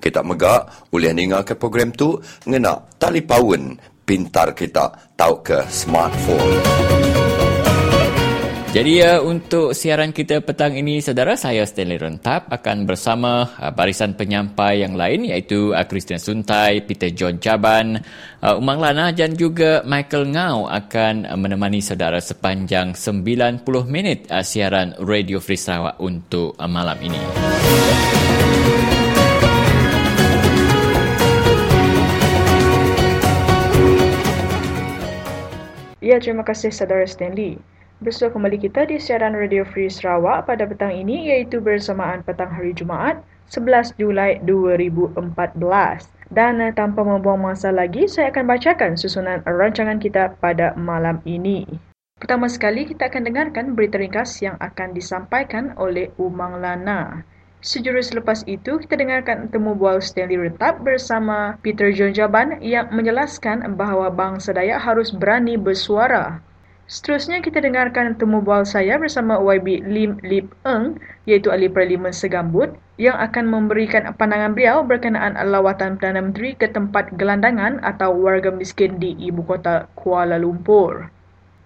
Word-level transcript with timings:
Kita 0.00 0.24
megak 0.24 0.88
boleh 0.88 1.12
dengar 1.12 1.44
ke 1.44 1.52
program 1.52 1.92
tu 1.92 2.16
ngena 2.48 2.80
paun 3.28 3.76
pintar 4.08 4.56
kita 4.56 4.88
tahu 5.20 5.44
ke 5.44 5.68
smartphone. 5.68 6.64
Jadi 8.74 8.98
uh, 9.06 9.22
untuk 9.22 9.70
siaran 9.70 10.10
kita 10.10 10.42
petang 10.42 10.74
ini, 10.74 10.98
saudara, 10.98 11.38
saya 11.38 11.62
Stanley 11.62 11.94
Rentap 11.94 12.50
akan 12.50 12.90
bersama 12.90 13.46
uh, 13.54 13.70
barisan 13.70 14.18
penyampai 14.18 14.82
yang 14.82 14.98
lain 14.98 15.30
iaitu 15.30 15.70
uh, 15.70 15.86
Christian 15.86 16.18
Suntai, 16.18 16.82
Peter 16.82 17.14
John 17.14 17.38
Jaban, 17.38 18.02
uh, 18.42 18.58
Umang 18.58 18.82
Lana 18.82 19.14
dan 19.14 19.38
juga 19.38 19.86
Michael 19.86 20.26
Ngau 20.34 20.66
akan 20.66 21.22
uh, 21.22 21.38
menemani 21.38 21.78
saudara 21.78 22.18
sepanjang 22.18 22.98
90 22.98 23.62
minit 23.86 24.26
uh, 24.26 24.42
siaran 24.42 24.98
Radio 24.98 25.38
Free 25.38 25.54
Sarawak 25.54 26.02
untuk 26.02 26.58
uh, 26.58 26.66
malam 26.66 26.98
ini. 26.98 27.22
Ya, 36.02 36.18
terima 36.18 36.42
kasih 36.42 36.74
saudara 36.74 37.06
Stanley. 37.06 37.73
Bersua 38.02 38.26
kembali 38.26 38.58
kita 38.58 38.90
di 38.90 38.98
siaran 38.98 39.38
Radio 39.38 39.62
Free 39.62 39.86
Sarawak 39.86 40.50
pada 40.50 40.66
petang 40.66 40.90
ini 40.90 41.30
iaitu 41.30 41.62
bersamaan 41.62 42.26
petang 42.26 42.50
hari 42.50 42.74
Jumaat 42.74 43.22
11 43.54 43.94
Julai 43.94 44.42
2014. 44.42 45.14
Dan 46.26 46.58
eh, 46.58 46.74
tanpa 46.74 47.06
membuang 47.06 47.38
masa 47.38 47.70
lagi, 47.70 48.10
saya 48.10 48.34
akan 48.34 48.50
bacakan 48.50 48.98
susunan 48.98 49.46
rancangan 49.46 50.02
kita 50.02 50.34
pada 50.42 50.74
malam 50.74 51.22
ini. 51.22 51.62
Pertama 52.18 52.50
sekali, 52.50 52.82
kita 52.82 53.06
akan 53.06 53.30
dengarkan 53.30 53.78
berita 53.78 54.02
ringkas 54.02 54.42
yang 54.42 54.58
akan 54.58 54.90
disampaikan 54.90 55.70
oleh 55.78 56.10
Umang 56.18 56.58
Lana. 56.58 57.22
Sejurus 57.62 58.10
selepas 58.10 58.42
itu, 58.50 58.74
kita 58.82 58.98
dengarkan 58.98 59.54
temu 59.54 59.78
bual 59.78 60.02
Stanley 60.02 60.50
Retap 60.50 60.82
bersama 60.82 61.62
Peter 61.62 61.94
John 61.94 62.10
Jaban 62.10 62.58
yang 62.58 62.90
menjelaskan 62.90 63.78
bahawa 63.78 64.10
bangsa 64.10 64.50
Dayak 64.50 64.82
harus 64.82 65.14
berani 65.14 65.54
bersuara. 65.54 66.42
Seterusnya 66.84 67.40
kita 67.40 67.64
dengarkan 67.64 68.12
temu 68.20 68.44
bual 68.44 68.68
saya 68.68 69.00
bersama 69.00 69.40
YB 69.40 69.88
Lim 69.88 70.20
Lip 70.20 70.52
Eng 70.68 71.00
iaitu 71.24 71.48
ahli 71.48 71.72
parlimen 71.72 72.12
segambut 72.12 72.76
yang 73.00 73.16
akan 73.16 73.48
memberikan 73.48 74.12
pandangan 74.12 74.52
beliau 74.52 74.84
berkenaan 74.84 75.32
lawatan 75.48 75.96
Perdana 75.96 76.20
Menteri 76.20 76.52
ke 76.52 76.68
tempat 76.68 77.16
gelandangan 77.16 77.80
atau 77.80 78.12
warga 78.12 78.52
miskin 78.52 79.00
di 79.00 79.16
ibu 79.16 79.40
kota 79.48 79.88
Kuala 79.96 80.36
Lumpur. 80.36 81.13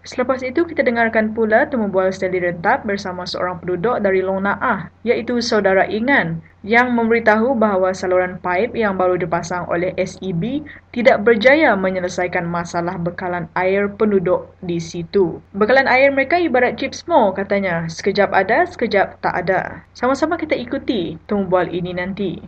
Selepas 0.06 0.40
itu 0.46 0.62
kita 0.62 0.86
dengarkan 0.86 1.34
pula 1.34 1.66
temu 1.66 1.90
bual 1.90 2.14
Stanley 2.14 2.40
Rentap 2.40 2.86
bersama 2.86 3.26
seorang 3.26 3.58
penduduk 3.58 3.98
dari 3.98 4.22
Long 4.22 4.46
Naah 4.46 4.88
iaitu 5.02 5.42
saudara 5.42 5.84
Ingan 5.90 6.40
yang 6.66 6.90
memberitahu 6.94 7.54
bahawa 7.54 7.94
saluran 7.94 8.38
paip 8.42 8.74
yang 8.74 8.98
baru 8.98 9.14
dipasang 9.14 9.66
oleh 9.70 9.94
SEB 9.94 10.66
tidak 10.90 11.22
berjaya 11.22 11.74
menyelesaikan 11.78 12.46
masalah 12.46 12.98
bekalan 12.98 13.46
air 13.54 13.86
penduduk 13.90 14.50
di 14.58 14.82
situ. 14.82 15.38
Bekalan 15.54 15.86
air 15.86 16.10
mereka 16.10 16.38
ibarat 16.38 16.74
chip 16.78 16.94
small 16.94 17.30
katanya, 17.30 17.86
sekejap 17.86 18.34
ada, 18.34 18.66
sekejap 18.66 19.22
tak 19.22 19.34
ada. 19.34 19.86
Sama-sama 19.94 20.34
kita 20.34 20.58
ikuti 20.58 21.14
temu 21.30 21.46
bual 21.46 21.70
ini 21.70 21.94
nanti. 21.94 22.42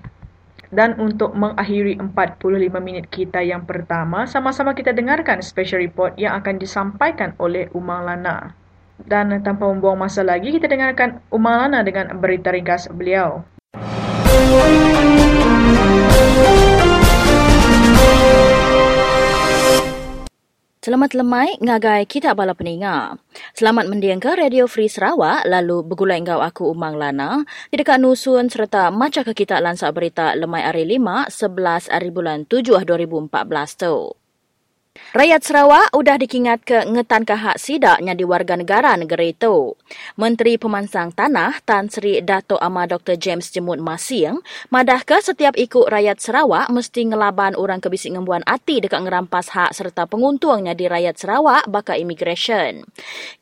Dan 0.71 0.95
untuk 1.03 1.35
mengakhiri 1.35 1.99
45 1.99 2.79
minit 2.79 3.11
kita 3.11 3.43
yang 3.43 3.67
pertama, 3.67 4.31
sama-sama 4.31 4.71
kita 4.71 4.95
dengarkan 4.95 5.43
special 5.43 5.83
report 5.83 6.15
yang 6.15 6.39
akan 6.39 6.63
disampaikan 6.63 7.35
oleh 7.43 7.67
Umar 7.75 8.07
Lana. 8.07 8.55
Dan 9.03 9.35
tanpa 9.43 9.67
membuang 9.67 9.99
masa 9.99 10.23
lagi, 10.23 10.55
kita 10.55 10.71
dengarkan 10.71 11.19
Umar 11.35 11.67
Lana 11.67 11.83
dengan 11.83 12.15
berita 12.23 12.55
ringkas 12.55 12.87
beliau. 12.87 13.43
Selamat 20.81 21.13
lemai 21.13 21.61
ngagai 21.61 22.09
kita 22.09 22.33
bala 22.33 22.57
peninga. 22.57 23.21
Selamat 23.53 23.85
mendiang 23.85 24.17
ke 24.17 24.33
Radio 24.33 24.65
Free 24.65 24.89
Sarawak 24.89 25.45
lalu 25.45 25.85
bergulai 25.85 26.25
engkau 26.25 26.41
aku 26.41 26.73
Umang 26.73 26.97
Lana 26.97 27.45
di 27.69 27.77
dekat 27.77 28.01
nusun 28.01 28.49
serta 28.49 28.89
macam 28.89 29.21
ke 29.29 29.45
kita 29.45 29.61
lansak 29.61 29.93
berita 29.93 30.33
lemai 30.33 30.65
hari 30.65 30.89
5 30.89 31.29
11 31.29 31.93
hari 31.93 32.09
bulan 32.09 32.49
7 32.49 32.89
2014 32.89 33.29
tu. 33.77 34.20
Rakyat 35.11 35.43
Sarawak 35.43 35.91
sudah 35.91 36.23
dikingat 36.23 36.63
ke 36.63 36.87
ngetan 36.87 37.27
ke 37.27 37.35
hak 37.35 37.59
sidaknya 37.59 38.15
di 38.15 38.23
warga 38.23 38.55
negara 38.55 38.95
negara 38.95 39.27
itu. 39.27 39.75
Menteri 40.15 40.55
Pemansang 40.55 41.11
Tanah 41.11 41.59
Tan 41.67 41.91
Sri 41.91 42.23
Dato 42.23 42.55
Amar 42.63 42.87
Dr. 42.87 43.19
James 43.19 43.51
Jemut 43.51 43.83
Masing 43.83 44.39
madah 44.71 45.03
ke 45.03 45.19
setiap 45.19 45.59
ikut 45.59 45.91
rakyat 45.91 46.23
Sarawak 46.23 46.71
mesti 46.71 47.11
ngelaban 47.11 47.59
orang 47.59 47.83
kebisik 47.83 48.15
ngembuan 48.15 48.47
ati 48.47 48.79
dekat 48.79 49.03
ngerampas 49.03 49.51
hak 49.51 49.75
serta 49.75 50.07
penguntungnya 50.07 50.79
di 50.79 50.87
rakyat 50.87 51.19
Sarawak 51.19 51.67
baka 51.67 51.99
immigration. 51.99 52.87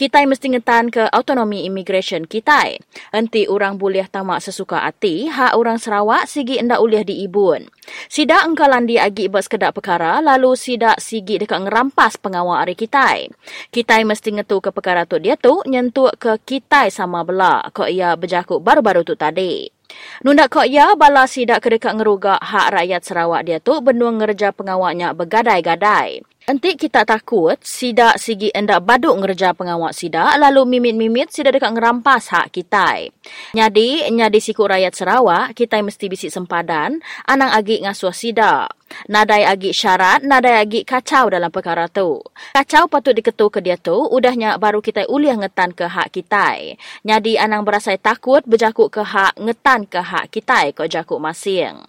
Kita 0.00 0.25
mesti 0.25 0.56
ngetan 0.56 0.88
ke 0.88 1.04
autonomi 1.12 1.69
immigration 1.69 2.25
kita. 2.25 2.81
Enti 3.12 3.44
orang 3.44 3.76
boleh 3.76 4.08
tamak 4.08 4.40
sesuka 4.40 4.88
ati 4.88 5.28
hak 5.28 5.52
orang 5.52 5.76
Sarawak 5.76 6.25
sigi 6.32 6.64
ndak 6.64 6.81
ulih 6.81 7.04
diibun. 7.04 7.69
Sidak 8.08 8.44
engkalan 8.44 8.88
di 8.88 8.96
agi 8.96 9.28
buat 9.28 9.44
sekedar 9.44 9.76
perkara 9.76 10.20
lalu 10.25 10.56
sidak 10.56 10.96
sigi 11.00 11.40
dekat 11.49 11.65
ngerampas 11.65 12.21
pengawal 12.21 12.61
hari 12.61 12.77
kita. 12.77 13.33
Kita 13.73 13.97
mesti 14.05 14.37
ngetu 14.37 14.61
ke 14.61 14.69
perkara 14.69 15.09
tu 15.09 15.17
dia 15.17 15.41
tu 15.41 15.65
nyentuh 15.65 16.12
ke 16.21 16.37
kita 16.45 16.93
sama 16.93 17.25
bela 17.25 17.65
kok 17.73 17.89
ia 17.89 18.12
berjakuk 18.12 18.61
baru-baru 18.61 19.00
tu 19.09 19.17
tadi. 19.17 19.73
Nunda 20.21 20.53
kok 20.53 20.69
ia 20.69 20.93
bala 20.93 21.25
sidak 21.25 21.65
kedekat 21.65 21.97
ngerugak 21.97 22.45
hak 22.45 22.77
rakyat 22.77 23.00
Sarawak 23.00 23.49
dia 23.49 23.56
tu 23.65 23.81
benung 23.81 24.21
ngerja 24.21 24.53
pengawalnya 24.53 25.17
bergadai-gadai. 25.17 26.21
Entik 26.49 26.81
kita 26.81 27.05
takut 27.05 27.61
sidak 27.61 28.17
sigi 28.17 28.49
endak 28.56 28.81
baduk 28.81 29.21
ngerja 29.21 29.53
pengawak 29.53 29.93
sidak 29.93 30.33
lalu 30.41 30.65
mimit-mimit 30.65 31.29
sidak 31.29 31.61
dekat 31.61 31.77
ngerampas 31.77 32.33
hak 32.33 32.49
kita. 32.56 33.05
Nyadi, 33.53 34.09
nyadi 34.09 34.41
siku 34.41 34.65
rakyat 34.65 34.97
Sarawak, 34.97 35.53
kita 35.53 35.77
mesti 35.85 36.09
bisik 36.09 36.33
sempadan, 36.33 37.05
anang 37.29 37.53
agi 37.53 37.85
ngasuh 37.85 38.17
sidak. 38.17 38.73
Nadai 39.09 39.45
agi 39.45 39.77
syarat, 39.77 40.25
nadai 40.25 40.65
agi 40.65 40.81
kacau 40.81 41.29
dalam 41.29 41.53
perkara 41.53 41.93
tu. 41.93 42.25
Kacau 42.56 42.89
patut 42.89 43.12
diketu 43.12 43.53
ke 43.53 43.61
dia 43.61 43.77
tu, 43.77 43.93
udahnya 43.93 44.56
baru 44.56 44.81
kita 44.81 45.05
uliah 45.12 45.37
ngetan 45.37 45.77
ke 45.77 45.85
hak 45.85 46.09
kita. 46.17 46.56
Nyadi 47.05 47.37
anang 47.37 47.69
berasa 47.69 47.93
takut 48.00 48.41
berjakuk 48.49 48.89
ke 48.89 49.05
hak 49.05 49.37
ngetan 49.37 49.85
ke 49.85 50.00
hak 50.00 50.33
kita 50.33 50.73
kau 50.73 50.89
jakuk 50.89 51.21
masing. 51.21 51.85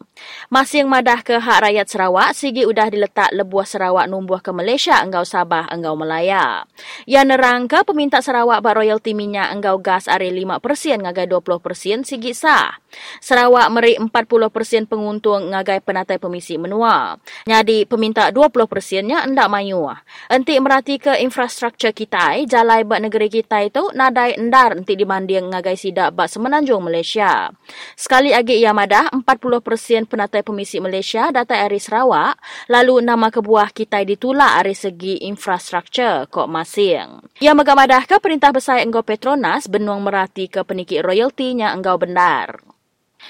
Masing 0.51 0.91
madah 0.91 1.23
ke 1.23 1.39
hak 1.39 1.71
rakyat 1.71 1.87
Sarawak, 1.87 2.35
sigi 2.35 2.67
udah 2.67 2.91
diletak 2.91 3.31
lebuah 3.31 3.63
Sarawak 3.63 4.11
numbuh 4.11 4.43
ke 4.43 4.48
Malaysia 4.51 4.99
enggau 5.01 5.25
Sabah 5.25 5.69
enggau 5.71 5.97
Melaya. 5.97 6.65
Ia 7.09 7.21
nerang 7.23 7.69
ke 7.69 7.81
peminta 7.87 8.21
Sarawak 8.21 8.61
bak 8.61 8.79
royalti 8.79 9.17
minyak 9.17 9.53
enggau 9.53 9.79
gas 9.81 10.05
are 10.05 10.25
5% 10.25 10.59
ngagai 11.01 11.27
20% 11.29 12.05
sigi 12.05 12.33
sah. 12.35 12.77
Sarawak 13.21 13.67
meri 13.69 13.93
40% 14.01 14.89
penguntung 14.89 15.53
ngagai 15.53 15.81
penatai 15.85 16.17
pemisi 16.17 16.57
menua. 16.57 17.17
Jadi 17.45 17.85
peminta 17.85 18.33
20%-nya 18.33 19.25
endak 19.29 19.47
mayu. 19.49 19.85
Enti 20.27 20.57
merati 20.57 20.97
ke 20.97 21.21
infrastruktur 21.21 21.93
kita, 21.93 22.35
jalai 22.45 22.83
bak 22.83 23.05
negeri 23.05 23.29
kita 23.29 23.61
itu 23.63 23.93
nadai 23.93 24.35
endar 24.35 24.75
enti 24.75 24.97
dibanding 24.97 25.53
ngagai 25.53 25.77
sidak 25.77 26.17
bak 26.17 26.27
semenanjung 26.27 26.81
Malaysia. 26.83 27.53
Sekali 27.93 28.33
lagi 28.33 28.59
ia 28.59 28.73
madah 28.73 29.13
40% 29.13 30.09
penatai 30.09 30.41
pemisi 30.41 30.81
Malaysia 30.81 31.29
data 31.29 31.55
dari 31.55 31.77
Sarawak, 31.77 32.35
lalu 32.67 33.05
nama 33.05 33.29
kebuah 33.29 33.71
kita 33.71 34.01
ditulak 34.29 34.61
dari 34.61 34.77
segi 34.77 35.25
infrastruktur 35.25 36.29
kok 36.29 36.45
masing. 36.45 37.33
Ia 37.41 37.57
megamadah 37.57 38.05
ke 38.05 38.21
perintah 38.21 38.53
besar 38.53 38.77
Enggau 38.85 39.01
Petronas 39.01 39.65
benuang 39.65 40.05
merati 40.05 40.45
ke 40.45 40.61
penikit 40.61 41.01
royaltinya 41.01 41.73
Enggau 41.73 41.97
benar. 41.97 42.61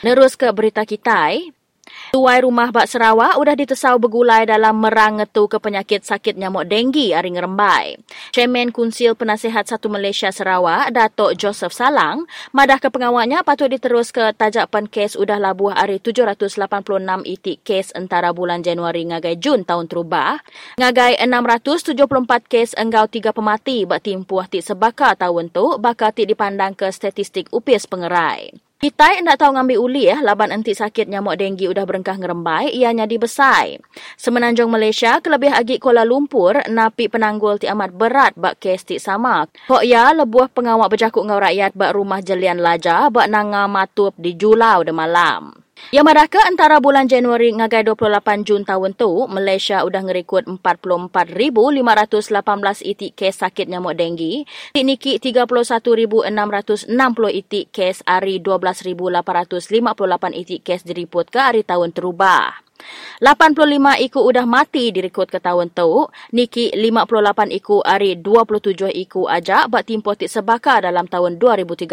Nerus 0.03 0.35
ke 0.35 0.51
berita 0.51 0.83
kita, 0.83 1.31
Tuai 2.09 2.41
rumah 2.41 2.73
Bak 2.73 2.89
Sarawak 2.89 3.37
sudah 3.37 3.53
ditesau 3.53 4.01
bergulai 4.01 4.41
dalam 4.49 4.81
merang 4.81 5.21
ngetu 5.21 5.45
ke 5.45 5.61
penyakit 5.61 6.01
sakit 6.01 6.41
nyamuk 6.41 6.65
denggi 6.65 7.13
hari 7.13 7.29
ngerembai. 7.29 8.01
Chairman 8.33 8.73
Kunsil 8.73 9.13
Penasihat 9.13 9.69
Satu 9.69 9.93
Malaysia 9.93 10.33
Sarawak, 10.33 10.89
Datuk 10.89 11.37
Joseph 11.37 11.69
Salang, 11.69 12.25
madah 12.49 12.81
ke 12.81 12.89
pengawalnya 12.89 13.45
patut 13.45 13.69
diterus 13.69 14.09
ke 14.09 14.33
tajapan 14.33 14.89
kes 14.89 15.13
udah 15.21 15.37
labuh 15.37 15.69
hari 15.69 16.01
786 16.01 16.57
itik 17.29 17.61
kes 17.61 17.93
antara 17.93 18.33
bulan 18.33 18.65
Januari 18.65 19.05
ngagai 19.05 19.37
Jun 19.37 19.61
tahun 19.61 19.85
terubah. 19.85 20.41
Ngagai 20.81 21.21
674 21.21 21.93
kes 22.49 22.73
enggau 22.73 23.05
tiga 23.05 23.37
pemati 23.37 23.85
bak 23.85 24.01
timpuah 24.01 24.49
tik 24.49 24.65
sebaka 24.65 25.13
tahun 25.13 25.53
tu, 25.53 25.77
bakal 25.77 26.09
tik 26.09 26.25
dipandang 26.33 26.73
ke 26.73 26.89
statistik 26.89 27.53
upis 27.53 27.85
pengerai. 27.85 28.68
Kita 28.79 29.11
nak 29.27 29.43
tahu 29.43 29.59
ngambil 29.59 29.75
uli 29.75 30.07
ya, 30.07 30.23
laban 30.23 30.55
anti 30.55 30.71
sakit 30.71 31.11
nyamuk 31.11 31.35
denggi 31.35 31.67
udah 31.67 31.83
berengkah 31.83 32.15
ngerembai, 32.15 32.71
ianya 32.71 33.03
dibesai. 33.03 33.75
Semenanjung 34.15 34.71
Malaysia, 34.71 35.19
kelebih 35.19 35.51
agi 35.51 35.83
Kuala 35.83 36.07
Lumpur, 36.07 36.63
napi 36.71 37.11
penanggul 37.11 37.59
ti 37.59 37.67
amat 37.67 37.91
berat 37.91 38.39
bak 38.39 38.55
kes 38.63 38.87
ti 38.87 38.95
sama. 38.95 39.51
Kok 39.67 39.83
ya, 39.83 40.15
lebuah 40.15 40.47
pengawak 40.55 40.95
berjakuk 40.95 41.27
ngau 41.27 41.43
rakyat 41.43 41.75
bak 41.75 41.91
rumah 41.91 42.23
jelian 42.23 42.63
laja, 42.63 43.11
bak 43.11 43.27
nanga 43.27 43.67
matup 43.67 44.15
di 44.15 44.39
julau 44.39 44.79
de 44.87 44.95
malam. 44.95 45.59
Yang 45.89 46.05
madaka 46.05 46.45
antara 46.45 46.77
bulan 46.77 47.09
Januari 47.09 47.49
ngagai 47.49 47.81
28 47.81 48.45
Jun 48.45 48.61
tahun 48.61 48.93
tu, 48.93 49.25
Malaysia 49.25 49.81
udah 49.81 50.05
ngerekod 50.05 50.45
44,518 50.45 52.85
itik 52.85 53.17
kes 53.17 53.41
sakit 53.41 53.65
nyamuk 53.65 53.97
denggi, 53.97 54.45
tikniki 54.77 55.17
31,660 55.17 56.93
itik 57.41 57.73
kes 57.73 58.05
hari 58.05 58.37
12,858 58.37 60.41
itik 60.45 60.61
kes 60.61 60.85
diriput 60.85 61.33
ke 61.33 61.41
hari 61.41 61.65
tahun 61.65 61.89
terubah. 61.89 62.68
85 63.19 64.05
iku 64.07 64.19
udah 64.23 64.47
mati 64.47 64.91
direkod 64.95 65.27
ke 65.27 65.39
tahun 65.43 65.71
tu. 65.75 66.07
Niki 66.31 66.71
58 66.71 67.51
iku 67.59 67.83
hari 67.83 68.15
27 68.15 68.89
iku 68.95 69.27
aja 69.27 69.67
bak 69.67 69.87
timpo 69.87 70.15
tik 70.15 70.31
sebaka 70.31 70.79
dalam 70.83 71.05
tahun 71.05 71.35
2013. 71.35 71.89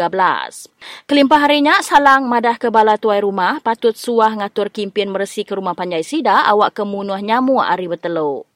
Kelimpah 1.07 1.39
harinya 1.43 1.79
salang 1.83 2.25
madah 2.31 2.55
ke 2.55 2.71
bala 2.71 2.95
tuai 2.95 3.19
rumah 3.19 3.59
patut 3.59 3.95
suah 3.95 4.31
ngatur 4.35 4.71
kimpin 4.71 5.11
meresi 5.11 5.43
ke 5.43 5.55
rumah 5.55 5.75
panjai 5.75 6.03
sida 6.03 6.47
awak 6.47 6.75
kemunuh 6.75 7.19
nyamu 7.19 7.59
hari 7.59 7.91
berteluk. 7.91 8.47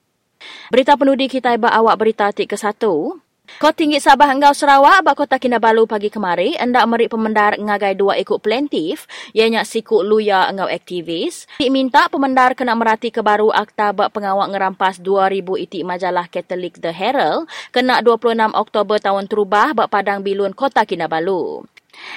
Berita 0.73 0.97
penudi 0.97 1.29
kita 1.29 1.53
iba 1.53 1.69
awak 1.69 1.95
berita 2.01 2.31
tik 2.33 2.49
ke 2.49 2.57
satu. 2.57 3.19
Kau 3.59 3.75
tinggi 3.75 3.99
Sabah 3.99 4.31
Enggau 4.31 4.55
Sarawak 4.55 5.03
bak 5.03 5.15
kota 5.19 5.35
Kinabalu 5.35 5.83
pagi 5.83 6.07
kemari. 6.07 6.55
Hendak 6.55 6.87
merik 6.87 7.11
pemendar 7.11 7.59
ngagai 7.59 7.99
dua 7.99 8.15
ikut 8.15 8.39
plaintiff. 8.39 9.09
Ianya 9.35 9.67
siku 9.67 9.99
luya 10.05 10.47
Enggau 10.47 10.71
aktivis. 10.71 11.49
Minta 11.59 12.07
pemendar 12.07 12.55
kena 12.55 12.77
merati 12.77 13.11
kebaru 13.11 13.51
akta 13.51 13.91
bak 13.91 14.15
pengawak 14.15 14.47
ngerampas 14.55 15.03
2000 15.03 15.67
itik 15.67 15.83
majalah 15.83 16.31
Catholic 16.31 16.79
The 16.79 16.95
Herald. 16.95 17.51
Kena 17.75 17.99
26 17.99 18.55
Oktober 18.55 19.01
tahun 19.01 19.27
terubah 19.27 19.75
bak 19.75 19.91
padang 19.91 20.23
bilun 20.23 20.55
kota 20.55 20.87
Kinabalu. 20.87 21.67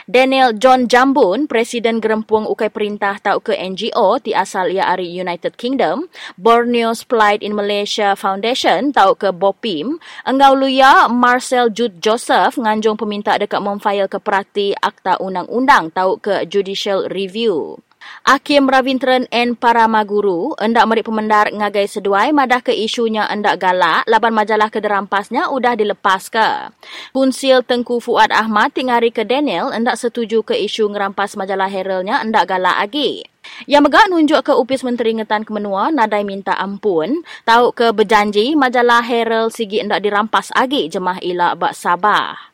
Daniel 0.08 0.56
John 0.56 0.90
Jambun, 0.90 1.46
Presiden 1.46 2.02
Gerempung 2.02 2.48
Ukai 2.48 2.72
Perintah 2.72 3.20
tau 3.22 3.38
ke 3.38 3.54
NGO 3.54 4.18
di 4.18 4.34
asal 4.34 4.74
ia 4.74 4.94
dari 4.94 5.10
United 5.10 5.58
Kingdom, 5.60 6.06
Borneo 6.38 6.96
Plight 7.04 7.42
in 7.42 7.52
Malaysia 7.52 8.14
Foundation 8.14 8.94
tau 8.94 9.18
ke 9.18 9.34
BOPIM, 9.34 9.98
engau 10.24 10.54
luya 10.54 11.10
Marcel 11.10 11.74
Jude 11.74 11.98
Joseph 11.98 12.54
nganjung 12.54 12.94
peminta 12.94 13.34
dekat 13.34 13.58
memfail 13.58 14.06
ke 14.06 14.22
perati 14.22 14.70
akta 14.78 15.18
undang-undang 15.18 15.90
tau 15.90 16.14
ke 16.16 16.46
Judicial 16.46 17.10
Review. 17.10 17.82
Hakim 18.24 18.70
Ravintran 18.70 19.28
N. 19.28 19.52
Paramaguru 19.52 20.56
hendak 20.56 20.88
merik 20.88 21.04
pemendar 21.04 21.52
ngagai 21.52 21.84
seduai 21.90 22.32
madah 22.32 22.64
ke 22.64 22.72
isunya 22.72 23.28
hendak 23.28 23.60
galak 23.60 24.06
laban 24.08 24.32
majalah 24.32 24.72
kederampasnya 24.72 25.52
udah 25.52 25.76
dilepas 25.76 26.32
ke. 26.32 26.72
Punsil 27.12 27.60
Tengku 27.60 28.00
Fuad 28.00 28.32
Ahmad 28.32 28.72
tingari 28.72 29.12
ke 29.12 29.28
Daniel 29.28 29.74
hendak 29.74 30.00
setuju 30.00 30.40
ke 30.40 30.56
isu 30.56 30.88
ngerampas 30.88 31.36
majalah 31.36 31.68
Heraldnya 31.68 32.24
hendak 32.24 32.48
galak 32.48 32.80
lagi. 32.80 33.26
Yang 33.68 33.82
megak 33.88 34.06
nunjuk 34.08 34.40
ke 34.40 34.52
upis 34.56 34.80
Menteri 34.84 35.12
Ngetan 35.20 35.44
Kemenua 35.44 35.92
nadai 35.92 36.24
minta 36.24 36.56
ampun, 36.56 37.24
tahu 37.44 37.76
ke 37.76 37.92
berjanji 37.92 38.56
majalah 38.56 39.04
Herald 39.04 39.52
sigi 39.52 39.84
hendak 39.84 40.00
dirampas 40.00 40.48
lagi 40.56 40.88
jemah 40.88 41.20
ilak 41.20 41.60
bak 41.60 41.76
Sabah. 41.76 42.53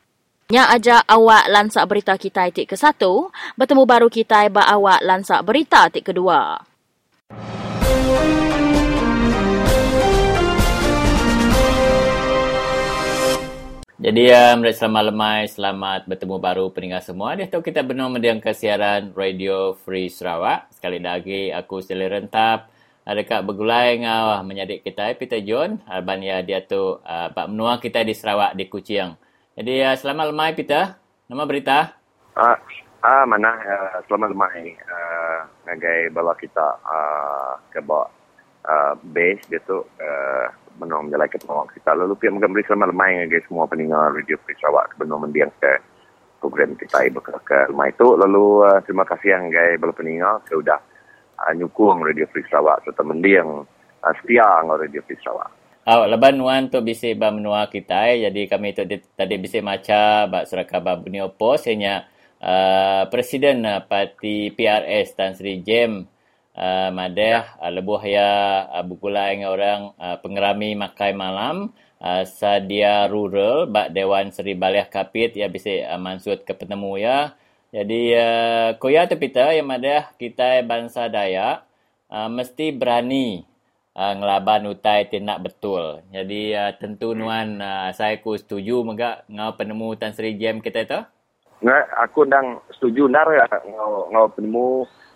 Nya 0.51 0.67
aja 0.67 0.99
awak 1.07 1.47
lansak 1.47 1.87
berita 1.87 2.11
kita 2.19 2.51
itik 2.51 2.67
ke 2.67 2.75
satu, 2.75 3.31
bertemu 3.55 3.87
baru 3.87 4.11
kita 4.11 4.51
ba 4.51 4.67
awak 4.67 4.99
lansak 4.99 5.39
berita 5.47 5.87
itik 5.87 6.11
kedua. 6.11 6.59
Jadi 13.95 14.21
ya, 14.27 14.51
um, 14.51 14.67
selamat 14.67 15.03
lemai, 15.07 15.47
selamat 15.47 16.03
bertemu 16.11 16.35
baru 16.35 16.67
peninggal 16.67 16.99
semua. 16.99 17.31
Dia 17.39 17.47
tahu 17.47 17.63
kita 17.63 17.87
benar 17.87 18.11
mendiang 18.11 18.43
kesiaran 18.43 19.15
Radio 19.15 19.79
Free 19.87 20.11
Sarawak. 20.11 20.67
Sekali 20.75 20.99
lagi, 20.99 21.47
aku 21.55 21.79
Sili 21.79 22.11
Rentap. 22.11 22.67
Dekat 23.07 23.47
bergulai 23.47 24.03
ngah 24.03 24.43
menyadik 24.43 24.83
kita, 24.83 25.15
Peter 25.15 25.39
John. 25.39 25.79
Alban 25.87 26.19
ya 26.19 26.43
dia 26.43 26.59
tu 26.59 26.99
uh, 26.99 27.31
menua 27.47 27.79
kita 27.79 28.03
di 28.03 28.11
Sarawak, 28.11 28.59
di 28.59 28.67
Kuching. 28.67 29.30
Jadi 29.51 29.83
uh, 29.83 29.95
selamat 29.99 30.31
lemai 30.31 30.55
Peter. 30.55 30.95
Nama 31.27 31.43
berita? 31.43 31.77
Ah, 32.39 32.55
ah 33.03 33.23
mana 33.27 33.51
uh, 33.51 33.99
selamat 34.07 34.31
lemai. 34.31 34.79
Uh, 34.79 35.39
bala 36.15 36.31
kita 36.39 36.79
uh, 36.87 37.59
ke 37.67 37.83
bawah 37.83 38.07
uh, 38.63 38.95
base 39.11 39.43
dia 39.51 39.59
tu 39.67 39.83
uh, 39.83 40.45
benar 40.79 41.03
menjalai 41.03 41.27
ke 41.27 41.35
pengawal 41.43 41.67
kita. 41.75 41.91
Lalu 41.91 42.15
pihak 42.15 42.31
mungkin 42.31 42.55
beri 42.55 42.63
selamat 42.63 42.95
lemai 42.95 43.11
ngagai 43.19 43.43
semua 43.51 43.67
pendengar 43.67 44.15
Radio 44.15 44.39
Free 44.47 44.55
Sarawak 44.55 44.95
benar 44.95 45.19
mendiang 45.19 45.51
ke 45.59 45.83
program 46.39 46.79
kita 46.79 47.11
ke, 47.11 47.31
ke 47.43 47.59
lemai 47.75 47.91
itu. 47.91 48.07
Lalu 48.07 48.45
uh, 48.71 48.79
terima 48.87 49.03
kasih 49.03 49.35
yang 49.35 49.51
ngagai 49.51 49.83
bala 49.83 49.93
ke 50.47 50.55
sudah 50.55 50.79
uh, 51.43 51.53
nyukung 51.59 51.99
Radio 52.07 52.23
Free 52.31 52.47
Sarawak 52.47 52.87
serta 52.87 53.03
mendiang 53.03 53.67
uh, 53.99 54.13
setia 54.23 54.47
ngagai 54.63 54.87
Radio 54.87 55.03
Free 55.03 55.19
Sarawak. 55.19 55.60
Oh, 55.81 56.05
leban 56.05 56.37
wan 56.45 56.69
tu 56.69 56.77
bisa 56.85 57.09
ba 57.17 57.33
menua 57.33 57.65
kita 57.65 58.05
eh. 58.13 58.29
Jadi 58.29 58.45
kami 58.45 58.69
tu 58.77 58.85
tadi 59.17 59.35
bisa 59.41 59.57
maca 59.65 60.29
ba 60.29 60.45
surat 60.45 60.69
khabar 60.69 61.01
bunyi 61.01 61.25
opos 61.25 61.65
hanya 61.65 62.05
uh, 62.37 63.09
presiden 63.09 63.65
uh, 63.65 63.81
parti 63.89 64.53
PRS 64.53 65.17
Tan 65.17 65.33
Sri 65.33 65.65
Jem 65.65 66.05
uh, 66.53 66.89
madeh 66.93 67.41
uh, 67.57 67.71
lebuh 67.73 67.97
ya 68.05 68.29
uh, 68.77 68.85
bukulai 68.85 69.41
dengan 69.41 69.49
orang 69.57 69.81
uh, 69.97 70.17
pengerami 70.21 70.77
makai 70.77 71.17
malam 71.17 71.73
uh, 71.97 72.23
sadia 72.29 73.09
rural 73.09 73.65
ba 73.65 73.89
Dewan 73.89 74.29
Seri 74.29 74.53
Baliah 74.53 74.85
Kapit 74.85 75.33
ya 75.33 75.49
bisa 75.49 75.73
uh, 75.89 75.97
mansut 75.97 76.45
ke 76.45 76.53
penemu 76.53 77.01
ya. 77.01 77.33
Jadi 77.73 78.13
uh, 78.21 78.77
koya 78.77 79.09
tu 79.09 79.17
pita 79.17 79.49
yang 79.49 79.65
madeh 79.65 80.13
kita 80.21 80.61
bangsa 80.61 81.09
Dayak 81.09 81.65
uh, 82.13 82.29
mesti 82.29 82.69
berani 82.69 83.49
uh, 83.95 84.13
ngelaban 84.15 84.67
utai 84.71 85.07
tindak 85.07 85.43
betul. 85.43 86.03
Jadi 86.11 86.55
uh, 86.55 86.71
tentu 86.79 87.11
nuan 87.17 87.59
uh, 87.59 87.89
saya 87.95 88.19
ku 88.19 88.35
setuju 88.35 88.83
mega 88.87 89.23
ngau 89.27 89.55
penemu 89.55 89.95
Tan 89.99 90.15
Sri 90.15 90.35
Jem 90.39 90.63
kita 90.63 90.85
itu. 90.87 90.99
Nggak, 91.61 91.83
aku 91.93 92.25
dang 92.25 92.57
setuju 92.73 93.05
nar 93.05 93.27
ya 93.29 93.45
ngau 93.47 94.09
ngau 94.09 94.27
penemu 94.33 94.67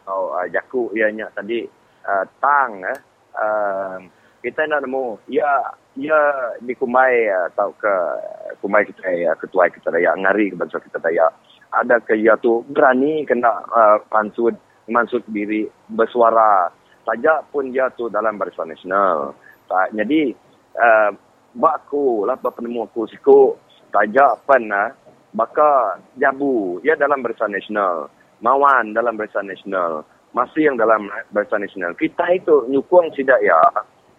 ngau 0.06 0.24
uh, 0.36 0.46
jaku 0.52 0.94
ianya 0.94 1.32
tadi 1.34 1.66
uh, 2.06 2.26
tang 2.40 2.84
eh. 2.84 3.00
Uh, 3.36 4.00
kita 4.46 4.70
nak 4.70 4.86
nemu 4.86 5.18
ya 5.26 5.74
ya 5.98 6.22
di 6.62 6.78
kumai 6.78 7.26
uh, 7.34 7.50
tau 7.58 7.74
ke 7.74 7.94
kumai 8.62 8.86
kita 8.86 9.10
ya 9.10 9.34
ketua 9.42 9.74
kita 9.74 9.90
daya 9.90 10.14
ngari 10.14 10.54
ke 10.54 10.56
bangsa 10.56 10.78
kita 10.86 11.02
daya 11.02 11.34
ada 11.74 11.98
ke 11.98 12.14
ya 12.14 12.38
tu 12.38 12.62
berani 12.70 13.26
kena 13.26 13.66
uh, 13.74 13.98
pansud 14.06 14.54
mansud 14.86 15.26
diri 15.34 15.66
bersuara 15.90 16.70
saja 17.06 17.46
pun 17.54 17.70
dia 17.70 17.88
tu 17.94 18.10
dalam 18.10 18.36
barisan 18.36 18.68
nasional. 18.68 19.38
Tak, 19.70 19.94
jadi 19.94 20.34
uh, 20.76 21.10
bak 21.56 21.88
aku 21.88 22.28
lah 22.28 22.36
penemu 22.36 22.90
aku 22.90 23.08
siku 23.08 23.56
tajak 23.94 24.44
pan 24.44 24.66
lah 24.68 24.92
baka 25.36 26.02
jabu. 26.20 26.82
Ya 26.82 26.98
dalam 26.98 27.22
barisan 27.22 27.54
nasional. 27.54 28.10
Mawan 28.44 28.92
dalam 28.92 29.16
barisan 29.16 29.48
nasional. 29.48 30.04
Masih 30.36 30.68
yang 30.68 30.76
dalam 30.76 31.08
barisan 31.32 31.64
nasional. 31.64 31.96
Kita 31.96 32.28
itu 32.36 32.68
nyukung 32.68 33.12
sidak 33.16 33.40
ya. 33.40 33.56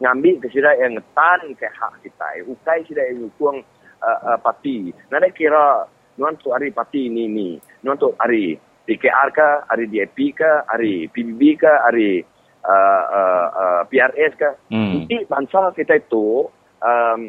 Ngambil 0.01 0.45
ke 0.45 0.49
sidak 0.53 0.77
yang 0.77 0.97
ngetan 0.97 1.41
ke 1.57 1.69
hak 1.69 2.05
kita. 2.05 2.29
Ukai 2.49 2.85
sidak 2.89 3.05
yang 3.13 3.29
nyukung 3.29 3.65
uh, 4.01 4.21
uh, 4.33 4.39
parti. 4.41 4.93
Nada 5.09 5.29
kira 5.33 5.89
nuan 6.17 6.37
tu 6.41 6.53
hari 6.53 6.73
parti 6.73 7.09
ini 7.09 7.25
ni. 7.29 7.49
Nuan 7.85 8.01
tu 8.01 8.13
hari 8.21 8.57
PKR 8.87 9.29
ke 9.35 9.49
hari 9.67 9.85
DAP 9.91 10.19
ke 10.37 10.51
hari 10.69 11.11
PBB 11.11 11.59
ke 11.59 11.73
hari 11.85 12.23
uh, 12.67 13.05
uh, 13.09 13.47
uh, 13.55 13.83
PRS 13.89 14.35
ke 14.35 14.51
Hmm. 14.69 15.07
jadi 15.07 15.31
bangsa 15.31 15.71
kita 15.79 16.03
itu 16.03 16.51
um, 16.83 17.21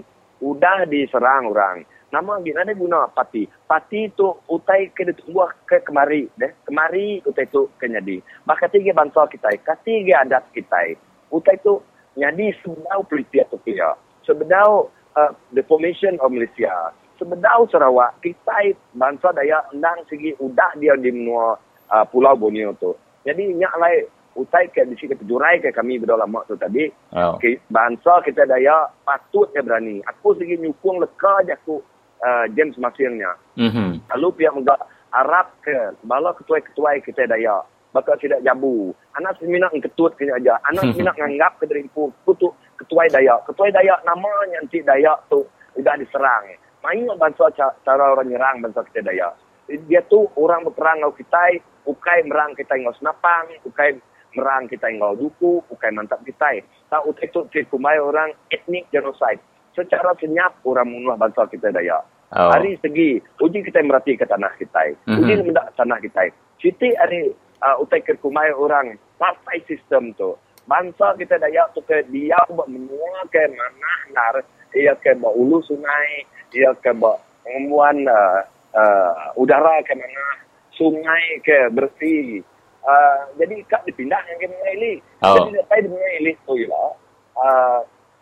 udah 0.42 0.90
diserang 0.90 1.54
orang 1.54 1.86
Nama 2.08 2.40
gina 2.40 2.64
ada 2.64 2.72
guna 2.72 3.12
parti. 3.12 3.44
Parti 3.68 4.08
tu 4.16 4.32
utai 4.48 4.88
ke 4.96 5.04
buah 5.28 5.52
ke 5.68 5.84
kemari 5.84 6.32
deh. 6.40 6.56
Kemari 6.64 7.20
utai 7.28 7.52
tu 7.52 7.68
ke 7.76 7.84
nyadi. 7.92 8.24
Maka 8.48 8.72
tiga 8.72 8.96
bangsa 8.96 9.28
kita, 9.28 9.52
ketiga 9.60 10.24
adat 10.24 10.48
kita. 10.56 10.96
Utai 11.28 11.60
tu 11.60 11.84
nyadi 12.16 12.56
sebedau 12.64 13.04
politik 13.04 13.52
tu 13.52 13.60
kia. 13.68 13.92
Sebedau 14.24 14.88
uh, 15.20 15.32
the 15.52 15.60
formation 15.68 16.16
of 16.24 16.32
Malaysia. 16.32 16.96
Sebedau 17.20 17.68
Sarawak, 17.68 18.24
kita 18.24 18.72
bangsa 18.96 19.36
daya 19.36 19.68
endang 19.76 20.00
segi 20.08 20.32
udah 20.40 20.80
dia 20.80 20.96
di 20.96 21.12
menua 21.12 21.60
uh, 21.92 22.06
Pulau 22.08 22.40
Borneo 22.40 22.72
tu. 22.80 22.96
Jadi 23.28 23.52
nyak 23.52 23.76
lai 23.84 24.08
utai 24.38 24.70
ke 24.70 24.86
di 24.86 24.94
sini 25.02 25.18
jurai 25.26 25.58
ke 25.58 25.74
kami 25.74 25.98
berdua 25.98 26.22
lama 26.22 26.46
tu 26.46 26.54
tadi. 26.54 26.86
Oh. 27.18 27.36
Okay, 27.36 27.58
bangsa 27.74 28.22
kita 28.22 28.46
daya 28.46 28.86
patutnya 29.02 29.66
berani. 29.66 30.00
Aku 30.06 30.38
segi 30.38 30.62
nyukung 30.62 31.02
leka 31.02 31.42
je 31.50 31.58
aku 31.58 31.82
uh, 32.22 32.46
James 32.54 32.78
Masirnya. 32.78 33.34
Mhm. 33.58 34.06
Lalu 34.14 34.28
pihak 34.38 34.54
megak 34.54 34.80
Arab 35.12 35.50
ke, 35.66 35.98
bala 36.06 36.38
ketua-ketua 36.38 37.02
kita 37.02 37.26
daya. 37.26 37.66
Bakal 37.96 38.20
tidak 38.22 38.44
jabu. 38.46 38.94
Anak 39.18 39.42
seminat 39.42 39.74
ketut 39.82 40.14
kena 40.20 40.38
aja. 40.38 40.62
Anak 40.70 40.94
seminat 40.94 41.18
nganggap 41.18 41.58
ke 41.58 41.66
derimpu 41.66 42.14
kutuk 42.28 42.54
ketua 42.78 43.10
daya. 43.10 43.42
Ketua 43.48 43.74
daya 43.74 43.98
namanya 44.06 44.62
nanti 44.62 44.86
daya 44.86 45.18
tu 45.32 45.42
udah 45.74 45.98
diserang. 45.98 46.46
Main 46.86 47.10
bangsa 47.18 47.50
ca- 47.58 47.74
cara 47.82 48.14
orang 48.14 48.30
nyerang 48.30 48.62
bangsa 48.62 48.86
kita 48.92 49.02
daya. 49.02 49.34
Dia 49.68 50.00
tu 50.08 50.30
orang 50.40 50.64
berperang 50.64 51.04
ngau 51.04 51.16
kita, 51.16 51.60
ukai 51.88 52.24
merang 52.24 52.56
kita 52.56 52.76
ngau 52.80 52.96
senapang, 52.96 53.52
ukai 53.68 54.00
merang 54.38 54.70
kita 54.70 54.86
ngau 54.94 55.18
duku, 55.18 55.66
ukai 55.74 55.90
mantap 55.90 56.22
kita. 56.22 56.62
Tak 56.94 57.02
utai 57.10 57.34
tu 57.34 57.50
kumai 57.74 57.98
orang 57.98 58.38
etnik 58.54 58.86
genocide. 58.94 59.42
Secara 59.74 60.14
senyap 60.22 60.62
orang 60.62 60.90
munuh 60.90 61.18
bangsa 61.18 61.50
kita 61.50 61.74
daya. 61.74 61.98
Oh. 62.36 62.52
Hari 62.52 62.76
segi 62.84 63.24
uji 63.40 63.64
kita 63.64 63.82
merati 63.82 64.20
ke 64.20 64.28
tanah 64.28 64.52
kita. 64.60 64.94
Mhm. 65.08 65.18
Uji 65.24 65.34
mendak 65.48 65.72
tanah 65.80 65.98
kita. 66.04 66.28
Siti 66.60 66.92
hari 67.00 67.32
uh, 67.64 67.76
utai 67.80 68.04
kerkumai 68.04 68.52
orang 68.52 69.00
partai 69.16 69.64
sistem 69.66 70.12
tu. 70.20 70.36
Bangsa 70.68 71.16
kita 71.16 71.40
daya 71.40 71.72
tu 71.72 71.80
ke 71.88 72.04
dia 72.12 72.36
buat 72.52 72.68
menua 72.68 73.24
ke 73.32 73.42
mana 73.48 73.94
nar. 74.12 74.36
Ia 74.76 74.94
ke 75.00 75.16
bawa 75.16 75.32
ulu 75.32 75.64
sungai. 75.64 76.28
Ia 76.52 76.76
ke 76.76 76.92
bawa 76.92 77.16
pengemuan 77.48 78.04
uh, 78.04 78.44
uh, 78.76 79.40
udara 79.40 79.80
ke 79.88 79.96
mana. 79.96 80.44
Sungai 80.76 81.40
ke 81.48 81.72
bersih. 81.72 82.44
Uh, 82.88 83.20
jadi 83.36 83.68
kak 83.68 83.84
dipindah 83.84 84.24
yang 84.32 84.40
ke 84.40 84.48
mana 84.48 84.70
ili. 84.80 84.94
Oh. 85.20 85.36
Jadi 85.36 85.60
sampai 85.60 85.84
di 85.84 85.90
mana 85.92 86.08
ili 86.24 86.32
tu 86.48 86.56
lah. 86.72 86.90
Uh, 87.36 87.80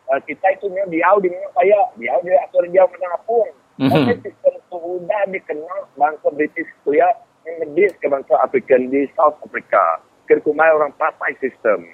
uh, 0.10 0.20
kita 0.26 0.58
itu 0.58 0.66
ni 0.74 0.82
diau 0.98 1.22
di 1.22 1.30
mana 1.30 1.48
kaya. 1.54 1.82
Diau 2.02 2.20
di 2.26 2.34
aktor 2.34 2.66
dia 2.74 2.84
mana 2.90 3.08
apung. 3.14 3.50
Mhm. 3.78 3.92
Tapi 3.94 4.14
sistem 4.26 4.54
tu 4.74 4.78
sudah 4.82 5.22
dikenal 5.30 5.80
bangsa 5.94 6.28
British 6.34 6.70
tu 6.82 6.98
ya 6.98 7.06
medis 7.46 7.94
ke 8.02 8.10
bangsa 8.10 8.42
African 8.42 8.90
di 8.90 9.06
South 9.14 9.38
Africa. 9.46 10.02
Kerkumai 10.26 10.74
orang 10.74 10.98
partai 10.98 11.38
sistem. 11.38 11.86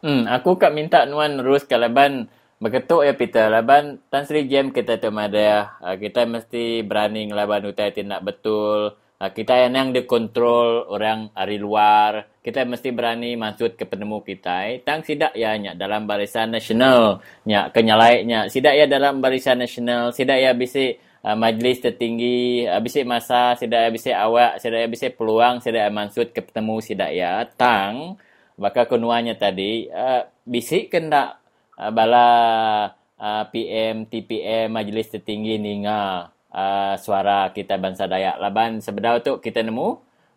Hmm, 0.00 0.24
aku 0.24 0.56
kak 0.56 0.72
minta 0.72 1.04
nuan 1.04 1.36
terus 1.36 1.68
ke 1.68 1.76
laban 1.76 2.32
berketuk 2.60 3.04
ya 3.04 3.12
Peter 3.16 3.52
laban 3.52 4.00
Tan 4.08 4.24
Sri 4.24 4.48
Jem 4.48 4.72
kita 4.72 4.96
tu 4.96 5.12
ada 5.12 5.76
uh, 5.80 5.96
kita 5.96 6.24
mesti 6.24 6.80
berani 6.84 7.28
ngelaban 7.28 7.68
utai 7.68 7.92
tindak 7.92 8.24
betul 8.24 8.99
kita 9.28 9.68
yang 9.68 9.92
dikontrol 9.92 10.88
orang 10.88 11.28
dari 11.36 11.60
luar 11.60 12.40
kita 12.40 12.64
mesti 12.64 12.88
berani 12.88 13.36
masuk 13.36 13.76
ke 13.76 13.84
penemu 13.84 14.24
kita. 14.24 14.80
Tang 14.80 15.04
sidak 15.04 15.36
ya 15.36 15.52
nya 15.60 15.76
dalam 15.76 16.08
barisan 16.08 16.48
nasional 16.56 17.20
nya 17.44 17.68
kenyalaiknya 17.68 18.48
sidak 18.48 18.72
ya 18.80 18.88
dalam 18.88 19.20
barisan 19.20 19.60
nasional 19.60 20.16
sidak 20.16 20.40
ya 20.40 20.56
bisi 20.56 20.96
uh, 21.20 21.36
majlis 21.36 21.84
tertinggi 21.84 22.64
uh, 22.64 22.80
bisi 22.80 23.04
masa 23.04 23.52
sidak 23.60 23.80
ya 23.84 23.90
bisi 23.92 24.10
awak 24.16 24.56
sidak 24.56 24.80
ya 24.84 24.88
bisi 24.88 25.06
peluang 25.12 25.60
sidak 25.60 25.84
ya 25.84 25.92
masuk 25.92 26.32
ke 26.32 26.40
penemu 26.40 26.80
sidak 26.80 27.12
ya. 27.12 27.44
Tang 27.60 28.16
Bakal 28.60 28.92
kenuanya 28.92 29.40
tadi, 29.40 29.88
uh, 29.88 30.28
bisik 30.44 30.92
kena 30.92 31.40
uh, 31.80 31.88
bala 31.88 32.28
uh, 33.16 33.44
PM, 33.48 34.04
TPM, 34.04 34.68
Majlis 34.68 35.16
Tertinggi 35.16 35.56
ninga 35.56 36.28
uh, 36.54 36.94
suara 36.98 37.50
kita 37.54 37.78
bangsa 37.78 38.06
Dayak. 38.10 38.38
Laban 38.38 38.82
sebedau 38.82 39.22
tu 39.22 39.32
kita 39.38 39.62
nemu, 39.62 39.88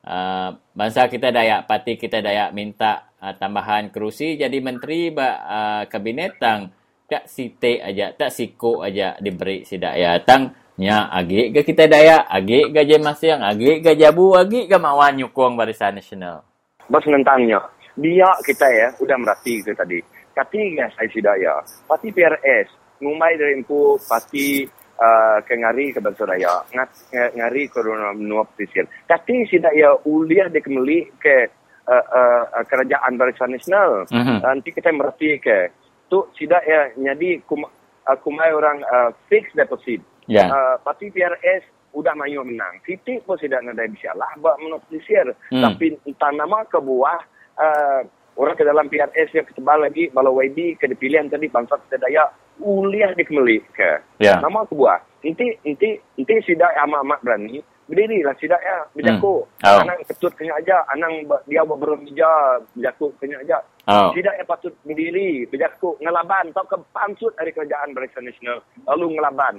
uh, 0.06 0.50
bangsa 0.74 1.10
kita 1.10 1.34
Dayak, 1.34 1.66
parti 1.66 1.98
kita 1.98 2.22
Dayak 2.22 2.54
minta 2.54 3.14
uh, 3.22 3.34
tambahan 3.38 3.90
kerusi 3.90 4.38
jadi 4.38 4.58
menteri 4.62 5.14
ba, 5.14 5.30
uh, 5.44 5.82
kabinet 5.90 6.38
tang 6.38 6.70
tak 7.04 7.30
site 7.30 7.84
aja, 7.84 8.16
tak 8.16 8.34
siku 8.34 8.82
aja 8.82 9.18
diberi 9.22 9.68
si 9.68 9.78
Dayak. 9.78 10.26
Tang 10.26 10.50
nya 10.82 11.06
agik 11.14 11.54
ke 11.54 11.62
kita 11.74 11.86
Dayak, 11.86 12.26
agik 12.26 12.74
ke 12.74 12.82
Jemasyang, 12.90 13.42
agik 13.46 13.86
ke 13.86 13.92
Jabu, 13.94 14.34
agik 14.34 14.66
ke 14.66 14.78
Mawan 14.82 15.22
nyukung 15.22 15.54
Barisan 15.54 16.02
Nasional. 16.02 16.42
Bos 16.90 17.06
nentangnya. 17.06 17.62
Dia 17.94 18.26
kita 18.42 18.66
ya, 18.74 18.90
udah 18.98 19.18
merati 19.22 19.62
itu 19.62 19.70
tadi. 19.78 20.02
Ketiga 20.34 20.90
saya 20.98 21.06
tidak 21.14 21.36
ya. 21.38 21.54
Parti 21.86 22.10
PRS, 22.10 22.68
ngumai 22.98 23.38
dari 23.38 23.62
empu 23.62 24.02
parti 24.10 24.66
uh, 25.00 25.38
ke 25.46 25.54
ngari 25.58 25.94
ke 25.94 26.00
bangsa 26.02 26.28
raya. 26.28 26.62
Ngat, 26.74 26.90
ngari 27.38 27.70
ke 27.70 27.80
menua 28.18 28.44
pesisir. 28.54 28.86
Kati 29.10 29.48
tidak 29.50 29.74
ya 29.74 29.94
uliah 30.06 30.50
dia 30.50 30.62
kembali 30.62 31.18
ke 31.18 31.50
uh, 31.88 32.06
uh, 32.06 32.64
kerajaan 32.68 33.18
barisan 33.18 33.54
nasional. 33.54 34.08
Mhm. 34.10 34.44
Nanti 34.44 34.70
kita 34.72 34.90
merati 34.94 35.38
ke. 35.40 35.72
Tu 36.12 36.20
tidak 36.38 36.62
ya, 36.68 36.94
jadi 36.94 37.42
kum, 37.48 37.66
uh, 37.66 38.18
kumai 38.22 38.54
orang 38.54 38.84
uh, 38.86 39.10
fixed 39.32 39.56
deposit. 39.58 40.04
Ya. 40.30 40.48
Uh, 40.48 40.76
parti 40.84 41.10
PRS 41.12 41.64
udah 41.94 42.14
mayu 42.18 42.42
menang. 42.42 42.82
Titik 42.84 43.24
pun 43.24 43.38
tidak 43.38 43.62
ada 43.62 43.86
bisa 43.86 44.12
lah 44.18 44.30
buat 44.42 44.58
monopolisir. 44.60 45.30
Hmm. 45.54 45.62
Tapi 45.62 45.94
entah 46.10 46.34
nama 46.34 46.66
ke 46.66 46.82
buah 46.82 47.20
uh, 47.58 48.02
orang 48.38 48.56
ke 48.58 48.64
dalam 48.66 48.86
PRS 48.90 49.30
yang 49.34 49.46
ketebal 49.46 49.78
lagi 49.82 50.10
kalau 50.10 50.38
YB 50.40 50.80
ke 50.82 50.86
dipilihan 50.90 51.30
tadi 51.30 51.50
bangsa 51.50 51.78
kita 51.88 52.02
daya 52.02 52.30
uliah 52.62 53.14
dikembali 53.14 53.58
ke. 53.74 53.92
Ya. 54.22 54.38
Nama 54.42 54.66
ke 54.66 54.74
buah. 54.74 55.00
Nanti 55.24 55.48
nanti 55.64 55.90
nanti 56.20 56.34
sidak 56.46 56.72
amat-amat 56.84 57.20
berani 57.24 57.58
berdiri 57.84 58.24
lah 58.24 58.36
sidak 58.40 58.62
ya 58.64 58.88
berjaku. 58.96 59.44
Hmm. 59.60 59.68
Oh. 59.68 59.80
Anang 59.84 60.00
ketut 60.08 60.34
kena 60.40 60.56
aja, 60.60 60.88
anang 60.92 61.28
dia 61.48 61.62
bermeja 61.68 62.60
berjaku 62.74 63.12
kena 63.20 63.40
aja. 63.44 63.60
Oh. 63.84 64.16
Tidak 64.16 64.34
yang 64.40 64.48
patut 64.48 64.72
berdiri, 64.88 65.44
berjaku, 65.52 66.00
ngelaban, 66.00 66.56
atau 66.56 66.64
ke 66.64 66.78
pansut 66.96 67.36
dari 67.36 67.52
kerajaan 67.52 67.92
Barisan 67.92 68.24
Nasional, 68.24 68.64
lalu 68.88 69.20
ngelaban 69.20 69.56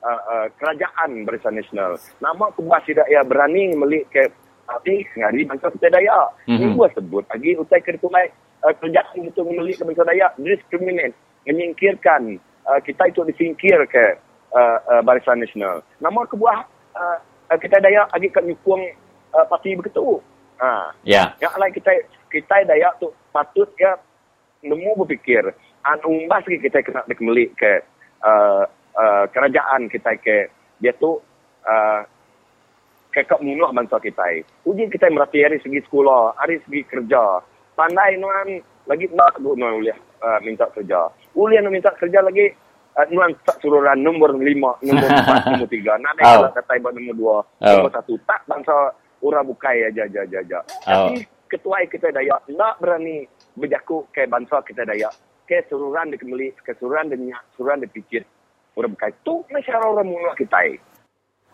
uh, 0.00 0.20
uh, 0.24 0.46
kerajaan 0.56 1.28
Barisan 1.28 1.60
Nasional. 1.60 2.00
Nama 2.24 2.44
kubah 2.56 2.80
tidak 2.88 3.04
ya 3.12 3.20
berani 3.20 3.76
melik 3.76 4.08
ke 4.08 4.32
tapi 4.66 5.06
ngari 5.14 5.46
bangsa 5.46 5.70
kita 5.78 5.88
daya. 5.94 6.30
Mhm. 6.50 6.58
Ini 6.58 6.66
gua 6.74 6.88
sebut 6.92 7.24
lagi 7.30 7.50
utai 7.56 7.80
kertumai 7.80 8.26
uh, 8.66 8.74
kerajaan 8.76 9.22
itu 9.22 9.40
melik 9.46 9.78
ke 9.78 9.86
bangsa 9.86 10.04
daya, 10.04 10.26
discriminate, 10.36 11.16
menyingkirkan 11.46 12.42
uh, 12.66 12.80
kita 12.82 13.08
itu 13.08 13.22
disingkir 13.30 13.78
ke 13.88 14.04
uh, 14.52 14.78
uh, 14.90 15.02
Barisan 15.06 15.40
Nasional. 15.40 15.80
Nama 16.02 16.20
kebuah 16.26 16.58
uh, 16.98 17.18
kita 17.56 17.78
daya 17.78 18.10
lagi 18.10 18.28
kat 18.28 18.44
nyukung 18.44 18.82
uh, 19.32 19.46
parti 19.46 19.78
begitu. 19.78 20.18
Ha. 20.56 20.90
Ya. 21.04 21.36
Yang 21.36 21.54
lain 21.60 21.72
kita 21.76 21.92
kita 22.32 22.64
Dayak 22.64 22.96
tu 22.98 23.12
patut 23.30 23.68
ya 23.76 23.96
nemu 24.64 24.98
berfikir 24.98 25.52
an 25.86 25.98
umbas 26.02 26.42
lagi 26.48 26.58
kita 26.64 26.82
kena 26.82 27.06
dikembali 27.06 27.44
ke 27.54 27.72
uh, 28.24 28.64
uh, 28.96 29.24
kerajaan 29.30 29.86
kita 29.92 30.18
ke 30.18 30.50
dia 30.82 30.92
tu 30.98 31.20
uh, 31.62 32.00
ke 33.16 33.24
kak 33.24 33.40
munuh 33.40 33.72
bangsa 33.72 33.96
kita. 33.96 34.44
Uji 34.68 34.92
kita 34.92 35.08
merati 35.08 35.40
dari 35.40 35.56
segi 35.64 35.80
sekolah, 35.80 36.36
dari 36.36 36.60
segi 36.68 36.84
kerja. 36.84 37.40
Pandai 37.72 38.20
nuan 38.20 38.60
lagi 38.84 39.08
nak 39.16 39.40
nuan 39.40 39.80
uliah 39.80 39.96
uh, 40.20 40.36
minta 40.44 40.68
kerja. 40.68 41.08
Uliah 41.32 41.64
nu 41.64 41.72
minta 41.72 41.88
kerja 41.96 42.20
lagi 42.20 42.52
uh, 42.92 43.06
nuan 43.08 43.32
tak 43.48 43.56
suruhan 43.64 44.04
nombor 44.04 44.36
lima, 44.36 44.76
nombor 44.84 45.08
empat, 45.08 45.42
nombor 45.56 45.68
tiga. 45.72 45.96
Nak 45.96 46.20
Oh. 46.20 46.44
ada 46.44 46.60
kata 46.60 46.76
ibu 46.76 46.92
nombor 46.92 47.14
dua, 47.16 47.36
Oh. 47.40 47.72
nombor 47.72 47.92
satu. 47.96 48.20
Tak 48.28 48.44
bangsa 48.44 48.92
orang 49.24 49.48
bukai 49.48 49.88
aja 49.88 50.04
aja 50.04 50.20
aja 50.20 50.38
aja. 50.44 50.58
Oh. 50.92 51.08
Tapi 51.08 51.24
ketua 51.48 51.80
kita 51.88 52.12
Dayak 52.12 52.44
nak 52.52 52.76
berani 52.84 53.24
berjaku 53.56 54.04
ke 54.12 54.28
bangsa 54.28 54.60
kita 54.60 54.84
Dayak. 54.84 55.16
keseluruhan 55.46 56.10
di 56.10 56.18
kemeli 56.18 56.50
keseluruhan 56.58 57.06
di 57.06 57.22
minyak 57.22 57.38
keseluruhan 57.54 57.78
di 57.78 57.86
pikir 57.86 58.26
orang 58.74 58.98
berkait 58.98 59.14
tu 59.22 59.46
masyarakat 59.46 59.86
orang 59.86 60.10
mula 60.10 60.34
kita 60.34 60.58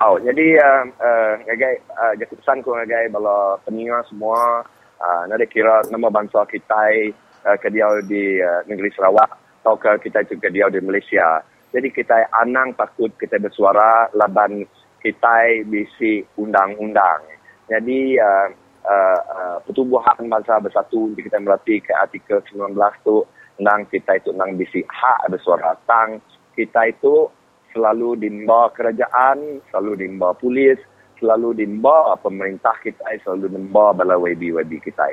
Oh, 0.02 0.18
jadi 0.18 0.58
uh, 0.58 0.82
uh, 0.98 1.32
ngagai 1.46 1.74
uh, 1.94 2.12
jadi 2.18 2.34
pesan 2.34 2.66
ko 2.66 2.74
ngagai 2.74 3.06
bala 3.14 3.54
peninga 3.62 4.02
semua 4.10 4.66
uh, 4.98 5.46
kira 5.46 5.78
nama 5.94 6.10
bangsa 6.10 6.42
kita 6.50 7.14
uh, 7.46 7.54
ke 7.54 7.70
dia 7.70 7.86
di 8.02 8.42
uh, 8.42 8.66
negeri 8.66 8.90
Sarawak 8.98 9.30
atau 9.62 9.78
ke 9.78 10.10
kita 10.10 10.26
juga 10.26 10.50
dia 10.50 10.66
di 10.74 10.82
Malaysia. 10.82 11.46
Jadi 11.70 11.94
kita 11.94 12.18
anang 12.34 12.74
takut 12.74 13.14
kita 13.14 13.38
bersuara 13.38 14.10
laban 14.18 14.66
kita 14.98 15.62
bisi 15.70 16.26
undang-undang. 16.34 17.22
Jadi 17.70 18.18
uh, 18.18 18.50
uh, 18.82 19.20
uh, 19.22 19.56
pertubuhan 19.62 20.18
bangsa 20.26 20.58
bersatu 20.58 21.14
kita 21.14 21.38
melatih 21.38 21.78
ke 21.78 21.94
artikel 21.94 22.42
19 22.50 22.74
tu 23.06 23.22
nang 23.62 23.86
kita 23.86 24.18
itu 24.18 24.34
nang 24.34 24.58
bisi 24.58 24.82
hak 24.82 25.30
bersuara 25.30 25.78
tang 25.86 26.18
kita 26.58 26.90
itu 26.90 27.30
selalu 27.72 28.20
dimba 28.20 28.70
kerajaan, 28.76 29.64
selalu 29.72 30.06
dimba 30.06 30.36
polis, 30.36 30.78
selalu 31.18 31.56
dimba 31.56 32.14
pemerintah 32.20 32.76
kita, 32.84 33.02
selalu 33.24 33.56
dimba 33.56 33.96
bala 33.96 34.16
YB-YB 34.20 34.78
kita. 34.84 35.06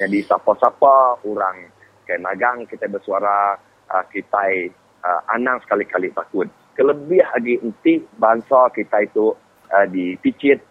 Jadi 0.00 0.24
siapa-siapa 0.24 1.24
orang 1.24 1.70
ke 2.04 2.18
nagang 2.18 2.66
kita 2.66 2.90
bersuara, 2.90 3.54
uh, 3.90 4.04
kita 4.10 4.70
uh, 5.04 5.20
anang 5.30 5.60
sekali-kali 5.64 6.10
takut. 6.16 6.48
Kelebih 6.74 7.20
lagi 7.20 7.60
nanti 7.60 8.00
bangsa 8.16 8.72
kita 8.72 9.04
itu 9.04 9.36
uh, 9.68 9.86
dipicit 9.86 10.64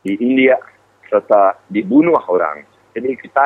di 0.00 0.16
India 0.18 0.56
serta 1.06 1.60
dibunuh 1.68 2.16
orang. 2.32 2.64
Jadi 2.96 3.12
kita 3.20 3.44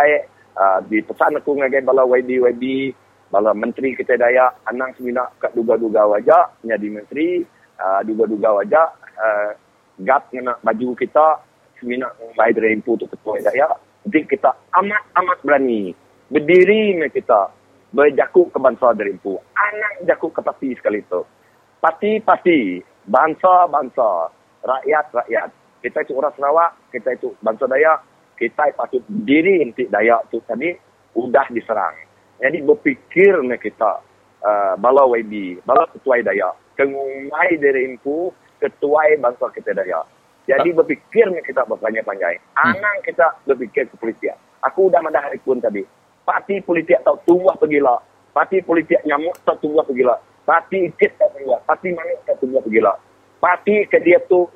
uh, 0.55 0.79
dipesan 0.87 1.43
aku 1.43 1.59
ngagai 1.59 1.83
bala 1.83 2.07
YB-YB 2.07 2.95
Bala 3.27 3.51
menteri 3.51 3.99
kita 3.99 4.15
daya 4.15 4.55
anang 4.71 4.95
semina 4.95 5.27
kat 5.43 5.51
duga-duga 5.51 6.07
wajah 6.07 6.63
jadi 6.63 6.87
menteri 6.87 7.43
uh, 7.75 8.01
duga-duga 8.07 8.63
wajah 8.63 8.87
uh, 9.19 9.51
gap 10.07 10.31
kena 10.31 10.55
baju 10.63 10.95
kita 10.95 11.43
semina 11.83 12.07
mai 12.39 12.55
dari 12.55 12.79
tu 12.87 12.95
ketua 12.95 13.43
daya 13.43 13.67
jadi 14.07 14.23
kita 14.31 14.51
amat-amat 14.79 15.43
berani. 15.43 15.91
Berdiri 16.31 16.95
me 16.95 17.11
kita 17.11 17.51
berjakuk 17.91 18.55
ke 18.55 18.59
bangsa 18.63 18.95
dari 18.95 19.15
impu 19.15 19.35
anak 19.59 20.07
jakuk 20.07 20.31
ke 20.31 20.41
pasti 20.47 20.71
sekali 20.79 21.03
tu. 21.11 21.27
Pasti-pasti 21.83 22.79
bangsa-bangsa 23.11 24.31
rakyat-rakyat. 24.63 25.51
Kita 25.83 25.99
itu 26.03 26.13
orang 26.15 26.35
Sarawak 26.35 26.71
kita 26.95 27.15
itu 27.15 27.35
bangsa 27.43 27.67
Dayak 27.67 28.03
kita 28.39 28.71
patut 28.79 29.03
berdiri 29.11 29.67
untuk 29.67 29.91
Dayak 29.91 30.31
tu 30.31 30.39
tadi 30.47 30.71
udah 31.19 31.47
diserang 31.51 32.06
jadi 32.37 32.59
berfikir 32.61 33.41
ni 33.41 33.57
kita 33.57 34.05
uh, 34.45 34.75
bala 34.77 35.09
YB, 35.09 35.65
bala 35.65 35.89
ketua 35.89 36.21
daya, 36.21 36.53
kengumai 36.77 37.57
dari 37.57 37.97
impu 37.97 38.29
ketua 38.61 39.09
bangsa 39.17 39.49
kita 39.57 39.73
daya. 39.73 40.05
Jadi 40.47 40.71
ah. 40.71 40.75
berfikir 40.79 41.27
ni 41.33 41.41
kita 41.43 41.65
berpanjang-panjang. 41.67 42.39
Hmm. 42.55 42.77
Anang 42.77 42.97
kita 43.03 43.41
berfikir 43.49 43.89
ke 43.89 43.97
politik. 43.99 44.37
Aku 44.63 44.93
dah 44.93 45.01
madah 45.03 45.27
hari 45.27 45.41
pun 45.43 45.59
tadi. 45.59 45.83
Parti 46.23 46.61
politik 46.63 47.03
tak 47.03 47.19
tumbuh 47.27 47.55
pergila. 47.57 47.99
Parti 48.31 48.61
politik 48.63 49.01
nyamuk 49.09 49.35
tak 49.43 49.59
tumbuh 49.59 49.83
pergila. 49.83 50.15
Parti 50.47 50.87
ikit 50.93 51.19
tak 51.19 51.35
tumbuh. 51.35 51.59
Parti 51.65 51.91
manik 51.97 52.23
tak 52.29 52.39
tumbuh 52.39 52.63
pergila. 52.63 52.95
Parti 53.43 53.87
ke 53.89 53.99
dia 54.05 54.21
tu 54.29 54.47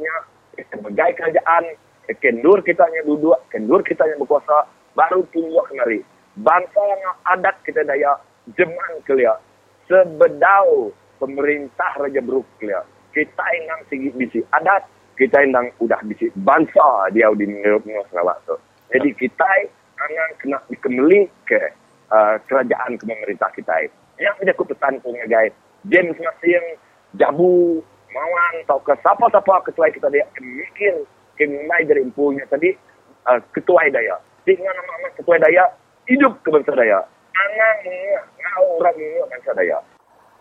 sebagai 0.60 1.10
kerajaan 1.16 1.74
kendur 2.20 2.58
kita 2.62 2.84
nya 2.90 3.06
duduk, 3.06 3.38
kendur 3.50 3.80
kita 3.86 4.02
nya 4.06 4.18
berkuasa 4.18 4.66
baru 4.98 5.22
tumbuh 5.30 5.62
kemari 5.70 6.02
bangsa 6.40 6.80
yang 6.80 7.02
adat 7.28 7.56
kita 7.62 7.84
daya 7.84 8.16
jeman 8.56 8.92
kelia 9.04 9.36
sebedau 9.86 10.90
pemerintah 11.20 11.90
Raja 12.00 12.20
Beruk 12.24 12.46
kelia 12.58 12.80
kita 13.10 13.44
inang 13.58 13.80
sigi 13.90 14.10
bisi 14.14 14.40
adat 14.54 14.86
kita 15.20 15.44
inang 15.44 15.68
udah 15.84 16.00
bisi 16.08 16.32
bangsa 16.32 17.12
dia 17.12 17.28
di 17.36 17.44
New 17.44 18.02
Sarawak 18.08 18.40
tu. 18.48 18.56
Jadi 18.88 19.12
kita 19.20 19.44
inang 20.08 20.32
kena 20.40 20.58
dikemeli 20.72 21.28
ke 21.44 21.60
uh, 22.08 22.40
kerajaan 22.48 22.96
ke 22.96 23.04
pemerintah 23.04 23.52
kita 23.52 23.74
yang. 23.84 24.32
Ada 24.40 24.56
ku 24.56 24.64
pesan 24.64 25.00
punya 25.04 25.28
guys 25.28 25.52
James 25.88 26.16
Masing 26.16 26.76
Jabu 27.20 27.84
Mawan 28.12 28.54
atau 28.64 28.80
ke 28.80 28.96
siapa-siapa 29.00 29.64
ketua 29.68 29.92
kita 29.92 30.08
dia 30.08 30.24
mikir 30.40 31.04
kemai 31.36 31.84
dari 31.84 32.04
impunya 32.04 32.44
tadi 32.48 32.72
uh, 33.28 33.40
ketua 33.52 33.92
daya. 33.92 34.16
Dengan 34.48 34.72
nama-nama 34.72 35.08
ketua 35.20 35.36
daya 35.36 35.68
hidup 36.10 36.42
ke 36.42 36.48
bangsa 36.50 36.74
Dayak. 36.74 37.04
Ngau 37.30 38.82
orang 38.82 38.94
minyak 38.98 39.26
bangsa 39.30 39.50
Dayak. 39.54 39.82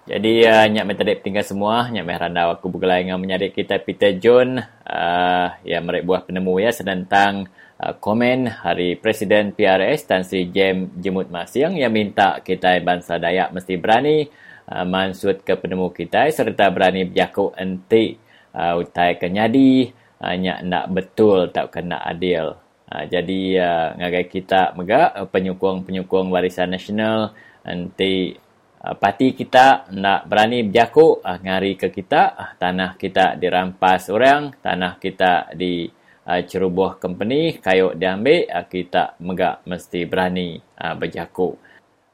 Jadi 0.10 0.42
uh, 0.42 0.66
nyak 0.66 0.88
metadek 0.90 1.22
tinggal 1.22 1.46
semua, 1.46 1.86
nyak 1.94 2.02
meh 2.02 2.18
randa 2.18 2.50
aku 2.50 2.66
bergelai 2.66 3.06
dengan 3.06 3.22
menyadik 3.22 3.54
kita 3.54 3.78
Peter 3.78 4.18
John 4.18 4.58
uh, 4.90 5.48
yang 5.62 5.86
merek 5.86 6.02
buah 6.02 6.26
penemu 6.26 6.66
ya 6.66 6.74
sedentang 6.74 7.46
uh, 7.78 7.94
komen 7.94 8.50
hari 8.50 8.98
Presiden 8.98 9.54
PRS 9.54 10.10
Tan 10.10 10.26
Sri 10.26 10.50
Jem 10.50 10.98
Jemut 10.98 11.30
Masiang 11.30 11.78
yang 11.78 11.94
minta 11.94 12.42
kita 12.42 12.74
bangsa 12.82 13.22
Dayak 13.22 13.54
mesti 13.54 13.78
berani 13.78 14.26
uh, 14.66 14.82
mansut 14.82 15.46
ke 15.46 15.54
penemu 15.54 15.94
kita 15.94 16.26
serta 16.34 16.74
berani 16.74 17.06
berjakuk 17.06 17.54
enti 17.54 18.18
uh, 18.58 18.82
utai 18.82 19.14
kenyadi 19.22 19.94
uh, 20.26 20.34
nyak 20.34 20.66
nak 20.66 20.86
betul 20.90 21.54
tak 21.54 21.70
kena 21.70 22.02
adil. 22.02 22.58
Uh, 22.90 23.06
jadi 23.06 23.42
uh, 23.62 23.88
ngagai 24.02 24.26
kita 24.34 24.74
mega 24.74 25.14
uh, 25.14 25.30
penyukung-penyukung 25.30 26.34
warisan 26.34 26.74
nasional 26.74 27.38
nanti 27.62 28.34
uh, 28.82 28.98
parti 28.98 29.38
kita 29.38 29.94
nak 29.94 30.26
berani 30.26 30.66
berjakuk 30.66 31.22
uh, 31.22 31.38
ngari 31.38 31.78
ke 31.78 31.94
kita 31.94 32.34
uh, 32.34 32.52
tanah 32.58 32.98
kita 32.98 33.38
dirampas 33.38 34.10
orang 34.10 34.58
tanah 34.58 34.98
kita 34.98 35.54
di 35.54 35.86
uh, 36.26 36.42
ceroboh 36.42 36.98
company 36.98 37.62
kayu 37.62 37.94
diambil 37.94 38.50
uh, 38.50 38.66
kita 38.66 39.22
mega 39.22 39.62
mesti 39.70 40.10
berani 40.10 40.58
uh, 40.58 40.98
berjakuk. 40.98 41.62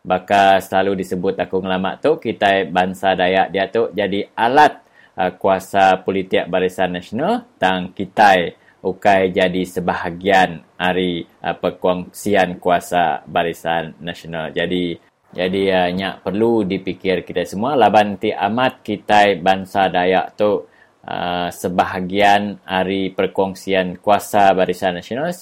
Bakal 0.04 0.60
selalu 0.60 1.00
disebut 1.00 1.40
aku 1.40 1.64
ngelamak 1.64 2.04
tu 2.04 2.20
kita 2.20 2.68
bangsa 2.68 3.16
Dayak 3.16 3.48
dia 3.48 3.72
tu 3.72 3.96
jadi 3.96 4.28
alat 4.36 4.84
uh, 5.16 5.32
kuasa 5.40 6.04
politik 6.04 6.52
barisan 6.52 7.00
nasional 7.00 7.48
tang 7.56 7.96
kita 7.96 8.60
ukai 8.86 9.34
jadi 9.34 9.65
sebahagian 9.65 10.62
hari 10.78 11.26
uh, 11.41 11.58
perkongsian 11.58 12.62
kuasa 12.62 13.26
barisan 13.26 13.98
nasional. 13.98 14.54
Jadi 14.54 14.93
jadi 15.34 15.62
uh, 15.74 15.89
nyak 15.89 16.21
perlu 16.21 16.62
dipikir 16.63 17.26
kita 17.26 17.43
semua. 17.50 17.74
Laban 17.74 18.21
ti 18.21 18.30
amat 18.30 18.86
kita 18.86 19.34
bangsa 19.41 19.89
Dayak 19.89 20.38
tu 20.38 20.63
uh, 21.10 21.50
sebahagian 21.50 22.62
hari 22.63 23.10
perkongsian 23.12 23.98
kuasa 23.98 24.54
barisan 24.54 25.02
nasional. 25.02 25.34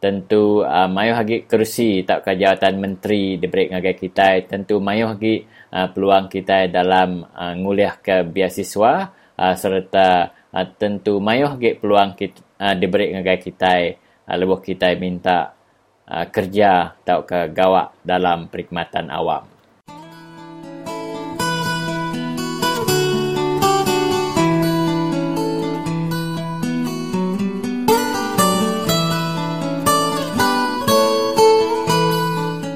Tentu 0.00 0.64
uh, 0.64 0.88
mayu 0.88 1.12
hagi 1.12 1.44
kerusi 1.44 2.06
tak 2.08 2.24
ke 2.24 2.32
jawatan 2.32 2.80
menteri 2.80 3.36
diberi 3.36 3.68
ngagai 3.68 4.00
kita 4.00 4.40
tentu 4.48 4.80
mayu 4.80 5.12
hagi 5.12 5.44
uh, 5.76 5.92
peluang 5.92 6.32
kita 6.32 6.72
dalam 6.72 7.20
uh, 7.20 7.52
nguliah 7.52 8.00
ke 8.00 8.24
beasiswa 8.24 9.12
uh, 9.36 9.54
serta 9.60 10.39
uh, 10.54 10.66
tentu 10.76 11.18
mayu 11.22 11.46
hagi 11.46 11.78
peluang 11.78 12.14
kita 12.18 12.40
uh, 12.58 12.74
diberi 12.74 13.14
dengan 13.14 13.38
kita 13.38 13.72
uh, 14.26 14.36
lebuh 14.36 14.60
kita 14.62 14.90
minta 14.98 15.54
uh, 16.10 16.26
kerja 16.30 16.94
atau 17.02 17.22
ke 17.26 17.50
gawak 17.54 17.94
dalam 18.02 18.50
perkhidmatan 18.50 19.10
awam. 19.10 19.46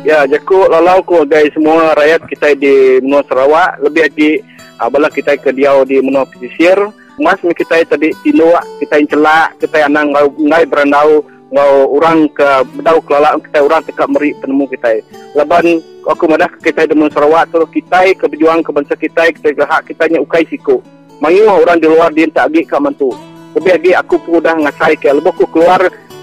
Ya, 0.04 0.28
jaku 0.28 0.68
lalau 0.68 1.00
ko 1.00 1.24
guys 1.24 1.48
semua 1.56 1.96
rakyat 1.96 2.28
kita 2.28 2.52
di 2.52 3.00
Menua 3.00 3.24
Sarawak 3.24 3.80
lebih 3.80 4.02
lagi 4.04 4.30
uh, 4.76 5.08
kita 5.08 5.40
ke 5.40 5.48
diau 5.48 5.80
di 5.88 6.04
Menua 6.04 6.28
Pesisir 6.28 6.76
mas 7.20 7.38
mi 7.46 7.55
kita 7.55 7.83
tadi 7.87 8.11
tino 8.27 8.55
kita 8.83 8.98
yang 8.98 9.09
celak 9.11 9.48
kita 9.62 9.77
yang 9.87 9.92
nang 9.94 10.09
ngai 10.35 10.66
berandau 10.66 11.22
ngau 11.55 11.94
orang 12.00 12.27
ke 12.35 12.48
bedau 12.74 12.98
kelala 13.07 13.38
kita 13.38 13.62
orang 13.62 13.83
tekak 13.87 14.11
meri 14.11 14.35
penemu 14.42 14.64
kita. 14.74 14.90
Leban 15.38 15.79
aku 16.03 16.24
madah 16.27 16.50
kita 16.59 16.83
di 16.90 16.94
Sarawak 17.14 17.55
tu 17.55 17.62
kita 17.70 18.11
ke 18.18 18.27
berjuang 18.27 18.66
ke 18.66 18.70
bangsa 18.74 18.94
kita 18.98 19.31
kita 19.31 19.55
ke 19.55 19.62
hak 19.62 19.83
kita 19.87 20.11
nya 20.11 20.18
ukai 20.18 20.42
siku 20.50 20.83
mayu 21.22 21.46
orang 21.46 21.79
di 21.79 21.87
luar 21.87 22.11
dia 22.11 22.27
tak 22.29 22.50
agi 22.50 22.66
ka 22.66 22.83
mantu. 22.83 23.14
Lebih 23.55 23.70
lagi 23.70 23.90
aku 23.94 24.18
pun 24.18 24.42
dah 24.42 24.57
ngasai 24.59 24.98
ke 24.98 25.14
lebih 25.14 25.31
aku 25.31 25.46
keluar 25.55 25.79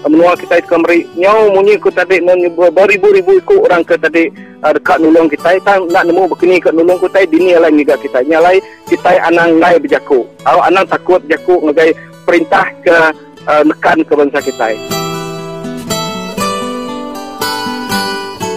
menua 0.08 0.34
kita 0.34 0.58
itu 0.58 0.66
kemari 0.66 1.06
nyau 1.14 1.54
munyi 1.54 1.78
ku 1.78 1.86
tadi 1.90 2.18
beribu-ribu 2.74 3.38
ku 3.46 3.62
orang 3.62 3.86
ke 3.86 3.94
tadi 3.94 4.26
uh, 4.66 4.74
dekat 4.74 4.98
nulung 4.98 5.30
kita 5.30 5.62
tan 5.62 5.86
nak 5.94 6.10
nemu 6.10 6.26
begini 6.34 6.58
ke 6.58 6.74
nulung 6.74 6.98
ku 6.98 7.06
tadi 7.06 7.30
dini 7.30 7.54
lain 7.54 7.78
juga 7.78 7.94
kita 8.02 8.26
nyalai 8.26 8.58
kita 8.90 9.22
anang 9.22 9.62
ngai 9.62 9.78
berjaku 9.78 10.26
au 10.26 10.58
anang 10.66 10.86
takut 10.90 11.22
jaku 11.30 11.62
ngagai 11.62 11.94
perintah 12.26 12.66
ke 12.82 12.96
uh, 13.46 13.62
nekan 13.62 14.02
ke 14.02 14.12
bangsa 14.14 14.38
kita 14.42 14.66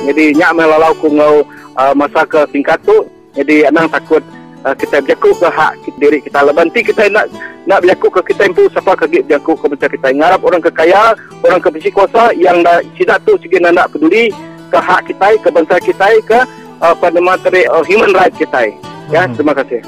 jadi 0.05 0.25
nyak 0.33 0.51
melalau 0.57 0.93
ku 0.97 1.13
ngau 1.13 1.45
uh, 1.77 1.93
masa 1.93 2.25
ke 2.25 2.41
tingkat 2.49 2.81
tu 2.81 3.05
jadi 3.37 3.69
anang 3.69 3.85
takut 3.89 4.21
uh, 4.65 4.73
kita 4.73 4.99
berjaku 5.05 5.31
ke 5.37 5.47
hak 5.47 5.73
diri 6.01 6.19
kita. 6.19 6.41
Lebanti 6.41 6.81
kita 6.81 7.07
nak 7.13 7.29
nak 7.69 7.85
berjaku 7.85 8.09
ke 8.19 8.33
kita 8.33 8.49
impu 8.49 8.65
siapa 8.73 8.97
ke 8.97 9.05
berjaku 9.05 9.53
ke 9.53 9.65
macam 9.69 9.89
kita 9.93 10.07
ngarap 10.17 10.41
orang 10.41 10.61
kekaya 10.65 11.13
orang 11.45 11.61
ke 11.61 11.69
besi 11.69 11.89
kuasa 11.93 12.33
yang 12.33 12.65
dah 12.65 12.81
tidak 12.97 13.21
tu 13.23 13.37
segi 13.37 13.61
nak 13.61 13.93
peduli 13.93 14.33
ke 14.73 14.79
hak 14.81 15.05
kita 15.07 15.27
ke 15.39 15.49
bangsa 15.53 15.77
kita 15.77 16.07
ke 16.25 16.39
uh, 16.81 16.95
pada 16.97 17.19
materi 17.21 17.69
uh, 17.69 17.85
human 17.85 18.11
right 18.17 18.33
kita. 18.33 18.73
Ya 19.13 19.29
terima 19.29 19.53
kasih. 19.53 19.85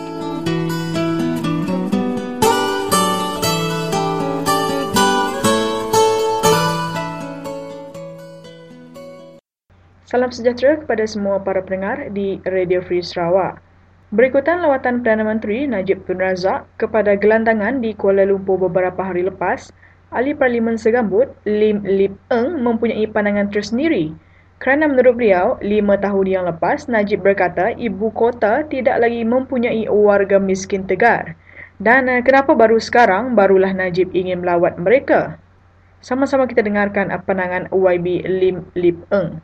Salam 10.07 10.31
sejahtera 10.31 10.79
kepada 10.79 11.03
semua 11.03 11.35
para 11.43 11.59
pendengar 11.59 12.07
di 12.15 12.39
Radio 12.47 12.79
Free 12.79 13.03
Sarawak. 13.03 13.66
Berikutan 14.07 14.63
lawatan 14.63 15.03
Perdana 15.03 15.27
Menteri 15.27 15.67
Najib 15.67 16.07
Tun 16.07 16.23
Razak 16.23 16.63
kepada 16.79 17.19
gelandangan 17.19 17.83
di 17.83 17.91
Kuala 17.91 18.23
Lumpur 18.23 18.55
beberapa 18.55 19.03
hari 19.03 19.27
lepas, 19.27 19.67
Ahli 20.15 20.31
Parlimen 20.31 20.79
Segambut, 20.79 21.27
Lim 21.43 21.83
Lip 21.83 22.15
Eng 22.31 22.63
mempunyai 22.63 23.03
pandangan 23.11 23.51
tersendiri. 23.51 24.15
Kerana 24.63 24.87
menurut 24.87 25.19
beliau, 25.19 25.59
lima 25.59 25.99
tahun 25.99 26.23
yang 26.23 26.43
lepas, 26.47 26.87
Najib 26.87 27.19
berkata 27.19 27.75
ibu 27.75 28.07
kota 28.15 28.63
tidak 28.71 29.03
lagi 29.03 29.27
mempunyai 29.27 29.91
warga 29.91 30.39
miskin 30.39 30.87
tegar. 30.87 31.35
Dan 31.83 32.07
eh, 32.07 32.23
kenapa 32.23 32.55
baru 32.55 32.79
sekarang, 32.79 33.35
barulah 33.35 33.75
Najib 33.75 34.15
ingin 34.15 34.39
melawat 34.39 34.79
mereka? 34.79 35.35
Sama-sama 35.99 36.47
kita 36.47 36.63
dengarkan 36.63 37.11
pandangan 37.27 37.67
YB 37.75 38.23
Lim 38.23 38.63
Lip 38.73 38.97
Eng 39.11 39.43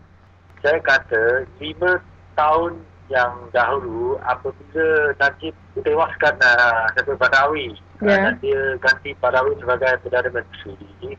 saya 0.63 0.79
kata 0.79 1.43
lima 1.59 1.99
tahun 2.39 2.79
yang 3.13 3.33
dahulu 3.53 4.17
apabila 4.25 5.13
Najib 5.21 5.53
ditewaskan 5.77 6.33
uh, 6.41 6.89
Syed 6.97 7.13
Badawi 7.21 7.77
yeah. 8.01 8.33
dan 8.33 8.41
dia 8.41 8.61
ganti 8.81 9.13
Badawi 9.21 9.53
sebagai 9.61 10.01
Perdana 10.01 10.29
Menteri 10.33 11.13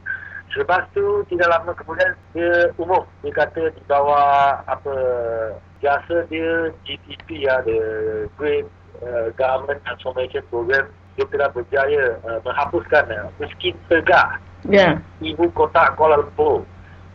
selepas 0.51 0.87
tu 0.95 1.23
tidak 1.31 1.51
lama 1.51 1.71
kemudian 1.75 2.19
dia 2.35 2.71
umum 2.79 3.07
dia 3.23 3.31
kata 3.31 3.71
di 3.75 3.83
bawah 3.87 4.59
apa 4.67 4.95
jasa 5.79 6.27
dia 6.27 6.75
GTP 6.83 7.47
ya 7.47 7.63
the 7.63 7.79
Great 8.35 8.67
uh, 9.03 9.31
Government 9.39 9.79
Transformation 9.87 10.43
Program 10.51 10.91
dia 11.15 11.27
telah 11.31 11.51
berjaya 11.55 12.19
uh, 12.27 12.43
menghapuskan 12.43 13.07
uh, 13.15 13.31
miskin 13.39 13.79
tegak 13.87 14.43
yeah. 14.67 14.99
ibu 15.23 15.47
kota 15.55 15.95
Kuala 15.95 16.19
Lumpur 16.23 16.67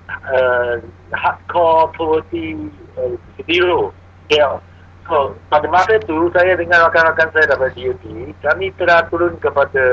uh, 0.08 0.80
hardcore 1.12 1.92
poverty 1.96 2.56
uh, 2.96 3.16
zero 3.48 3.92
scale. 4.30 4.62
So, 5.10 5.34
pada 5.50 5.66
masa 5.66 5.98
itu, 5.98 6.30
saya 6.38 6.54
dengan 6.54 6.86
rakan-rakan 6.86 7.34
saya 7.34 7.50
daripada 7.50 7.74
DOT, 7.74 8.06
kami 8.46 8.70
telah 8.78 9.02
turun 9.10 9.34
kepada 9.42 9.84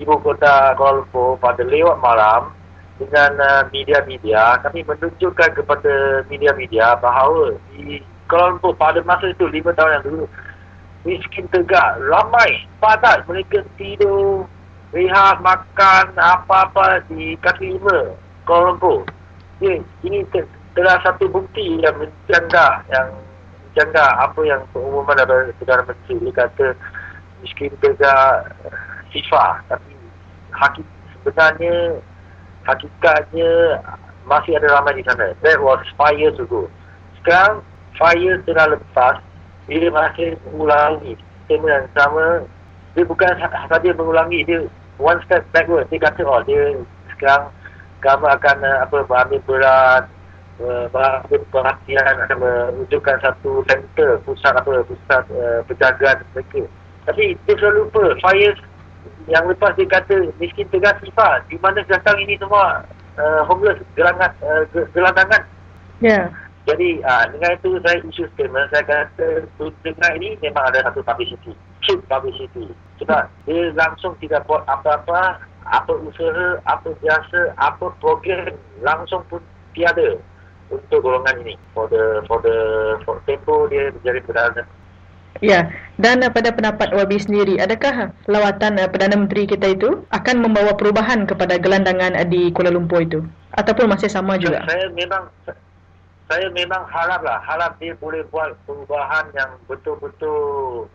ibu 0.00 0.16
kota 0.24 0.72
Kuala 0.80 1.04
Lumpur 1.04 1.36
pada 1.36 1.60
lewat 1.60 2.00
malam 2.00 2.56
dengan 2.96 3.36
uh, 3.36 3.62
media-media. 3.68 4.64
Kami 4.64 4.80
menunjukkan 4.88 5.50
kepada 5.60 6.24
media-media 6.32 6.96
bahawa 7.04 7.52
di 7.76 8.00
Kuala 8.24 8.56
Lumpur 8.56 8.72
pada 8.80 9.04
masa 9.04 9.28
itu, 9.28 9.44
lima 9.44 9.76
tahun 9.76 10.00
yang 10.00 10.04
dulu, 10.08 10.24
miskin 11.04 11.44
tegak, 11.52 12.00
ramai, 12.08 12.64
padat 12.80 13.28
mereka 13.28 13.60
tidur, 13.76 14.48
rehat, 14.96 15.36
makan, 15.44 16.16
apa-apa 16.16 17.04
di 17.12 17.36
kaki 17.44 17.76
lima 17.76 18.16
Kuala 18.48 18.72
Lumpur 18.72 19.04
ya, 19.60 19.78
ini 20.02 20.24
telah 20.74 20.96
satu 21.04 21.30
bukti 21.30 21.78
yang 21.78 21.94
menjangka 22.00 22.82
yang 22.90 23.08
menjangka 23.74 24.06
apa 24.22 24.40
yang 24.46 24.62
pengumuman 24.70 25.18
dari 25.18 25.50
Perdana 25.58 25.82
Menteri. 25.82 26.14
Dia 26.22 26.32
kata 26.46 26.66
miskin 27.42 27.74
kerja 27.82 28.12
sifar 29.10 29.66
tapi 29.66 29.98
hakik 30.54 30.86
sebenarnya 31.18 31.98
hakikatnya 32.62 33.50
masih 34.30 34.54
ada 34.54 34.78
ramai 34.78 34.94
di 34.94 35.02
sana. 35.02 35.34
That 35.42 35.58
was 35.58 35.82
five 35.98 36.14
years 36.22 36.38
ago 36.38 36.70
sekarang 37.18 37.66
five 37.98 38.22
years 38.22 38.38
telah 38.46 38.78
lepas 38.78 39.18
dia 39.66 39.90
masih 39.90 40.38
mengulangi. 40.46 41.18
Tema 41.50 41.66
yang 41.66 41.88
sama 41.98 42.46
dia 42.94 43.02
bukan 43.02 43.32
sahaja 43.42 43.90
mengulangi 43.90 44.46
dia 44.46 44.70
one 45.02 45.18
step 45.26 45.42
backward. 45.50 45.90
Dia 45.90 45.98
kata 45.98 46.22
oh 46.22 46.38
dia 46.46 46.78
sekarang 47.16 47.50
agama 47.98 48.36
akan 48.36 48.56
uh, 48.60 48.76
apa 48.84 48.96
berambil 49.08 49.40
berat 49.48 50.04
uh, 50.62 50.86
perhatian 51.50 52.16
akan 52.26 52.38
menunjukkan 52.38 53.16
satu 53.22 53.64
center 53.66 54.20
pusat 54.22 54.54
apa 54.54 54.84
pusat 54.86 55.24
uh, 55.34 55.60
penjagaan 55.66 56.22
mereka. 56.34 56.62
Tapi 57.04 57.36
dia 57.46 57.54
selalu 57.58 57.88
lupa 57.88 58.02
fire 58.22 58.56
yang 59.28 59.44
lepas 59.48 59.72
dia 59.76 59.88
kata 59.88 60.32
miskin 60.40 60.68
tegas 60.68 60.96
sifat 61.00 61.44
di 61.48 61.56
mana 61.60 61.80
datang 61.84 62.16
ini 62.20 62.36
semua 62.36 62.84
uh, 63.16 63.42
homeless 63.48 63.80
gelangan 63.98 64.30
uh, 64.44 64.62
gelandangan? 64.92 65.42
Ya. 66.02 66.10
Yeah. 66.10 66.26
jadi 66.64 67.04
uh, 67.04 67.24
dengan 67.36 67.60
itu 67.60 67.70
saya 67.84 68.00
isu 68.08 68.24
statement 68.32 68.72
saya 68.72 68.84
kata 68.88 69.44
dengan 69.84 70.10
ini 70.16 70.36
memang 70.40 70.64
ada 70.72 70.88
satu 70.88 71.04
publicity 71.04 71.52
cheap 71.84 72.00
publicity. 72.08 72.72
Sebab 72.98 73.28
dia 73.44 73.70
langsung 73.76 74.16
tidak 74.18 74.48
buat 74.48 74.64
apa-apa 74.64 75.38
apa 75.64 75.92
usaha, 76.04 76.60
apa 76.68 76.92
biasa, 77.00 77.56
apa 77.56 77.92
program 78.00 78.52
langsung 78.84 79.24
pun 79.28 79.40
tiada 79.72 80.20
untuk 80.70 81.04
golongan 81.04 81.40
ini. 81.44 81.54
For 81.72 81.88
the 81.88 82.22
for 82.28 82.38
the 82.40 82.56
for 83.04 83.20
tempo 83.28 83.68
dia 83.68 83.92
menjadi 83.92 84.20
perdana. 84.24 84.62
Ya, 85.42 85.66
dan 85.98 86.22
uh, 86.22 86.30
pada 86.30 86.54
pendapat 86.54 86.94
Wabi 86.94 87.18
sendiri, 87.18 87.58
adakah 87.58 88.14
lawatan 88.30 88.78
uh, 88.78 88.86
Perdana 88.86 89.18
Menteri 89.18 89.50
kita 89.50 89.74
itu 89.74 90.06
akan 90.14 90.46
membawa 90.46 90.78
perubahan 90.78 91.26
kepada 91.26 91.58
gelandangan 91.58 92.14
uh, 92.14 92.22
di 92.22 92.54
Kuala 92.54 92.70
Lumpur 92.70 93.02
itu? 93.02 93.18
Ataupun 93.58 93.90
masih 93.90 94.06
sama 94.06 94.38
juga? 94.38 94.62
Saya 94.62 94.86
memang 94.94 95.26
saya 96.30 96.46
memang 96.54 96.86
haraplah, 96.86 97.42
harap 97.42 97.74
dia 97.82 97.98
boleh 97.98 98.22
buat 98.30 98.54
perubahan 98.62 99.26
yang 99.34 99.58
betul-betul 99.66 100.86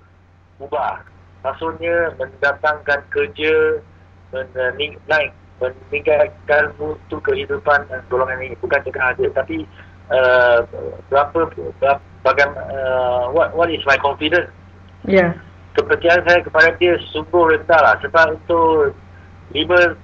ubah. 0.64 1.04
Maksudnya 1.44 2.16
mendatangkan 2.16 3.00
kerja, 3.12 3.84
menaik 4.32 5.32
meningkatkan 5.60 6.74
mutu 6.80 7.20
kehidupan 7.22 7.86
golongan 8.08 8.42
ini. 8.44 8.56
Bukan 8.60 8.80
cakap 8.84 9.16
ada 9.16 9.26
tapi 9.36 9.68
uh, 10.10 10.64
berapa 11.12 11.40
bagaimana 12.24 12.64
uh, 12.72 13.24
what 13.36 13.52
what 13.54 13.68
is 13.70 13.84
my 13.84 14.00
confidence? 14.00 14.50
Yeah 15.04 15.36
kepercayaan 15.80 16.28
saya 16.28 16.40
kepada 16.44 16.76
dia 16.76 17.00
sungguh 17.16 17.56
rendah 17.56 17.80
lah. 17.80 17.96
Sebab 18.04 18.36
untuk 18.36 18.96
lima 19.56 19.96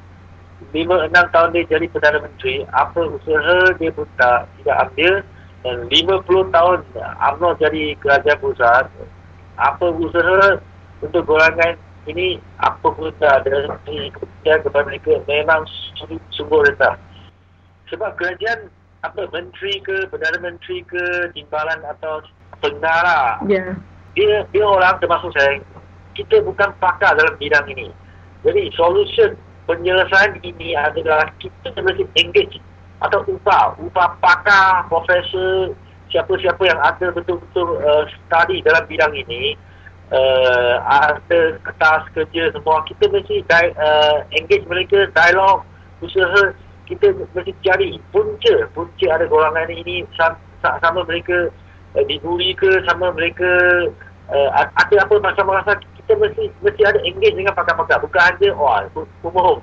lima 0.72 0.96
enam 1.12 1.26
tahun 1.36 1.52
dia 1.52 1.78
jadi 1.78 1.86
Perdana 1.92 2.24
Menteri 2.24 2.64
apa 2.72 3.02
usaha 3.04 3.76
dia 3.76 3.92
pun 3.92 4.08
tak 4.16 4.48
tidak 4.62 4.78
ambil. 4.90 5.14
Dan 5.66 5.76
lima 5.90 6.16
puluh 6.30 6.46
tahun 6.54 6.86
UMNO 6.96 7.58
jadi 7.58 7.98
kerajaan 7.98 8.38
pusat 8.38 8.86
apa 9.58 9.86
usaha 9.98 10.62
untuk 11.02 11.26
golongan 11.26 11.74
ini 12.06 12.38
apa 12.62 12.86
pun 12.86 13.10
tak 13.18 13.46
ada 13.46 13.76
kepercayaan 13.86 14.62
kepada 14.62 14.86
mereka 14.86 15.12
memang 15.26 15.66
sungguh 16.34 16.62
rendah. 16.70 16.96
Sebab 17.90 18.18
kerajaan 18.18 18.70
apa 19.06 19.30
menteri 19.30 19.78
ke, 19.86 20.10
perdana 20.10 20.42
menteri 20.42 20.82
ke, 20.86 21.30
timbalan 21.38 21.82
atau 21.86 22.26
pengarah. 22.62 23.42
Yeah. 23.46 23.78
Dia 24.18 24.46
dia 24.50 24.66
orang 24.66 24.98
termasuk 25.02 25.34
saya. 25.38 25.62
Kita 26.16 26.42
bukan 26.42 26.72
pakar 26.80 27.14
dalam 27.20 27.36
bidang 27.38 27.68
ini. 27.70 27.92
Jadi 28.46 28.72
solution 28.74 29.36
penyelesaian 29.66 30.38
ini 30.46 30.78
adalah 30.78 31.28
kita 31.42 31.74
mesti 31.82 32.06
engage 32.16 32.62
atau 33.04 33.22
upah, 33.28 33.76
upah 33.76 34.16
pakar, 34.24 34.88
profesor, 34.88 35.76
siapa-siapa 36.14 36.64
yang 36.64 36.80
ada 36.80 37.12
betul-betul 37.12 37.82
uh, 37.84 38.08
study 38.08 38.64
dalam 38.64 38.88
bidang 38.88 39.12
ini 39.12 39.60
uh, 40.12 40.76
ada 40.86 41.58
kertas 41.64 42.04
kerja 42.14 42.54
semua. 42.54 42.84
Kita 42.86 43.10
mesti 43.10 43.42
di, 43.42 43.66
uh, 43.78 44.18
engage 44.36 44.66
mereka 44.70 45.10
dialog 45.16 45.66
usaha. 46.04 46.54
Kita 46.86 47.14
mesti 47.34 47.54
cari 47.66 47.98
punca. 48.14 48.70
Punca 48.78 49.08
ada 49.10 49.26
golongan 49.26 49.74
ini 49.74 50.06
sama, 50.14 50.38
sama 50.62 51.02
mereka 51.08 51.50
uh, 51.98 52.04
dibuli 52.06 52.54
ke 52.54 52.70
sama 52.86 53.10
mereka 53.16 53.50
uh, 54.30 54.50
ada 54.78 54.96
apa 55.02 55.16
masa-masa 55.22 55.78
kita 55.98 56.14
mesti 56.22 56.54
mesti 56.62 56.82
ada 56.86 57.00
engage 57.02 57.34
dengan 57.34 57.58
pakar-pakar. 57.58 57.98
Bukan 58.04 58.22
hanya 58.22 58.50
oh 58.54 58.78
umum 59.26 59.58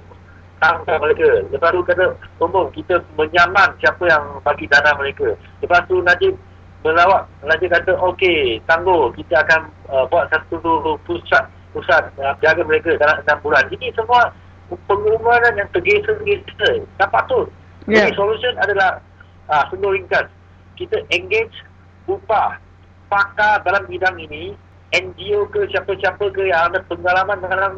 tangkap 0.59 0.99
mereka. 1.03 1.43
Lepas 1.51 1.75
tu 1.75 1.83
kata 1.87 2.07
umum 2.39 2.67
kita 2.75 3.03
menyaman 3.19 3.75
siapa 3.79 4.03
yang 4.07 4.43
bagi 4.43 4.67
dana 4.67 4.95
mereka. 4.99 5.35
Lepas 5.63 5.87
tu 5.87 6.03
Najib 6.03 6.35
melawat 6.83 7.27
Raja 7.47 7.67
kata 7.67 7.93
okey 8.13 8.59
tangguh. 8.67 9.15
Kita 9.17 9.43
akan 9.47 9.61
uh, 9.91 10.05
buat 10.11 10.31
satu 10.31 10.59
pusat 11.07 11.47
pusat 11.73 12.11
uh, 12.21 12.35
jaga 12.43 12.63
mereka 12.67 12.95
dalam 13.01 13.23
6 13.25 13.45
bulan. 13.47 13.65
Ini 13.71 13.95
semua 13.97 14.35
pengumuman 14.91 15.57
yang 15.57 15.69
tergesa-gesa. 15.73 16.85
Tak 16.99 17.11
patut 17.11 17.49
yeah. 17.89 18.07
jadi 18.07 18.15
solution 18.15 18.55
adalah 18.61 19.03
uh, 19.51 19.65
sungguh 19.71 19.99
ringkas. 19.99 20.27
Kita 20.79 21.03
engage 21.11 21.55
upah 22.07 22.59
pakar 23.11 23.63
dalam 23.63 23.87
bidang 23.87 24.19
ini, 24.19 24.57
NGO 24.93 25.49
ke 25.51 25.69
siapa-siapa 25.71 26.33
ke 26.33 26.49
yang 26.51 26.73
ada 26.73 26.81
pengalaman 26.87 27.39
dalam 27.45 27.73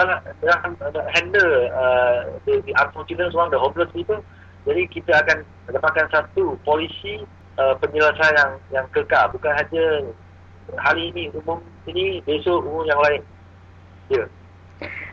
dalam 0.00 0.72
handle 1.12 1.52
uh, 1.76 2.24
the, 2.48 2.64
the 2.64 2.72
unfortunate 2.80 3.32
one, 3.36 3.52
the 3.52 3.60
homeless 3.60 3.92
people. 3.92 4.20
Jadi 4.64 4.88
kita 4.92 5.12
akan 5.24 5.44
dapatkan 5.72 6.08
satu 6.12 6.56
polisi 6.64 7.24
uh, 7.58 7.74
penyelesaian 7.80 8.36
yang 8.36 8.52
yang 8.70 8.86
kekal. 8.92 9.32
Bukan 9.34 9.50
hanya 9.50 9.84
hari 10.78 11.10
ini 11.10 11.32
umum 11.34 11.58
ini, 11.90 12.22
besok 12.22 12.62
umum 12.62 12.86
yang 12.86 13.00
lain. 13.02 13.22
Ya. 14.10 14.16
Yeah. 14.18 14.28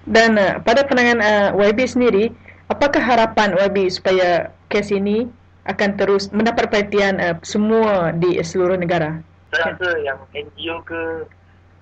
Dan 0.07 0.39
uh, 0.39 0.59
pada 0.63 0.87
pandangan 0.87 1.19
uh, 1.19 1.49
YB 1.59 1.83
sendiri, 1.83 2.31
apakah 2.71 3.03
harapan 3.03 3.51
YB 3.55 3.91
supaya 3.91 4.53
kes 4.71 4.93
ini 4.93 5.27
akan 5.67 5.99
terus 5.99 6.31
mendapat 6.31 6.71
perhatian 6.71 7.19
uh, 7.19 7.35
semua 7.43 8.15
di 8.15 8.39
seluruh 8.39 8.79
negara? 8.79 9.19
Saya 9.51 9.75
rasa 9.75 9.89
yang 10.03 10.19
NGO 10.31 10.79
ke 10.87 11.27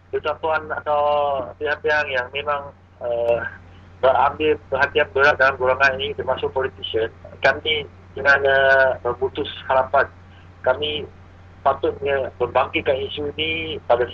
persatuan 0.09 0.69
atau 0.73 1.01
pihak-pihak 1.61 2.05
yang 2.09 2.27
memang 2.33 2.73
uh, 3.01 3.39
berambil 4.01 4.57
perhatian 4.69 5.07
berat 5.13 5.35
dalam 5.37 5.57
golongan 5.57 5.97
ini 6.01 6.13
termasuk 6.17 6.49
politician, 6.53 7.09
kami 7.41 7.85
dengan 8.17 8.39
uh, 8.41 8.89
memutus 9.05 9.49
harapan 9.69 10.07
kami 10.65 11.05
patutnya 11.61 12.33
membangkitkan 12.41 12.97
isu 13.09 13.29
ini 13.37 13.77
pada 13.85 14.09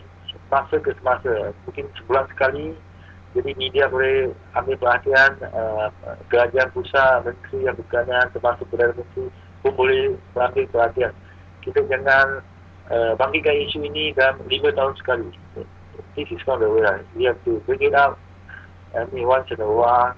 masa 0.51 0.75
ke 0.83 0.91
semasa 0.99 1.55
mungkin 1.63 1.87
sebulan 1.95 2.27
sekali 2.35 2.75
jadi 3.31 3.51
media 3.55 3.87
boleh 3.87 4.35
ambil 4.59 4.75
perhatian 4.75 5.39
uh, 5.55 5.87
kerajaan 6.27 6.67
pusat, 6.75 7.23
menteri 7.23 7.63
yang 7.63 7.79
berkenaan 7.79 8.27
termasuk 8.35 8.67
Perdana 8.67 8.91
Menteri 8.91 9.31
pun 9.63 9.71
boleh 9.71 10.19
ambil 10.35 10.67
perhatian. 10.67 11.15
Kita 11.63 11.79
jangan 11.87 12.43
uh, 12.91 13.15
bangkitkan 13.15 13.55
isu 13.55 13.87
ini 13.87 14.11
dalam 14.11 14.43
lima 14.51 14.75
tahun 14.75 14.93
sekali. 14.99 15.31
This 16.19 16.27
is 16.27 16.43
not 16.43 16.59
the 16.59 16.67
way. 16.67 16.83
We 17.15 17.31
have 17.31 17.39
to 17.47 17.63
bring 17.63 17.79
it 17.79 17.95
up 17.95 18.19
mean, 19.15 19.23
once 19.23 19.47
in 19.47 19.63
a 19.63 19.69
while. 19.69 20.11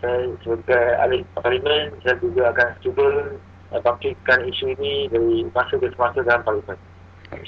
Saya 0.00 0.30
sebagai 0.40 0.94
ahli 1.04 1.26
parlimen, 1.36 1.90
saya 2.06 2.16
juga 2.22 2.54
akan 2.54 2.68
cuba 2.80 3.34
uh, 3.74 3.80
bangkitkan 3.80 4.44
isu 4.48 4.74
ini 4.78 5.08
dari 5.08 5.46
masa 5.52 5.74
ke 5.76 5.88
semasa 5.94 6.24
dalam 6.24 6.42
parlimen. 6.44 6.78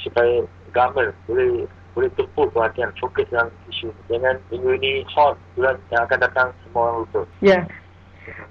Supaya 0.01 0.45
government 0.73 1.17
boleh 1.27 1.67
boleh 1.95 2.11
tempur 2.15 2.47
perhatian 2.55 2.95
fokus 3.03 3.27
dalam 3.35 3.51
isu 3.67 3.91
jangan 4.07 4.39
minggu 4.55 4.79
ini 4.79 5.03
hot 5.11 5.35
bulan 5.59 5.75
yang 5.91 6.07
akan 6.07 6.19
datang 6.23 6.49
semua 6.63 6.83
orang 6.87 6.97
lupa 7.03 7.21
ya 7.43 7.61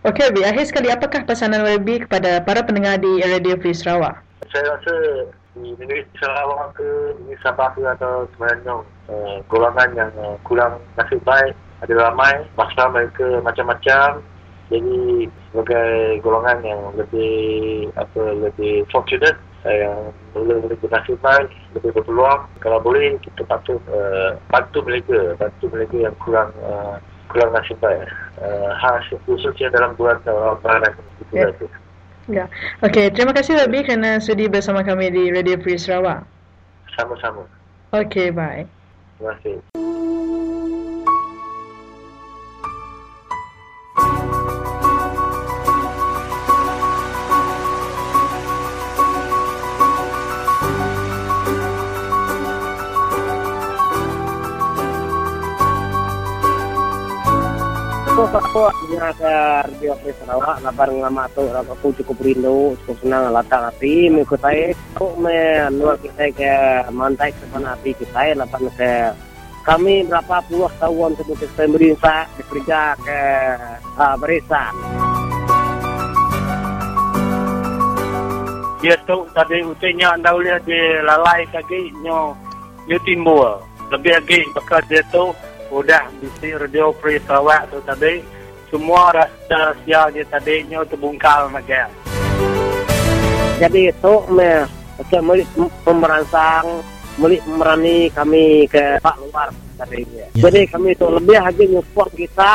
Okey, 0.04 0.32
Bi. 0.36 0.44
Akhir 0.44 0.66
sekali, 0.68 0.92
apakah 0.92 1.24
pesanan 1.24 1.64
WB 1.64 2.04
kepada 2.08 2.44
para 2.44 2.64
pendengar 2.64 3.00
di 3.00 3.20
Radio 3.24 3.56
Free 3.60 3.76
Sarawak? 3.76 4.20
Saya 4.52 4.76
rasa 4.76 4.94
di 5.56 5.72
negeri 5.76 6.04
Sarawak 6.20 6.76
ke, 6.76 7.16
di 7.28 7.36
Sabah 7.40 7.72
ke 7.76 7.84
atau 7.84 8.28
sebenarnya 8.36 8.84
uh, 9.12 9.38
golongan 9.48 9.90
yang 9.96 10.12
uh, 10.20 10.36
kurang 10.44 10.84
nasib 11.00 11.22
baik 11.24 11.56
ada 11.80 11.94
ramai, 11.96 12.44
masalah 12.60 12.92
mereka 12.92 13.40
macam-macam. 13.40 14.20
Jadi 14.70 15.26
sebagai 15.50 16.22
golongan 16.22 16.62
yang 16.62 16.82
lebih 16.94 17.34
apa 17.98 18.22
lebih 18.38 18.86
fortunate 18.94 19.38
yang 19.66 20.16
boleh 20.32 20.62
boleh 20.64 20.78
baik, 21.20 21.50
lebih 21.76 21.92
berpeluang. 22.00 22.48
Kalau 22.64 22.80
boleh, 22.80 23.20
kita 23.20 23.44
patut 23.44 23.82
uh, 23.92 24.40
bantu 24.48 24.86
mereka, 24.88 25.36
bantu 25.36 25.66
mereka 25.74 25.96
yang 26.00 26.16
kurang 26.24 26.54
uh, 26.64 26.96
kurang 27.28 27.52
nasib 27.52 27.76
baik. 27.84 28.08
Uh, 28.40 28.72
khususnya 29.28 29.68
dalam 29.74 29.98
bulan 30.00 30.22
Ramadan. 30.24 30.96
Ya. 31.36 31.52
ya. 32.32 32.46
Okey, 32.86 33.12
terima 33.12 33.36
kasih 33.36 33.60
lebih 33.60 33.84
kerana 33.84 34.24
sudi 34.24 34.48
bersama 34.48 34.86
kami 34.86 35.12
di 35.12 35.34
Radio 35.34 35.60
Free 35.60 35.82
Sarawak. 35.82 36.24
Sama-sama. 36.96 37.44
Okey, 37.92 38.32
bye. 38.32 38.64
Terima 39.20 39.36
kasih. 39.36 39.60
Aku 58.28 58.64
dengar 58.92 59.12
ke 59.16 59.34
radio 59.70 59.94
Free 60.04 60.16
Sarawak 60.20 60.60
labar 60.66 60.90
ngama 60.92 61.24
tu 61.32 61.46
aku 61.48 61.96
cukup 62.02 62.18
rindu 62.20 62.76
cukup 62.84 62.98
senang 63.06 63.32
latang 63.32 63.64
hati 63.70 64.12
mengikut 64.12 64.40
saya 64.44 64.76
aku 64.98 65.16
meluar 65.22 65.96
kita 66.04 66.26
ke 66.36 66.54
mantai 66.92 67.32
ke 67.32 67.44
mana 67.54 67.78
hati 67.78 67.96
kita 67.96 68.36
lapan 68.36 68.68
ke 68.76 68.92
kami 69.64 70.04
berapa 70.08 70.42
puluh 70.50 70.72
tahun 70.82 71.14
sebelum 71.20 71.70
berinsa 71.78 72.26
bekerja 72.36 72.98
ke 73.00 73.20
uh, 74.00 74.16
dia 78.80 78.96
tu 79.04 79.28
tadi 79.36 79.60
utenya 79.60 80.16
anda 80.16 80.32
lihat 80.40 80.64
di 80.64 80.80
lalai 81.04 81.44
kaki 81.52 81.92
nyo 82.00 82.32
nyo 82.88 82.98
timbul. 83.04 83.60
Lebih 83.92 84.12
lagi 84.22 84.40
bakal 84.56 84.80
dia 84.88 85.04
tu 85.12 85.36
udah 85.70 86.10
bisi 86.22 86.58
radio 86.58 86.92
free 86.98 87.22
Sarawak 87.24 87.70
tu 87.74 87.80
tadi. 87.86 88.22
Semua 88.70 89.10
rasa 89.10 89.74
sia 89.82 90.14
dia 90.14 90.26
tadi 90.30 90.62
nyo 90.70 90.86
terbungkal 90.86 91.50
macam 91.50 91.90
jadi 93.60 93.92
itu 93.92 94.14
me 94.32 94.64
okay, 94.96 95.20
meli 95.20 95.44
pemerangsang 95.84 96.80
meli 97.20 97.44
merani 97.44 98.08
kami 98.16 98.64
ke 98.72 98.96
pak 99.04 99.20
luar 99.20 99.52
tadi 99.76 100.00
ya. 100.16 100.28
jadi 100.48 100.64
kami 100.72 100.96
itu 100.96 101.06
lebih 101.12 101.40
lagi 101.44 101.64
nyupport 101.68 102.12
kita. 102.16 102.54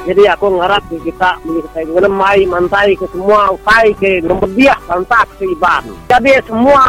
Jadi 0.00 0.26
aku 0.26 0.58
ngarap 0.58 0.82
kita 0.90 1.38
kita 1.38 1.80
ngemai 1.86 2.42
mantai 2.50 2.98
ke 2.98 3.06
semua 3.14 3.54
utai 3.54 3.94
ke 3.94 4.18
nomor 4.26 4.50
dia 4.58 4.74
kontak 4.90 5.30
ke 5.38 5.46
iban. 5.46 5.86
Jadi 6.10 6.34
semua 6.50 6.82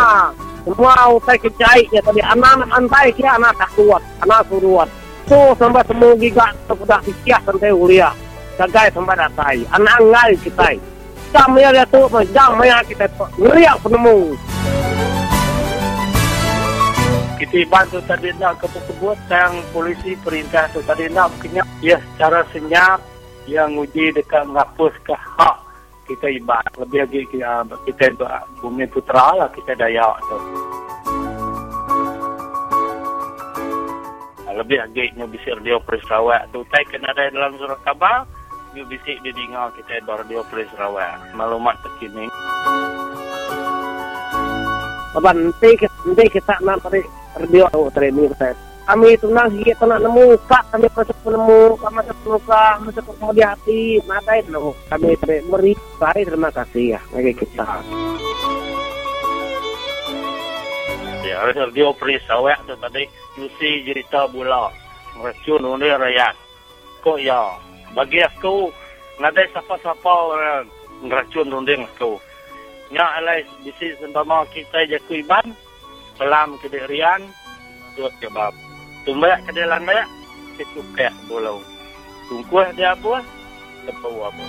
semua 0.64 0.94
utai 1.14 1.38
kecai 1.38 1.90
ya 1.92 2.02
tadi. 2.02 2.22
Anak-anak 2.24 2.70
antai 2.74 3.10
kia 3.14 3.36
anak 3.36 3.58
tak 3.58 3.70
kuat. 3.76 4.02
Anak 4.22 4.46
suruhan 4.48 4.90
so 5.32 5.56
sampai 5.56 5.80
semua 5.88 6.12
giga 6.20 6.52
sudah 6.68 7.00
siap 7.24 7.40
sampai 7.48 7.72
ulia 7.72 8.12
kagai 8.60 8.92
sampai 8.92 9.16
datai 9.16 9.58
anak 9.72 9.98
ngai 10.04 10.32
kita 10.44 10.68
jam 11.32 11.56
ya 11.56 11.72
dia 11.72 11.88
tu 11.88 12.04
jam 12.36 12.60
ya 12.60 12.84
kita 12.84 13.08
ngeriak 13.40 13.80
penemu 13.80 14.36
kita 17.40 17.64
bantu 17.72 18.04
tadi 18.04 18.30
nak 18.38 18.60
kebut-kebut 18.60 19.18
yang 19.32 19.56
polisi 19.72 20.14
perintah 20.22 20.70
tu 20.70 20.78
tadi 20.86 21.10
nak 21.10 21.34
kenyap. 21.42 21.66
Ya 21.82 21.98
secara 22.14 22.46
senyap 22.54 23.02
yang 23.50 23.74
uji 23.82 24.14
dekat 24.14 24.46
menghapus 24.46 24.94
ke 25.02 25.18
hak 25.18 25.58
kita 26.12 26.28
ibat 26.28 26.68
lebih 26.76 27.08
lagi 27.08 27.22
kita, 27.32 27.64
kita 27.88 28.04
bumi 28.60 28.84
putra 28.92 29.32
lah 29.32 29.48
kita 29.56 29.72
dayak 29.80 30.16
tu. 30.28 30.38
Lebih 34.52 34.78
lagi 34.84 35.06
nyu 35.16 35.26
bisik 35.32 35.58
radio 35.64 35.80
Pres 35.80 36.04
Sarawak 36.06 36.52
tu. 36.52 36.62
Tai 36.68 36.84
kena 36.92 37.16
ada 37.16 37.32
dalam 37.32 37.56
surat 37.56 37.80
khabar 37.88 38.28
nyu 38.76 38.84
bisik 38.92 39.24
di 39.24 39.32
dengar 39.32 39.72
kita 39.80 40.04
di 40.04 40.12
radio 40.12 40.44
Pres 40.52 40.68
Sarawak 40.76 41.34
maklumat 41.34 41.80
terkini. 41.82 42.28
Abang, 45.12 45.52
nanti 45.52 46.26
kita, 46.32 46.56
nak 46.64 46.84
radio 47.36 47.68
training 47.92 48.32
kita. 48.32 48.71
Kami 48.92 49.16
nak 49.32 49.48
sikit 49.56 49.80
tu 49.80 49.86
nak 49.88 50.04
nemu 50.04 50.36
kak 50.52 50.68
kami 50.68 50.84
masuk 50.92 51.16
penemu 51.24 51.80
kami 51.80 51.96
masuk 52.04 52.18
penuka 52.28 52.66
masuk 52.84 53.04
kemudian 53.08 53.56
hati 53.56 54.04
mata 54.04 54.36
itu 54.36 54.76
kami 54.92 55.16
beri 55.24 55.72
baik 55.96 56.28
terima 56.28 56.52
kasih 56.52 57.00
ya 57.00 57.02
bagi 57.16 57.32
kita. 57.32 57.68
Ya, 61.24 61.40
radio 61.40 61.96
Pres 61.96 62.20
Sarawak 62.28 62.68
tu 62.68 62.76
tadi 62.84 63.08
Yusi 63.40 63.88
cerita 63.88 64.28
bula 64.28 64.68
meracun 65.16 65.64
oleh 65.64 65.96
rakyat. 65.96 66.36
Kok 67.00 67.16
ya, 67.24 67.48
bagi 67.96 68.20
aku 68.20 68.68
ngadai 69.24 69.48
siapa-siapa 69.56 70.14
meracun 71.00 71.48
runding 71.48 71.88
aku. 71.96 72.20
Nya 72.92 73.08
alai 73.24 73.48
bisi 73.64 73.96
sembama 74.04 74.44
kita 74.52 74.84
jaku 74.92 75.24
iban, 75.24 75.56
pelam 76.20 76.60
kedirian, 76.60 77.24
dua 77.96 78.12
kebab. 78.20 78.71
Tumbak 79.02 79.42
kedelan 79.50 79.82
banyak, 79.82 80.08
itu 80.62 80.80
kayak 80.94 81.18
bolau. 81.26 81.58
Tungkuh 82.30 82.70
dia 82.78 82.94
apa? 82.94 83.26
Tepau 83.90 84.30
apa? 84.30 84.44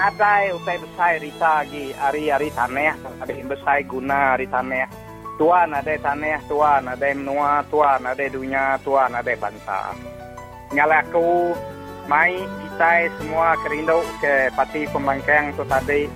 Nadai 0.00 0.50
utai 0.56 0.80
besai 0.80 1.14
rita 1.20 1.62
gi 1.68 1.92
ari-ari 1.92 2.48
tanah, 2.56 2.96
ada 3.20 3.32
besai 3.44 3.84
guna 3.84 4.34
ari 4.34 4.48
tanah. 4.48 4.88
Tuan 5.36 5.76
ada 5.76 5.94
tanah, 6.00 6.40
tuan 6.48 6.88
ada 6.88 7.08
menua, 7.12 7.60
tuan 7.68 8.02
ada 8.08 8.24
dunia, 8.32 8.80
tuan 8.80 9.12
ada 9.12 9.32
bangsa. 9.36 9.92
Nyala 10.72 11.04
aku 11.04 11.52
mai 12.08 12.40
kita 12.40 13.12
semua 13.20 13.60
kerindu 13.60 14.00
ke 14.24 14.48
parti 14.56 14.88
pembangkang 14.88 15.52
tu 15.52 15.68
tadi 15.68 16.08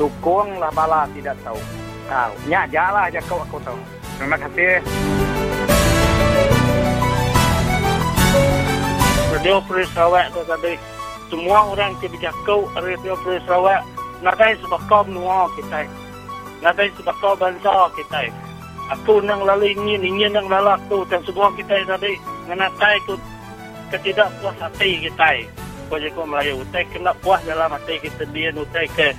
sukung 0.00 0.56
lah 0.56 0.72
bala 0.72 1.04
tidak 1.12 1.36
tahu. 1.44 1.60
Tahu. 2.08 2.32
Nyak 2.48 2.72
jalah 2.72 3.12
je 3.12 3.20
kau 3.28 3.44
aku 3.44 3.60
tahu. 3.60 3.97
Terima 4.18 4.34
kasih. 4.34 4.82
Radio 9.30 9.62
Free 9.70 9.86
Sarawak 9.94 10.34
tu 10.34 10.42
tadi 10.42 10.74
semua 11.30 11.70
orang 11.70 11.94
kebijakan 12.02 12.66
Radio 12.82 13.14
Free 13.22 13.38
Sarawak 13.46 13.86
nadai 14.18 14.58
sebab 14.58 14.82
kau 14.90 15.06
menua 15.06 15.46
kita. 15.54 15.86
Nadai 16.66 16.90
sebab 16.98 17.14
kau 17.22 17.38
bangsa 17.38 17.70
kita. 17.94 18.26
Aku 18.98 19.22
nang 19.22 19.46
lalu 19.46 19.78
ingin, 19.78 20.02
ingin 20.02 20.34
nang 20.34 20.50
lalu 20.50 20.74
aku 20.74 21.06
dan 21.06 21.22
semua 21.22 21.54
kita 21.54 21.78
tadi 21.86 22.18
menatai 22.50 22.98
tu 23.06 23.14
ketidakpuas 23.94 24.58
hati 24.58 25.06
kita. 25.06 25.46
Kau 25.88 26.26
Melayu, 26.26 26.60
utai 26.60 26.84
kena 26.90 27.14
puas 27.22 27.40
dalam 27.46 27.70
hati 27.70 28.02
kita 28.02 28.26
dia, 28.34 28.50
utai 28.52 28.90
ke 28.92 29.14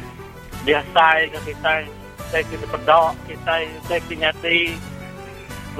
biasa 0.67 1.31
ke 1.31 1.39
utai 2.29 2.45
kita 2.45 2.65
pedok 2.69 3.17
kita, 3.25 3.53
utai 3.81 3.99
kenyati 4.05 4.57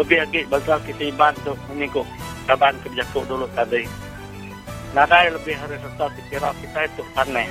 lebih 0.02 0.18
lagi 0.18 0.42
bangsa 0.50 0.82
kita 0.82 1.04
iban 1.14 1.38
tu 1.46 1.54
mengikut 1.70 2.10
kaban 2.50 2.74
kebijakan 2.82 3.22
dulu 3.30 3.46
tadi. 3.54 3.86
Nadai 4.98 5.30
lebih 5.30 5.54
hari 5.54 5.78
serta 5.78 6.10
kira 6.26 6.50
kita 6.58 6.80
itu 6.90 7.04
aneh. 7.14 7.46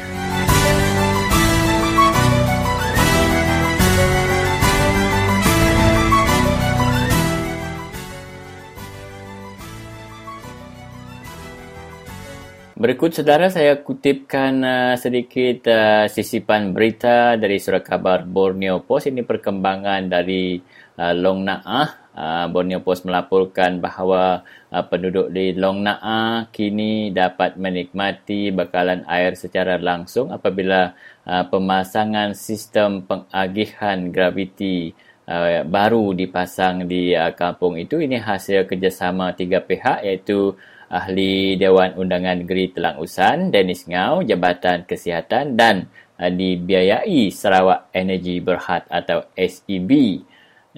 Berikut 12.78 13.10
saudara 13.10 13.50
saya 13.50 13.82
kutipkan 13.82 14.62
uh, 14.62 14.94
sedikit 14.94 15.66
uh, 15.66 16.06
sisipan 16.06 16.70
berita 16.70 17.34
dari 17.34 17.58
surat 17.58 17.82
kabar 17.82 18.22
Borneo 18.22 18.86
Post. 18.86 19.10
Ini 19.10 19.26
perkembangan 19.26 20.06
dari 20.06 20.62
uh, 20.94 21.10
Long 21.10 21.42
Naah. 21.42 22.14
Uh, 22.14 22.46
Borneo 22.54 22.78
Post 22.78 23.02
melaporkan 23.02 23.82
bahawa 23.82 24.46
uh, 24.70 24.84
penduduk 24.86 25.26
di 25.34 25.58
Long 25.58 25.82
Naah 25.82 26.54
kini 26.54 27.10
dapat 27.10 27.58
menikmati 27.58 28.54
bekalan 28.54 29.02
air 29.10 29.34
secara 29.34 29.74
langsung 29.74 30.30
apabila 30.30 30.94
uh, 31.26 31.50
pemasangan 31.50 32.38
sistem 32.38 33.02
pengagihan 33.02 34.06
graviti 34.14 34.94
uh, 35.26 35.66
baru 35.66 36.14
dipasang 36.14 36.86
di 36.86 37.10
uh, 37.10 37.34
kampung 37.34 37.74
itu. 37.74 37.98
Ini 37.98 38.22
hasil 38.22 38.70
kerjasama 38.70 39.34
tiga 39.34 39.66
pihak 39.66 40.06
iaitu 40.06 40.54
Ahli 40.88 41.61
Dewan 41.61 42.01
Undangan 42.01 42.40
Negeri 42.40 42.72
Telang 42.72 42.96
Usan, 43.01 43.53
Dennis 43.53 43.85
Ngau, 43.85 44.24
Jabatan 44.24 44.88
Kesihatan 44.88 45.53
dan 45.53 45.85
uh, 46.16 46.33
dibiayai 46.33 47.29
Sarawak 47.29 47.92
Energy 47.92 48.40
Berhad 48.40 48.88
atau 48.88 49.29
SEB. 49.37 50.24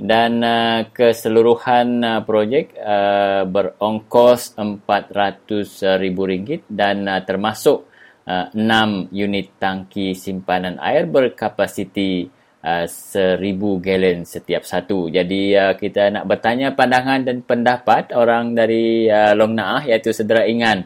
Dan 0.00 0.40
uh, 0.42 0.88
keseluruhan 0.90 2.02
uh, 2.02 2.20
projek 2.26 2.74
uh, 2.78 3.46
berongkos 3.46 4.58
RM400,000 4.58 6.62
dan 6.70 6.96
uh, 7.04 7.20
termasuk 7.22 7.90
uh, 8.26 8.50
6 8.54 9.12
unit 9.12 9.50
tangki 9.60 10.14
simpanan 10.16 10.78
air 10.80 11.06
berkapasiti 11.10 12.39
Uh, 12.60 12.84
seribu 12.84 13.80
galen 13.80 14.28
setiap 14.28 14.68
satu. 14.68 15.08
Jadi 15.08 15.56
uh, 15.56 15.72
kita 15.80 16.12
nak 16.12 16.28
bertanya 16.28 16.76
pandangan 16.76 17.24
dan 17.24 17.40
pendapat 17.40 18.12
orang 18.12 18.52
dari 18.52 19.08
uh, 19.08 19.32
Long 19.32 19.56
Naah 19.56 19.80
iaitu 19.88 20.12
Sedera 20.12 20.44
Ingan. 20.44 20.84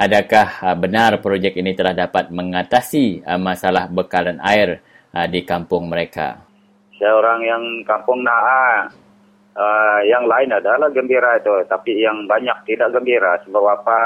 Adakah 0.00 0.48
uh, 0.64 0.76
benar 0.80 1.20
projek 1.20 1.60
ini 1.60 1.76
telah 1.76 1.92
dapat 1.92 2.32
mengatasi 2.32 3.20
uh, 3.20 3.36
masalah 3.36 3.84
bekalan 3.92 4.40
air 4.40 4.80
uh, 5.12 5.28
di 5.28 5.44
kampung 5.44 5.92
mereka? 5.92 6.40
Saya 6.96 7.12
orang 7.12 7.44
yang 7.44 7.64
kampung 7.84 8.24
Naah, 8.24 8.88
uh, 9.60 10.00
yang 10.08 10.24
lain 10.24 10.56
adalah 10.56 10.88
gembira 10.88 11.36
itu. 11.36 11.52
Tapi 11.68 12.00
yang 12.00 12.24
banyak 12.24 12.64
tidak 12.64 12.96
gembira. 12.96 13.36
Sebab 13.44 13.64
apa? 13.68 14.00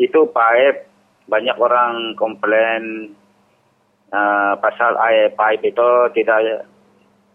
Itu 0.00 0.32
pipe, 0.32 0.88
banyak 1.28 1.60
orang 1.60 2.16
komplain 2.16 3.12
uh, 4.12 4.52
pasal 4.58 4.94
air 5.10 5.32
pipe 5.34 5.70
itu 5.70 5.90
tidak 6.14 6.66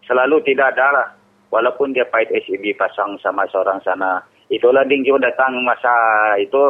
selalu 0.06 0.40
tidak 0.46 0.76
ada 0.76 0.88
lah. 0.92 1.08
Walaupun 1.52 1.96
dia 1.96 2.08
pipe 2.08 2.36
SEB 2.46 2.76
pasang 2.76 3.16
sama 3.24 3.48
seorang 3.48 3.80
sana. 3.82 4.20
Itulah 4.52 4.86
Dingjo 4.86 5.18
datang 5.18 5.58
masa 5.66 5.94
itu 6.38 6.70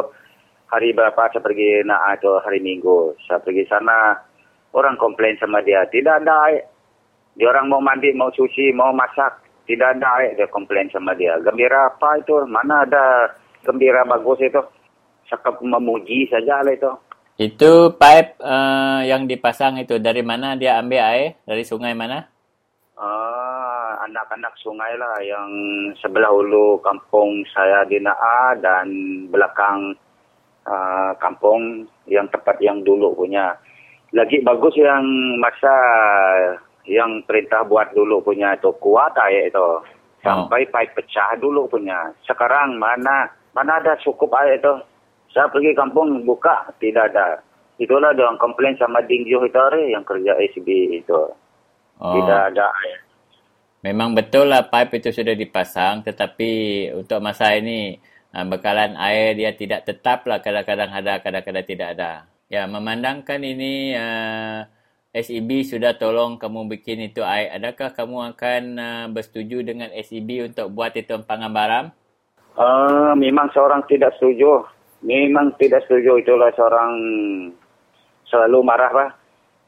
hari 0.70 0.96
berapa 0.96 1.28
saya 1.30 1.42
pergi 1.42 1.84
nak 1.84 2.22
itu 2.22 2.32
hari 2.40 2.62
Minggu. 2.62 3.12
Saya 3.26 3.42
pergi 3.42 3.66
sana 3.68 4.16
orang 4.72 4.96
komplain 4.96 5.36
sama 5.36 5.60
dia 5.60 5.84
tidak 5.90 6.22
ada 6.22 6.34
air. 6.50 6.64
Dia 7.36 7.52
orang 7.52 7.68
mau 7.68 7.84
mandi, 7.84 8.16
mau 8.16 8.32
cuci, 8.32 8.72
mau 8.72 8.96
masak. 8.96 9.44
Tidak 9.66 9.98
ada 9.98 10.08
air 10.22 10.38
dia 10.38 10.48
komplain 10.48 10.88
sama 10.94 11.12
dia. 11.18 11.36
Gembira 11.42 11.90
apa 11.90 12.22
itu? 12.22 12.32
Mana 12.46 12.86
ada 12.86 13.34
gembira 13.66 14.06
bagus 14.06 14.40
itu? 14.40 14.62
Cakap 15.26 15.58
memuji 15.58 16.30
saja 16.30 16.62
lah 16.62 16.70
itu. 16.70 16.88
Itu 17.36 17.92
pipe 18.00 18.40
uh, 18.40 19.04
yang 19.04 19.28
dipasang 19.28 19.76
itu 19.76 20.00
dari 20.00 20.24
mana 20.24 20.56
dia 20.56 20.80
ambil 20.80 21.04
air? 21.04 21.36
Dari 21.44 21.68
sungai 21.68 21.92
mana? 21.92 22.24
Uh, 22.96 23.92
anak-anak 24.08 24.56
sungai 24.56 24.96
lah 24.96 25.20
yang 25.20 25.52
sebelah 26.00 26.32
hulu 26.32 26.80
kampung 26.80 27.44
saya 27.52 27.84
di 27.84 28.00
Naa 28.00 28.56
dan 28.56 28.88
belakang 29.28 29.92
uh, 30.64 31.12
kampung 31.20 31.84
yang 32.08 32.24
tempat 32.32 32.56
yang 32.64 32.80
dulu 32.80 33.12
punya. 33.12 33.52
Lagi 34.16 34.40
bagus 34.40 34.72
yang 34.80 35.04
masa 35.36 35.76
yang 36.88 37.20
perintah 37.28 37.68
buat 37.68 37.92
dulu 37.92 38.24
punya 38.24 38.56
itu 38.56 38.72
kuat 38.80 39.12
air 39.28 39.52
itu. 39.52 39.84
Sampai 40.24 40.64
oh. 40.64 40.72
pipe 40.72 41.04
pecah 41.04 41.36
dulu 41.36 41.68
punya. 41.68 42.16
Sekarang 42.24 42.80
mana 42.80 43.28
mana 43.52 43.76
ada 43.76 43.92
cukup 44.00 44.32
air 44.40 44.56
itu? 44.56 44.95
Saya 45.36 45.52
pergi 45.52 45.76
kampung 45.76 46.24
buka 46.24 46.64
tidak 46.80 47.12
ada. 47.12 47.36
Itulah 47.76 48.16
dia 48.16 48.24
orang 48.24 48.40
komplain 48.40 48.72
sama 48.80 49.04
Ding 49.04 49.28
Joh 49.28 49.44
itu 49.44 49.60
yang 49.92 50.00
kerja 50.00 50.32
SB 50.32 50.96
itu. 50.96 51.28
Oh. 52.00 52.12
Tidak 52.16 52.40
ada 52.56 52.72
air. 52.72 53.04
Memang 53.84 54.16
betul 54.16 54.48
lah 54.48 54.64
pipe 54.64 54.96
itu 54.96 55.12
sudah 55.12 55.36
dipasang 55.36 56.00
tetapi 56.00 56.88
untuk 56.96 57.20
masa 57.20 57.52
ini 57.52 58.00
ah, 58.32 58.48
bekalan 58.48 58.96
air 58.96 59.36
dia 59.36 59.52
tidak 59.52 59.84
tetap 59.84 60.24
lah 60.24 60.40
kadang-kadang 60.40 60.88
ada 60.88 61.20
kadang-kadang 61.20 61.68
tidak 61.68 61.88
ada. 61.92 62.24
Ya 62.48 62.64
memandangkan 62.64 63.36
ini 63.44 63.92
uh, 63.92 64.64
ah, 64.64 64.72
SEB 65.12 65.68
sudah 65.68 66.00
tolong 66.00 66.40
kamu 66.40 66.80
bikin 66.80 67.12
itu 67.12 67.20
air. 67.20 67.52
Adakah 67.52 67.92
kamu 67.92 68.32
akan 68.32 68.62
uh, 68.80 69.06
bersetuju 69.12 69.60
dengan 69.68 69.92
SEB 69.92 70.48
untuk 70.48 70.72
buat 70.72 70.96
itu 70.96 71.12
empangan 71.12 71.52
barang? 71.52 71.86
Uh, 72.56 73.12
memang 73.20 73.52
seorang 73.52 73.84
tidak 73.84 74.16
setuju 74.16 74.64
memang 75.06 75.54
tidak 75.62 75.86
setuju 75.86 76.18
itulah 76.18 76.50
seorang 76.58 76.92
selalu 78.26 78.58
marah 78.66 78.92
lah. 78.92 79.10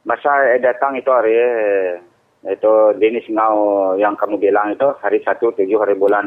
Masa 0.03 0.51
eh, 0.51 0.59
datang 0.59 0.99
itu 0.99 1.11
hari 1.15 1.39
eh, 1.39 2.03
itu 2.51 2.73
Dennis 2.99 3.27
Ngau 3.31 3.95
yang 3.99 4.19
kamu 4.19 4.39
bilang 4.43 4.75
itu 4.75 4.89
hari 4.99 5.23
satu 5.23 5.55
tujuh 5.55 5.79
hari 5.79 5.95
bulan 5.95 6.27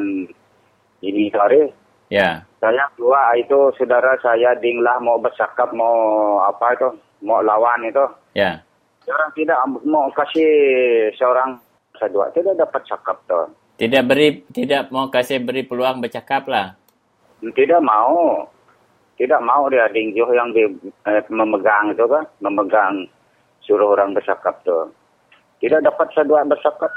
ini 1.04 1.28
itu 1.28 1.36
hari. 1.36 1.68
Ya. 2.08 2.20
Yeah. 2.20 2.36
Saya 2.62 2.86
dua 2.96 3.36
itu 3.36 3.74
saudara 3.76 4.16
saya 4.24 4.56
dinglah 4.60 5.02
mau 5.04 5.20
bercakap 5.20 5.74
mau 5.76 6.40
apa 6.48 6.78
itu 6.80 6.90
mau 7.28 7.44
lawan 7.44 7.84
itu. 7.84 8.06
Ya. 8.32 8.64
Yeah. 8.64 9.12
Orang 9.12 9.32
tidak 9.36 9.60
mau 9.84 10.08
kasih 10.14 10.52
seorang 11.18 11.58
saya 12.00 12.32
tidak 12.32 12.56
dapat 12.64 12.82
cakap 12.88 13.18
tuh. 13.28 13.50
Tidak 13.82 14.04
beri 14.06 14.46
tidak 14.54 14.94
mau 14.94 15.10
kasih 15.10 15.42
beri 15.42 15.66
peluang 15.66 16.06
bercakap 16.06 16.46
lah. 16.46 16.78
Tidak 17.42 17.82
mau 17.82 18.46
tidak 19.22 19.38
mau 19.46 19.70
dia 19.70 19.86
Ding 19.94 20.18
Joh 20.18 20.34
yang 20.34 20.50
di, 20.50 20.66
eh, 21.06 21.22
memegang 21.30 21.94
itu 21.94 22.10
kan, 22.10 22.26
memegang 22.42 23.06
suruh 23.62 23.94
orang 23.94 24.18
bercakap 24.18 24.58
tu. 24.66 24.90
Tidak 25.62 25.78
dapat 25.86 26.10
sedua 26.18 26.42
bercakap. 26.42 26.90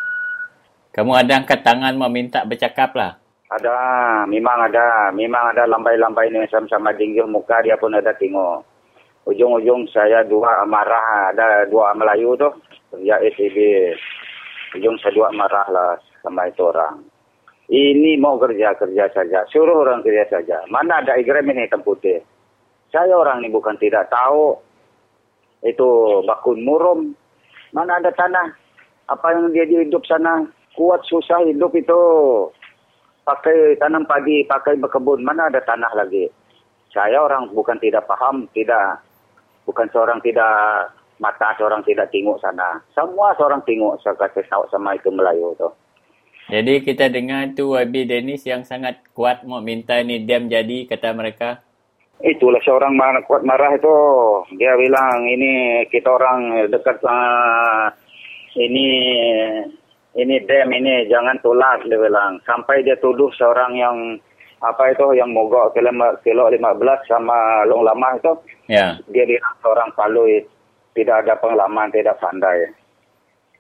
Kamu 0.97 1.13
ada 1.13 1.37
angkat 1.37 1.61
tangan 1.61 1.93
meminta 2.01 2.49
bercakap 2.49 2.97
lah? 2.97 3.21
Ada, 3.53 3.77
memang 4.25 4.73
ada. 4.73 5.13
Memang 5.13 5.53
ada 5.53 5.69
lambai-lambai 5.69 6.33
ni 6.33 6.49
sama-sama 6.49 6.97
Ding 6.97 7.13
Joh 7.13 7.29
muka 7.29 7.61
dia 7.61 7.77
pun 7.77 7.93
ada 7.93 8.17
tengok. 8.17 8.65
Ujung-ujung 9.29 9.85
saya 9.93 10.25
dua 10.25 10.65
marah, 10.65 11.29
ada 11.29 11.69
dua 11.69 11.93
Melayu 11.93 12.41
tu, 12.41 12.49
kerja 12.89 13.21
SEB. 13.37 13.57
Ujung 14.81 14.97
saya 14.97 15.13
dua 15.13 15.29
marah 15.29 15.69
lah 15.69 15.93
sama 16.25 16.49
itu 16.49 16.65
orang. 16.65 17.05
Ini 17.65 18.21
mau 18.21 18.37
kerja-kerja 18.37 19.09
saja. 19.17 19.49
Suruh 19.49 19.81
orang 19.81 20.05
kerja 20.05 20.29
saja. 20.29 20.61
Mana 20.69 21.01
ada 21.01 21.17
agreement 21.17 21.57
hitam 21.57 21.81
putih. 21.81 22.21
Saya 22.93 23.17
orang 23.17 23.41
ini 23.41 23.49
bukan 23.49 23.81
tidak 23.81 24.13
tahu. 24.13 24.61
Itu 25.65 26.21
bakun 26.29 26.61
murum. 26.61 27.17
Mana 27.73 27.97
ada 27.97 28.13
tanah. 28.13 28.53
Apa 29.09 29.33
yang 29.33 29.49
dia 29.57 29.65
hidup 29.65 30.05
sana. 30.05 30.45
Kuat 30.77 31.09
susah 31.09 31.41
hidup 31.49 31.73
itu. 31.73 32.01
Pakai 33.25 33.81
tanam 33.81 34.05
pagi, 34.05 34.45
pakai 34.45 34.77
berkebun. 34.77 35.25
Mana 35.25 35.49
ada 35.49 35.65
tanah 35.65 35.97
lagi. 35.97 36.29
Saya 36.93 37.25
orang 37.25 37.49
bukan 37.57 37.81
tidak 37.81 38.05
paham, 38.05 38.45
tidak 38.53 39.01
bukan 39.65 39.89
seorang 39.91 40.21
tidak 40.21 40.93
mata 41.19 41.57
seorang 41.57 41.81
tidak 41.83 42.13
tengok 42.13 42.37
sana. 42.39 42.79
Semua 42.93 43.33
seorang 43.35 43.65
tengok 43.65 43.99
saya 44.05 44.29
tahu 44.29 44.69
sama 44.69 44.95
itu 44.95 45.09
Melayu 45.09 45.57
tu. 45.57 45.73
Jadi 46.53 46.85
kita 46.85 47.09
dengar 47.09 47.57
tu 47.57 47.73
YB 47.73 48.05
Dennis 48.05 48.45
yang 48.45 48.69
sangat 48.69 49.01
kuat 49.17 49.49
mau 49.49 49.65
minta 49.65 49.97
ni 50.05 50.21
dam 50.29 50.45
jadi 50.53 50.85
kata 50.85 51.17
mereka. 51.17 51.65
Itulah 52.21 52.61
seorang 52.63 52.95
marah, 52.95 53.25
kuat 53.25 53.43
marah 53.43 53.73
itu. 53.73 53.97
Dia 54.61 54.77
bilang 54.77 55.25
ini 55.25 55.83
kita 55.89 56.09
orang 56.09 56.69
dekat 56.69 57.01
uh, 57.01 57.89
ini 58.61 58.87
ini 60.15 60.35
dam 60.45 60.69
ini 60.71 61.09
jangan 61.09 61.41
tolak 61.41 61.89
dia 61.89 61.97
bilang. 61.97 62.39
Sampai 62.45 62.85
dia 62.85 63.01
tuduh 63.01 63.33
seorang 63.35 63.73
yang 63.81 63.97
apa 64.65 64.97
itu 64.97 65.17
yang 65.17 65.33
mogok 65.33 65.77
kilo, 65.77 65.93
kilo 66.25 66.49
15 66.49 66.61
sama 67.09 67.65
long 67.69 67.89
lama 67.89 68.21
itu. 68.21 68.33
Ya. 68.69 69.01
Dia 69.09 69.25
bilang 69.25 69.57
seorang 69.65 69.91
palui 69.97 70.45
tidak 70.95 71.27
ada 71.27 71.35
pengalaman, 71.41 71.91
tidak 71.91 72.21
pandai. 72.23 72.71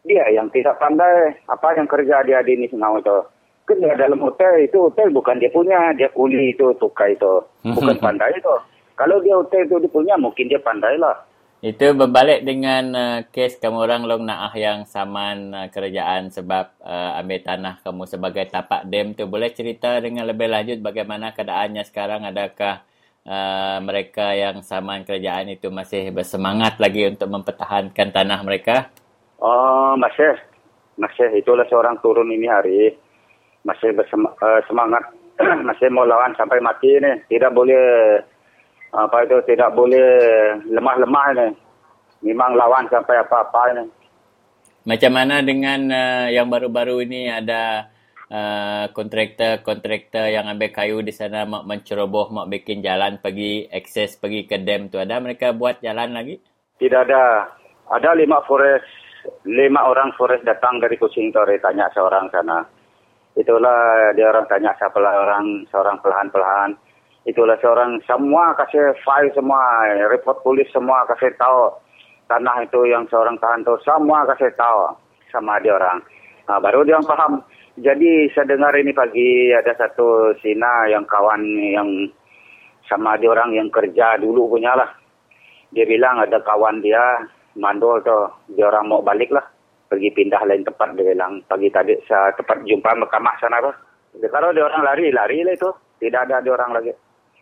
Dia 0.04 0.28
yang 0.28 0.52
tidak 0.52 0.76
pandai, 0.76 1.32
apa 1.48 1.80
yang 1.80 1.88
kerja 1.88 2.20
dia 2.28 2.44
di 2.44 2.52
ini 2.52 2.68
semua 2.68 3.00
itu. 3.00 3.24
Kerja 3.64 3.96
dalam 3.96 4.20
hotel 4.20 4.68
itu, 4.68 4.76
hotel 4.76 5.08
bukan 5.08 5.40
dia 5.40 5.48
punya, 5.48 5.96
dia 5.96 6.12
kuli 6.12 6.52
itu, 6.52 6.76
tukar 6.76 7.08
itu. 7.08 7.40
Bukan 7.64 7.96
pandai 8.04 8.36
itu. 8.36 8.52
Kalau 8.94 9.16
dia 9.24 9.34
hotel 9.40 9.64
itu 9.64 9.80
dia 9.80 9.88
punya, 9.88 10.14
mungkin 10.20 10.52
dia 10.52 10.60
pandai 10.60 11.00
lah. 11.00 11.16
Itu 11.64 11.96
berbalik 11.96 12.44
dengan 12.44 12.84
uh, 12.92 13.18
kes 13.32 13.56
kamu 13.56 13.88
orang 13.88 14.04
long 14.04 14.28
naah 14.28 14.52
yang 14.52 14.84
saman 14.84 15.48
uh, 15.56 15.72
kerajaan 15.72 16.28
sebab 16.28 16.76
uh, 16.84 17.16
ambil 17.24 17.40
tanah 17.40 17.80
kamu 17.80 18.04
sebagai 18.04 18.44
tapak 18.52 18.84
dam 18.84 19.16
tu. 19.16 19.24
Boleh 19.24 19.48
cerita 19.48 19.96
dengan 19.96 20.28
lebih 20.28 20.52
lanjut 20.52 20.84
bagaimana 20.84 21.32
keadaannya 21.32 21.80
sekarang? 21.88 22.28
Adakah 22.28 22.84
uh, 23.24 23.80
mereka 23.80 24.36
yang 24.36 24.60
saman 24.60 25.08
kerajaan 25.08 25.56
itu 25.56 25.72
masih 25.72 26.12
bersemangat 26.12 26.76
lagi 26.76 27.08
untuk 27.08 27.32
mempertahankan 27.32 28.12
tanah 28.12 28.44
mereka? 28.44 28.92
Oh, 29.44 29.92
masih. 30.00 30.40
Masih. 30.96 31.28
Itulah 31.36 31.68
seorang 31.68 32.00
turun 32.00 32.32
ini 32.32 32.48
hari. 32.48 32.96
Masih 33.60 33.92
bersemangat. 33.92 35.04
Uh, 35.36 35.60
masih 35.68 35.92
mau 35.92 36.08
lawan 36.08 36.32
sampai 36.40 36.64
mati 36.64 36.96
ni. 36.96 37.12
Tidak 37.28 37.52
boleh 37.52 37.84
apa 38.94 39.26
itu 39.26 39.36
tidak 39.44 39.76
boleh 39.76 40.08
lemah-lemah 40.64 41.26
ni. 41.36 41.48
Memang 42.24 42.56
lawan 42.56 42.88
sampai 42.88 43.20
apa-apa 43.20 43.62
ni. 43.76 43.84
Macam 44.88 45.12
mana 45.12 45.44
dengan 45.44 45.92
uh, 45.92 46.28
yang 46.32 46.48
baru-baru 46.48 47.04
ini 47.04 47.28
ada 47.28 47.92
uh, 48.32 48.84
kontraktor-kontraktor 48.96 50.28
yang 50.32 50.48
ambil 50.48 50.72
kayu 50.72 51.04
di 51.04 51.12
sana 51.12 51.44
mau 51.44 51.64
menceroboh, 51.64 52.32
mau 52.32 52.46
bikin 52.48 52.80
jalan 52.80 53.20
pergi 53.20 53.68
akses 53.68 54.16
pergi 54.16 54.48
ke 54.48 54.56
dam 54.60 54.88
tu. 54.88 54.96
Ada 54.96 55.20
mereka 55.20 55.52
buat 55.52 55.84
jalan 55.84 56.16
lagi? 56.16 56.40
Tidak 56.80 57.00
ada. 57.00 57.48
Ada 57.92 58.16
lima 58.16 58.40
forest, 58.48 59.03
lima 59.44 59.84
orang 59.88 60.12
forest 60.16 60.44
datang 60.44 60.80
dari 60.80 60.96
Kucing 60.96 61.32
Tore 61.32 61.56
tanya 61.60 61.88
seorang 61.92 62.28
sana. 62.32 62.64
Itulah 63.34 64.14
dia 64.14 64.30
orang 64.30 64.46
tanya 64.46 64.70
siapa 64.78 65.00
orang, 65.00 65.66
seorang 65.68 65.98
pelahan-pelahan 65.98 66.76
itulah 67.24 67.56
seorang 67.60 68.00
semua 68.04 68.52
kasih 68.52 68.92
file 69.00 69.32
semua 69.32 69.88
report 70.12 70.44
polis 70.44 70.68
semua 70.70 71.08
kasih 71.08 71.32
tahu. 71.40 71.72
Tanah 72.24 72.64
itu 72.64 72.88
yang 72.88 73.04
seorang 73.12 73.36
tahan 73.36 73.64
tu 73.64 73.76
semua 73.84 74.24
kasih 74.32 74.52
tahu 74.56 74.96
sama 75.28 75.60
dia 75.60 75.76
orang. 75.76 76.00
Nah, 76.44 76.60
baru 76.60 76.84
dia 76.84 76.96
orang 77.00 77.08
paham 77.08 77.32
jadi 77.80 78.30
saya 78.32 78.54
dengar 78.54 78.72
ini 78.76 78.92
pagi 78.92 79.50
ada 79.50 79.72
satu 79.76 80.36
Sina 80.40 80.88
yang 80.88 81.04
kawan 81.08 81.42
yang 81.72 81.88
sama 82.84 83.16
dia 83.16 83.32
orang 83.32 83.56
yang 83.56 83.68
kerja 83.72 84.20
dulu 84.20 84.56
punya 84.56 84.76
lah. 84.76 84.88
Dia 85.72 85.88
bilang 85.88 86.20
ada 86.20 86.38
kawan 86.44 86.84
dia 86.84 87.02
mandul 87.54 88.02
tu 88.02 88.18
dia 88.54 88.66
orang 88.68 88.90
mau 88.90 89.00
balik 89.02 89.30
lah 89.30 89.44
pergi 89.86 90.10
pindah 90.10 90.42
lain 90.46 90.66
tempat 90.66 90.94
dia 90.98 91.14
bilang 91.14 91.38
pagi 91.46 91.70
tadi 91.70 91.94
saya 92.06 92.34
tempat 92.34 92.62
jumpa 92.66 92.90
mahkamah 92.98 93.34
sana 93.38 93.62
tu 93.62 93.72
kalau 94.30 94.50
dia 94.50 94.66
orang 94.66 94.82
lari 94.82 95.10
lari 95.14 95.42
lah 95.46 95.54
itu 95.54 95.70
tidak 96.02 96.26
ada 96.26 96.42
dia 96.42 96.52
orang 96.54 96.72
lagi 96.74 96.92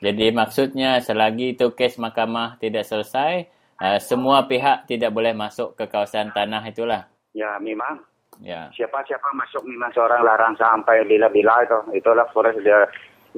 jadi 0.02 0.34
maksudnya 0.34 0.98
selagi 0.98 1.54
itu 1.54 1.78
kes 1.78 1.94
mahkamah 1.94 2.58
tidak 2.58 2.82
selesai, 2.82 3.46
uh, 3.78 4.02
semua 4.02 4.50
pihak 4.50 4.90
tidak 4.90 5.14
boleh 5.14 5.30
masuk 5.30 5.78
ke 5.78 5.86
kawasan 5.86 6.34
tanah 6.34 6.66
itulah. 6.66 7.06
Ya, 7.38 7.54
memang. 7.62 8.02
Ya. 8.42 8.66
Siapa-siapa 8.74 9.30
masuk 9.38 9.62
memang 9.62 9.94
seorang 9.94 10.26
larang 10.26 10.58
sampai 10.58 11.06
bila-bila 11.06 11.62
itu. 11.62 12.02
Itulah 12.02 12.26
forest 12.34 12.58
dia 12.66 12.82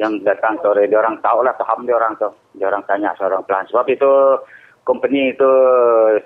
yang 0.01 0.17
datang 0.25 0.57
sore. 0.65 0.89
Dia 0.89 1.05
orang 1.05 1.21
tahu 1.21 1.45
lah, 1.45 1.53
paham 1.53 1.85
dia 1.85 2.01
orang 2.01 2.17
tu. 2.17 2.33
Dia 2.57 2.73
orang 2.73 2.81
tanya 2.89 3.13
seorang 3.21 3.45
pelan. 3.45 3.69
Sebab 3.69 3.85
itu 3.93 4.13
company 4.85 5.33
itu 5.33 5.53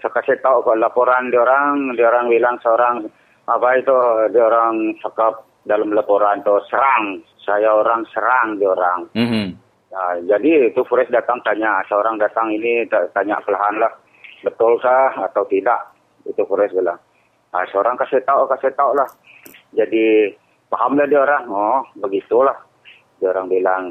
saya 0.02 0.36
tahu 0.42 0.66
kok 0.66 0.78
laporan 0.78 1.30
dia 1.30 1.42
orang, 1.42 1.94
dia 1.94 2.10
orang 2.10 2.26
bilang 2.30 2.58
seorang 2.62 3.06
apa 3.48 3.68
itu 3.80 3.96
dia 4.34 4.44
orang 4.44 4.92
cakap 5.00 5.46
dalam 5.64 5.94
laporan 5.94 6.42
tu 6.42 6.58
serang. 6.68 7.22
Saya 7.42 7.72
orang 7.72 8.04
serang 8.12 8.60
dia 8.60 8.68
orang. 8.68 9.08
Mm-hmm. 9.16 9.46
Nah, 9.88 10.20
jadi 10.28 10.68
itu 10.68 10.84
Forest 10.84 11.08
datang 11.08 11.40
tanya, 11.40 11.80
seorang 11.88 12.20
datang 12.20 12.52
ini 12.52 12.84
tanya 13.16 13.40
perlahan 13.40 13.80
lah, 13.80 13.92
betulkah 14.44 15.16
atau 15.16 15.48
tidak? 15.48 15.96
Itu 16.28 16.44
Forest 16.44 16.76
bilang. 16.76 17.00
Nah, 17.56 17.64
seorang 17.72 17.96
kasih 17.96 18.20
tahu, 18.28 18.44
kasih 18.52 18.68
tahu 18.76 18.92
lah. 18.92 19.08
Jadi 19.72 20.28
pahamlah 20.68 21.08
dia 21.08 21.24
orang, 21.24 21.48
oh 21.48 21.80
begitulah. 22.04 22.56
Dia 23.16 23.32
orang 23.32 23.48
bilang, 23.48 23.82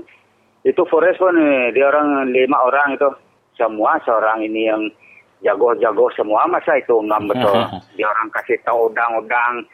itu 0.61 0.85
Forest 0.85 1.17
pun 1.17 1.33
dia 1.73 1.85
orang 1.89 2.29
lima 2.29 2.57
orang 2.61 2.93
itu. 2.93 3.09
Semua 3.57 3.97
seorang 4.05 4.45
ini 4.45 4.69
yang 4.69 4.81
jago-jago 5.41 6.13
semua 6.13 6.45
masa 6.45 6.77
itu 6.77 7.01
enam 7.01 7.25
betul. 7.29 7.57
dia 7.97 8.07
orang 8.07 8.29
kasih 8.33 8.57
tahu 8.61 8.93
udang-udang, 8.93 9.65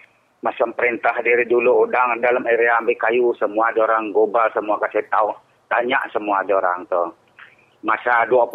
macam 0.43 0.75
perintah 0.75 1.15
dari 1.23 1.47
dulu 1.47 1.87
udang 1.87 2.19
dalam 2.19 2.43
area 2.43 2.79
ambil 2.83 2.99
kayu 2.99 3.31
semua 3.39 3.71
dia 3.71 3.87
orang 3.87 4.11
gobal 4.11 4.43
semua 4.51 4.75
kasih 4.83 5.03
tahu 5.07 5.31
tanya 5.71 5.99
semua 6.11 6.43
ada 6.43 6.59
orang 6.59 6.83
tu. 6.91 7.03
Masa 7.83 8.27
20 8.27 8.47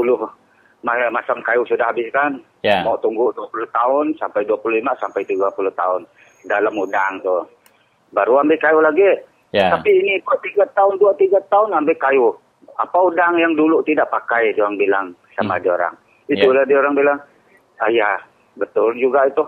masa 0.84 1.32
kayu 1.42 1.64
sudah 1.66 1.90
habis 1.90 2.06
kan? 2.14 2.38
Yeah. 2.62 2.84
Mau 2.86 3.00
tunggu 3.00 3.32
20 3.34 3.66
tahun 3.72 4.06
sampai 4.20 4.46
25 4.46 4.84
sampai 5.00 5.22
30 5.26 5.52
tahun 5.74 6.00
dalam 6.46 6.74
udang 6.76 7.18
tu. 7.24 7.36
Baru 8.14 8.40
ambil 8.40 8.60
kayu 8.60 8.78
lagi. 8.80 9.10
Yeah. 9.52 9.72
Tapi 9.72 9.90
ini 9.90 10.20
kok 10.22 10.40
3 10.44 10.64
tahun, 10.76 11.00
2 11.00 11.12
3 11.18 11.40
tahun 11.50 11.68
ambil 11.82 11.96
kayu. 11.98 12.28
Apa 12.78 12.98
udang 13.10 13.34
yang 13.36 13.58
dulu 13.58 13.82
tidak 13.82 14.06
pakai 14.08 14.54
dia 14.54 14.62
orang 14.62 14.78
bilang 14.78 15.06
sama 15.34 15.58
hmm. 15.58 15.62
dia 15.66 15.72
orang. 15.74 15.94
Itulah 16.30 16.62
yeah. 16.62 16.68
dia 16.70 16.78
orang 16.78 16.94
bilang, 16.94 17.18
"Ah 17.82 17.90
ya, 17.90 18.10
betul 18.54 18.94
juga 18.94 19.26
itu." 19.26 19.44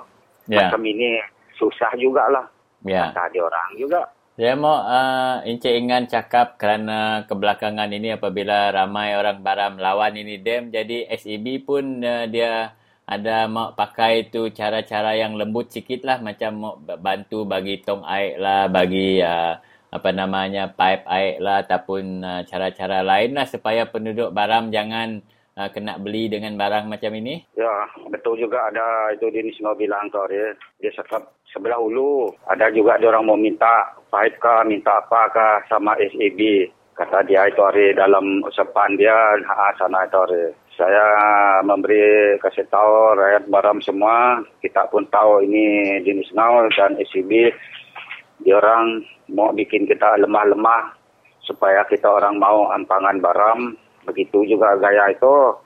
Yeah. 0.50 0.66
Macam 0.66 0.82
ini 0.82 1.22
susah 1.54 1.94
jugalah. 1.94 2.46
Ya. 2.82 3.12
Kata 3.14 3.30
dia 3.30 3.42
orang 3.46 3.70
juga. 3.78 4.00
Saya 4.40 4.56
mau 4.56 4.72
uh, 4.72 5.44
Encik 5.44 5.68
Ingan 5.68 6.08
cakap 6.08 6.56
kerana 6.56 7.28
kebelakangan 7.28 7.92
ini 7.92 8.16
apabila 8.16 8.72
ramai 8.72 9.12
orang 9.12 9.44
baram 9.44 9.76
lawan 9.76 10.16
ini 10.16 10.40
dam, 10.40 10.72
jadi 10.72 11.12
SEB 11.12 11.60
pun 11.68 12.00
uh, 12.00 12.24
dia 12.24 12.72
ada 13.04 13.50
mau 13.50 13.76
pakai 13.76 14.30
itu 14.30 14.48
cara-cara 14.54 15.18
yang 15.18 15.36
lembut 15.36 15.68
sikit 15.68 16.06
lah 16.08 16.24
macam 16.24 16.50
mau 16.56 16.74
bantu 16.78 17.44
bagi 17.44 17.84
tong 17.84 18.00
air 18.06 18.40
lah, 18.40 18.70
bagi 18.72 19.20
uh, 19.20 19.60
apa 19.90 20.10
namanya 20.14 20.70
pipe 20.70 21.02
air 21.10 21.42
lah 21.42 21.66
ataupun 21.66 22.22
uh, 22.22 22.42
cara-cara 22.46 23.02
lain 23.02 23.34
lah 23.34 23.46
supaya 23.46 23.90
penduduk 23.90 24.30
baram 24.30 24.70
jangan 24.70 25.18
uh, 25.58 25.68
kena 25.68 25.98
beli 25.98 26.30
dengan 26.30 26.54
barang 26.54 26.86
macam 26.86 27.10
ini? 27.18 27.42
Ya, 27.58 27.90
betul 28.08 28.38
juga 28.38 28.70
ada 28.70 29.10
itu 29.10 29.26
di 29.34 29.50
semua 29.58 29.74
bilang 29.74 30.06
tu 30.14 30.22
dia. 30.30 30.54
Dia 30.78 30.94
cakap 30.94 31.34
sebelah 31.50 31.76
hulu. 31.76 32.30
Ada 32.46 32.70
juga 32.70 33.02
orang 33.02 33.26
mau 33.26 33.38
minta 33.38 33.90
pahit 34.08 34.38
kah, 34.38 34.62
minta 34.62 35.02
apa 35.02 35.26
kah 35.34 35.54
sama 35.66 35.98
SAB. 35.98 36.70
Kata 36.94 37.24
dia 37.24 37.48
itu 37.48 37.60
hari 37.64 37.96
dalam 37.96 38.44
usapan 38.44 38.92
dia 39.00 39.16
ha, 39.48 39.72
sana 39.80 40.04
itu 40.04 40.20
hari. 40.20 40.44
Saya 40.76 41.06
memberi 41.64 42.36
kasih 42.40 42.64
tahu 42.68 43.16
rakyat 43.16 43.48
baram 43.48 43.80
semua. 43.80 44.40
Kita 44.60 44.88
pun 44.88 45.04
tahu 45.08 45.44
ini 45.44 45.98
jenis 46.04 46.32
nau 46.36 46.68
dan 46.76 46.96
SAB. 47.08 47.52
Dia 48.40 48.56
orang 48.56 49.04
mau 49.32 49.52
bikin 49.52 49.84
kita 49.84 50.16
lemah-lemah 50.20 50.96
supaya 51.44 51.84
kita 51.88 52.08
orang 52.08 52.40
mau 52.40 52.72
ampangan 52.72 53.20
baram 53.20 53.76
begitu 54.08 54.44
juga 54.48 54.76
gaya 54.80 55.12
itu. 55.12 55.56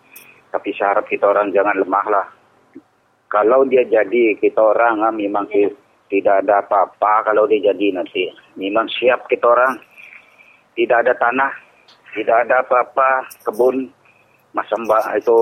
Tapi 0.51 0.71
syarat 0.75 1.07
kita 1.11 1.31
orang 1.31 1.51
jangan 1.51 1.75
lemah 1.79 2.07
lah. 2.11 2.27
Kalau 3.27 3.67
dia 3.67 3.83
jadi 3.83 4.39
kita 4.39 4.63
orang 4.63 5.03
ah, 5.03 5.11
memang 5.11 5.51
tidak 6.07 6.47
ada 6.47 6.63
apa-apa 6.63 7.27
kalau 7.27 7.51
dia 7.51 7.75
jadi 7.75 7.91
nanti. 7.91 8.31
Memang 8.55 8.87
siap 8.87 9.27
kita 9.27 9.51
orang. 9.51 9.83
Tidak 10.79 10.95
ada 11.03 11.15
tanah. 11.19 11.51
Tidak 12.15 12.37
ada 12.47 12.63
apa-apa. 12.63 13.27
Kebun. 13.43 13.91
Macam 14.55 14.87
itu 15.19 15.39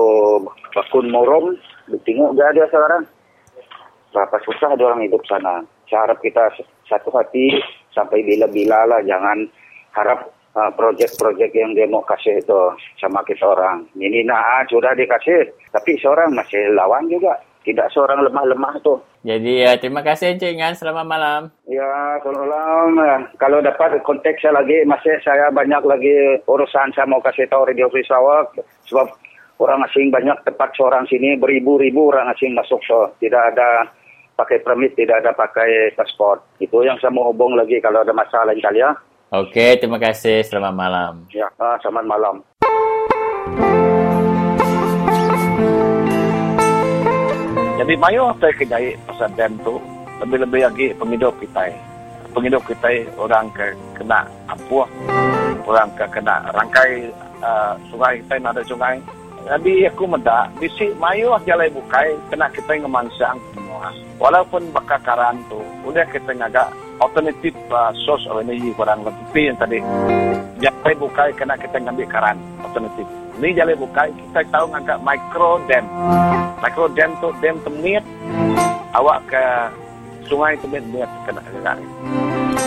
bakun 0.73 1.05
morom. 1.13 1.53
Tengok 2.01 2.33
dia 2.33 2.49
dia 2.57 2.65
sekarang. 2.73 3.05
Berapa 4.09 4.37
susah 4.41 4.73
dia 4.73 4.89
orang 4.89 5.05
hidup 5.05 5.21
sana. 5.29 5.61
Syarat 5.85 6.17
kita 6.25 6.49
satu 6.93 7.09
hati 7.17 7.57
sampai 7.89 8.21
bila-bila 8.21 8.85
lah. 8.85 9.01
Jangan 9.01 9.49
harap 9.97 10.29
uh, 10.53 10.71
projek-projek 10.77 11.53
yang 11.53 11.73
dia 11.73 11.89
mau 11.89 12.05
kasih 12.05 12.37
itu 12.37 12.59
sama 13.01 13.25
kita 13.25 13.45
orang. 13.45 13.85
Ini 13.97 14.25
nah 14.25 14.61
sudah 14.69 14.93
dikasih, 14.93 15.49
tapi 15.73 15.97
seorang 15.97 16.33
masih 16.37 16.73
lawan 16.77 17.09
juga. 17.09 17.33
Tidak 17.63 17.95
seorang 17.95 18.19
lemah-lemah 18.27 18.75
tu. 18.83 18.99
Jadi 19.23 19.63
ya, 19.63 19.79
terima 19.79 20.03
kasih 20.03 20.35
Encik 20.35 20.59
Ngan. 20.59 20.75
Selamat 20.75 21.07
malam. 21.07 21.41
Ya, 21.63 22.19
selamat 22.19 22.43
malam. 22.43 23.19
Kalau 23.39 23.63
dapat 23.63 24.03
konteks 24.03 24.43
saya 24.43 24.59
lagi, 24.59 24.83
masih 24.83 25.15
saya 25.23 25.47
banyak 25.47 25.79
lagi 25.87 26.43
urusan 26.43 26.91
saya 26.91 27.07
mau 27.07 27.23
kasih 27.23 27.47
tahu 27.47 27.63
Radio 27.63 27.87
Free 27.87 28.03
Sarawak. 28.03 28.51
Sebab 28.91 29.07
orang 29.63 29.79
asing 29.87 30.11
banyak 30.11 30.35
tempat 30.43 30.75
seorang 30.75 31.07
sini, 31.07 31.39
beribu-ribu 31.39 32.11
orang 32.11 32.35
asing 32.35 32.51
masuk. 32.51 32.83
So, 32.83 33.15
tidak 33.23 33.55
ada 33.55 33.87
pakai 34.33 34.61
permit, 34.65 34.97
tidak 34.97 35.21
ada 35.21 35.31
pakai 35.33 35.93
paspor. 35.93 36.41
Itu 36.57 36.81
yang 36.81 36.97
saya 36.99 37.13
mau 37.13 37.29
hubung 37.29 37.53
lagi 37.53 37.77
kalau 37.81 38.01
ada 38.01 38.13
masalah 38.13 38.53
lain 38.53 38.61
kali 38.61 38.81
ya. 38.81 38.91
Okey, 39.33 39.81
terima 39.81 39.97
kasih. 39.97 40.45
Selamat 40.45 40.73
malam. 40.77 41.13
Ya, 41.33 41.49
uh, 41.57 41.77
selamat 41.81 42.05
malam. 42.05 42.35
Jadi 47.83 47.93
mayo 47.99 48.31
apa 48.31 48.47
kedai 48.53 48.95
pasal 49.09 49.27
dam 49.35 49.57
tu 49.65 49.75
lebih-lebih 50.21 50.61
lagi 50.69 50.87
penghidup 50.95 51.33
kita. 51.41 51.67
Penghidup 52.31 52.63
kita 52.69 53.09
orang 53.17 53.49
ke 53.51 53.73
kena 53.97 54.23
apa? 54.47 54.79
Orang 55.65 55.89
ke 55.97 56.05
kena 56.13 56.47
rangkai 56.53 57.11
uh, 57.41 57.73
sungai 57.91 58.21
kita 58.23 58.39
ada 58.39 58.61
sungai. 58.63 59.01
Jadi 59.43 59.83
aku 59.91 60.07
mendak 60.07 60.55
bisi 60.55 60.95
mayo 60.95 61.35
jalan 61.43 61.67
bukai 61.75 62.15
kena 62.31 62.47
kita 62.55 62.79
ngemansang 62.79 63.35
semua. 63.51 63.91
Walaupun 64.15 64.71
bakakaran 64.71 65.35
tu, 65.51 65.59
udah 65.83 66.07
kita 66.07 66.31
ngagak 66.31 66.71
alternatif 67.03 67.51
uh, 67.67 67.91
source 68.07 68.23
of 68.31 68.39
energy 68.39 68.71
kurang 68.79 69.03
lebih 69.03 69.51
yang 69.51 69.59
tadi. 69.59 69.83
Jalan 70.63 70.95
bukai 70.95 71.35
kena 71.35 71.59
kita 71.59 71.75
ngambil 71.75 72.07
karan 72.07 72.39
alternatif. 72.63 73.03
Ni 73.43 73.51
jalan 73.51 73.75
bukai 73.75 74.15
kita 74.15 74.47
tahu 74.47 74.65
ngagak 74.71 74.99
micro 75.03 75.59
dam. 75.67 75.83
Micro 76.63 76.85
dam 76.95 77.11
tu 77.19 77.29
dam 77.43 77.55
temit 77.67 78.03
awak 78.95 79.19
ke 79.27 79.43
sungai 80.31 80.55
temit 80.63 80.87
niat 80.87 81.11
kena 81.27 81.41
kena. 81.51 81.73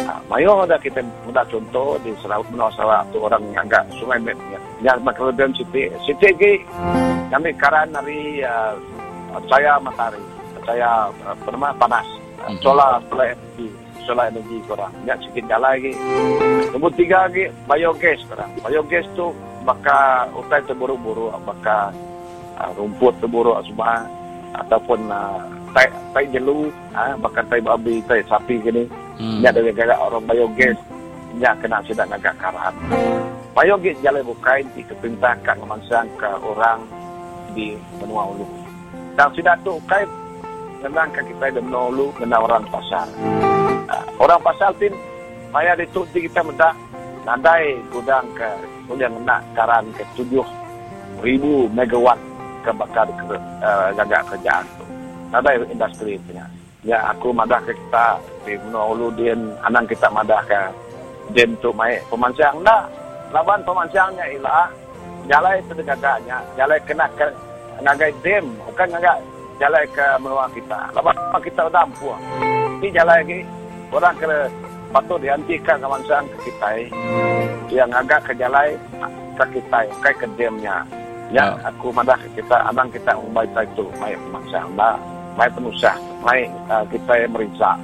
Uh, 0.07 0.23
mayo 0.31 0.63
ada 0.63 0.79
kita 0.79 1.03
mudah 1.27 1.43
contoh 1.51 1.99
di 2.07 2.15
Sarawak 2.23 2.47
Menua 2.55 2.71
Sarawak 2.79 3.11
tu 3.11 3.19
orang 3.19 3.43
ngagak 3.51 3.83
sungai 3.99 4.23
temit 4.23 4.39
niat. 4.47 4.63
Ya 4.79 4.93
micro 5.03 5.35
dam 5.35 5.51
city 5.51 5.91
city 6.07 6.31
ge 6.39 6.53
kami 7.27 7.51
karan 7.59 7.91
dari 7.91 8.39
uh, 8.47 8.79
saya 9.51 9.83
matahari 9.83 10.23
saya 10.63 11.11
uh, 11.27 11.35
pernah 11.43 11.75
panas. 11.75 12.07
Uh, 12.39 12.55
solar 12.63 13.03
solar 13.11 13.35
energy 13.35 13.67
solar 14.07 14.31
energy 14.31 14.63
korang. 14.71 14.95
Ingat 15.03 15.19
sikit 15.27 15.45
jalan 15.51 15.75
lagi. 15.75 15.93
Nombor 16.71 16.95
tiga 16.95 17.27
lagi 17.27 17.51
biogas 17.67 18.23
korang. 18.31 18.51
Biogas 18.63 19.07
tu 19.19 19.35
maka 19.67 20.31
utai 20.39 20.63
terburu-buru 20.71 21.35
maka 21.43 21.91
uh, 22.63 22.71
rumput 22.79 23.19
terburu 23.19 23.59
semua. 23.67 24.07
Ataupun 24.55 25.11
uh, 25.11 25.43
tai 25.75 25.91
tai 26.15 26.31
jelu 26.31 26.71
uh, 26.95 27.19
bahkan 27.19 27.43
tai 27.51 27.59
babi 27.59 27.99
tai 28.07 28.23
sapi 28.31 28.63
gini 28.63 28.87
hmm. 29.21 29.41
ingat 29.43 29.53
dari 29.57 29.73
gara 29.73 29.95
orang 29.99 30.25
biogas 30.25 30.79
ingat 31.37 31.55
kena 31.61 31.79
sedang 31.85 32.11
agak 32.13 32.35
karat 32.41 32.75
biogas 33.53 33.97
jalan 34.05 34.25
bukai 34.25 34.63
di 34.77 34.83
keperintahkan 34.85 35.57
memansang 35.61 36.09
ke 36.17 36.29
orang 36.45 36.81
di 37.57 37.77
benua 38.01 38.29
ulu 38.31 38.47
dan 39.17 39.33
sudah 39.33 39.57
tu 39.65 39.81
kai 39.89 40.05
memang 40.85 41.09
kita 41.17 41.49
ada 41.49 41.61
menolu 41.61 42.13
dengan 42.21 42.45
orang 42.45 42.65
pasar. 42.69 43.09
Uh, 43.89 44.05
orang 44.21 44.41
pasar 44.45 44.71
tin 44.77 44.93
maya 45.51 45.73
itu 45.81 46.05
di 46.13 46.29
kita 46.29 46.45
mendak 46.45 46.77
nadai 47.25 47.81
gudang 47.89 48.29
ke 48.37 48.47
kemudian 48.87 49.13
nak 49.25 49.41
karan 49.57 49.89
ke 49.97 50.05
tujuh 50.21 50.45
ribu 51.25 51.67
megawatt 51.73 52.21
ke 52.61 52.71
bakar 52.77 53.09
ke 53.09 53.35
uh, 53.65 53.89
gagak 53.97 54.23
kerjaan 54.29 54.65
tu. 54.77 54.85
Nadai 55.33 55.59
industri 55.73 56.21
punya. 56.29 56.45
Ya 56.87 57.03
aku 57.11 57.35
madah 57.35 57.59
ke 57.67 57.75
kita 57.75 58.23
di 58.47 58.55
menolu 58.63 59.11
din 59.19 59.51
anang 59.67 59.91
kita 59.91 60.07
madah 60.07 60.39
ke 60.47 60.61
dem 61.35 61.59
tu 61.59 61.75
mai 61.75 61.99
pemancang 62.07 62.63
nak 62.63 62.87
laban 63.35 63.59
pemancangnya 63.67 64.23
ialah 64.39 64.71
jalai 65.27 65.59
gagaknya 65.67 66.39
jalai 66.55 66.79
kena 66.87 67.11
ke 67.19 67.27
ngagai 67.83 68.15
dem 68.23 68.47
bukan 68.63 68.87
ngagak 68.95 69.19
jalan 69.61 69.85
ke 69.93 70.07
menua 70.21 70.47
kita. 70.53 70.81
Lepas 70.93 71.17
kita 71.41 71.69
dah 71.73 71.85
ampuh. 71.85 72.17
Ini 72.81 72.89
jalan 72.93 73.17
lagi. 73.25 73.41
Orang 73.89 74.17
kena 74.21 74.39
patut 74.93 75.19
dihentikan 75.23 75.81
kemanusiaan 75.81 76.29
ke 76.29 76.37
kita. 76.51 76.69
Yang 77.73 77.91
agak 78.05 78.21
ke 78.29 78.33
jalan 78.37 78.77
ke 79.37 79.45
kita. 79.57 79.79
Ke 80.05 80.11
kedemnya. 80.21 80.85
Ya, 81.35 81.59
oh. 81.59 81.59
aku 81.65 81.87
madah 81.91 82.17
ke 82.21 82.29
kita. 82.39 82.57
Anang 82.69 82.93
kita 82.93 83.17
membaik 83.17 83.53
itu. 83.73 83.85
Mai 83.97 84.15
kemanusiaan. 84.15 85.01
Mai 85.37 85.53
penusah. 85.53 85.93
Mai 86.25 86.49
uh, 86.73 86.81
kita 86.89 87.13
yang 87.21 87.33
merisak. 87.37 87.77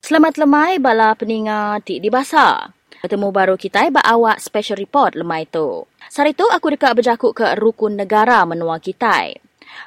Selamat 0.00 0.34
lemai 0.40 0.80
bala 0.80 1.12
peninga 1.12 1.84
di 1.84 2.00
di 2.00 2.08
basa. 2.08 2.72
Ketemu 3.04 3.28
baru 3.28 3.60
kita 3.60 3.92
ba 3.92 4.00
awak 4.08 4.40
special 4.40 4.80
report 4.80 5.12
lemai 5.12 5.44
tu. 5.44 5.84
Sari 6.08 6.32
tu 6.32 6.48
aku 6.48 6.72
dekat 6.72 6.96
berjakuk 6.96 7.36
ke 7.36 7.60
rukun 7.60 8.00
negara 8.00 8.40
menua 8.48 8.80
kita. 8.80 9.36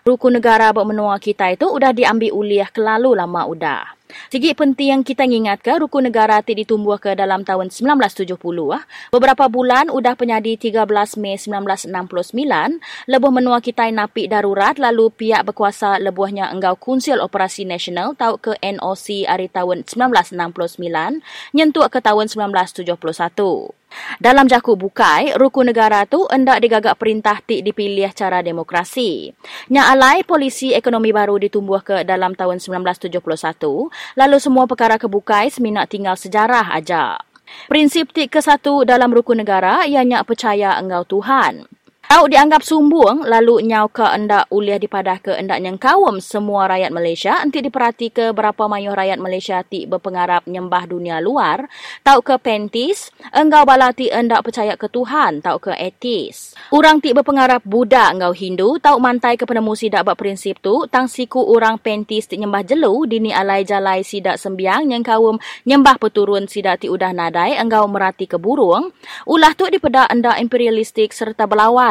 Rukun 0.06 0.38
negara 0.38 0.70
buat 0.72 0.86
menua 0.86 1.18
kita 1.18 1.54
itu 1.54 1.66
udah 1.66 1.92
diambil 1.92 2.32
uliah 2.34 2.70
kelalu 2.70 3.18
lama 3.18 3.48
udah. 3.50 3.96
Segi 4.30 4.54
penting 4.54 4.94
yang 4.94 5.02
kita 5.02 5.26
ingat 5.26 5.66
ke 5.66 5.82
rukun 5.82 6.06
negara 6.06 6.38
ti 6.46 6.54
ditumbuh 6.54 7.02
ke 7.02 7.18
dalam 7.18 7.42
tahun 7.42 7.74
1970 7.74 8.38
ah. 8.70 8.84
Beberapa 9.10 9.50
bulan 9.50 9.90
udah 9.90 10.14
penyadi 10.14 10.56
13 10.62 10.86
Mei 11.18 11.36
1969 11.42 11.90
lebuh 13.10 13.32
menua 13.34 13.60
kita 13.60 13.90
napi 13.90 14.30
darurat 14.30 14.78
lalu 14.78 15.10
pihak 15.10 15.42
berkuasa 15.50 15.98
lebuhnya 15.98 16.54
enggau 16.54 16.78
Kunsil 16.78 17.18
Operasi 17.18 17.66
Nasional 17.66 18.14
tau 18.14 18.38
ke 18.38 18.54
NOC 18.62 19.26
hari 19.26 19.50
tahun 19.50 19.84
1969 19.90 20.38
nyentuh 21.58 21.90
ke 21.90 22.00
tahun 22.00 22.30
1971. 22.30 23.85
Dalam 24.18 24.48
jaku 24.48 24.80
bukai, 24.80 25.36
rukun 25.36 25.70
negara 25.70 26.08
tu 26.08 26.24
hendak 26.32 26.64
digagak 26.64 26.96
perintah 26.96 27.40
ti 27.44 27.60
dipilih 27.62 28.12
cara 28.16 28.40
demokrasi. 28.40 29.32
Nya 29.72 29.92
alai 29.92 30.24
polisi 30.24 30.72
ekonomi 30.72 31.12
baru 31.12 31.40
ditumbuh 31.40 31.84
ke 31.84 32.08
dalam 32.08 32.34
tahun 32.34 32.64
1971, 32.64 33.12
lalu 34.18 34.38
semua 34.40 34.66
perkara 34.66 34.96
kebukai 34.96 35.52
seminat 35.52 35.92
tinggal 35.92 36.16
sejarah 36.16 36.74
aja. 36.74 37.20
Prinsip 37.70 38.10
ti 38.12 38.26
ke 38.26 38.42
satu 38.42 38.84
dalam 38.84 39.14
rukun 39.14 39.42
negara 39.42 39.86
ianya 39.86 40.26
percaya 40.26 40.82
engkau 40.82 41.06
Tuhan. 41.06 41.70
Au 42.06 42.30
dianggap 42.30 42.62
sumbung 42.62 43.26
lalu 43.26 43.66
nyau 43.66 43.90
ke 43.90 44.06
endak 44.06 44.46
uliah 44.54 44.78
dipadah 44.78 45.18
ke 45.26 45.34
endak 45.42 45.58
nyengkawam 45.58 46.22
semua 46.22 46.70
rakyat 46.70 46.94
Malaysia. 46.94 47.34
Nanti 47.42 47.66
diperhati 47.66 48.14
ke 48.14 48.26
berapa 48.30 48.70
mayuh 48.70 48.94
rakyat 48.94 49.18
Malaysia 49.18 49.66
ti 49.66 49.90
berpengarap 49.90 50.46
nyembah 50.46 50.86
dunia 50.86 51.18
luar. 51.18 51.66
Tau 52.06 52.22
ke 52.22 52.38
pentis 52.38 53.10
engkau 53.34 53.66
bala 53.66 53.90
ti 53.90 54.14
endak 54.14 54.46
percaya 54.46 54.78
ke 54.78 54.86
Tuhan 54.86 55.42
tau 55.42 55.58
ke 55.58 55.74
etis. 55.74 56.54
Orang 56.70 57.02
ti 57.02 57.10
berpengarap 57.10 57.66
Buddha 57.66 58.14
engkau 58.14 58.38
Hindu 58.38 58.78
tau 58.78 59.02
mantai 59.02 59.34
ke 59.34 59.50
penemu 59.50 59.74
sidak 59.74 60.06
bak 60.06 60.22
prinsip 60.22 60.62
tu. 60.62 60.86
Tang 60.86 61.10
siku 61.10 61.42
orang 61.42 61.82
pentis 61.82 62.30
ti 62.30 62.38
nyembah 62.38 62.62
jelu 62.70 63.10
dini 63.10 63.34
alai 63.34 63.66
jalai 63.66 64.06
sidak 64.06 64.38
sembiang 64.38 64.94
nyengkawam 64.94 65.42
nyembah 65.66 65.98
peturun 65.98 66.46
sidak 66.46 66.86
ti 66.86 66.88
udah 66.88 67.18
nadai 67.18 67.58
engkau 67.58 67.90
merati 67.90 68.30
ke 68.30 68.38
burung. 68.38 68.94
Ulah 69.26 69.58
tu 69.58 69.66
dipedak 69.74 70.14
endak 70.14 70.38
imperialistik 70.38 71.10
serta 71.10 71.50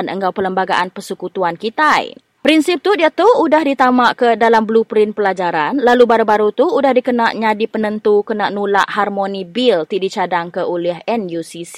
engkau 0.09 0.33
perlembagaan 0.33 0.91
persekutuan 0.93 1.57
kita. 1.57 2.05
Prinsip 2.45 2.85
tu 2.85 2.93
dia 2.93 3.09
tu 3.09 3.25
udah 3.25 3.65
ditamak 3.65 4.21
ke 4.21 4.29
dalam 4.37 4.69
blueprint 4.69 5.17
pelajaran, 5.17 5.81
lalu 5.81 6.05
baru-baru 6.05 6.53
tu 6.53 6.69
udah 6.69 6.93
dikena 6.93 7.33
nyadi 7.33 7.65
penentu 7.65 8.21
kena 8.21 8.53
nulak 8.53 8.85
harmoni 8.85 9.49
bil 9.49 9.89
ti 9.89 9.97
dicadang 9.97 10.53
ke 10.53 10.61
oleh 10.61 11.01
NUCC. 11.09 11.77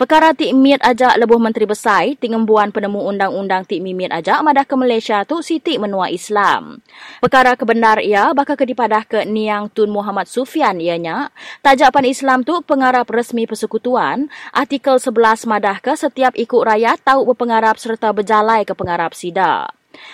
Perkara 0.00 0.32
ti 0.32 0.56
miat 0.56 0.80
aja 0.88 1.12
lebuh 1.20 1.36
menteri 1.36 1.68
besar 1.68 2.16
tingembuan 2.16 2.72
penemu 2.72 3.12
undang-undang 3.12 3.68
ti 3.68 3.76
mimit 3.84 4.08
aja 4.08 4.40
madah 4.40 4.64
ke 4.64 4.72
Malaysia 4.72 5.20
tu 5.28 5.44
siti 5.44 5.76
menua 5.76 6.08
Islam. 6.08 6.80
Perkara 7.20 7.52
kebenar 7.52 8.00
ia 8.00 8.32
bakal 8.32 8.56
ke 8.56 8.64
dipadah 8.64 9.04
ke 9.04 9.28
Niang 9.28 9.68
Tun 9.68 9.92
Muhammad 9.92 10.32
Sufian 10.32 10.80
ianya, 10.80 11.28
tajapan 11.60 12.08
Islam 12.08 12.40
tu 12.40 12.56
pengarap 12.64 13.04
resmi 13.12 13.44
persekutuan, 13.44 14.32
artikel 14.56 14.96
11 14.96 15.44
madah 15.44 15.76
ke 15.84 15.92
setiap 15.92 16.32
ikut 16.40 16.64
rakyat 16.64 17.04
tahu 17.04 17.28
berpengarap 17.28 17.76
serta 17.76 18.16
berjalai 18.16 18.64
ke 18.64 18.72
pengarap 18.72 19.12
sida. 19.12 19.68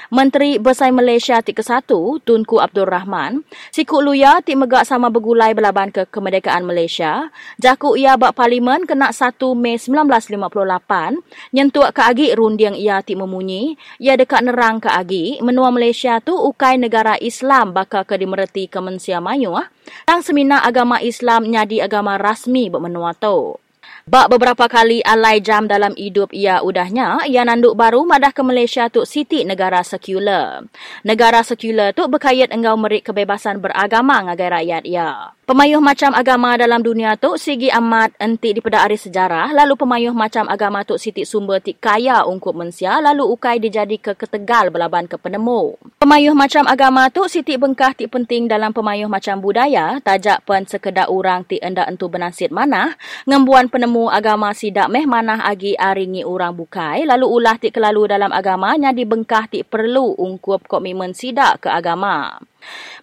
Menteri 0.08 0.56
Besar 0.62 0.94
Malaysia 0.94 1.42
Tik 1.42 1.60
ke-1, 1.60 1.90
Tunku 2.22 2.62
Abdul 2.62 2.86
Rahman, 2.86 3.42
sikuk 3.74 4.00
luya 4.00 4.38
tik 4.40 4.56
megak 4.56 4.86
sama 4.86 5.10
bergulai 5.10 5.52
belaban 5.52 5.90
ke 5.90 6.06
kemerdekaan 6.06 6.62
Malaysia, 6.62 7.28
jakuk 7.58 7.98
ia 7.98 8.14
bak 8.14 8.38
parlimen 8.38 8.86
kena 8.86 9.10
1 9.10 9.36
Mei 9.58 9.76
1958, 9.76 11.52
nyentuak 11.52 11.90
ke 11.92 12.02
agi 12.06 12.26
rundiang 12.32 12.78
ia 12.78 13.02
tik 13.02 13.18
memunyi, 13.18 13.74
ia 13.98 14.14
dekat 14.14 14.46
nerang 14.46 14.78
ke 14.78 14.88
agi, 14.88 15.42
menua 15.42 15.74
Malaysia 15.74 16.22
tu 16.22 16.32
ukai 16.32 16.78
negara 16.78 17.18
Islam 17.18 17.74
bakal 17.74 18.06
ke 18.06 18.14
dimerti 18.16 18.70
ke 18.70 18.78
Mensia 18.78 19.18
Mayu, 19.18 19.58
ah. 19.58 19.66
tang 20.06 20.22
semina 20.22 20.62
agama 20.62 21.02
Islam 21.02 21.50
nyadi 21.50 21.82
agama 21.82 22.14
rasmi 22.16 22.70
bak 22.70 22.82
menua 22.82 23.12
tu. 23.12 23.65
Bak 24.06 24.30
beberapa 24.30 24.70
kali 24.70 25.02
alai 25.02 25.42
jam 25.42 25.66
dalam 25.66 25.90
hidup 25.98 26.30
ia 26.30 26.62
udahnya, 26.62 27.26
ia 27.26 27.42
nanduk 27.42 27.74
baru 27.74 28.06
madah 28.06 28.30
ke 28.30 28.38
Malaysia 28.46 28.86
tu 28.86 29.02
siti 29.02 29.42
negara 29.42 29.82
sekular. 29.82 30.62
Negara 31.02 31.42
sekular 31.42 31.90
tu 31.90 32.06
berkait 32.06 32.46
engau 32.54 32.78
merik 32.78 33.10
kebebasan 33.10 33.58
beragama 33.58 34.22
ngagai 34.30 34.62
rakyat 34.62 34.82
ia. 34.86 35.34
Pemayuh 35.46 35.78
macam 35.78 36.10
agama 36.10 36.58
dalam 36.58 36.82
dunia 36.82 37.14
tu 37.14 37.38
sigi 37.38 37.70
amat 37.70 38.18
entik 38.18 38.58
di 38.58 38.60
pedari 38.62 38.98
sejarah, 38.98 39.54
lalu 39.54 39.78
pemayuh 39.78 40.10
macam 40.10 40.42
agama 40.50 40.82
tu 40.82 40.98
siti 40.98 41.22
sumber 41.22 41.62
tik 41.62 41.78
kaya 41.78 42.26
ungkup 42.26 42.50
mensia, 42.50 42.98
lalu 42.98 43.22
ukai 43.30 43.62
dijadi 43.62 44.02
ke 44.02 44.18
ketegal 44.18 44.74
belaban 44.74 45.06
ke 45.06 45.14
penemu. 45.14 45.78
Pemayuh 46.02 46.34
macam 46.34 46.66
agama 46.66 47.06
tu 47.14 47.30
siti 47.30 47.54
bengkah 47.54 47.94
tik 47.94 48.10
penting 48.10 48.50
dalam 48.50 48.74
pemayuh 48.74 49.06
macam 49.06 49.38
budaya, 49.38 50.02
tajak 50.02 50.42
pen 50.42 50.66
sekedar 50.66 51.06
orang 51.06 51.46
tik 51.46 51.62
enda 51.62 51.86
entu 51.86 52.10
benasit 52.10 52.50
mana, 52.50 52.98
ngembuan 53.22 53.70
penemu 53.76 54.08
agama 54.08 54.56
sidak 54.56 54.88
meh 54.88 55.04
manah 55.04 55.44
agi 55.44 55.76
aringi 55.76 56.24
orang 56.24 56.56
bukai, 56.56 57.04
lalu 57.04 57.28
ulah 57.28 57.60
tik 57.60 57.76
kelalu 57.76 58.08
dalam 58.08 58.32
agama 58.32 58.72
nyadi 58.72 59.04
bengkah 59.04 59.44
tik 59.52 59.68
perlu 59.68 60.16
ungkup 60.16 60.64
komitmen 60.64 61.12
sidak 61.12 61.60
ke 61.60 61.68
agama. 61.68 62.40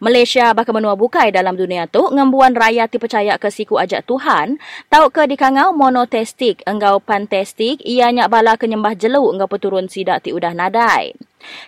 Malaysia 0.01 0.49
bakal 0.57 0.73
menua 0.73 0.97
bukai 0.97 1.29
dalam 1.29 1.53
dunia 1.53 1.85
tu 1.85 2.01
ngembuan 2.09 2.57
rakyat 2.57 2.89
dipercaya 2.89 3.37
ke 3.37 3.53
siku 3.53 3.77
ajak 3.77 4.01
Tuhan 4.09 4.57
tau 4.89 5.13
ke 5.13 5.29
dikangau 5.29 5.77
monotestik 5.77 6.65
enggau 6.65 6.97
pantestik 6.97 7.77
ia 7.85 8.09
nyak 8.09 8.33
bala 8.33 8.57
ke 8.57 8.65
nyembah 8.65 8.97
jelu 8.97 9.29
enggau 9.29 9.45
peturun 9.45 9.85
sidak 9.85 10.25
ti 10.25 10.33
udah 10.33 10.57
nadai. 10.57 11.13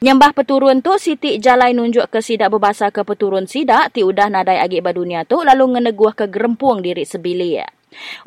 Nyembah 0.01 0.33
peturun 0.33 0.81
tu 0.81 0.97
siti 0.97 1.37
jalai 1.37 1.77
nunjuk 1.77 2.09
ke 2.09 2.25
sidak 2.25 2.49
berbasa 2.49 2.89
ke 2.89 3.05
peturun 3.05 3.45
sidak 3.45 3.93
ti 3.93 4.01
udah 4.01 4.33
nadai 4.33 4.57
agik 4.57 4.81
dunia 4.81 5.29
tu 5.29 5.45
lalu 5.45 5.77
ngeneguah 5.77 6.17
ke 6.17 6.25
gerempuang 6.25 6.81
diri 6.81 7.05
sebilir. 7.05 7.74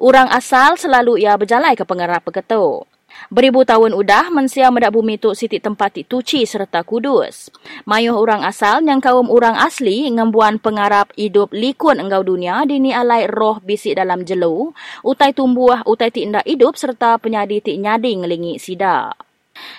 Orang 0.00 0.30
asal 0.32 0.78
selalu 0.78 1.22
ia 1.22 1.36
berjalai 1.36 1.74
ke 1.74 1.84
pengarap 1.84 2.24
peketuk. 2.24 2.88
Beribu 3.28 3.66
tahun 3.66 3.92
udah 3.92 4.30
mensia 4.30 4.70
medak 4.70 4.94
bumi 4.94 5.18
tu 5.18 5.34
siti 5.34 5.58
tempat 5.58 6.00
ti 6.00 6.02
tuci 6.06 6.46
serta 6.46 6.86
kudus. 6.86 7.50
Mayuh 7.84 8.14
orang 8.14 8.46
asal 8.46 8.84
yang 8.86 9.02
kaum 9.02 9.28
orang 9.28 9.58
asli 9.58 10.08
ngembuan 10.08 10.62
pengarap 10.62 11.10
hidup 11.18 11.50
likun 11.50 11.98
enggau 11.98 12.22
dunia 12.22 12.62
dini 12.64 12.94
alai 12.94 13.26
roh 13.26 13.58
bisik 13.60 13.98
dalam 13.98 14.22
jelu, 14.22 14.70
utai 15.02 15.34
tumbuh 15.34 15.82
utai 15.84 16.14
ti 16.14 16.24
indah 16.24 16.44
hidup 16.46 16.78
serta 16.78 17.18
penyadi 17.18 17.58
ti 17.60 17.76
nyadi 17.76 18.22
ngelingi 18.22 18.54
sidak. 18.56 19.28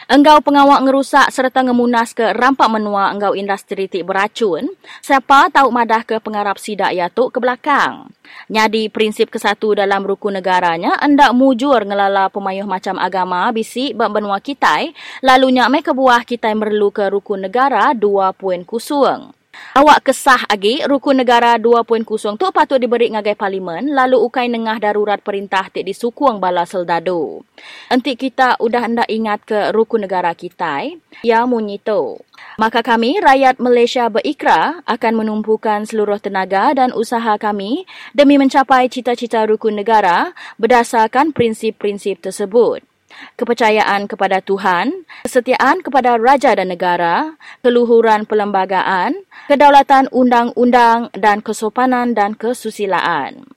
Enggau 0.09 0.41
pengawak 0.41 0.82
ngerusak 0.82 1.30
serta 1.30 1.61
ngemunas 1.61 2.17
ke 2.17 2.34
rampak 2.34 2.65
menua 2.65 3.13
enggau 3.13 3.38
industri 3.38 3.86
tik 3.86 4.09
beracun, 4.09 4.65
siapa 5.05 5.53
tahu 5.53 5.69
madah 5.69 6.01
ke 6.01 6.17
pengarap 6.17 6.57
sidak 6.57 6.91
yatuk 6.97 7.34
ke 7.34 7.38
belakang. 7.38 8.09
Nyadi 8.49 8.89
prinsip 8.89 9.30
kesatu 9.30 9.77
dalam 9.77 10.01
rukun 10.01 10.38
negaranya, 10.38 10.97
endak 11.01 11.34
mujur 11.38 11.82
ngelala 11.86 12.34
pemayuh 12.34 12.65
macam 12.65 12.97
agama 12.97 13.49
bisi 13.53 13.93
bak 13.93 14.09
benua 14.09 14.41
kitai, 14.41 14.93
lalu 15.21 15.61
nyakme 15.61 15.86
ke 15.86 15.93
buah 15.93 16.25
kitai 16.25 16.57
merlu 16.57 16.89
ke 16.89 17.05
rukun 17.09 17.45
negara 17.45 17.93
dua 17.93 18.34
poin 18.34 18.65
kusung. 18.65 19.38
Awak 19.70 20.10
kesah 20.10 20.49
lagi 20.49 20.82
rukun 20.82 21.22
negara 21.22 21.53
2.0 21.62 22.03
tu 22.36 22.45
patut 22.49 22.82
diberi 22.82 23.14
ngagai 23.14 23.38
parlimen 23.38 23.93
lalu 23.93 24.18
ukai 24.18 24.49
nengah 24.49 24.82
darurat 24.82 25.22
perintah 25.22 25.70
tik 25.70 25.86
disukuang 25.86 26.41
bala 26.41 26.66
seldado. 26.66 27.45
Entik 27.88 28.18
kita 28.18 28.57
udah 28.57 28.82
hendak 28.82 29.07
ingat 29.07 29.45
ke 29.45 29.70
rukun 29.70 30.10
negara 30.10 30.34
kita, 30.34 30.89
ya 31.22 31.45
munyito. 31.45 32.26
Maka 32.57 32.82
kami, 32.82 33.22
rakyat 33.22 33.62
Malaysia 33.62 34.10
berikrar 34.10 34.82
akan 34.84 35.14
menumpukan 35.22 35.86
seluruh 35.86 36.18
tenaga 36.18 36.74
dan 36.74 36.89
usaha 36.91 37.38
kami 37.38 37.86
demi 38.12 38.41
mencapai 38.41 38.89
cita-cita 38.89 39.45
rukun 39.45 39.78
negara 39.78 40.34
berdasarkan 40.57 41.32
prinsip-prinsip 41.32 42.20
tersebut 42.26 42.88
kepercayaan 43.36 44.05
kepada 44.09 44.43
Tuhan, 44.43 45.05
kesetiaan 45.24 45.80
kepada 45.86 46.20
raja 46.20 46.53
dan 46.53 46.72
negara, 46.72 47.39
keluhuran 47.63 48.28
perlembagaan, 48.28 49.26
kedaulatan 49.47 50.11
undang-undang 50.11 51.13
dan 51.15 51.39
kesopanan 51.39 52.17
dan 52.17 52.36
kesusilaan. 52.36 53.47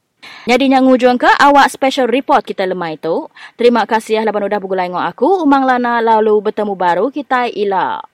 Jadi 0.47 0.71
yang 0.71 0.87
ngujung 0.87 1.19
ke 1.19 1.27
awak 1.27 1.71
special 1.71 2.07
report 2.07 2.47
kita 2.47 2.63
lemah 2.67 2.95
itu. 2.95 3.27
Terima 3.59 3.87
kasih 3.87 4.23
lah 4.23 4.31
udah 4.31 4.59
bergulai 4.63 4.87
dengan 4.87 5.07
aku. 5.07 5.43
Umang 5.43 5.67
Lana 5.67 5.99
lalu 5.99 6.39
bertemu 6.51 6.75
baru 6.79 7.11
kita 7.11 7.51
ila. 7.51 8.12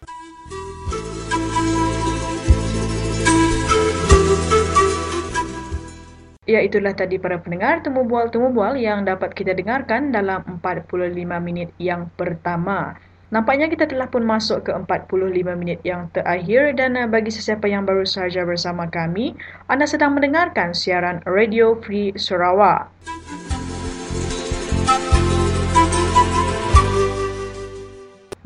Ya 6.49 6.65
itulah 6.65 6.97
tadi 6.97 7.21
para 7.21 7.37
pendengar 7.37 7.85
temu 7.85 8.09
bual-temu 8.09 8.49
bual 8.57 8.81
yang 8.81 9.05
dapat 9.05 9.37
kita 9.37 9.53
dengarkan 9.53 10.17
dalam 10.17 10.41
45 10.65 11.13
minit 11.45 11.69
yang 11.77 12.09
pertama. 12.17 12.97
Nampaknya 13.29 13.69
kita 13.69 13.85
telah 13.85 14.09
pun 14.09 14.25
masuk 14.25 14.65
ke 14.65 14.73
45 14.73 15.45
minit 15.61 15.85
yang 15.85 16.09
terakhir 16.09 16.73
dan 16.73 16.97
eh, 16.97 17.05
bagi 17.05 17.29
sesiapa 17.29 17.69
yang 17.69 17.85
baru 17.85 18.09
sahaja 18.09 18.49
bersama 18.49 18.89
kami, 18.89 19.37
anda 19.69 19.85
sedang 19.85 20.17
mendengarkan 20.17 20.73
siaran 20.73 21.21
Radio 21.29 21.77
Free 21.85 22.17
Sarawak. 22.17 22.89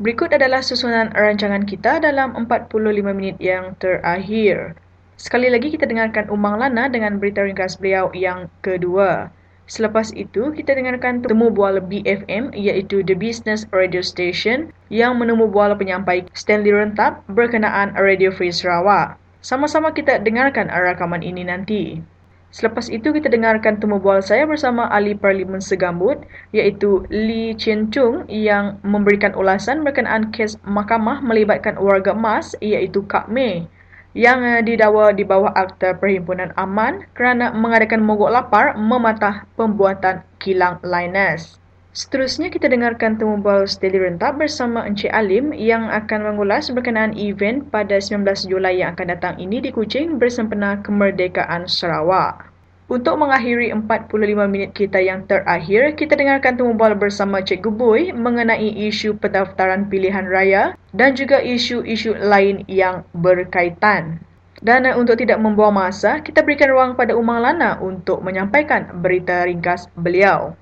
Berikut 0.03 0.35
adalah 0.35 0.59
susunan 0.59 1.15
rancangan 1.15 1.63
kita 1.63 2.03
dalam 2.03 2.35
45 2.35 3.15
minit 3.15 3.39
yang 3.39 3.79
terakhir. 3.79 4.75
Sekali 5.23 5.47
lagi 5.47 5.71
kita 5.71 5.87
dengarkan 5.87 6.27
Umang 6.27 6.59
Lana 6.59 6.91
dengan 6.91 7.15
berita 7.15 7.47
ringkas 7.47 7.79
beliau 7.79 8.11
yang 8.11 8.51
kedua. 8.59 9.31
Selepas 9.71 10.11
itu, 10.11 10.51
kita 10.51 10.75
dengarkan 10.75 11.23
temu 11.23 11.47
bual 11.47 11.79
BFM 11.79 12.51
iaitu 12.51 13.07
The 13.07 13.15
Business 13.15 13.63
Radio 13.71 14.03
Station 14.03 14.75
yang 14.91 15.15
menemu 15.15 15.47
bual 15.47 15.79
penyampai 15.79 16.27
Stanley 16.35 16.75
Rentap 16.75 17.23
berkenaan 17.31 17.95
Radio 17.95 18.35
Free 18.35 18.51
Sarawak. 18.51 19.15
Sama-sama 19.39 19.95
kita 19.95 20.19
dengarkan 20.19 20.67
rakaman 20.67 21.23
ini 21.23 21.47
nanti. 21.47 22.03
Selepas 22.51 22.91
itu, 22.91 23.15
kita 23.15 23.31
dengarkan 23.31 23.79
temu 23.79 24.03
bual 24.03 24.19
saya 24.19 24.43
bersama 24.43 24.91
ahli 24.91 25.15
Parlimen 25.15 25.63
Segambut 25.63 26.19
iaitu 26.51 27.07
Lee 27.07 27.55
Chien 27.55 27.87
Chung 27.95 28.27
yang 28.27 28.75
memberikan 28.83 29.31
ulasan 29.39 29.87
berkenaan 29.87 30.35
kes 30.35 30.59
mahkamah 30.67 31.23
melibatkan 31.23 31.79
warga 31.79 32.11
emas 32.11 32.59
iaitu 32.59 33.07
Kak 33.07 33.31
Mei 33.31 33.71
yang 34.13 34.45
uh, 34.45 34.61
didakwa 34.61 35.09
di 35.09 35.25
bawah 35.25 35.49
Akta 35.57 35.97
Perhimpunan 35.97 36.53
Aman 36.53 37.05
kerana 37.17 37.49
mengadakan 37.53 38.05
mogok 38.05 38.29
lapar 38.29 38.77
mematah 38.77 39.49
pembuatan 39.57 40.21
kilang 40.37 40.77
Linus. 40.85 41.57
Seterusnya 41.93 42.49
kita 42.49 42.69
dengarkan 42.69 43.21
temu 43.21 43.37
bual 43.37 43.69
Steady 43.69 44.01
Rentap 44.01 44.41
bersama 44.41 44.81
Encik 44.85 45.13
Alim 45.13 45.53
yang 45.53 45.93
akan 45.93 46.25
mengulas 46.25 46.73
berkenaan 46.73 47.13
event 47.13 47.69
pada 47.69 48.01
19 48.01 48.49
Julai 48.49 48.81
yang 48.81 48.97
akan 48.97 49.13
datang 49.13 49.35
ini 49.37 49.61
di 49.61 49.69
Kuching 49.69 50.17
bersempena 50.17 50.81
kemerdekaan 50.81 51.69
Sarawak. 51.69 52.52
Untuk 52.93 53.17
mengakhiri 53.17 53.73
45 53.73 54.05
minit 54.45 54.69
kita 54.77 55.01
yang 55.01 55.25
terakhir, 55.25 55.97
kita 55.97 56.13
dengarkan 56.13 56.53
temu 56.53 56.77
bual 56.77 56.93
bersama 56.93 57.41
Cik 57.41 57.65
Guboy 57.65 58.13
mengenai 58.13 58.69
isu 58.85 59.17
pendaftaran 59.17 59.89
pilihan 59.89 60.29
raya 60.29 60.77
dan 60.93 61.17
juga 61.17 61.41
isu-isu 61.41 62.13
lain 62.13 62.61
yang 62.69 63.01
berkaitan. 63.17 64.21
Dan 64.61 64.85
untuk 64.93 65.17
tidak 65.17 65.41
membuang 65.41 65.73
masa, 65.73 66.21
kita 66.21 66.45
berikan 66.45 66.69
ruang 66.69 66.91
pada 66.93 67.17
Umang 67.17 67.41
Lana 67.41 67.81
untuk 67.81 68.21
menyampaikan 68.21 69.01
berita 69.01 69.41
ringkas 69.41 69.89
beliau. 69.97 70.53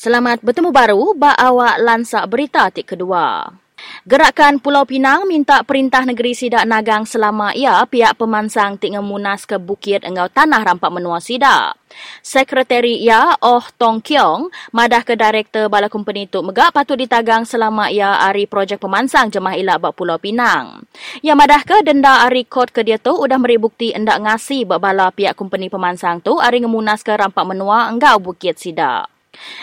Selamat 0.00 0.40
bertemu 0.40 0.72
baru, 0.72 1.12
Ba 1.12 1.36
Awak 1.36 1.76
Lansak 1.84 2.24
Berita 2.32 2.72
Tik 2.72 2.96
Kedua. 2.96 3.61
Gerakan 4.02 4.58
Pulau 4.58 4.82
Pinang 4.82 5.30
minta 5.30 5.62
Perintah 5.62 6.02
Negeri 6.02 6.34
Sidak 6.34 6.66
Nagang 6.66 7.06
selama 7.06 7.54
ia 7.54 7.78
pihak 7.86 8.18
pemansang 8.18 8.74
tinggal 8.74 9.06
munas 9.06 9.46
ke 9.46 9.62
bukit 9.62 10.02
engau 10.02 10.26
tanah 10.26 10.58
rampak 10.58 10.90
menua 10.90 11.22
Sidak. 11.22 11.78
Sekretari 12.24 12.98
ia 12.98 13.36
Oh 13.44 13.62
Tong 13.78 14.02
Kiong 14.02 14.50
madah 14.74 15.06
ke 15.06 15.14
Direktur 15.14 15.70
Bala 15.70 15.86
Company 15.86 16.26
Tuk 16.26 16.50
Megak 16.50 16.74
patut 16.74 16.98
ditagang 16.98 17.46
selama 17.46 17.92
ia 17.94 18.10
hari 18.26 18.48
projek 18.48 18.82
pemansang 18.82 19.30
jemaah 19.30 19.54
ilak 19.54 19.78
bak 19.78 19.94
Pulau 19.94 20.18
Pinang. 20.18 20.82
Ia 21.22 21.38
madah 21.38 21.62
ke 21.62 21.84
denda 21.84 22.26
hari 22.26 22.42
kod 22.42 22.72
ke 22.72 22.82
dia 22.82 22.98
tu 22.98 23.12
udah 23.14 23.38
meri 23.38 23.60
bukti 23.60 23.92
endak 23.94 24.18
ngasi 24.18 24.64
bak 24.66 24.82
bala 24.82 25.14
pihak 25.14 25.38
company 25.38 25.70
pemansang 25.70 26.18
tu 26.18 26.40
hari 26.40 26.64
ngemunas 26.64 27.04
ke 27.04 27.14
rampak 27.14 27.44
menua 27.44 27.86
enggau 27.92 28.18
Bukit 28.18 28.56
Sidak. 28.56 29.11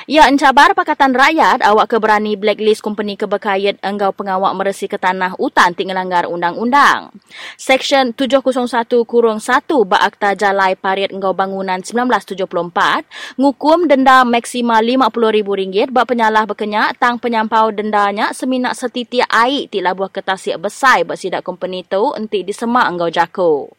Ya 0.09 0.25
encabar 0.25 0.73
Pakatan 0.73 1.13
Rakyat 1.13 1.61
awak 1.61 1.93
keberani 1.93 2.33
blacklist 2.33 2.81
company 2.81 3.13
kebekayat 3.13 3.77
enggau 3.85 4.09
pengawak 4.09 4.57
meresi 4.57 4.89
ke 4.89 4.97
tanah 4.97 5.37
hutan 5.37 5.77
tinggal 5.77 6.01
langgar 6.01 6.25
undang-undang. 6.25 7.13
Seksyen 7.61 8.17
701 8.17 8.89
kurung 9.05 9.37
1 9.37 9.69
Bak 9.69 10.01
Akta 10.01 10.33
Jalai 10.33 10.73
Parit 10.73 11.13
Enggau 11.13 11.37
Bangunan 11.37 11.77
1974 11.85 13.05
ngukum 13.37 13.85
denda 13.85 14.25
maksima 14.25 14.81
RM50,000 14.81 15.93
bak 15.93 16.05
penyalah 16.09 16.49
berkenyak 16.49 16.97
tang 16.97 17.21
penyampau 17.21 17.69
dendanya 17.69 18.33
seminak 18.33 18.73
setiti 18.73 19.21
air 19.29 19.69
ti 19.69 19.77
labuh 19.77 20.09
ketasik 20.09 20.57
besar 20.57 21.05
bak 21.05 21.21
sidak 21.21 21.45
company 21.45 21.85
tu 21.85 22.17
enti 22.17 22.41
disemak 22.41 22.89
enggau 22.89 23.13
jako. 23.13 23.69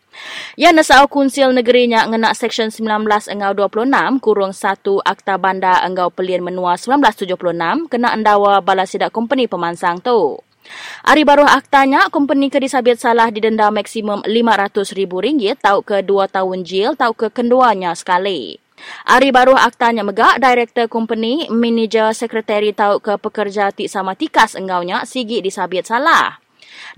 Ya 0.58 0.74
nasau 0.74 1.06
kunsil 1.06 1.54
negerinya 1.54 2.04
ngena 2.10 2.34
Seksyen 2.34 2.68
19 2.74 3.06
Engau 3.30 3.52
26 3.54 4.20
kurung 4.20 4.52
1 4.52 4.82
Akta 5.06 5.34
Banda 5.38 5.80
Engau 5.86 6.10
Pelien 6.10 6.42
Menua 6.42 6.74
1976 6.76 7.88
kena 7.88 8.12
endawa 8.12 8.60
bala 8.60 8.84
sidak 8.84 9.14
company 9.14 9.46
pemansang 9.46 10.02
tu. 10.02 10.42
Hari 11.02 11.24
baru 11.24 11.48
aktanya, 11.48 12.12
company 12.12 12.52
ke 12.52 12.60
disabit 12.60 13.00
salah 13.00 13.32
didenda 13.32 13.72
maksimum 13.72 14.22
RM500,000 14.28 15.56
tau 15.56 15.80
ke 15.80 16.04
2 16.04 16.28
tahun 16.28 16.58
jil 16.62 16.94
tau 16.94 17.16
ke 17.16 17.32
keduanya 17.32 17.96
sekali. 17.96 18.60
Hari 19.04 19.28
baru 19.32 19.56
aktanya 19.56 20.00
megak, 20.00 20.40
Director 20.40 20.88
Company, 20.88 21.48
Manager 21.52 22.16
Sekretari 22.16 22.72
tau 22.72 22.96
ke 22.96 23.16
pekerja 23.20 23.72
tik 23.72 23.92
sama 23.92 24.16
tikas 24.16 24.56
engaunya, 24.56 25.04
sigi 25.04 25.44
disabit 25.44 25.84
salah. 25.84 26.40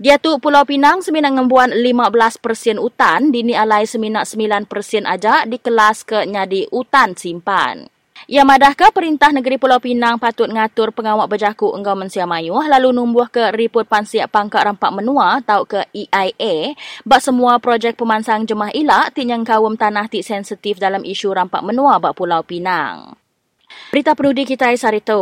Dia 0.01 0.17
tu 0.17 0.37
Pulau 0.41 0.65
Pinang 0.65 1.05
seminang 1.05 1.37
ngembuan 1.37 1.71
15% 1.71 2.81
utan, 2.81 3.29
dini 3.29 3.53
alai 3.53 3.85
seminak 3.85 4.25
9% 4.25 5.05
aja 5.05 5.45
di 5.45 5.57
kelas 5.61 6.03
ke 6.03 6.25
nyadi 6.25 6.69
utan 6.73 7.13
simpan. 7.13 7.93
Ia 8.23 8.47
madah 8.47 8.71
ke 8.71 8.87
Perintah 8.95 9.35
Negeri 9.35 9.59
Pulau 9.59 9.83
Pinang 9.83 10.15
patut 10.15 10.47
ngatur 10.47 10.95
pengawak 10.95 11.27
berjaku 11.27 11.75
enggau 11.75 11.91
mensia 11.91 12.23
mayuh 12.23 12.63
lalu 12.63 12.95
numbuh 12.95 13.27
ke 13.27 13.51
riput 13.51 13.83
pansiak 13.83 14.31
pangkat 14.31 14.63
rampak 14.63 14.95
menua 14.95 15.43
tau 15.43 15.67
ke 15.67 15.83
EIA 15.91 16.71
bak 17.03 17.19
semua 17.19 17.59
projek 17.59 17.99
pemansang 17.99 18.47
jemaah 18.47 18.71
ilak 18.71 19.11
tinyang 19.11 19.43
kawum 19.43 19.75
tanah 19.75 20.07
tik 20.07 20.23
sensitif 20.23 20.79
dalam 20.79 21.03
isu 21.03 21.35
rampak 21.35 21.67
menua 21.67 21.99
bak 21.99 22.15
Pulau 22.15 22.39
Pinang. 22.47 23.22
Berita 23.93 24.17
penudi 24.17 24.41
kita 24.41 24.73
hari 24.73 25.05
itu, 25.05 25.21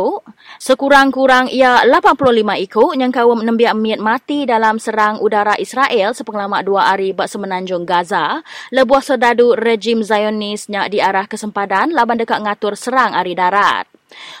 sekurang-kurang 0.56 1.52
ia 1.52 1.84
85 1.84 2.64
ikut 2.64 2.96
yang 2.96 3.12
kawum 3.12 3.44
nembiak 3.44 3.76
miat 3.76 4.00
mati 4.00 4.48
dalam 4.48 4.80
serang 4.80 5.20
udara 5.20 5.60
Israel 5.60 6.16
sepengalamak 6.16 6.64
dua 6.64 6.88
hari 6.88 7.12
bak 7.12 7.28
semenanjung 7.28 7.84
Gaza, 7.84 8.40
lebuah 8.72 9.04
sedadu 9.04 9.52
rejim 9.52 10.00
Zionisnya 10.00 10.88
di 10.88 11.04
arah 11.04 11.28
kesempadan 11.28 11.92
laban 11.92 12.16
dekat 12.16 12.40
ngatur 12.40 12.72
serang 12.72 13.12
hari 13.12 13.36
darat. 13.36 13.92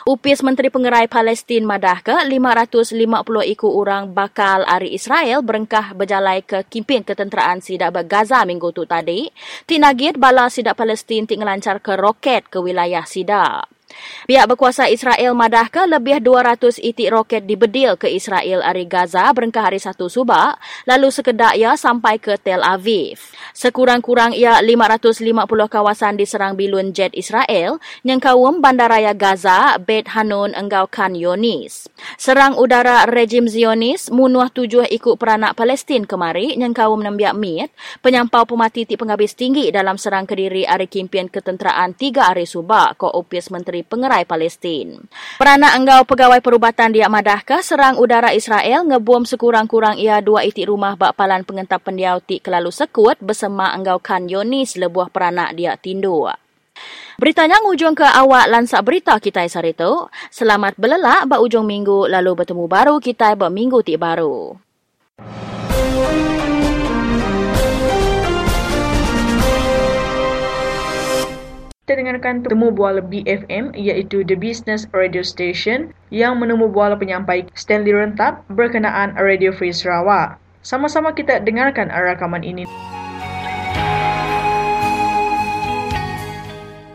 Upis 0.04 0.44
Menteri 0.44 0.68
Pengerai 0.68 1.08
Palestin 1.08 1.64
madah 1.64 2.04
ke 2.04 2.16
550 2.28 2.92
ikut 3.56 3.72
orang 3.72 4.12
bakal 4.12 4.68
hari 4.68 4.92
Israel 4.92 5.40
berengkah 5.40 5.96
berjalai 5.96 6.44
ke 6.44 6.60
kimpin 6.68 7.00
ketenteraan 7.00 7.64
sidak 7.64 7.96
Gaza 8.04 8.44
minggu 8.44 8.68
tu 8.76 8.84
tadi. 8.84 9.32
Tinagit 9.64 10.20
bala 10.20 10.52
sidak 10.52 10.76
Palestin 10.76 11.24
tinggal 11.24 11.48
lancar 11.48 11.80
ke 11.80 11.96
roket 11.96 12.52
ke 12.52 12.60
wilayah 12.60 13.04
sidak. 13.08 13.71
Pihak 14.28 14.44
berkuasa 14.50 14.92
Israel 14.92 15.32
madah 15.32 15.72
ke 15.72 15.88
lebih 15.88 16.20
200 16.20 16.76
itik 16.82 17.08
roket 17.08 17.48
dibedil 17.48 17.96
ke 17.96 18.10
Israel 18.12 18.60
dari 18.60 18.88
Gaza 18.90 19.30
berengkah 19.30 19.70
hari 19.70 19.78
satu 19.78 20.10
subak, 20.10 20.58
lalu 20.90 21.12
sekedak 21.14 21.54
ia 21.54 21.78
sampai 21.78 22.18
ke 22.18 22.34
Tel 22.40 22.66
Aviv. 22.66 23.30
Sekurang-kurang 23.54 24.34
ia 24.34 24.58
550 24.58 25.46
kawasan 25.70 26.18
diserang 26.18 26.58
bilun 26.58 26.90
jet 26.90 27.14
Israel 27.14 27.78
yang 28.02 28.18
kawum 28.18 28.58
bandaraya 28.58 29.14
Gaza, 29.14 29.78
Bet 29.78 30.10
Hanun, 30.18 30.50
Enggau 30.56 30.90
Khan 30.90 31.14
Yonis. 31.14 31.86
Serang 32.18 32.58
udara 32.58 33.06
rejim 33.06 33.46
Zionis 33.46 34.10
munuah 34.10 34.50
tujuh 34.50 34.88
ikut 34.90 35.14
peranak 35.20 35.54
Palestin 35.54 36.02
kemari 36.02 36.58
yang 36.58 36.74
kawum 36.74 37.04
nembiak 37.04 37.38
mit, 37.38 37.70
penyampau 38.02 38.42
pemati 38.48 38.82
ti 38.88 38.98
penghabis 38.98 39.38
tinggi 39.38 39.70
dalam 39.70 39.94
serang 39.94 40.26
kediri 40.26 40.66
hari 40.66 40.90
kimpian 40.90 41.30
ketenteraan 41.30 41.94
tiga 41.94 42.34
hari 42.34 42.48
subak, 42.48 42.98
ko 42.98 43.12
opis 43.14 43.52
Menteri 43.54 43.81
Pengerai 43.86 44.24
Palestin. 44.24 45.04
Peranak 45.38 45.76
enggau 45.78 46.02
pegawai 46.06 46.40
perubatan 46.40 46.94
dia 46.94 47.10
madahkah 47.10 47.60
serang 47.60 47.98
udara 47.98 48.30
Israel 48.32 48.86
ngebom 48.86 49.28
sekurang-kurang 49.28 49.98
ia 49.98 50.22
dua 50.22 50.46
itik 50.46 50.66
rumah 50.70 50.94
bak 50.94 51.18
palan 51.18 51.42
pengentap 51.42 51.82
pendiau 51.84 52.22
tik 52.22 52.46
kelalu 52.46 52.70
sekut 52.70 53.18
bersama 53.20 53.74
enggau 53.74 54.00
kan 54.00 54.26
Yonis 54.26 54.80
lebuah 54.80 55.10
peranak 55.10 55.54
dia 55.54 55.76
tindu. 55.76 56.26
Beritanya 57.20 57.60
ngujung 57.62 57.94
ke 57.94 58.02
awak 58.02 58.48
lansak 58.48 58.82
berita 58.82 59.14
kita 59.20 59.44
hari 59.44 59.76
itu. 59.76 59.92
Selamat 60.32 60.74
belelak 60.80 61.28
bak 61.28 61.38
ujung 61.44 61.68
minggu 61.68 62.08
lalu 62.08 62.42
bertemu 62.42 62.64
baru 62.66 62.96
kita 62.98 63.36
bak 63.36 63.52
minggu 63.52 63.84
tik 63.84 64.00
baru. 64.00 64.56
Kita 71.82 71.98
dengarkan 71.98 72.46
temu 72.46 72.70
buala 72.70 73.02
BFM 73.02 73.74
iaitu 73.74 74.22
The 74.22 74.38
Business 74.38 74.86
Radio 74.94 75.26
Station 75.26 75.90
yang 76.14 76.38
menemu 76.38 76.70
buala 76.70 76.94
penyampai 76.94 77.50
Stanley 77.58 77.90
Rentap 77.90 78.46
berkenaan 78.46 79.18
Radio 79.18 79.50
Free 79.50 79.74
Sarawak. 79.74 80.38
Sama-sama 80.62 81.10
kita 81.10 81.42
dengarkan 81.42 81.90
rakaman 81.90 82.46
ini. 82.46 82.70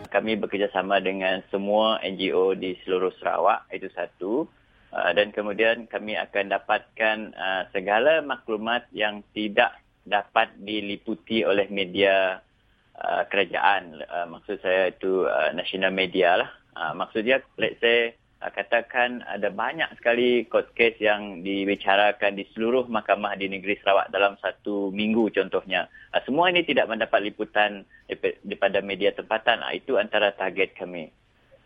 Kami 0.08 0.40
bekerjasama 0.40 1.04
dengan 1.04 1.44
semua 1.52 2.00
NGO 2.00 2.56
di 2.56 2.72
seluruh 2.80 3.12
Sarawak, 3.20 3.68
itu 3.68 3.92
satu. 3.92 4.48
Uh, 4.88 5.12
dan 5.12 5.36
kemudian 5.36 5.84
kami 5.84 6.16
akan 6.16 6.48
dapatkan 6.48 7.36
uh, 7.36 7.68
segala 7.76 8.24
maklumat 8.24 8.88
yang 8.96 9.20
tidak 9.36 9.76
dapat 10.08 10.48
diliputi 10.64 11.44
oleh 11.44 11.68
media 11.68 12.40
uh, 13.02 13.22
kerajaan. 13.30 14.02
Uh, 14.06 14.26
maksud 14.26 14.58
saya 14.62 14.90
itu 14.90 15.26
uh, 15.26 15.50
national 15.54 15.94
media 15.94 16.42
lah. 16.44 16.50
Uh, 16.78 16.92
maksud 16.94 17.26
dia 17.26 17.42
let's 17.58 17.78
say 17.82 18.14
uh, 18.42 18.50
katakan 18.50 19.22
ada 19.26 19.50
banyak 19.50 19.88
sekali 19.98 20.46
court 20.46 20.70
case 20.74 20.98
yang 21.02 21.42
dibicarakan 21.42 22.38
di 22.38 22.46
seluruh 22.54 22.86
mahkamah 22.86 23.34
di 23.34 23.50
negeri 23.50 23.78
Sarawak 23.82 24.10
dalam 24.14 24.38
satu 24.42 24.90
minggu 24.94 25.30
contohnya. 25.34 25.86
Uh, 26.14 26.22
semua 26.26 26.50
ini 26.50 26.62
tidak 26.66 26.90
mendapat 26.90 27.22
liputan 27.22 27.86
daripada 28.08 28.78
media 28.82 29.14
tempatan. 29.14 29.62
Itu 29.74 29.98
antara 29.98 30.34
target 30.34 30.74
kami. 30.78 31.10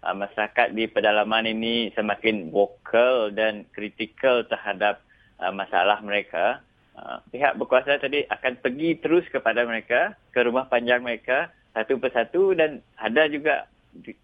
Masyarakat 0.05 0.77
di 0.77 0.85
pedalaman 0.85 1.49
ini 1.49 1.89
semakin 1.97 2.53
vokal 2.53 3.33
dan 3.33 3.65
kritikal 3.73 4.45
terhadap 4.45 5.01
masalah 5.49 5.97
mereka. 6.05 6.61
Pihak 7.33 7.57
berkuasa 7.57 7.97
tadi 7.97 8.21
akan 8.29 8.61
pergi 8.61 9.01
terus 9.01 9.25
kepada 9.33 9.65
mereka, 9.65 10.13
ke 10.29 10.45
rumah 10.45 10.69
panjang 10.69 11.01
mereka 11.01 11.49
satu 11.73 11.97
persatu 11.97 12.53
dan 12.53 12.85
ada 13.01 13.25
juga 13.33 13.65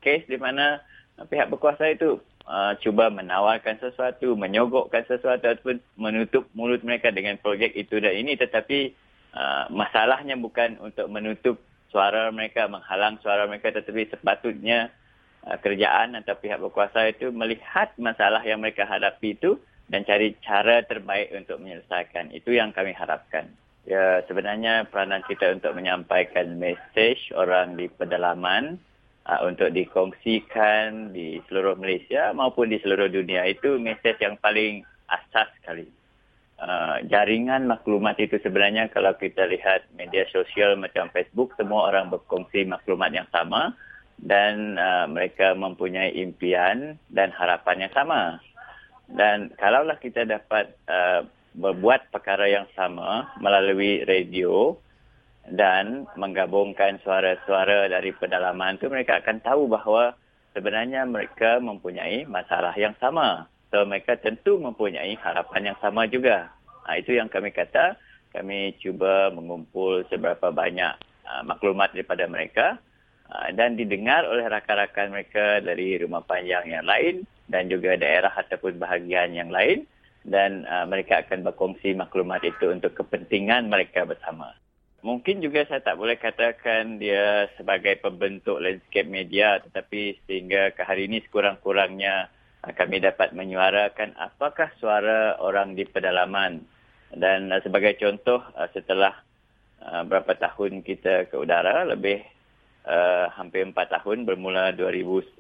kes 0.06 0.30
di 0.30 0.38
mana 0.38 0.86
pihak 1.26 1.50
berkuasa 1.50 1.90
itu 1.90 2.22
uh, 2.52 2.74
cuba 2.84 3.08
menawarkan 3.08 3.80
sesuatu, 3.80 4.36
menyogokkan 4.36 5.08
sesuatu 5.08 5.48
ataupun 5.48 5.80
menutup 5.96 6.44
mulut 6.52 6.84
mereka 6.84 7.10
dengan 7.10 7.40
projek 7.40 7.72
itu 7.80 8.04
dan 8.04 8.12
ini 8.12 8.36
tetapi 8.36 8.92
uh, 9.32 9.72
masalahnya 9.72 10.36
bukan 10.36 10.76
untuk 10.84 11.08
menutup 11.08 11.56
suara 11.88 12.28
mereka, 12.36 12.68
menghalang 12.68 13.16
suara 13.24 13.48
mereka 13.48 13.72
tetapi 13.72 14.12
sepatutnya 14.12 14.92
uh, 15.48 15.56
kerjaan 15.64 16.20
atau 16.20 16.36
pihak 16.36 16.60
berkuasa 16.60 17.08
itu 17.16 17.32
melihat 17.32 17.96
masalah 17.96 18.44
yang 18.44 18.60
mereka 18.60 18.84
hadapi 18.84 19.40
itu 19.40 19.56
dan 19.88 20.04
cari 20.04 20.36
cara 20.44 20.84
terbaik 20.84 21.32
untuk 21.36 21.60
menyelesaikan. 21.60 22.32
Itu 22.36 22.56
yang 22.56 22.72
kami 22.72 22.96
harapkan. 22.96 23.52
Ya, 23.82 24.22
sebenarnya 24.30 24.86
peranan 24.88 25.26
kita 25.26 25.58
untuk 25.58 25.74
menyampaikan 25.74 26.54
mesej 26.62 27.18
orang 27.34 27.76
di 27.76 27.90
pedalaman 27.90 28.78
uh, 29.28 29.42
untuk 29.46 29.70
dikongsikan 29.74 31.14
di 31.14 31.42
seluruh 31.50 31.78
Malaysia 31.78 32.32
maupun 32.34 32.72
di 32.72 32.78
seluruh 32.82 33.12
dunia 33.12 33.46
itu 33.50 33.78
mesej 33.78 34.18
yang 34.22 34.38
paling 34.40 34.86
asas 35.12 35.50
sekali. 35.62 35.88
Uh, 36.62 37.02
jaringan 37.10 37.66
maklumat 37.66 38.22
itu 38.22 38.38
sebenarnya 38.38 38.86
kalau 38.94 39.18
kita 39.18 39.50
lihat 39.50 39.90
media 39.98 40.30
sosial 40.30 40.78
macam 40.78 41.10
Facebook 41.10 41.58
semua 41.58 41.90
orang 41.90 42.14
berkongsi 42.14 42.70
maklumat 42.70 43.10
yang 43.10 43.26
sama 43.34 43.74
dan 44.22 44.78
uh, 44.78 45.10
mereka 45.10 45.58
mempunyai 45.58 46.14
impian 46.14 47.02
dan 47.10 47.34
harapan 47.34 47.90
yang 47.90 47.94
sama. 47.98 48.38
Dan 49.12 49.50
kalaulah 49.58 49.98
kita 49.98 50.24
dapat 50.24 50.72
uh, 50.86 51.26
berbuat 51.58 52.14
perkara 52.14 52.48
yang 52.48 52.70
sama 52.78 53.28
melalui 53.42 54.06
radio, 54.08 54.78
dan 55.50 56.06
menggabungkan 56.14 57.02
suara-suara 57.02 57.90
dari 57.90 58.14
pedalaman 58.14 58.78
itu 58.78 58.88
mereka 58.88 59.18
akan 59.24 59.42
tahu 59.42 59.66
bahawa 59.66 60.14
sebenarnya 60.54 61.08
mereka 61.10 61.58
mempunyai 61.58 62.30
masalah 62.30 62.76
yang 62.78 62.94
sama. 63.02 63.50
So 63.72 63.88
mereka 63.88 64.20
tentu 64.20 64.60
mempunyai 64.60 65.16
harapan 65.18 65.74
yang 65.74 65.78
sama 65.80 66.06
juga. 66.06 66.52
Ha, 66.86 67.00
itu 67.00 67.16
yang 67.16 67.32
kami 67.32 67.56
kata, 67.56 67.96
kami 68.36 68.76
cuba 68.84 69.32
mengumpul 69.32 70.04
seberapa 70.12 70.52
banyak 70.52 70.94
uh, 71.26 71.42
maklumat 71.48 71.96
daripada 71.96 72.28
mereka 72.28 72.68
uh, 73.32 73.50
dan 73.56 73.80
didengar 73.80 74.28
oleh 74.28 74.46
rakan-rakan 74.46 75.16
mereka 75.16 75.64
dari 75.64 75.98
rumah 75.98 76.22
panjang 76.26 76.68
yang 76.68 76.86
lain 76.86 77.24
dan 77.48 77.72
juga 77.72 77.96
daerah 77.96 78.32
ataupun 78.32 78.80
bahagian 78.80 79.36
yang 79.36 79.50
lain 79.52 79.88
dan 80.28 80.68
uh, 80.68 80.86
mereka 80.86 81.24
akan 81.26 81.48
berkongsi 81.48 81.96
maklumat 81.98 82.44
itu 82.46 82.70
untuk 82.70 82.94
kepentingan 82.94 83.72
mereka 83.72 84.06
bersama. 84.06 84.54
Mungkin 85.02 85.42
juga 85.42 85.66
saya 85.66 85.82
tak 85.82 85.98
boleh 85.98 86.14
katakan 86.22 87.02
dia 87.02 87.50
sebagai 87.58 87.98
pembentuk 87.98 88.62
landscape 88.62 89.10
media 89.10 89.58
tetapi 89.58 90.22
sehingga 90.30 90.78
ke 90.78 90.86
hari 90.86 91.10
ini 91.10 91.26
sekurang-kurangnya 91.26 92.30
uh, 92.62 92.74
kami 92.78 93.02
dapat 93.02 93.34
menyuarakan 93.34 94.14
apakah 94.14 94.70
suara 94.78 95.42
orang 95.42 95.74
di 95.74 95.90
pedalaman. 95.90 96.62
Dan 97.10 97.50
uh, 97.50 97.58
sebagai 97.66 97.98
contoh 97.98 98.46
uh, 98.54 98.70
setelah 98.72 99.18
berapa 99.82 100.38
tahun 100.38 100.86
kita 100.86 101.34
ke 101.34 101.36
udara 101.42 101.82
lebih 101.90 102.22
hampir 103.34 103.66
empat 103.66 103.90
tahun 103.90 104.30
bermula 104.30 104.78
2010 104.78 105.34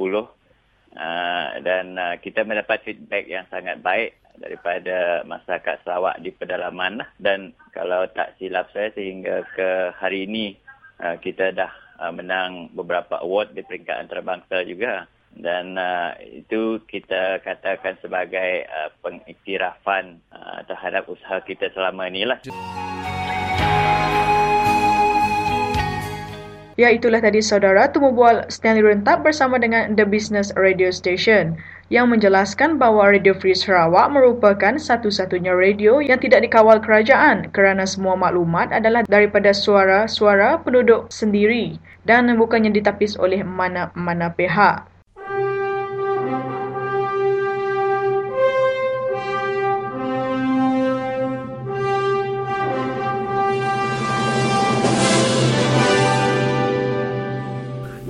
dan 1.61 1.93
kita 2.25 2.41
mendapat 2.41 2.81
feedback 2.81 3.29
yang 3.29 3.45
sangat 3.53 3.77
baik 3.85 4.17
daripada 4.37 5.25
masyarakat 5.27 5.83
Sarawak 5.83 6.21
di 6.23 6.31
pedalaman 6.31 7.03
lah. 7.03 7.09
dan 7.19 7.51
kalau 7.75 8.07
tak 8.11 8.35
silap 8.37 8.69
saya 8.71 8.91
sehingga 8.95 9.43
ke 9.55 9.95
hari 9.97 10.27
ini 10.27 10.55
uh, 10.99 11.17
kita 11.19 11.51
dah 11.55 11.71
uh, 11.99 12.13
menang 12.13 12.71
beberapa 12.75 13.19
award 13.19 13.55
di 13.55 13.63
peringkat 13.65 14.07
antarabangsa 14.07 14.63
juga 14.67 15.07
dan 15.35 15.79
uh, 15.79 16.11
itu 16.21 16.83
kita 16.91 17.39
katakan 17.39 17.95
sebagai 18.03 18.67
pengiktirafan 18.99 20.19
terhadap 20.67 21.07
usaha 21.07 21.39
kita 21.39 21.71
selama 21.71 22.11
ini 22.11 22.27
lah. 22.27 22.35
Ya 26.81 26.89
itulah 26.89 27.21
tadi 27.21 27.45
saudara 27.45 27.85
temu 27.93 28.09
bual 28.09 28.47
Stanley 28.49 28.81
Rentap 28.81 29.21
bersama 29.21 29.61
dengan 29.61 29.93
The 29.93 30.01
Business 30.01 30.49
Radio 30.57 30.89
Station 30.89 31.53
yang 31.91 32.07
menjelaskan 32.07 32.79
bahawa 32.79 33.19
Radio 33.19 33.35
Free 33.35 33.51
Sarawak 33.51 34.15
merupakan 34.15 34.79
satu-satunya 34.79 35.51
radio 35.51 35.99
yang 35.99 36.23
tidak 36.23 36.47
dikawal 36.47 36.79
kerajaan 36.79 37.51
kerana 37.51 37.83
semua 37.83 38.15
maklumat 38.15 38.71
adalah 38.71 39.03
daripada 39.11 39.51
suara-suara 39.51 40.63
penduduk 40.63 41.11
sendiri 41.11 41.75
dan 42.07 42.31
bukannya 42.39 42.71
ditapis 42.71 43.19
oleh 43.19 43.43
mana-mana 43.43 44.31
pihak. 44.31 44.90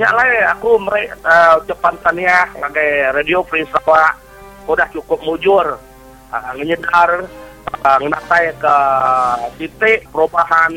Nyak 0.01 0.17
lai 0.17 0.33
aku 0.49 0.81
merek 0.81 1.13
uh, 1.21 1.61
ucapan 1.61 1.93
tania 2.01 2.49
ngagai 2.57 3.21
Radio 3.21 3.45
Free 3.45 3.69
Sarawak 3.69 4.17
sudah 4.65 4.89
cukup 4.89 5.21
mujur. 5.21 5.77
Uh, 6.33 6.51
ngenyedar 6.57 7.29
uh, 7.85 7.97
ke 8.33 8.75
titik 9.61 10.09
perubahan 10.09 10.73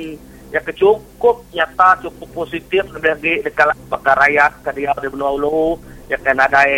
yang 0.53 0.69
cukup 0.77 1.41
nyata 1.57 2.05
cukup 2.05 2.45
positif 2.45 2.85
lagi 3.01 3.41
dekat 3.41 3.73
bakar 3.89 4.13
rakyat 4.13 4.61
ke 4.61 4.77
dia 4.77 4.93
di 5.01 5.09
benua 5.09 5.33
ulu 5.33 5.81
yang 6.13 6.21
kena 6.21 6.45
ada 6.45 6.69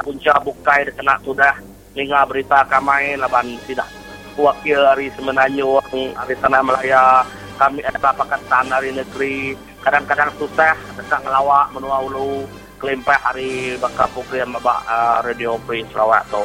punca 0.00 0.40
bukai 0.40 0.88
kena 0.88 1.20
sudah 1.20 1.52
ninga 1.92 2.24
berita 2.24 2.64
kamai 2.64 3.12
laban 3.20 3.60
tidak. 3.68 3.92
Wakil 4.40 4.80
hari 4.88 5.12
semenanyo 5.12 5.84
hari 6.16 6.32
tanah 6.40 6.64
Melaya 6.64 7.28
kami 7.60 7.84
ada 7.84 8.00
pakatan 8.00 8.72
dari 8.72 8.88
negeri 8.88 9.52
kadang-kadang 9.84 10.32
susah 10.40 10.72
dekat 10.96 11.20
ngelawak 11.20 11.68
menua 11.76 12.00
ulu 12.08 12.48
kelimpah 12.80 13.20
hari 13.20 13.76
bakal 13.76 14.08
program 14.16 14.56
uh, 14.88 15.20
radio 15.20 15.60
free 15.68 15.84
Sarawak 15.92 16.24
tu. 16.32 16.40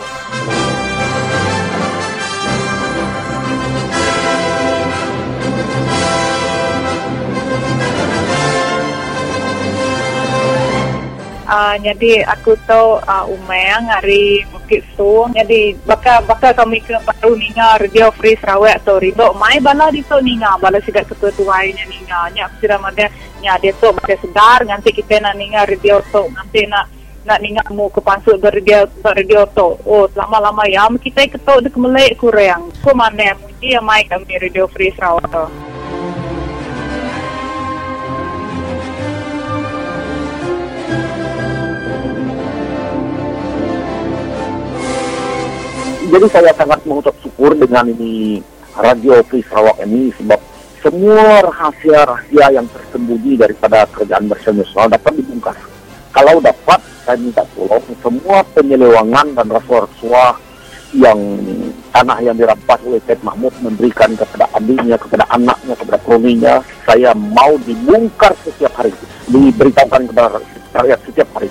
Uh, 11.50 11.74
jadi 11.82 12.30
aku 12.30 12.54
tahu 12.70 13.02
uh, 13.10 13.26
Umayang 13.26 13.90
hari 13.90 14.46
Bukit 14.54 14.86
Su. 14.94 15.26
Jadi 15.34 15.74
bakal 15.82 16.22
bakal 16.30 16.54
kami 16.54 16.78
ke 16.78 16.94
baru 17.02 17.34
ninga 17.34 17.82
radio 17.82 18.14
free 18.14 18.38
Sarawak 18.38 18.86
tu. 18.86 18.94
Rido 19.02 19.34
mai 19.34 19.58
bala 19.58 19.90
di 19.90 20.06
tu 20.06 20.14
ninga 20.22 20.62
bala 20.62 20.78
sidak 20.86 21.10
ketua 21.10 21.34
tuainya 21.34 21.90
ninga. 21.90 22.30
Nya 22.38 22.46
aku 22.46 22.62
sudah 22.62 22.78
ada 22.78 23.10
nya 23.42 23.58
dia 23.58 23.74
tu 23.82 23.90
bakal 23.90 24.22
sedar 24.22 24.62
nanti 24.62 24.94
kita 24.94 25.18
nak 25.26 25.34
ninga 25.42 25.66
radio 25.66 25.98
tu. 26.14 26.30
Nanti 26.38 26.70
nak 26.70 26.86
nak 27.26 27.42
ninga 27.42 27.66
mu 27.74 27.90
ke 27.90 27.98
dari 28.38 28.62
radio 28.62 28.86
radio 29.02 29.42
tu. 29.50 29.74
Oh 29.90 30.06
lama-lama 30.14 30.70
ya 30.70 30.86
kita 31.02 31.34
ketua 31.34 31.66
dek 31.66 31.74
melek 31.74 32.22
kurang. 32.22 32.70
Ku 32.86 32.94
mana 32.94 33.34
mungkin 33.42 33.74
ya 33.74 33.82
mai 33.82 34.06
kami 34.06 34.38
radio 34.38 34.70
free 34.70 34.94
Sarawak 34.94 35.26
tu. 35.34 35.69
Jadi 46.10 46.26
saya 46.34 46.52
sangat 46.58 46.82
mengucap 46.90 47.14
syukur 47.22 47.54
dengan 47.54 47.86
ini 47.86 48.42
radio 48.74 49.22
Free 49.30 49.46
Sarawak 49.46 49.78
ini 49.86 50.10
sebab 50.18 50.42
semua 50.82 51.46
rahasia-rahasia 51.46 52.46
yang 52.56 52.66
tersembunyi 52.66 53.38
daripada 53.38 53.86
Malaysia 53.94 54.50
Nasional 54.50 54.90
dapat 54.90 55.14
dibongkar. 55.22 55.58
Kalau 56.10 56.42
dapat, 56.42 56.82
saya 57.06 57.20
minta 57.22 57.46
tolong 57.54 57.84
semua 58.02 58.42
penyelewangan 58.58 59.38
dan 59.38 59.48
rasuah-rasuah 59.54 60.34
yang 60.98 61.20
tanah 61.94 62.18
yang 62.26 62.34
dirampas 62.34 62.82
oleh 62.82 62.98
Syed 63.06 63.22
Mahmud 63.22 63.54
memberikan 63.62 64.10
kepada 64.18 64.50
adiknya, 64.58 64.98
kepada 64.98 65.30
anaknya, 65.30 65.78
kepada 65.78 66.00
kroninya, 66.02 66.56
saya 66.90 67.14
mau 67.14 67.54
dibongkar 67.62 68.34
setiap 68.42 68.74
hari, 68.74 68.90
diberitahukan 69.30 70.10
kepada 70.10 70.42
rakyat 70.74 71.00
setiap 71.06 71.30
hari. 71.38 71.50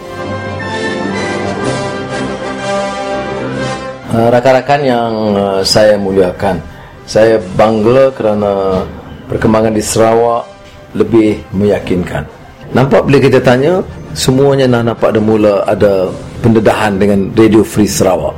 Rakan-rakan 4.09 4.80
yang 4.80 5.12
uh, 5.36 5.61
saya 5.61 6.00
muliakan, 6.00 6.56
saya 7.04 7.36
bangga 7.56 8.09
kerana 8.16 8.82
perkembangan 9.28 9.76
di 9.76 9.82
Sarawak 9.84 10.48
lebih 10.96 11.36
meyakinkan. 11.52 12.24
Nampak 12.72 13.04
bila 13.04 13.18
kita 13.20 13.40
tanya, 13.40 13.84
semuanya 14.16 14.64
nak 14.68 14.92
nampak 14.92 15.12
ada 15.12 15.20
mula 15.20 15.54
ada 15.68 16.09
pendedahan 16.40 16.96
dengan 16.96 17.28
Radio 17.36 17.61
Free 17.64 17.88
Sarawak. 17.88 18.36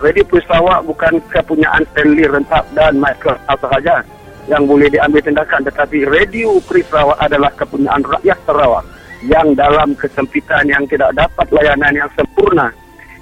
Radio 0.00 0.24
Free 0.32 0.44
Sarawak 0.48 0.80
bukan 0.88 1.20
kepunyaan 1.28 1.84
Stanley 1.92 2.24
Rentap 2.24 2.64
dan 2.72 2.96
Michael 2.96 3.36
sahaja 3.60 4.00
yang 4.48 4.64
boleh 4.64 4.88
diambil 4.88 5.20
tindakan 5.20 5.60
tetapi 5.66 6.08
Radio 6.08 6.56
Free 6.64 6.86
Sarawak 6.86 7.18
adalah 7.20 7.52
kepunyaan 7.58 8.00
rakyat 8.00 8.38
Sarawak 8.48 8.84
yang 9.26 9.52
dalam 9.52 9.92
kesempitan 9.98 10.64
yang 10.64 10.88
tidak 10.88 11.12
dapat 11.12 11.46
layanan 11.52 11.92
yang 11.92 12.10
sempurna 12.16 12.72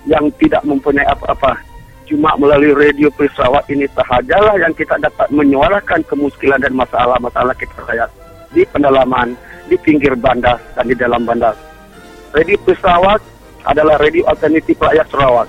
yang 0.06 0.30
tidak 0.38 0.62
mempunyai 0.62 1.08
apa-apa 1.10 1.58
cuma 2.08 2.32
melalui 2.38 2.72
Radio 2.72 3.10
Free 3.12 3.28
Sarawak 3.34 3.66
ini 3.68 3.84
sahajalah 3.92 4.56
yang 4.62 4.72
kita 4.72 4.96
dapat 4.96 5.28
menyuarakan 5.34 6.00
kemuskilan 6.06 6.62
dan 6.62 6.72
masalah-masalah 6.72 7.52
kita 7.58 7.74
rakyat 7.84 8.10
di 8.52 8.64
pendalaman, 8.64 9.36
di 9.68 9.76
pinggir 9.76 10.16
bandar 10.16 10.56
dan 10.72 10.88
di 10.88 10.96
dalam 10.96 11.28
bandar. 11.28 11.52
Radio 12.32 12.56
Free 12.64 12.78
Sarawak 12.80 13.20
adalah 13.68 14.00
radio 14.00 14.24
alternatif 14.28 14.80
rakyat 14.80 15.06
Sarawak. 15.12 15.48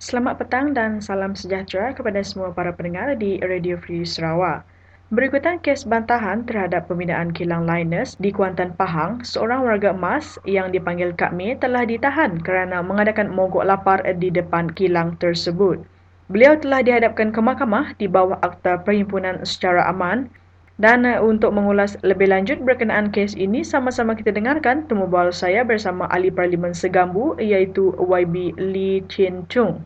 Selamat 0.00 0.40
petang 0.40 0.72
dan 0.72 0.96
salam 1.04 1.36
sejahtera 1.36 1.92
kepada 1.92 2.24
semua 2.24 2.56
para 2.56 2.72
pendengar 2.72 3.12
di 3.20 3.36
Radio 3.44 3.76
Free 3.76 4.08
Sarawak. 4.08 4.64
Berikutan 5.12 5.60
kes 5.60 5.84
bantahan 5.84 6.48
terhadap 6.48 6.88
pembinaan 6.88 7.36
kilang 7.36 7.68
Linus 7.68 8.16
di 8.16 8.32
Kuantan 8.32 8.72
Pahang, 8.80 9.20
seorang 9.20 9.60
warga 9.60 9.92
emas 9.92 10.40
yang 10.48 10.72
dipanggil 10.72 11.12
Kak 11.12 11.36
Mei 11.36 11.52
telah 11.52 11.84
ditahan 11.84 12.40
kerana 12.40 12.80
mengadakan 12.80 13.28
mogok 13.28 13.60
lapar 13.60 14.00
di 14.16 14.32
depan 14.32 14.72
kilang 14.72 15.20
tersebut. 15.20 15.84
Beliau 16.32 16.56
telah 16.56 16.80
dihadapkan 16.80 17.28
ke 17.28 17.40
mahkamah 17.44 17.92
di 18.00 18.08
bawah 18.08 18.40
Akta 18.40 18.80
Perhimpunan 18.80 19.44
secara 19.44 19.84
aman 19.84 20.32
dan 20.80 21.04
uh, 21.04 21.20
untuk 21.20 21.52
mengulas 21.52 22.00
lebih 22.00 22.32
lanjut 22.32 22.56
berkenaan 22.64 23.12
kes 23.12 23.36
ini, 23.36 23.60
sama-sama 23.60 24.16
kita 24.16 24.32
dengarkan 24.32 24.88
temu 24.88 25.04
bual 25.04 25.28
saya 25.28 25.60
bersama 25.60 26.08
ahli 26.08 26.32
parlimen 26.32 26.72
Segambu 26.72 27.36
iaitu 27.36 27.92
YB 28.00 28.56
Lee 28.56 29.04
Chin 29.12 29.44
Chung. 29.52 29.84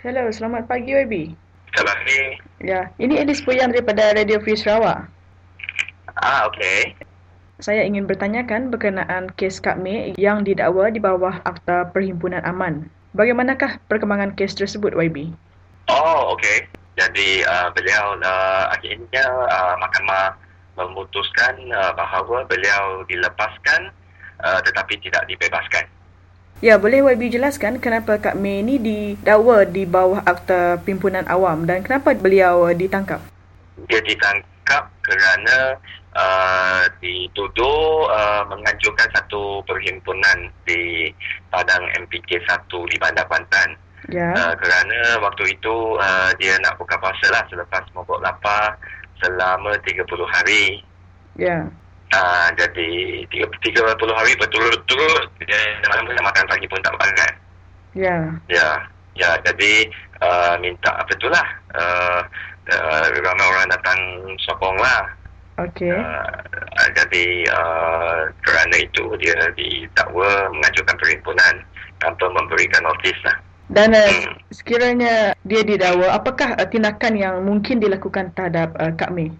Hello, 0.00 0.32
selamat 0.32 0.64
pagi 0.64 0.96
YB. 0.96 1.36
Selamat 1.76 2.00
pagi. 2.00 2.40
Ya, 2.64 2.88
ini 2.96 3.20
Elis 3.20 3.44
Puyan 3.44 3.68
daripada 3.68 4.16
Radio 4.16 4.40
Free 4.40 4.56
Sarawak. 4.56 5.04
Ah, 6.24 6.48
okey. 6.48 6.96
Saya 7.60 7.84
ingin 7.84 8.08
bertanyakan 8.08 8.72
berkenaan 8.72 9.28
kes 9.36 9.60
Kak 9.60 9.76
Mei 9.76 10.16
yang 10.16 10.40
didakwa 10.40 10.88
di 10.88 11.04
bawah 11.04 11.44
Akta 11.44 11.92
Perhimpunan 11.92 12.40
Aman. 12.48 12.88
Bagaimanakah 13.12 13.76
perkembangan 13.92 14.32
kes 14.40 14.56
tersebut, 14.56 14.96
YB? 14.96 15.36
Oh, 15.92 16.32
okey. 16.32 16.64
Jadi, 16.96 17.44
uh, 17.44 17.68
beliau 17.76 18.16
uh, 18.24 18.72
akhirnya 18.72 19.24
uh, 19.52 19.76
mahkamah 19.84 20.32
memutuskan 20.80 21.60
uh, 21.76 21.92
bahawa 21.92 22.48
beliau 22.48 23.04
dilepaskan 23.04 23.92
uh, 24.42 24.60
tetapi 24.64 24.98
tidak 25.00 25.24
dibebaskan. 25.28 25.84
Ya, 26.60 26.76
boleh 26.76 27.00
YB 27.00 27.32
jelaskan 27.32 27.80
kenapa 27.80 28.20
Kak 28.20 28.36
Mei 28.36 28.60
ini 28.60 28.76
didakwa 28.76 29.64
di 29.64 29.88
bawah 29.88 30.20
Akta 30.28 30.76
Pimpinan 30.84 31.24
Awam 31.24 31.64
dan 31.64 31.80
kenapa 31.80 32.12
beliau 32.12 32.68
uh, 32.68 32.76
ditangkap? 32.76 33.24
Dia 33.88 34.00
ditangkap 34.04 34.92
kerana 35.00 35.80
uh, 36.12 36.84
dituduh 37.00 38.12
uh, 38.12 38.44
mengajukan 38.52 39.08
satu 39.08 39.64
perhimpunan 39.64 40.52
di 40.68 41.08
Padang 41.48 41.80
MPK 42.04 42.44
1 42.44 42.68
di 42.92 42.96
Bandar 43.00 43.24
Kuantan. 43.24 43.72
Ya. 44.12 44.28
Uh, 44.36 44.54
kerana 44.60 45.16
waktu 45.24 45.56
itu 45.56 45.96
uh, 45.96 46.30
dia 46.36 46.60
nak 46.60 46.76
buka 46.76 47.00
puasa 47.00 47.24
lah 47.32 47.44
selepas 47.48 47.88
mogok 47.96 48.20
lapar 48.20 48.76
selama 49.24 49.76
30 49.80 50.04
hari. 50.28 50.84
Ya. 51.40 51.68
Uh, 52.10 52.48
jadi 52.58 52.90
30 53.30 53.70
hari 54.18 54.32
berturut-turut 54.34 55.30
dia 55.46 55.62
malam 55.86 56.10
pun 56.10 56.18
makan 56.18 56.44
pagi 56.50 56.66
pun 56.66 56.82
tak 56.82 56.94
makan. 56.98 57.30
Ya. 57.94 58.16
Ya. 58.50 58.68
Ya, 59.18 59.36
jadi 59.42 59.90
uh, 60.22 60.54
minta 60.58 60.90
apa 60.96 61.12
tu 61.18 61.30
lah. 61.30 61.46
Uh, 61.74 62.20
uh, 62.70 63.04
ramai 63.14 63.46
orang 63.46 63.70
datang 63.70 63.98
sokong 64.42 64.78
lah. 64.78 65.06
Okey. 65.60 65.92
Uh, 65.92 66.88
jadi 66.96 67.26
uh, 67.52 68.32
kerana 68.42 68.76
itu 68.80 69.04
dia 69.20 69.36
didakwa 69.54 70.48
mengajukan 70.56 70.96
perhimpunan 70.96 71.54
tanpa 72.00 72.26
memberikan 72.32 72.80
notis 72.86 73.18
lah. 73.22 73.36
Dan 73.70 73.94
uh, 73.94 74.34
sekiranya 74.50 75.36
dia 75.46 75.62
didakwa, 75.62 76.10
apakah 76.10 76.58
uh, 76.58 76.66
tindakan 76.66 77.14
yang 77.14 77.36
mungkin 77.44 77.78
dilakukan 77.78 78.34
terhadap 78.34 78.74
uh, 78.80 78.90
Kak 78.96 79.12
Mei? 79.14 79.30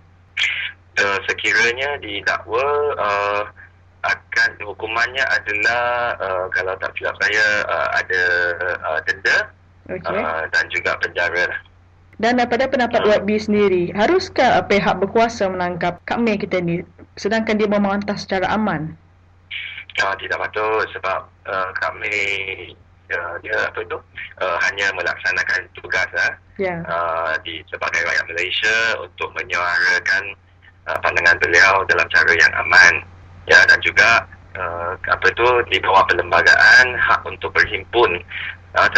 Uh, 1.00 1.18
sekiranya 1.24 1.96
didakwa 2.04 2.66
uh, 3.00 3.42
akan 4.04 4.50
hukumannya 4.64 5.24
adalah 5.32 6.12
uh, 6.20 6.46
kalau 6.52 6.76
tak 6.76 6.92
silap 6.96 7.16
saya 7.20 7.64
uh, 7.68 7.88
ada 7.96 8.22
uh, 8.84 9.00
denda 9.08 9.36
Okey. 9.88 10.20
uh, 10.20 10.44
dan 10.52 10.64
juga 10.68 11.00
penjara 11.00 11.48
lah. 11.48 11.60
Dan 12.20 12.36
uh, 12.36 12.44
pada 12.44 12.68
pendapat 12.68 13.00
YB 13.00 13.40
sendiri, 13.40 13.84
haruskah 13.96 14.60
pihak 14.68 15.00
berkuasa 15.00 15.48
menangkap 15.48 16.00
Kak 16.04 16.20
Mei 16.20 16.36
kita 16.36 16.60
ni 16.60 16.84
sedangkan 17.16 17.56
dia 17.56 17.68
memantah 17.68 18.16
secara 18.16 18.48
aman? 18.52 18.92
Uh, 20.00 20.14
tidak 20.20 20.36
patut 20.48 20.84
sebab 20.96 21.28
uh, 21.48 21.70
kami 21.80 22.16
uh, 23.12 23.34
dia 23.44 23.68
apa 23.68 23.80
tu 23.84 23.98
uh, 24.40 24.56
hanya 24.68 24.92
melaksanakan 24.96 25.68
tugas 25.76 26.08
uh, 26.16 26.32
Ya. 26.60 26.84
uh, 26.84 27.40
di 27.40 27.64
sebagai 27.72 28.04
rakyat 28.04 28.26
Malaysia 28.28 28.76
untuk 29.00 29.32
menyuarakan 29.32 30.36
uh, 30.88 30.98
pandangan 31.02 31.36
beliau 31.40 31.84
dalam 31.88 32.06
cara 32.08 32.32
yang 32.32 32.52
aman 32.56 32.94
ya 33.48 33.58
dan 33.66 33.78
juga 33.82 34.24
uh, 34.56 34.92
apa 35.08 35.26
tu 35.34 35.46
di 35.68 35.76
bawah 35.82 36.04
perlembagaan 36.06 36.86
hak 36.96 37.20
untuk 37.26 37.50
berhimpun 37.52 38.20
uh, 38.76 38.88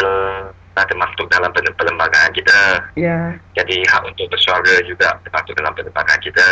termasuk 0.72 1.28
dalam 1.28 1.52
perlembagaan 1.52 2.32
kita 2.32 2.80
Ya. 2.96 3.36
jadi 3.56 3.76
hak 3.88 4.02
untuk 4.08 4.28
bersuara 4.32 4.80
juga 4.88 5.16
termasuk 5.24 5.52
dalam 5.56 5.72
perlembagaan 5.76 6.20
kita 6.20 6.48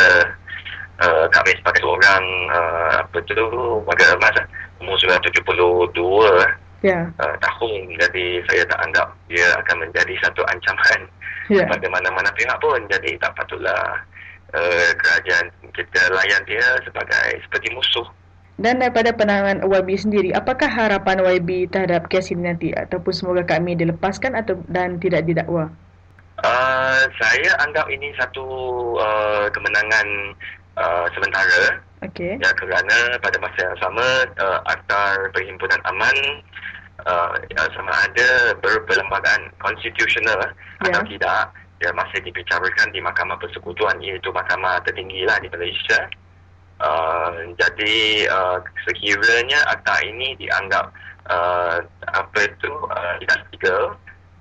uh, 1.00 1.26
kami 1.32 1.56
sebagai 1.56 1.80
seorang 1.80 2.24
uh, 2.52 2.90
apa 3.00 3.16
tu 3.24 3.36
warga 3.88 4.16
emas 4.16 4.36
umur 4.80 4.96
sudah 5.00 5.16
72 5.24 5.92
Ya. 6.80 7.04
uh, 7.20 7.36
tahun 7.44 7.92
jadi 8.00 8.40
saya 8.48 8.64
tak 8.64 8.80
anggap 8.88 9.08
dia 9.28 9.44
akan 9.60 9.84
menjadi 9.84 10.14
satu 10.24 10.40
ancaman 10.48 11.00
Ya. 11.50 11.66
pada 11.66 11.82
mana-mana 11.90 12.30
pihak 12.38 12.56
pun 12.62 12.78
jadi 12.86 13.18
tak 13.18 13.34
patutlah 13.34 13.98
uh, 14.54 14.90
kerajaan 14.96 15.46
kita 15.72 16.00
layan 16.10 16.42
dia 16.46 16.64
sebagai 16.84 17.40
seperti 17.46 17.68
musuh 17.74 18.06
Dan 18.60 18.76
daripada 18.84 19.16
pandangan 19.16 19.64
YB 19.64 19.96
sendiri, 19.96 20.36
apakah 20.36 20.68
harapan 20.68 21.24
YB 21.24 21.72
terhadap 21.72 22.12
kes 22.12 22.28
ini 22.28 22.52
nanti 22.52 22.68
ataupun 22.76 23.08
semoga 23.08 23.40
Kak 23.40 23.64
Mei 23.64 23.72
dilepaskan 23.72 24.36
atau 24.36 24.60
dan 24.68 25.00
tidak 25.00 25.24
didakwa? 25.24 25.72
uh, 26.44 27.02
saya 27.20 27.50
anggap 27.64 27.88
ini 27.88 28.12
satu 28.16 28.44
uh, 28.96 29.46
kemenangan 29.52 30.06
uh, 30.76 31.06
sementara 31.12 31.80
Okey. 32.04 32.40
ya 32.40 32.50
kerana 32.56 32.96
pada 33.20 33.36
masa 33.40 33.58
yang 33.60 33.78
sama 33.80 34.06
uh, 34.40 34.60
Akta 34.68 35.20
Perhimpunan 35.36 35.80
Aman 35.84 36.16
uh, 37.04 37.32
sama 37.76 37.92
ada 38.08 38.56
berperlembagaan 38.60 39.52
konstitusional 39.60 40.40
Ya. 40.80 40.96
atau 40.96 41.04
tidak 41.12 41.52
ya 41.80 41.90
masih 41.96 42.20
dibicarakan 42.20 42.92
di 42.92 43.00
Mahkamah 43.00 43.40
Persekutuan 43.40 43.98
iaitu 44.04 44.28
mahkamah 44.30 44.84
tertinggi 44.84 45.24
lah 45.24 45.40
di 45.40 45.48
Malaysia. 45.48 46.06
Uh, 46.80 47.52
jadi 47.60 48.24
uh, 48.32 48.56
sekiranya 48.88 49.60
akta 49.68 50.00
ini 50.00 50.32
dianggap 50.40 50.92
uh, 51.28 51.84
apa 52.08 52.38
itu 52.40 52.72
uh, 52.88 53.20
tidak 53.20 53.40
legal 53.52 53.82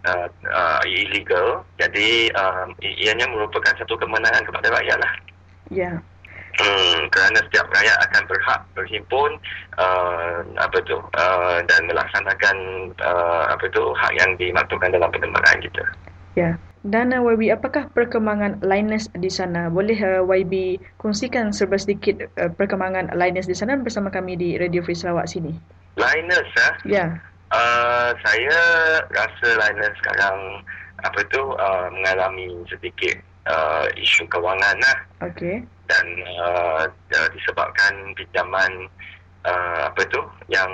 uh, 0.08 0.28
uh, 0.48 0.82
illegal. 0.88 1.68
Jadi 1.80 2.32
uh, 2.32 2.68
ianya 2.80 3.28
merupakan 3.28 3.76
satu 3.76 4.00
kemenangan 4.00 4.48
kepada 4.48 4.72
rakyat 4.72 5.00
lah. 5.00 5.14
Ya. 5.72 5.92
Hmm, 6.60 7.08
kerana 7.12 7.40
setiap 7.48 7.72
rakyat 7.72 7.98
akan 8.08 8.24
berhak 8.28 8.60
berhimpun 8.76 9.32
uh, 9.80 10.44
apa 10.60 10.78
tu 10.84 11.00
uh, 11.00 11.58
dan 11.64 11.88
melaksanakan 11.88 12.56
uh, 13.00 13.44
apa 13.52 13.64
tu 13.72 13.96
hak 13.96 14.12
yang 14.16 14.36
dimaksudkan 14.36 14.92
dalam 14.92 15.08
perkembangan 15.08 15.60
kita. 15.64 15.84
Ya. 16.36 16.52
Dan 16.56 16.69
uh, 16.88 17.22
YB, 17.36 17.52
apakah 17.52 17.92
perkembangan 17.92 18.64
Linus 18.64 19.12
di 19.18 19.28
sana? 19.28 19.68
Boleh 19.68 19.98
uh, 20.00 20.24
YB 20.24 20.80
kongsikan 21.00 21.52
serba 21.52 21.76
sedikit 21.76 22.30
uh, 22.40 22.52
perkembangan 22.54 23.12
Linus 23.16 23.50
di 23.50 23.56
sana 23.58 23.76
bersama 23.76 24.08
kami 24.08 24.40
di 24.40 24.56
Radio 24.56 24.80
Free 24.86 24.96
Sarawak 24.96 25.28
sini? 25.28 25.52
Linus, 26.00 26.50
ah? 26.64 26.74
Ya. 26.88 27.06
Uh, 27.50 28.14
saya 28.24 28.60
rasa 29.10 29.48
Linus 29.58 29.96
sekarang 30.00 30.64
apa 31.04 31.20
tu 31.32 31.42
uh, 31.56 31.88
mengalami 31.92 32.52
sedikit 32.68 33.16
uh, 33.48 33.88
isu 33.96 34.28
kewangan 34.28 34.76
lah 34.84 34.98
Okey. 35.32 35.64
dan 35.88 36.06
uh, 36.44 36.84
disebabkan 37.32 38.14
pinjaman 38.20 38.92
uh, 39.48 39.88
apa 39.88 40.02
tu 40.12 40.20
yang 40.52 40.70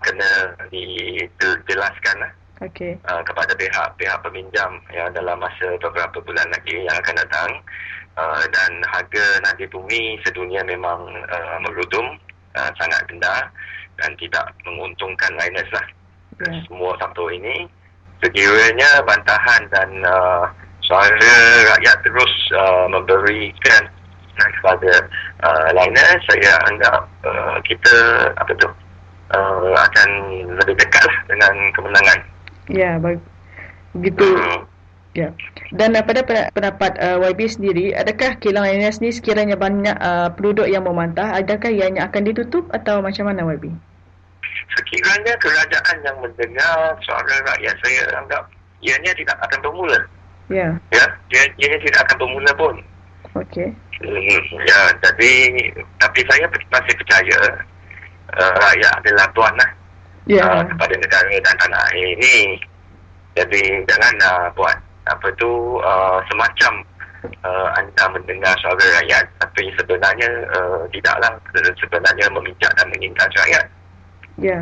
kena 0.00 0.54
dijelaskan 0.70 2.16
lah 2.22 2.32
Okey. 2.60 3.00
uh, 3.08 3.22
kepada 3.24 3.56
pihak-pihak 3.56 4.20
peminjam 4.20 4.80
ya 4.92 5.08
dalam 5.16 5.40
masa 5.40 5.80
beberapa 5.80 6.20
bulan 6.20 6.44
lagi 6.52 6.76
yang 6.76 6.96
akan 7.00 7.16
datang 7.16 7.50
uh, 8.20 8.44
dan 8.52 8.70
harga 8.84 9.24
nadi 9.40 9.64
bumi 9.72 10.20
sedunia 10.28 10.60
memang 10.64 11.00
uh, 11.32 11.56
merudum 11.64 12.20
uh, 12.56 12.70
sangat 12.76 13.00
rendah 13.08 13.48
dan 14.00 14.12
tidak 14.20 14.52
menguntungkan 14.68 15.32
Linus 15.40 15.68
lah 15.72 15.86
Ya. 16.40 16.56
semua 16.64 16.96
faktor 16.96 17.28
ini 17.36 17.68
sekiranya 18.24 19.04
bantahan 19.04 19.60
dan 19.68 19.90
uh, 20.08 20.48
suara 20.80 21.36
rakyat 21.76 22.00
terus 22.00 22.32
uh, 22.56 22.88
memberikan 22.88 23.84
kepada 24.40 25.04
uh, 25.44 25.68
Linus 25.76 26.20
saya 26.32 26.56
anggap 26.64 27.04
uh, 27.28 27.60
kita 27.60 27.96
apa 28.40 28.56
tu 28.56 28.72
uh, 29.36 29.76
akan 29.76 30.08
lebih 30.64 30.80
dekat 30.80 31.04
lah 31.04 31.18
dengan 31.28 31.52
kemenangan 31.76 32.18
Ya, 32.70 32.96
bag- 32.96 33.26
begitu. 33.92 34.24
Ya. 35.10 35.34
Dan 35.74 35.98
uh, 35.98 36.06
pada 36.06 36.22
pen- 36.22 36.50
pendapat 36.54 36.94
uh, 36.96 37.18
YB 37.20 37.50
sendiri, 37.50 37.90
adakah 37.92 38.38
kilang 38.38 38.62
Linus 38.62 39.02
ni 39.02 39.10
sekiranya 39.10 39.58
banyak 39.58 39.98
uh, 39.98 40.30
penduduk 40.32 40.70
yang 40.70 40.86
memantah, 40.86 41.34
adakah 41.34 41.66
ianya 41.66 42.06
akan 42.06 42.22
ditutup 42.24 42.70
atau 42.70 43.02
macam 43.02 43.26
mana 43.26 43.42
YB? 43.44 43.74
sekiranya 44.70 45.34
kerajaan 45.42 45.96
yang 46.06 46.16
mendengar 46.22 46.94
suara 47.02 47.34
rakyat 47.42 47.74
saya 47.82 48.02
anggap 48.22 48.46
ianya 48.78 49.10
tidak 49.18 49.34
akan 49.42 49.58
bermula 49.66 49.98
Ya. 50.46 50.78
ya 50.90 51.04
ia, 51.30 51.42
ianya 51.58 51.78
tidak 51.82 52.06
akan 52.06 52.16
bermula 52.22 52.52
pun 52.54 52.74
Okey. 53.34 53.66
hmm, 53.98 54.38
ya 54.62 54.80
jadi 55.02 55.32
tapi 55.98 56.20
saya 56.26 56.46
masih 56.70 56.94
percaya 56.98 57.38
uh, 58.34 58.52
rakyat 58.62 58.92
adalah 59.02 59.26
tuan 59.34 59.54
lah 59.58 59.70
Ya. 60.30 60.46
uh, 60.46 60.62
kepada 60.62 60.94
negara 60.94 61.34
dan 61.42 61.54
tanah 61.58 61.82
air 61.90 62.14
ini 62.14 62.36
jadi 63.34 63.82
jangan 63.90 64.14
uh, 64.22 64.46
buat 64.54 64.78
apa 65.10 65.26
tu 65.42 65.82
uh, 65.82 66.22
semacam 66.30 66.86
uh, 67.42 67.68
anda 67.74 68.04
mendengar 68.14 68.54
suara 68.62 68.78
rakyat 69.02 69.26
tapi 69.42 69.74
sebenarnya 69.74 70.30
uh, 70.54 70.86
tidaklah 70.94 71.34
sebenarnya 71.82 72.26
memijak 72.30 72.70
dan 72.78 72.86
mengintas 72.94 73.30
rakyat 73.34 73.66
Ya. 74.38 74.56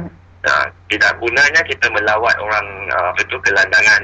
uh, 0.49 0.67
tidak 0.89 1.13
gunanya 1.21 1.61
kita 1.69 1.87
melawat 1.93 2.35
orang 2.41 2.67
uh, 2.97 3.13
apa 3.13 3.23
tu 3.29 3.37
gelandangan 3.45 4.03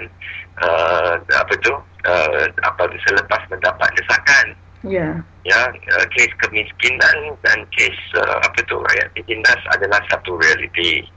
uh, 0.61 1.17
apa 1.33 1.55
tu 1.65 1.73
uh, 2.05 2.45
apa 2.61 2.83
selepas 3.09 3.41
mendapat 3.49 3.89
desakan 3.97 4.47
Ya. 4.85 5.17
ya 5.49 5.61
uh, 5.97 6.05
kes 6.13 6.29
kemiskinan 6.45 7.33
dan 7.41 7.65
kes 7.73 7.97
uh, 8.21 8.37
apa 8.45 8.61
tu 8.69 8.77
rakyat 8.85 9.09
tertindas 9.17 9.57
adalah 9.73 9.97
satu 10.13 10.37
realiti 10.37 11.09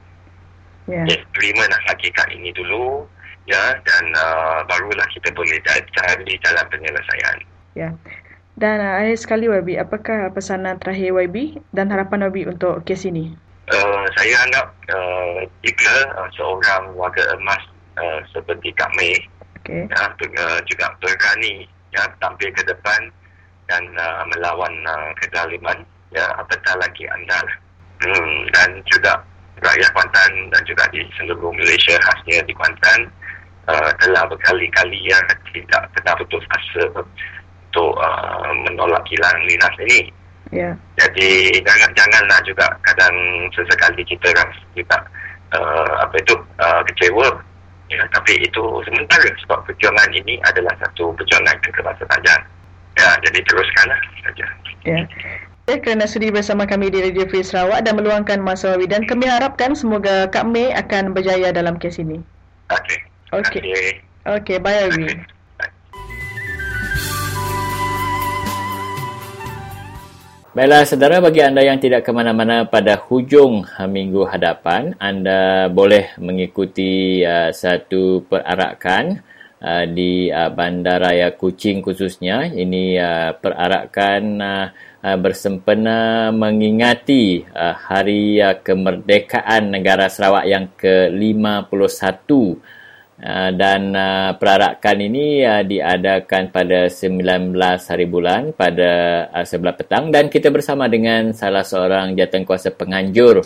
Ya. 0.88 1.04
yes, 1.04 1.20
terimalah 1.36 1.82
hakikat 1.92 2.32
ini 2.32 2.56
dulu 2.56 3.04
ya 3.44 3.76
dan 3.84 4.04
uh, 4.16 4.64
barulah 4.68 5.08
kita 5.12 5.36
boleh 5.36 5.60
cari, 5.68 6.34
jalan 6.44 6.66
penyelesaian 6.72 7.38
Ya. 7.76 7.94
Dan 8.58 8.82
uh, 8.82 8.98
akhir 9.04 9.22
sekali 9.22 9.46
YB, 9.46 9.78
apakah 9.78 10.34
pesanan 10.34 10.82
terakhir 10.82 11.14
YB 11.14 11.62
dan 11.76 11.94
harapan 11.94 12.26
YB 12.32 12.50
untuk 12.50 12.82
kes 12.88 13.06
ini? 13.06 13.38
uh, 13.72 14.06
saya 14.16 14.36
anggap 14.48 14.68
uh, 14.92 15.40
jika 15.64 15.96
uh, 16.16 16.30
seorang 16.36 16.96
warga 16.96 17.36
emas 17.36 17.62
uh, 18.00 18.20
seperti 18.32 18.72
Kak 18.76 18.92
Mei 18.96 19.16
Okey. 19.62 19.92
ya, 19.92 20.04
ber- 20.16 20.36
uh, 20.40 20.60
juga 20.66 20.96
berani 21.04 21.68
ya, 21.92 22.08
tampil 22.24 22.50
ke 22.56 22.64
depan 22.64 23.12
dan 23.68 23.84
uh, 24.00 24.24
melawan 24.32 24.74
uh, 24.88 25.12
kezaliman 25.20 25.84
ya 26.16 26.24
apatah 26.40 26.76
lagi 26.80 27.04
anda 27.12 27.36
lah. 27.44 27.58
hmm, 28.08 28.38
dan 28.56 28.70
juga 28.88 29.20
rakyat 29.62 29.90
Kuantan 29.94 30.32
dan 30.54 30.62
juga 30.66 30.86
di 30.94 31.02
seluruh 31.18 31.52
Malaysia 31.54 31.98
khasnya 32.02 32.44
di 32.46 32.54
Kuantan 32.54 33.10
uh, 33.68 33.92
telah 34.02 34.24
berkali-kali 34.30 35.00
ya 35.10 35.18
tidak 35.54 35.90
pernah 35.94 36.14
putus 36.18 36.44
asa 36.54 36.84
untuk 36.94 37.92
uh, 37.98 38.52
menolak 38.68 39.04
kilang 39.10 39.38
linas 39.46 39.76
ini 39.88 40.12
Ya. 40.48 40.72
jadi 40.96 41.60
jangan 41.60 41.92
janganlah 41.92 42.40
juga 42.48 42.72
kadang 42.80 43.12
sesekali 43.52 44.00
kita 44.08 44.32
rasa 44.32 44.64
juga 44.80 44.96
uh, 45.52 46.08
apa 46.08 46.16
itu 46.24 46.40
uh, 46.64 46.80
kecewa 46.88 47.28
ya 47.92 48.00
tapi 48.16 48.40
itu 48.40 48.64
sementara 48.88 49.28
sebab 49.44 49.60
perjuangan 49.68 50.08
ini 50.16 50.40
adalah 50.48 50.72
satu 50.80 51.12
perjuangan 51.20 51.52
kekebasan 51.68 52.08
panjang 52.08 52.40
ya 52.96 53.12
jadi 53.28 53.40
teruskanlah 53.44 54.00
saja 54.24 54.48
Ya. 54.88 55.04
Kerana 55.68 56.08
sudi 56.08 56.32
bersama 56.32 56.64
kami 56.64 56.88
di 56.88 57.04
Radio 57.04 57.28
Free 57.28 57.44
Sarawak 57.44 57.84
dan 57.84 58.00
meluangkan 58.00 58.40
masa 58.40 58.80
YB 58.80 58.88
dan 58.88 59.04
kami 59.04 59.28
harapkan 59.28 59.76
semoga 59.76 60.24
Kak 60.32 60.48
Mei 60.48 60.72
akan 60.72 61.12
berjaya 61.12 61.52
dalam 61.52 61.76
kes 61.76 62.00
ini. 62.00 62.24
okey 62.72 63.04
Okey. 63.36 63.60
okay. 63.60 63.88
Okey, 64.24 64.58
bye 64.64 64.88
YB. 64.88 65.12
Baiklah, 70.56 70.88
saudara, 70.88 71.20
bagi 71.20 71.44
anda 71.44 71.60
yang 71.60 71.84
tidak 71.84 72.08
ke 72.08 72.16
mana-mana 72.16 72.64
pada 72.64 72.96
hujung 72.96 73.68
minggu 73.92 74.24
hadapan, 74.24 74.96
anda 75.04 75.68
boleh 75.68 76.16
mengikuti 76.16 77.28
uh, 77.28 77.52
satu 77.52 78.24
perarakan 78.24 79.20
uh, 79.60 79.84
di 79.84 80.32
uh, 80.32 80.48
Bandaraya 80.48 81.36
Kuching 81.36 81.84
khususnya. 81.84 82.48
Ini 82.48 82.84
uh, 83.04 83.30
perarakan 83.36 84.24
uh, 84.40 84.68
bersempena 85.02 86.34
mengingati 86.34 87.46
uh, 87.46 87.76
Hari 87.78 88.42
Kemerdekaan 88.66 89.70
Negara 89.70 90.10
Sarawak 90.10 90.46
yang 90.50 90.66
ke-51. 90.74 92.26
Uh, 93.18 93.50
dan 93.58 93.98
perarakan 94.38 94.98
ini 95.02 95.42
diadakan 95.42 96.54
pada 96.54 96.86
19 96.86 97.50
hari 97.58 98.06
bulan 98.06 98.54
pada 98.54 99.26
sebelah 99.42 99.74
petang. 99.74 100.14
Dan 100.14 100.30
kita 100.30 100.54
bersama 100.54 100.86
dengan 100.86 101.34
salah 101.34 101.66
seorang 101.66 102.14
jawatankuasa 102.14 102.78
penganjur 102.78 103.42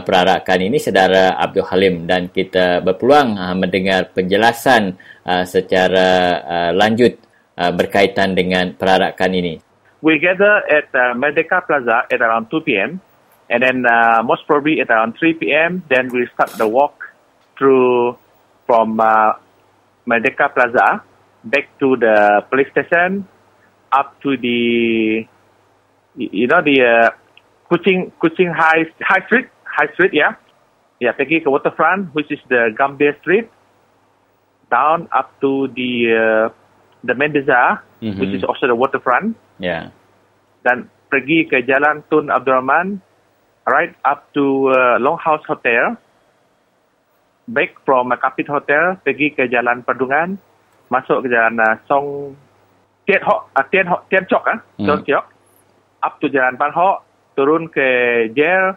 perarakan 0.00 0.60
ini 0.64 0.80
saudara 0.80 1.36
Abdul 1.36 1.68
Halim. 1.68 2.08
Dan 2.08 2.32
kita 2.32 2.80
berpeluang 2.80 3.36
mendengar 3.60 4.16
penjelasan 4.16 4.96
secara 5.44 6.08
lanjut 6.72 7.20
berkaitan 7.52 8.32
dengan 8.32 8.72
perarakan 8.72 9.32
ini. 9.36 9.65
We 10.06 10.18
gather 10.22 10.62
at 10.70 10.86
uh, 10.94 11.18
Merdeka 11.18 11.66
Plaza 11.66 12.06
at 12.12 12.20
around 12.22 12.46
2 12.50 12.60
p.m. 12.62 13.00
and 13.50 13.60
then 13.62 13.82
uh, 13.86 14.22
most 14.22 14.46
probably 14.46 14.78
at 14.80 14.88
around 14.88 15.18
3 15.18 15.34
p.m. 15.34 15.82
Then 15.90 16.10
we 16.14 16.28
start 16.34 16.50
the 16.54 16.68
walk 16.68 17.02
through 17.58 18.14
from 18.66 19.00
uh, 19.00 19.32
Merdeka 20.06 20.54
Plaza 20.54 21.02
back 21.42 21.66
to 21.80 21.96
the 21.98 22.46
police 22.50 22.70
station 22.70 23.26
up 23.90 24.14
to 24.22 24.36
the 24.36 25.26
you 26.16 26.46
know 26.46 26.62
the 26.62 26.78
uh, 26.82 27.10
Kuching 27.70 28.12
Kuching 28.22 28.54
High 28.54 28.86
High 29.02 29.26
Street 29.26 29.48
High 29.66 29.90
Street 29.94 30.14
yeah 30.14 30.34
yeah 31.02 31.12
pergi 31.18 31.42
ke 31.42 31.50
waterfront 31.50 32.14
which 32.14 32.30
is 32.30 32.38
the 32.48 32.70
Gambir 32.78 33.18
Street 33.22 33.50
down 34.70 35.08
up 35.10 35.34
to 35.42 35.66
the 35.74 35.90
uh, 36.14 36.46
the 37.02 37.14
Mendoza 37.14 37.82
Mhm. 38.02 38.20
which 38.20 38.34
is 38.38 38.44
also 38.44 38.66
the 38.70 38.74
waterfront 38.76 39.34
Ya. 39.58 39.88
Dan 40.66 40.90
pergi 41.06 41.46
ke 41.46 41.62
Jalan 41.62 42.02
Tun 42.10 42.26
Abdul 42.26 42.58
Rahman, 42.58 42.98
right 43.70 43.94
up 44.02 44.26
to 44.34 44.74
uh, 44.74 44.98
Longhouse 44.98 45.46
Hotel, 45.46 45.94
back 47.46 47.78
from 47.86 48.10
uh, 48.10 48.18
Kapit 48.18 48.50
Hotel, 48.50 48.98
pergi 49.06 49.30
ke 49.30 49.46
Jalan 49.46 49.86
Perdungan, 49.86 50.34
masuk 50.90 51.22
ke 51.22 51.30
Jalan 51.30 51.62
uh, 51.62 51.78
Song 51.86 52.34
Tian 53.06 53.22
Ho, 53.22 53.46
uh, 53.54 53.64
Tian 53.70 53.86
Ho, 53.86 54.02
Tian 54.10 54.26
Chok, 54.26 54.44
ah, 54.50 54.58
Hmm. 54.82 54.90
Tian 54.90 55.00
Chok, 55.06 55.24
up 56.02 56.18
to 56.18 56.26
Jalan 56.26 56.58
Pan 56.58 56.74
Ho, 56.74 57.06
turun 57.38 57.70
ke 57.70 57.86
jail, 58.34 58.74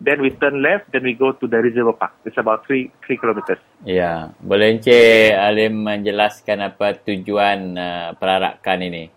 then 0.00 0.24
we 0.24 0.32
turn 0.32 0.64
left, 0.64 0.88
then 0.92 1.04
we 1.04 1.12
go 1.12 1.36
to 1.36 1.44
the 1.44 1.60
reservoir 1.60 1.96
park. 1.96 2.12
It's 2.24 2.40
about 2.40 2.64
three 2.64 2.88
three 3.04 3.20
kilometers. 3.20 3.60
Ya, 3.84 4.32
boleh 4.40 4.76
Encik 4.76 5.36
Alim 5.36 5.84
menjelaskan 5.84 6.64
apa 6.64 6.96
tujuan 7.04 7.76
uh, 7.76 8.08
perarakan 8.16 8.80
ini? 8.88 9.15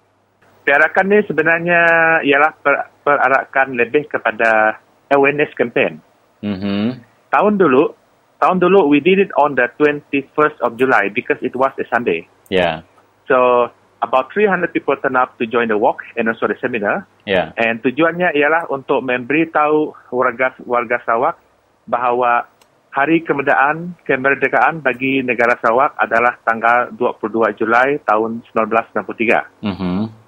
Perarakan 0.70 1.06
ni 1.10 1.18
sebenarnya 1.26 1.82
ialah 2.22 2.54
per, 2.62 2.94
perarakan 3.02 3.74
lebih 3.74 4.06
kepada 4.06 4.78
awareness 5.10 5.50
campaign. 5.58 5.98
Mm-hmm. 6.46 7.02
Tahun 7.34 7.54
dulu, 7.58 7.98
tahun 8.38 8.62
dulu 8.62 8.86
we 8.86 9.02
did 9.02 9.18
it 9.18 9.34
on 9.34 9.58
the 9.58 9.66
21st 9.82 10.62
of 10.62 10.78
July 10.78 11.10
because 11.10 11.42
it 11.42 11.58
was 11.58 11.74
a 11.82 11.86
Sunday. 11.90 12.30
Ya, 12.54 12.86
So 13.26 13.70
about 14.06 14.30
300 14.30 14.70
people 14.70 14.94
turn 15.02 15.18
up 15.18 15.38
to 15.42 15.50
join 15.50 15.74
the 15.74 15.78
walk 15.78 16.06
and 16.14 16.30
also 16.30 16.46
the 16.46 16.58
seminar. 16.62 17.10
ya. 17.26 17.50
And 17.58 17.82
tujuannya 17.82 18.38
ialah 18.38 18.70
untuk 18.70 19.02
memberitahu 19.02 20.14
warga 20.14 20.54
warga 20.70 21.02
Sarawak 21.02 21.42
bahawa 21.90 22.46
hari 22.94 23.26
kemerdekaan 23.26 23.98
kemerdekaan 24.06 24.86
bagi 24.86 25.26
negara 25.26 25.58
Sarawak 25.62 25.98
adalah 25.98 26.38
tanggal 26.46 26.94
22 26.94 27.58
Julai 27.58 27.98
tahun 28.06 28.46
1963. 28.54 29.66
Mm-hmm. 29.66 30.19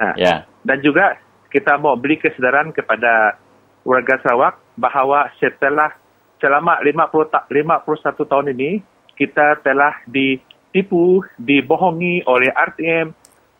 Ha. 0.00 0.16
Ya. 0.16 0.48
Dan 0.64 0.80
juga 0.80 1.20
kita 1.52 1.76
mau 1.76 1.94
beri 1.94 2.16
kesedaran 2.16 2.72
kepada 2.72 3.36
warga 3.84 4.16
Sarawak 4.24 4.56
bahawa 4.80 5.28
setelah 5.36 5.92
selama 6.40 6.80
50 6.80 7.28
ta- 7.28 7.44
51 7.52 8.24
tahun 8.24 8.46
ini 8.56 8.80
kita 9.14 9.60
telah 9.60 10.00
ditipu, 10.08 11.20
dibohongi 11.36 12.24
oleh 12.24 12.48
RTM, 12.48 13.12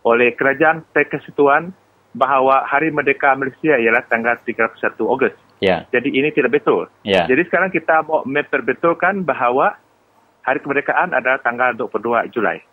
oleh 0.09 0.33
kerajaan 0.33 0.81
persekutuan 0.89 1.77
bahawa 2.17 2.65
Hari 2.67 2.91
Merdeka 2.91 3.37
Malaysia 3.37 3.77
ialah 3.77 4.03
tanggal 4.09 4.41
31 4.43 4.81
Ogos. 5.05 5.37
Ya. 5.61 5.85
Jadi 5.93 6.17
ini 6.17 6.33
tidak 6.33 6.57
betul. 6.57 6.89
Ya. 7.05 7.29
Jadi 7.29 7.45
sekarang 7.47 7.69
kita 7.69 8.01
mau 8.09 8.25
memperbetulkan 8.25 9.23
bahawa 9.29 9.77
Hari 10.41 10.65
Kemerdekaan 10.65 11.13
adalah 11.13 11.37
tanggal 11.45 11.77
22 11.77 12.33
Julai. 12.33 12.65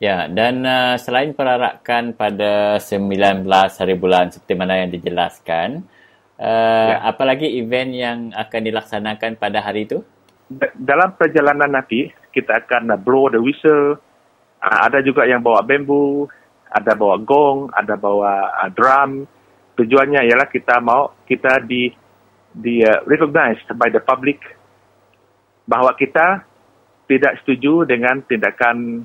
Ya, 0.00 0.32
dan 0.32 0.64
uh, 0.64 0.96
selain 0.96 1.36
perarakan 1.36 2.16
pada 2.16 2.80
19 2.80 3.44
hari 3.52 3.94
bulan 4.00 4.32
seperti 4.32 4.56
mana 4.56 4.80
yang 4.80 4.88
dijelaskan, 4.88 5.84
uh, 6.40 6.88
Ya. 6.96 7.04
apa 7.04 7.20
lagi 7.28 7.60
event 7.60 7.92
yang 7.92 8.18
akan 8.32 8.60
dilaksanakan 8.64 9.36
pada 9.36 9.60
hari 9.60 9.84
itu? 9.84 10.00
Da- 10.48 10.72
dalam 10.72 11.12
perjalanan 11.20 11.68
nanti 11.68 12.08
kita 12.32 12.64
akan 12.64 12.96
uh, 12.96 12.98
blow 12.98 13.28
the 13.28 13.44
whistle. 13.44 14.00
Uh, 14.64 14.78
ada 14.88 15.04
juga 15.04 15.28
yang 15.28 15.44
bawa 15.44 15.60
bambu, 15.60 16.24
ada 16.72 16.96
bawa 16.96 17.20
gong, 17.20 17.68
ada 17.76 17.92
bawa 18.00 18.56
uh, 18.56 18.72
drum. 18.72 19.28
Tujuannya 19.76 20.24
ialah 20.32 20.48
kita 20.48 20.80
mau 20.80 21.12
kita 21.28 21.60
di 21.68 21.92
di 22.56 22.80
uh, 22.88 23.04
recognized 23.04 23.68
by 23.76 23.92
the 23.92 24.00
public 24.00 24.40
bahawa 25.68 25.92
kita 25.92 26.40
tidak 27.04 27.36
setuju 27.44 27.84
dengan 27.84 28.24
tindakan 28.24 29.04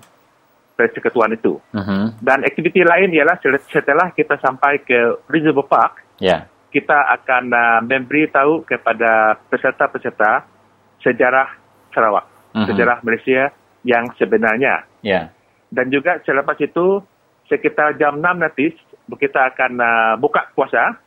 persekutuan 0.75 1.31
itu. 1.33 1.57
Uh-huh. 1.71 2.11
Dan 2.19 2.43
aktiviti 2.43 2.83
lain 2.83 3.15
ialah 3.15 3.39
setelah 3.71 4.11
kita 4.11 4.35
sampai 4.43 4.83
ke 4.83 5.23
Reservoir 5.31 5.67
Park, 5.67 5.93
Ya. 6.19 6.47
kita 6.71 6.95
akan 7.15 7.51
uh, 7.51 7.79
memberitahu 7.83 8.67
kepada 8.67 9.39
peserta-peserta 9.47 10.43
sejarah 10.99 11.47
Sarawak, 11.95 12.27
Mhm. 12.55 12.67
sejarah 12.71 12.97
Malaysia 13.03 13.51
yang 13.87 14.11
sebenarnya. 14.19 14.83
Ya. 14.99 15.31
Dan 15.71 15.91
juga 15.91 16.19
selepas 16.27 16.59
itu, 16.59 16.99
sekitar 17.47 17.95
jam 17.95 18.19
6 18.19 18.35
nanti, 18.39 18.75
kita 19.15 19.55
akan 19.55 19.71
uh, 19.79 20.13
buka 20.19 20.51
puasa 20.55 20.99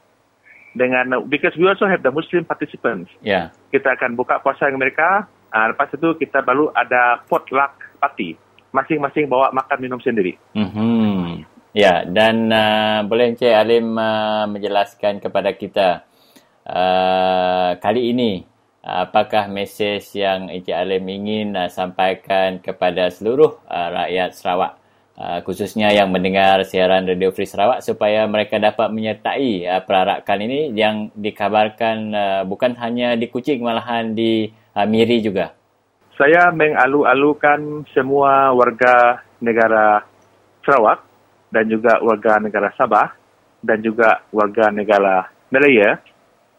dengan, 0.73 1.25
because 1.29 1.57
we 1.61 1.69
also 1.69 1.85
have 1.85 2.01
the 2.01 2.13
Muslim 2.13 2.45
participants. 2.45 3.13
Ya. 3.21 3.53
Kita 3.73 3.97
akan 3.97 4.17
buka 4.17 4.41
puasa 4.41 4.69
dengan 4.69 4.89
mereka, 4.89 5.29
uh, 5.53 5.67
lepas 5.73 5.93
itu 5.93 6.17
kita 6.17 6.41
baru 6.41 6.73
ada 6.73 7.21
potluck 7.29 7.77
party. 8.01 8.37
Masing-masing 8.71 9.27
bawa 9.27 9.49
makan 9.55 9.79
minum 9.81 10.01
sendiri. 10.01 10.37
Mhm. 10.53 11.45
Ya, 11.77 12.03
dan 12.09 12.49
uh, 12.49 13.05
boleh 13.05 13.33
Encik 13.33 13.53
Alim 13.53 13.95
uh, 13.95 14.49
menjelaskan 14.49 15.21
kepada 15.21 15.53
kita 15.55 16.09
uh, 16.65 17.77
kali 17.79 18.11
ini 18.13 18.43
apakah 18.83 19.53
mesej 19.53 20.01
yang 20.17 20.49
Encik 20.49 20.75
Alim 20.75 21.05
ingin 21.07 21.53
uh, 21.55 21.69
sampaikan 21.69 22.59
kepada 22.65 23.13
seluruh 23.13 23.61
uh, 23.69 23.89
rakyat 23.95 24.33
Sarawak 24.33 24.81
uh, 25.19 25.39
khususnya 25.43 25.91
yang 25.91 26.15
mendengar 26.15 26.63
siaran 26.63 27.05
Radio 27.05 27.35
Free 27.35 27.49
Sarawak 27.49 27.83
supaya 27.83 28.25
mereka 28.31 28.63
dapat 28.63 28.89
menyertai 28.95 29.67
uh, 29.67 29.83
perarakan 29.83 30.39
ini 30.47 30.73
yang 30.73 31.11
dikabarkan 31.19 31.97
uh, 32.15 32.43
bukan 32.47 32.79
hanya 32.79 33.19
di 33.19 33.27
Kuching 33.27 33.61
malahan 33.61 34.15
di 34.15 34.49
uh, 34.79 34.87
Miri 34.87 35.19
juga. 35.21 35.58
Saya 36.19 36.51
mengalu-alukan 36.51 37.87
semua 37.95 38.51
warga 38.51 39.23
negara 39.39 40.03
Sarawak 40.67 41.07
dan 41.55 41.71
juga 41.71 42.03
warga 42.03 42.43
negara 42.43 42.75
Sabah 42.75 43.15
dan 43.63 43.79
juga 43.87 44.27
warga 44.35 44.75
negara 44.75 45.31
Malaya 45.55 46.03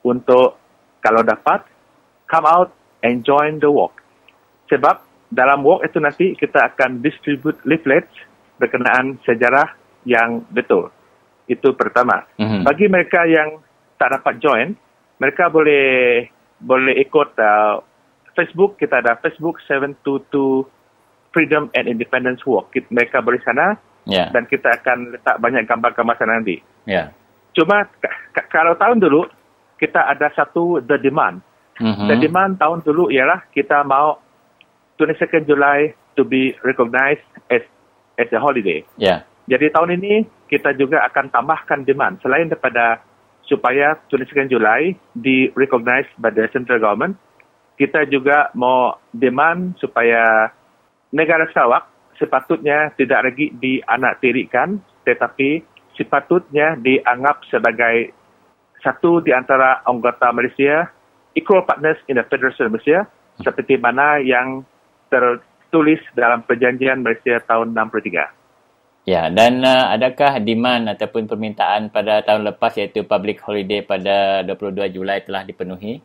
untuk 0.07 0.55
kalau 1.03 1.27
dapat 1.27 1.67
come 2.31 2.47
out 2.47 2.71
and 3.03 3.27
join 3.27 3.59
the 3.59 3.67
walk. 3.67 3.99
Sebab 4.71 5.03
dalam 5.27 5.59
walk 5.67 5.83
itu 5.83 5.99
nanti 5.99 6.25
kita 6.39 6.71
akan 6.73 7.03
distribute 7.03 7.59
leaflets 7.67 8.15
berkenaan 8.55 9.19
sejarah 9.27 9.75
yang 10.07 10.39
betul. 10.55 10.87
Itu 11.51 11.75
pertama. 11.75 12.23
Mhm. 12.39 12.63
Bagi 12.63 12.87
mereka 12.87 13.27
yang 13.27 13.59
tak 13.99 14.15
dapat 14.15 14.39
join, 14.39 14.71
mereka 15.19 15.51
boleh 15.51 16.23
boleh 16.59 16.95
ikut 17.03 17.29
uh, 17.39 17.88
Facebook. 18.39 18.79
Kita 18.79 19.03
ada 19.03 19.19
Facebook 19.19 19.59
722 19.67 20.63
Freedom 21.29 21.67
and 21.75 21.85
Independence 21.85 22.41
Walk. 22.47 22.71
Kita, 22.71 22.87
mereka 22.89 23.19
boleh 23.19 23.43
sana 23.43 23.75
Ya. 24.07 24.31
dan 24.31 24.47
kita 24.47 24.79
akan 24.79 25.13
letak 25.13 25.37
banyak 25.37 25.67
gambar-gambar 25.67 26.15
sana 26.17 26.39
nanti. 26.39 26.57
Ya. 26.87 27.11
Cuma 27.53 27.83
k- 27.85 28.47
kalau 28.49 28.73
tahun 28.73 29.03
dulu 29.03 29.27
kita 29.75 29.99
ada 30.07 30.31
satu 30.33 30.79
the 30.81 30.97
demand. 30.97 31.43
Mhm. 31.77 32.07
The 32.07 32.15
demand 32.17 32.57
tahun 32.57 32.81
dulu 32.81 33.11
ialah 33.11 33.45
kita 33.51 33.83
mau 33.83 34.17
22nd 34.97 35.45
July 35.45 35.93
to 36.15 36.23
be 36.23 36.55
recognized 36.63 37.23
as 37.47 37.61
as 38.17 38.27
a 38.33 38.39
holiday. 38.39 38.81
Ya. 38.97 39.23
Jadi 39.45 39.69
tahun 39.71 39.95
ini 39.95 40.25
kita 40.47 40.73
juga 40.73 41.05
akan 41.05 41.29
tambahkan 41.29 41.85
demand 41.85 42.19
selain 42.19 42.49
daripada 42.49 42.99
supaya 43.45 43.97
22nd 44.09 44.49
Julai 44.49 44.93
di 45.13 45.49
recognized 45.57 46.11
by 46.17 46.29
the 46.29 46.45
central 46.53 46.77
government, 46.77 47.17
kita 47.79 48.03
juga 48.11 48.51
mau 48.59 48.99
demand 49.15 49.79
supaya 49.79 50.51
negara 51.15 51.47
Sarawak 51.55 51.87
sepatutnya 52.19 52.91
tidak 52.99 53.31
lagi 53.31 53.55
dianak 53.55 54.19
tirikan 54.19 54.83
tetapi 55.07 55.63
sepatutnya 55.95 56.75
dianggap 56.75 57.47
sebagai 57.47 58.11
satu 58.83 59.23
di 59.23 59.31
antara 59.31 59.79
anggota 59.87 60.27
Malaysia 60.35 60.91
equal 61.39 61.63
partners 61.63 61.99
in 62.11 62.19
the 62.19 62.25
Federation 62.27 62.67
of 62.67 62.75
Malaysia 62.75 63.07
seperti 63.39 63.79
mana 63.79 64.19
yang 64.19 64.67
tertulis 65.07 66.03
dalam 66.11 66.43
perjanjian 66.43 66.99
Malaysia 66.99 67.39
tahun 67.47 67.71
63. 67.71 69.07
Ya, 69.07 69.31
dan 69.31 69.63
uh, 69.63 69.95
adakah 69.95 70.37
demand 70.43 70.91
ataupun 70.91 71.25
permintaan 71.25 71.89
pada 71.89 72.21
tahun 72.21 72.45
lepas 72.45 72.77
iaitu 72.77 73.07
public 73.07 73.41
holiday 73.41 73.81
pada 73.81 74.45
22 74.45 74.91
Julai 74.93 75.23
telah 75.23 75.47
dipenuhi? 75.47 76.03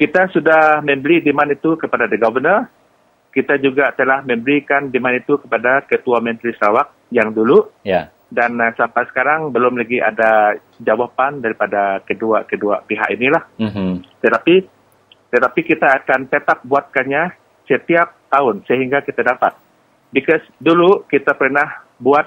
Kita 0.00 0.32
sudah 0.32 0.80
memberi 0.80 1.20
demand 1.20 1.52
itu 1.52 1.76
kepada 1.76 2.08
the 2.08 2.16
governor. 2.16 2.64
Kita 3.36 3.60
juga 3.60 3.92
telah 3.92 4.24
memberikan 4.24 4.88
demand 4.88 5.20
itu 5.20 5.36
kepada 5.36 5.84
Ketua 5.84 6.24
Menteri 6.24 6.56
Sarawak 6.56 6.88
yang 7.12 7.30
dulu 7.36 7.68
Ya. 7.84 8.08
dan 8.32 8.56
uh, 8.58 8.72
sampai 8.80 9.04
sekarang 9.12 9.52
belum 9.52 9.76
lagi 9.76 10.00
ada 10.00 10.56
jawapan 10.80 11.44
daripada 11.44 12.00
kedua-kedua 12.08 12.88
pihak 12.88 13.12
inilah. 13.12 13.44
Mhm. 13.60 14.02
Tetapi 14.24 14.54
tetapi 15.30 15.60
kita 15.62 16.00
akan 16.02 16.26
tetap 16.26 16.64
buatkannya 16.66 17.30
setiap 17.70 18.16
tahun 18.32 18.66
sehingga 18.66 19.04
kita 19.04 19.22
dapat. 19.22 19.54
Because 20.10 20.42
dulu 20.58 21.06
kita 21.06 21.36
pernah 21.38 21.86
buat 22.02 22.26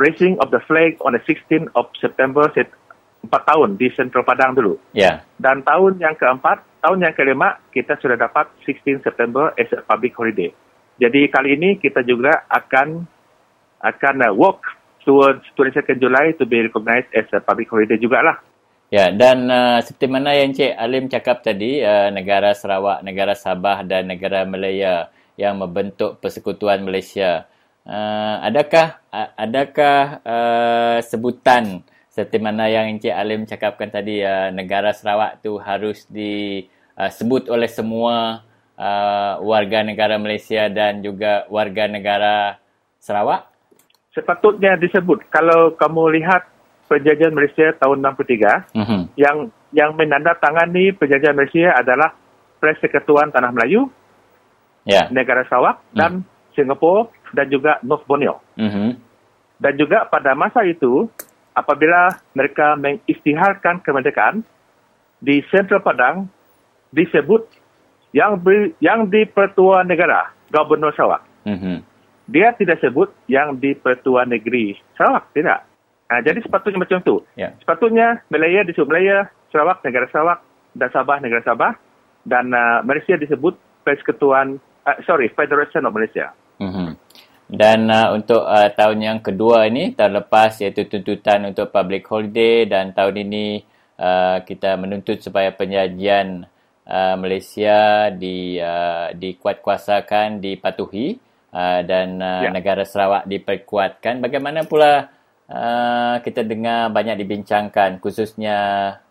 raising 0.00 0.40
of 0.40 0.48
the 0.48 0.62
flag 0.64 0.96
on 1.04 1.12
the 1.12 1.20
16th 1.28 1.68
of 1.76 1.92
September 2.00 2.48
empat 3.22 3.42
tahun 3.46 3.78
di 3.78 3.86
Central 3.94 4.26
Padang 4.26 4.52
dulu. 4.58 4.74
Ya. 4.92 5.22
Dan 5.38 5.62
tahun 5.62 6.02
yang 6.02 6.18
keempat, 6.18 6.82
tahun 6.82 7.06
yang 7.06 7.14
kelima, 7.14 7.62
kita 7.70 7.96
sudah 8.02 8.18
dapat 8.18 8.50
16 8.66 9.02
September 9.06 9.54
as 9.54 9.70
a 9.72 9.80
public 9.86 10.12
holiday. 10.18 10.50
Jadi 10.98 11.30
kali 11.30 11.56
ini 11.56 11.78
kita 11.78 12.04
juga 12.04 12.44
akan 12.50 13.06
akan 13.82 14.14
uh, 14.30 14.34
work 14.34 14.62
towards 15.02 15.42
22nd 15.58 15.98
July 15.98 16.30
to 16.38 16.46
be 16.46 16.62
recognized 16.62 17.10
as 17.14 17.26
a 17.34 17.42
public 17.42 17.66
holiday 17.66 17.98
jugalah. 17.98 18.38
Ya, 18.92 19.08
dan 19.08 19.48
uh, 19.48 19.80
seperti 19.80 20.04
mana 20.04 20.36
yang 20.36 20.52
Encik 20.52 20.76
Alim 20.76 21.08
cakap 21.08 21.40
tadi, 21.40 21.80
uh, 21.80 22.12
negara 22.12 22.52
Sarawak, 22.52 23.00
negara 23.00 23.32
Sabah 23.32 23.80
dan 23.88 24.04
negara 24.04 24.44
Malaya 24.44 25.08
yang 25.40 25.56
membentuk 25.56 26.20
Persekutuan 26.20 26.84
Malaysia. 26.84 27.48
Uh, 27.82 28.36
adakah 28.46 29.00
adakah 29.34 30.22
uh, 30.22 30.98
sebutan 31.02 31.82
seperti 32.12 32.44
mana 32.44 32.68
yang 32.68 32.92
Encik 32.92 33.16
Alim 33.16 33.48
cakapkan 33.48 33.88
tadi, 33.88 34.20
uh, 34.20 34.52
negara 34.52 34.92
Sarawak 34.92 35.40
tu 35.40 35.56
harus 35.56 36.04
disebut 36.12 37.48
uh, 37.48 37.56
oleh 37.56 37.72
semua 37.72 38.44
uh, 38.76 39.40
warga 39.40 39.80
negara 39.80 40.20
Malaysia 40.20 40.68
dan 40.68 41.00
juga 41.00 41.48
warga 41.48 41.88
negara 41.88 42.60
Sarawak? 43.00 43.48
Sepatutnya 44.12 44.76
disebut. 44.76 45.24
Kalau 45.32 45.72
kamu 45.72 46.20
lihat 46.20 46.44
perjanjian 46.84 47.32
Malaysia 47.32 47.72
tahun 47.80 48.04
63, 48.04 48.76
mm-hmm. 48.76 49.02
yang 49.16 49.48
yang 49.72 49.96
menandatangani 49.96 50.92
perjanjian 50.92 51.32
Malaysia 51.32 51.72
adalah 51.72 52.12
Persekutuan 52.60 53.32
Tanah 53.32 53.56
Melayu, 53.56 53.88
yeah. 54.84 55.08
negara 55.08 55.48
Sarawak 55.48 55.80
mm. 55.80 55.96
dan 55.96 56.12
Singapura 56.52 57.08
dan 57.32 57.48
juga 57.48 57.80
North 57.80 58.04
Borneo. 58.04 58.44
Mm-hmm. 58.60 58.90
Dan 59.64 59.72
juga 59.80 60.04
pada 60.12 60.36
masa 60.36 60.60
itu, 60.68 61.08
apabila 61.52 62.16
mereka 62.32 62.74
mengistiharkan 62.76 63.80
kemerdekaan 63.84 64.44
di 65.22 65.44
Sentral 65.52 65.84
Padang 65.84 66.26
disebut 66.92 67.46
yang 68.12 68.36
ber, 68.36 68.76
yang 68.82 69.08
di 69.08 69.24
Pertuan 69.24 69.88
Negara 69.88 70.32
Gubernur 70.52 70.92
Sarawak. 70.92 71.24
Mm-hmm. 71.48 71.76
Dia 72.28 72.54
tidak 72.54 72.80
sebut 72.84 73.08
yang 73.26 73.56
di 73.56 73.72
Pertuan 73.72 74.28
Negeri 74.28 74.76
Sarawak, 74.96 75.32
tidak. 75.32 75.64
Nah, 76.12 76.20
jadi 76.20 76.44
sepatutnya 76.44 76.76
macam 76.76 77.00
itu. 77.00 77.16
Yeah. 77.40 77.56
Sepatutnya 77.64 78.20
Malaya 78.28 78.68
disebut 78.68 78.92
Malaya, 78.92 79.32
Sarawak 79.48 79.80
negara 79.80 80.04
Sarawak 80.12 80.44
dan 80.76 80.88
Sabah 80.92 81.16
negara 81.24 81.40
Sabah 81.40 81.72
dan 82.28 82.52
uh, 82.52 82.84
Malaysia 82.84 83.16
disebut 83.16 83.56
Persekutuan 83.80 84.60
uh, 84.84 84.98
sorry 85.08 85.32
Federation 85.32 85.88
of 85.88 85.96
Malaysia. 85.96 86.36
Dan 87.52 87.92
uh, 87.92 88.16
untuk 88.16 88.48
uh, 88.48 88.72
tahun 88.72 88.98
yang 89.04 89.18
kedua 89.20 89.68
ini, 89.68 89.92
tahun 89.92 90.24
lepas 90.24 90.64
iaitu 90.64 90.88
tuntutan 90.88 91.44
untuk 91.44 91.68
public 91.68 92.08
holiday 92.08 92.64
dan 92.64 92.96
tahun 92.96 93.28
ini 93.28 93.60
uh, 94.00 94.40
kita 94.40 94.80
menuntut 94.80 95.20
supaya 95.20 95.52
penjajian 95.52 96.48
uh, 96.88 97.14
Malaysia 97.20 98.08
di 98.08 98.56
uh, 98.56 99.12
dikuatkuasakan, 99.12 100.40
dipatuhi 100.40 101.20
uh, 101.52 101.80
dan 101.84 102.16
uh, 102.24 102.48
ya. 102.48 102.50
negara 102.56 102.88
Sarawak 102.88 103.28
diperkuatkan. 103.28 104.24
Bagaimana 104.24 104.64
pula 104.64 105.12
uh, 105.52 106.16
kita 106.24 106.48
dengar 106.48 106.88
banyak 106.88 107.20
dibincangkan 107.20 108.00
khususnya 108.00 108.56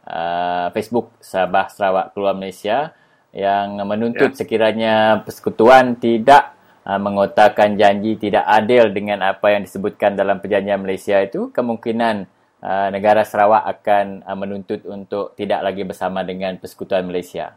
uh, 0.01 0.73
Facebook 0.73 1.13
Sabah 1.21 1.69
Sarawak 1.69 2.17
Keluar 2.17 2.33
Malaysia 2.33 2.89
yang 3.37 3.77
menuntut 3.85 4.33
ya. 4.33 4.37
sekiranya 4.43 4.95
persekutuan 5.21 6.01
tidak 6.01 6.57
uh, 6.85 6.99
mengotakkan 7.01 7.77
janji 7.77 8.17
tidak 8.17 8.45
adil 8.45 8.89
dengan 8.89 9.21
apa 9.25 9.53
yang 9.53 9.65
disebutkan 9.65 10.17
dalam 10.17 10.41
perjanjian 10.41 10.81
Malaysia 10.81 11.17
itu, 11.21 11.53
kemungkinan 11.53 12.25
uh, 12.61 12.87
negara 12.89 13.25
Sarawak 13.25 13.65
akan 13.79 14.25
uh, 14.25 14.37
menuntut 14.37 14.81
untuk 14.87 15.33
tidak 15.37 15.61
lagi 15.65 15.83
bersama 15.85 16.25
dengan 16.25 16.57
Persekutuan 16.57 17.05
Malaysia. 17.05 17.53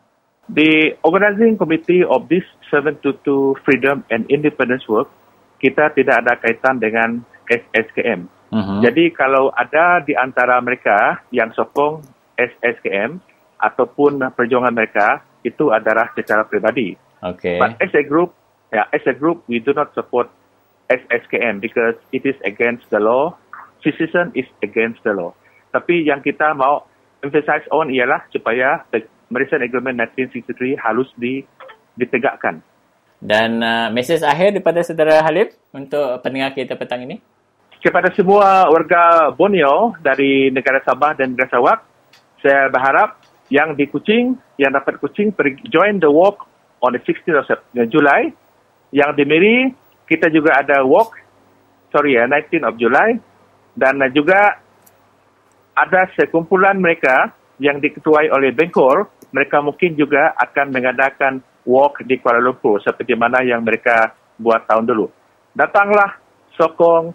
The 0.53 1.01
organizing 1.01 1.57
committee 1.57 2.05
of 2.05 2.29
this 2.29 2.45
722 2.69 3.65
Freedom 3.65 4.05
and 4.13 4.29
Independence 4.29 4.85
Work, 4.93 5.09
kita 5.57 5.89
tidak 5.97 6.21
ada 6.21 6.37
kaitan 6.37 6.77
dengan 6.77 7.25
SSKM. 7.49 8.29
Uh-huh. 8.53 8.61
Mhm. 8.61 8.79
Jadi 8.85 9.05
kalau 9.17 9.49
ada 9.57 10.05
di 10.05 10.13
antara 10.13 10.61
mereka 10.61 11.25
yang 11.33 11.49
sokong 11.57 12.05
SSKM 12.37 13.17
ataupun 13.57 14.21
perjuangan 14.37 14.75
mereka, 14.77 15.25
itu 15.41 15.73
adalah 15.73 16.13
secara 16.13 16.45
pribadi. 16.45 16.93
Okay. 17.25 17.57
But 17.57 17.81
as 17.81 17.93
a 17.97 18.05
group, 18.05 18.37
yeah, 18.75 18.91
as 18.91 19.07
a 19.07 19.15
group, 19.15 19.47
we 19.47 19.63
do 19.63 19.71
not 19.73 19.95
support 19.95 20.27
SSKM 20.91 21.63
because 21.63 21.95
it 22.11 22.27
is 22.27 22.35
against 22.43 22.85
the 22.91 22.99
law. 22.99 23.39
Secession 23.87 24.35
is 24.35 24.51
against 24.67 25.01
the 25.07 25.15
law. 25.15 25.31
Tapi 25.71 26.03
yang 26.03 26.21
kita 26.21 26.53
mau 26.59 26.85
emphasize 27.23 27.65
on 27.71 27.89
ialah 27.89 28.27
supaya 28.35 28.83
the 28.91 29.07
Malaysian 29.31 29.63
Agreement 29.63 29.97
1963 30.19 30.77
harus 30.77 31.09
di, 31.17 31.47
ditegakkan. 31.97 32.61
Dan 33.25 33.63
uh, 33.65 33.89
mesej 33.89 34.21
akhir 34.21 34.59
daripada 34.59 34.85
saudara 34.85 35.25
Halif 35.25 35.57
untuk 35.73 36.21
pendengar 36.21 36.53
kita 36.53 36.77
petang 36.77 37.07
ini? 37.07 37.23
Kepada 37.81 38.13
semua 38.13 38.69
warga 38.69 39.33
Borneo 39.33 39.97
dari 40.01 40.49
negara 40.53 40.81
Sabah 40.85 41.17
dan 41.17 41.33
negara 41.33 41.49
Sarawak, 41.53 41.79
saya 42.41 42.69
berharap 42.69 43.21
yang 43.53 43.77
di 43.77 43.89
Kuching, 43.89 44.37
yang 44.61 44.73
dapat 44.73 45.01
Kuching, 45.01 45.33
join 45.69 46.01
the 46.01 46.09
walk 46.09 46.49
on 46.81 46.97
the 46.97 47.01
16th 47.01 47.45
of 47.45 47.61
July 47.93 48.33
yang 48.95 49.11
di 49.19 49.27
Miri 49.27 49.57
kita 50.07 50.31
juga 50.31 50.63
ada 50.63 50.87
walk 50.87 51.19
sorry 51.91 52.15
ya 52.15 52.31
19 52.31 52.63
of 52.63 52.79
July 52.79 53.19
dan 53.75 53.99
juga 54.15 54.63
ada 55.75 56.07
sekumpulan 56.15 56.79
mereka 56.79 57.35
yang 57.59 57.83
diketuai 57.83 58.31
oleh 58.31 58.55
Bengkor 58.55 59.11
mereka 59.35 59.59
mungkin 59.59 59.99
juga 59.99 60.31
akan 60.39 60.71
mengadakan 60.71 61.43
walk 61.67 62.07
di 62.07 62.23
Kuala 62.23 62.39
Lumpur 62.39 62.79
seperti 62.79 63.19
mana 63.19 63.43
yang 63.43 63.67
mereka 63.67 64.15
buat 64.39 64.63
tahun 64.71 64.87
dulu 64.87 65.11
datanglah 65.59 66.15
sokong 66.55 67.11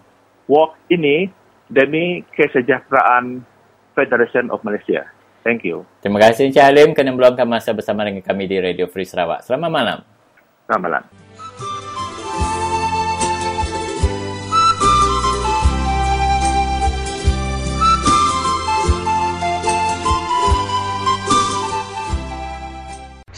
walk 0.52 0.76
ini 0.92 1.32
demi 1.72 2.20
kesejahteraan 2.36 3.40
Federation 3.96 4.52
of 4.52 4.60
Malaysia 4.60 5.08
Thank 5.40 5.64
you. 5.64 5.88
Terima 6.04 6.20
kasih 6.20 6.52
Encik 6.52 6.60
Halim 6.60 6.92
kerana 6.92 7.16
meluangkan 7.16 7.48
masa 7.48 7.72
bersama 7.72 8.04
dengan 8.04 8.20
kami 8.20 8.44
di 8.44 8.60
Radio 8.60 8.84
Free 8.92 9.08
Sarawak. 9.08 9.40
Selamat 9.40 9.70
malam. 9.72 9.98
Selamat 10.68 10.84
malam. 10.84 11.04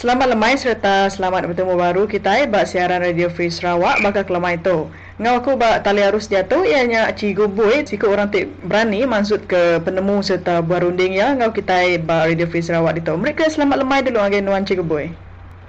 Selamat 0.03 0.35
lemai 0.35 0.59
serta 0.59 1.07
selamat 1.15 1.55
bertemu 1.55 1.79
baru 1.79 2.11
kita 2.11 2.43
eh 2.43 2.51
bak 2.51 2.67
siaran 2.67 3.07
Radio 3.07 3.31
Free 3.31 3.55
Sarawak 3.55 4.03
bakal 4.03 4.27
kelemai 4.27 4.59
tu. 4.59 4.91
Ngau 5.23 5.39
aku 5.39 5.55
bak 5.55 5.87
tali 5.87 6.03
arus 6.03 6.27
tu 6.27 6.59
ianya 6.67 7.07
cikgu 7.15 7.47
boy 7.47 7.87
cikgu 7.87 8.11
orang 8.11 8.27
tik 8.35 8.51
berani 8.67 9.07
maksud 9.07 9.47
ke 9.47 9.79
penemu 9.87 10.19
serta 10.27 10.59
buah 10.59 10.83
runding 10.83 11.15
ya 11.15 11.39
ngau 11.39 11.55
kita 11.55 11.87
eh 11.87 12.03
bak 12.03 12.35
Radio 12.35 12.51
Free 12.51 12.67
Sarawak 12.67 12.99
itu. 12.99 13.15
Mereka 13.15 13.47
selamat 13.47 13.87
lemai 13.87 14.03
dulu 14.03 14.19
agen 14.19 14.43
nuan 14.43 14.67
cikgu 14.67 14.83
boy. 14.83 15.07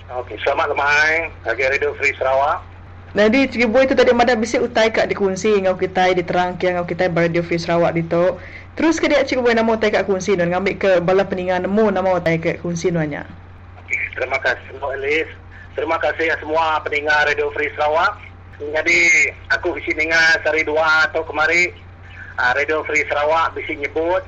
Okey, 0.10 0.42
selamat 0.42 0.74
lemai 0.74 1.30
agen 1.46 1.68
Radio 1.70 1.94
Free 1.94 2.18
Sarawak. 2.18 2.66
Jadi 3.14 3.54
cikgu 3.54 3.70
boy 3.70 3.86
tu 3.86 3.94
tadi 3.94 4.18
madah 4.18 4.34
bisik 4.34 4.66
utai 4.66 4.90
kat 4.90 5.14
dikunci 5.14 5.62
ngau 5.62 5.78
kita 5.78 6.10
diterang 6.10 6.58
ke 6.58 6.74
ngau 6.74 6.90
kita 6.90 7.06
Radio 7.14 7.46
Free 7.46 7.62
Sarawak 7.62 7.94
itu. 8.02 8.42
Terus 8.74 8.98
ke 8.98 9.06
dia 9.14 9.22
cikgu 9.22 9.46
boy 9.46 9.54
nama 9.54 9.78
utai 9.78 9.94
kat 9.94 10.10
kunci 10.10 10.34
dan 10.34 10.50
ngambil 10.50 10.74
ke 10.82 10.92
bala 11.06 11.22
peningan 11.22 11.70
nemu 11.70 11.94
nama 11.94 12.18
utai 12.18 12.42
kat 12.42 12.66
kunci 12.66 12.90
nuanya. 12.90 13.30
Terima 14.14 14.38
kasih 14.38 14.62
semua 14.70 14.94
Elis. 14.94 15.30
Terima 15.74 15.98
kasih 15.98 16.30
ya 16.30 16.38
semua 16.38 16.78
pendengar 16.86 17.26
Radio 17.26 17.50
Free 17.50 17.74
Sarawak. 17.74 18.22
Jadi 18.62 19.00
aku 19.50 19.74
bisa 19.74 19.90
dengar 19.98 20.38
sehari 20.46 20.62
dua 20.62 21.10
atau 21.10 21.26
kemari 21.26 21.74
uh, 22.38 22.54
Radio 22.54 22.86
Free 22.86 23.02
Sarawak 23.10 23.58
bisa 23.58 23.74
nyebut 23.74 24.22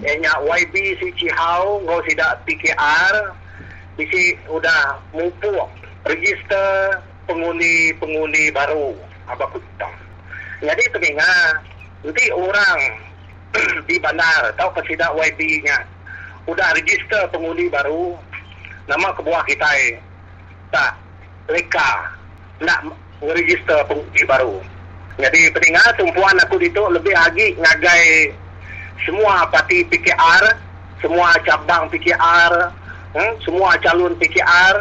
Enya 0.00 0.32
YB 0.40 0.74
si 0.98 1.08
Cihau 1.20 1.84
ngau 1.84 2.00
tidak 2.08 2.42
PKR 2.48 3.14
bisa 4.00 4.22
udah 4.48 4.98
mupu 5.12 5.52
register 6.08 7.00
pengundi-pengundi 7.28 8.50
baru 8.56 8.96
apa 9.28 9.44
kutang. 9.52 9.94
Jadi 10.64 10.84
pendengar 10.90 11.60
nanti 12.02 12.24
orang 12.32 12.78
di 13.88 14.00
bandar 14.00 14.48
tahu 14.56 14.80
kesidak 14.80 15.12
YB 15.12 15.60
nya 15.60 15.84
udah 16.46 16.72
register 16.78 17.26
pengundi 17.30 17.66
baru 17.68 18.14
nama 18.86 19.10
kebuah 19.18 19.42
kita 19.46 19.66
tak 20.70 20.94
reka 21.50 21.90
nak 22.62 22.94
meregister 23.22 23.82
pengundi 23.90 24.22
baru. 24.26 24.62
Jadi 25.16 25.48
pendengar 25.50 25.88
tumpuan 25.96 26.36
aku 26.44 26.60
itu 26.60 26.82
lebih 26.92 27.14
lagi 27.16 27.56
ngagai 27.56 28.34
semua 29.04 29.48
parti 29.48 29.82
PKR, 29.88 30.44
semua 31.00 31.32
cabang 31.42 31.88
PKR, 31.88 32.52
hmm, 33.16 33.32
semua 33.42 33.74
calon 33.80 34.12
PKR 34.20 34.76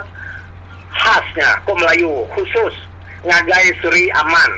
khasnya 0.96 1.60
kok 1.64 1.76
Melayu 1.76 2.24
khusus 2.36 2.74
ngagai 3.24 3.76
Suri 3.84 4.08
Aman. 4.16 4.52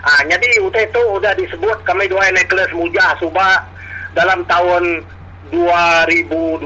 Ah, 0.00 0.24
jadi 0.24 0.64
utai 0.64 0.88
itu 0.88 0.96
sudah 0.96 1.36
disebut 1.36 1.76
kami 1.84 2.08
dua 2.08 2.32
necklace 2.32 2.72
muja 2.72 3.12
subah 3.20 3.60
dalam 4.16 4.40
tahun 4.48 5.04
2012 5.52 6.64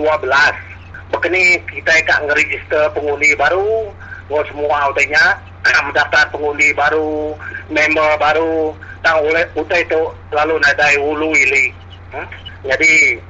begini 1.12 1.60
kita 1.68 1.93
akan 2.05 2.31
ngeregister 2.31 2.93
pengundi 2.97 3.35
baru. 3.36 3.90
Mau 4.32 4.40
semua 4.48 4.89
utainya 4.89 5.36
mendaftar 5.85 6.32
pengundi 6.32 6.72
baru 6.72 7.36
member 7.68 8.10
baru. 8.16 8.72
Dan 9.05 9.20
oleh 9.20 9.44
utai 9.52 9.85
itu 9.85 10.01
lalu 10.32 10.56
nadai 10.64 10.97
ulu 10.97 11.36
ili 11.36 11.68
hmm? 12.14 12.28
jadi 12.64 13.20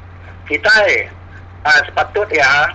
kita 0.47 0.75
uh, 1.67 1.81
sepatut 1.89 2.31
ya 2.31 2.71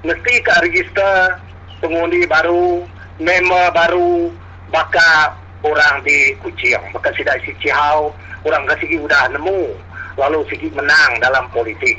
mesti 0.00 0.40
ke 0.40 0.52
register 0.64 1.36
pengundi 1.82 2.24
baru 2.24 2.86
member 3.20 3.68
baru 3.74 4.32
baka 4.72 5.36
orang 5.62 6.02
di 6.02 6.34
Kuching. 6.42 6.90
Baka 6.90 7.12
sidak 7.14 7.38
si 7.44 7.54
Cihau 7.62 8.10
orang 8.42 8.66
kasih 8.66 9.02
udah 9.02 9.30
nemu. 9.30 9.74
Lalu 10.18 10.44
sikit 10.48 10.72
menang 10.76 11.20
dalam 11.22 11.48
politik. 11.52 11.96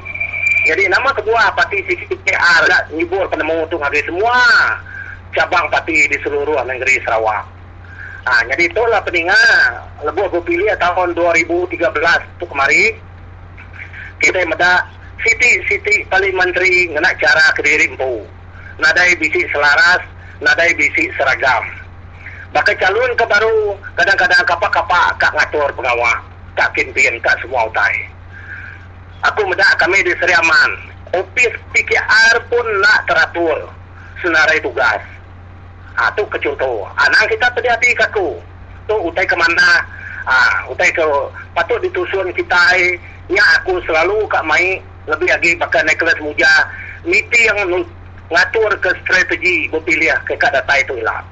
Jadi 0.64 0.88
nama 0.88 1.12
ketua 1.12 1.52
parti 1.52 1.84
CKR 1.84 2.64
nak 2.72 2.84
nyibur 2.96 3.28
penemu 3.28 3.68
tu 3.68 3.76
ngagai 3.76 4.08
semua 4.08 4.40
cabang 5.36 5.68
parti 5.68 6.08
di 6.08 6.16
seluruh 6.24 6.56
negeri 6.64 7.04
Sarawak. 7.04 7.44
Ah, 8.24 8.40
jadi 8.48 8.72
itulah 8.72 9.04
peningat 9.04 9.84
lebuh 10.08 10.32
berpilih 10.32 10.72
tahun 10.80 11.12
2013 11.20 11.76
tu 12.40 12.48
kemari 12.48 12.96
kita 14.24 14.48
meda 14.48 14.88
siti-siti 15.20 16.08
paling 16.08 16.32
menteri 16.32 16.88
ngena 16.88 17.12
cara 17.20 17.52
kediri 17.60 17.92
empu. 17.92 18.24
Nadai 18.80 19.20
bisi 19.20 19.44
selaras, 19.52 20.08
nadai 20.40 20.72
bisi 20.80 21.12
seragam. 21.20 21.68
Bakal 22.56 22.80
calon 22.80 23.12
ke 23.20 23.26
baru 23.28 23.76
kadang-kadang 24.00 24.48
kapak-kapak 24.48 25.20
kak 25.20 25.36
ngatur 25.36 25.68
pengawal, 25.76 26.18
kak 26.56 26.72
kimpin, 26.72 27.20
kak 27.20 27.36
semua 27.44 27.68
utai. 27.68 28.13
Aku 29.32 29.48
meda 29.48 29.64
kami 29.80 30.04
di 30.04 30.12
Seriaman. 30.20 30.72
Opis 31.16 31.54
PKR 31.72 32.36
pun 32.52 32.66
nak 32.84 33.08
teratur 33.08 33.72
senarai 34.20 34.60
tugas. 34.60 35.00
Ah 35.96 36.12
tu 36.18 36.28
kecontoh. 36.28 36.84
Anak 37.00 37.32
kita 37.32 37.48
hati 37.48 37.96
kaku. 37.96 38.36
Tu 38.84 38.96
utai 39.00 39.24
ke 39.24 39.36
mana? 39.40 39.80
Ah 40.28 40.68
utai 40.68 40.92
ke 40.92 41.06
patut 41.56 41.80
ditusun 41.80 42.36
kita 42.36 42.76
nya 43.32 43.44
aku 43.62 43.80
selalu 43.88 44.28
kak 44.28 44.44
mai 44.44 44.84
lebih 45.08 45.32
lagi 45.32 45.56
naik 45.56 45.96
kelas 45.96 46.20
muja 46.20 46.52
miti 47.08 47.48
yang 47.48 47.64
ngatur 48.28 48.72
ke 48.84 48.92
strategi 49.04 49.72
berpilih 49.72 50.12
ke 50.28 50.36
kak 50.36 50.52
data 50.52 50.74
itu 50.84 51.00
lah. 51.00 51.24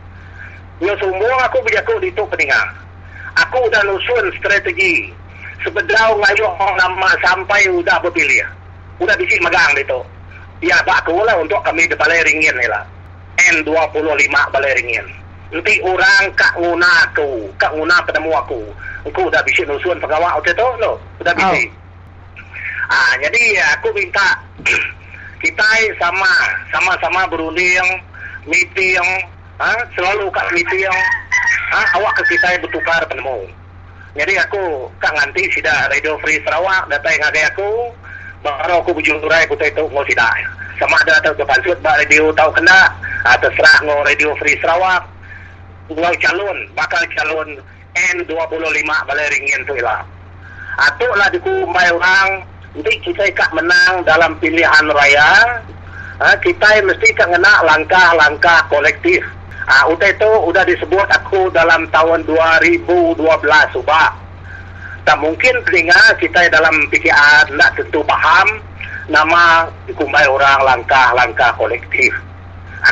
Nya 0.79 0.95
semua 0.95 1.43
aku 1.43 1.59
berjaku 1.67 1.99
di 1.99 2.09
tu 2.15 2.23
peningah. 2.31 2.71
Aku 3.47 3.67
dah 3.67 3.83
nusun 3.83 4.31
strategi 4.39 5.11
sebedrau 5.63 6.17
ngayo 6.17 6.47
nama 6.77 7.09
sampai 7.21 7.69
udah 7.69 7.97
berpilih. 8.01 8.45
Udah 9.01 9.15
bisi 9.17 9.37
megang 9.41 9.73
itu. 9.77 9.99
Ya, 10.61 10.77
aku 10.85 11.25
lah 11.25 11.41
untuk 11.41 11.57
kami 11.65 11.89
di 11.89 11.97
balai 11.97 12.21
ringin 12.21 12.53
ni 12.53 12.67
lah. 12.69 12.85
N25 13.49 14.29
balai 14.53 14.77
ringin. 14.77 15.05
Nanti 15.51 15.81
orang 15.83 16.31
kak 16.37 16.53
nguna 16.55 17.09
aku, 17.09 17.49
kak 17.57 17.73
nguna 17.73 17.97
penemu 18.05 18.31
aku. 18.37 18.61
Aku 19.09 19.21
udah 19.27 19.41
bisa 19.41 19.65
nusun 19.65 19.97
pegawai 19.97 20.37
waktu 20.37 20.53
itu, 20.53 20.67
no? 20.79 21.01
Udah 21.17 21.33
bisa. 21.33 21.49
Oh. 21.49 21.67
Ah, 22.91 23.13
jadi 23.17 23.57
aku 23.75 23.89
minta 23.97 24.37
kita 25.43 25.69
sama, 25.97 26.33
sama-sama 26.69 27.25
berunding, 27.25 27.83
meeting, 28.45 29.01
ah, 29.57 29.81
selalu 29.97 30.29
kak 30.29 30.45
meeting, 30.53 30.93
ah, 31.73 31.87
awak 31.97 32.13
ke 32.21 32.37
kita 32.37 32.61
bertukar 32.61 33.01
penemu. 33.09 33.49
Jadi 34.11 34.33
aku 34.35 34.91
kak 34.99 35.15
nganti 35.15 35.47
sudah 35.55 35.87
Radio 35.87 36.19
Free 36.19 36.43
Sarawak 36.43 36.91
datang 36.91 37.15
ngagai 37.15 37.47
aku, 37.55 37.95
baru 38.43 38.83
aku 38.83 38.91
berjurai 38.97 39.47
aku 39.47 39.55
itu 39.55 39.83
mau 39.87 40.03
tidak 40.03 40.35
sama 40.81 40.97
ada 41.05 41.21
atau 41.21 41.37
kepansut 41.37 41.77
bah 41.85 41.93
radio 41.93 42.33
tahu 42.33 42.49
kena 42.57 42.89
uh, 43.21 43.37
terserah 43.37 43.77
ngo 43.85 44.01
radio 44.01 44.33
free 44.41 44.57
Sarawak. 44.57 45.05
Ngau 45.93 46.15
calon 46.23 46.57
bakal 46.73 47.03
calon 47.13 47.59
N25 48.15 48.89
balai 49.05 49.27
ringin 49.29 49.61
tu 49.67 49.75
lah 49.83 50.01
atuk 50.79 51.13
lah 51.19 51.27
dikumpai 51.29 51.91
orang 51.91 52.47
nanti 52.71 52.93
kita 53.03 53.27
ikat 53.27 53.51
menang 53.51 54.07
dalam 54.07 54.39
pilihan 54.39 54.85
raya 54.87 55.59
uh, 56.23 56.35
kita 56.39 56.79
mesti 56.87 57.11
kena 57.11 57.53
langkah-langkah 57.67 58.71
kolektif 58.71 59.19
uh, 59.67 59.83
utai 59.91 60.15
itu 60.15 60.31
sudah 60.47 60.63
disebut 60.65 61.07
aku 61.11 61.51
dalam 61.53 61.85
tahun 61.91 62.25
2012 62.25 63.17
subah 63.75 64.21
tak 65.01 65.17
mungkin 65.17 65.57
telinga 65.65 66.01
kita 66.21 66.49
dalam 66.53 66.85
PKR 66.93 67.49
nak 67.57 67.73
tentu 67.73 68.05
faham 68.05 68.61
nama 69.09 69.67
dikumbai 69.89 70.23
orang 70.29 70.61
langkah-langkah 70.61 71.51
kolektif. 71.57 72.13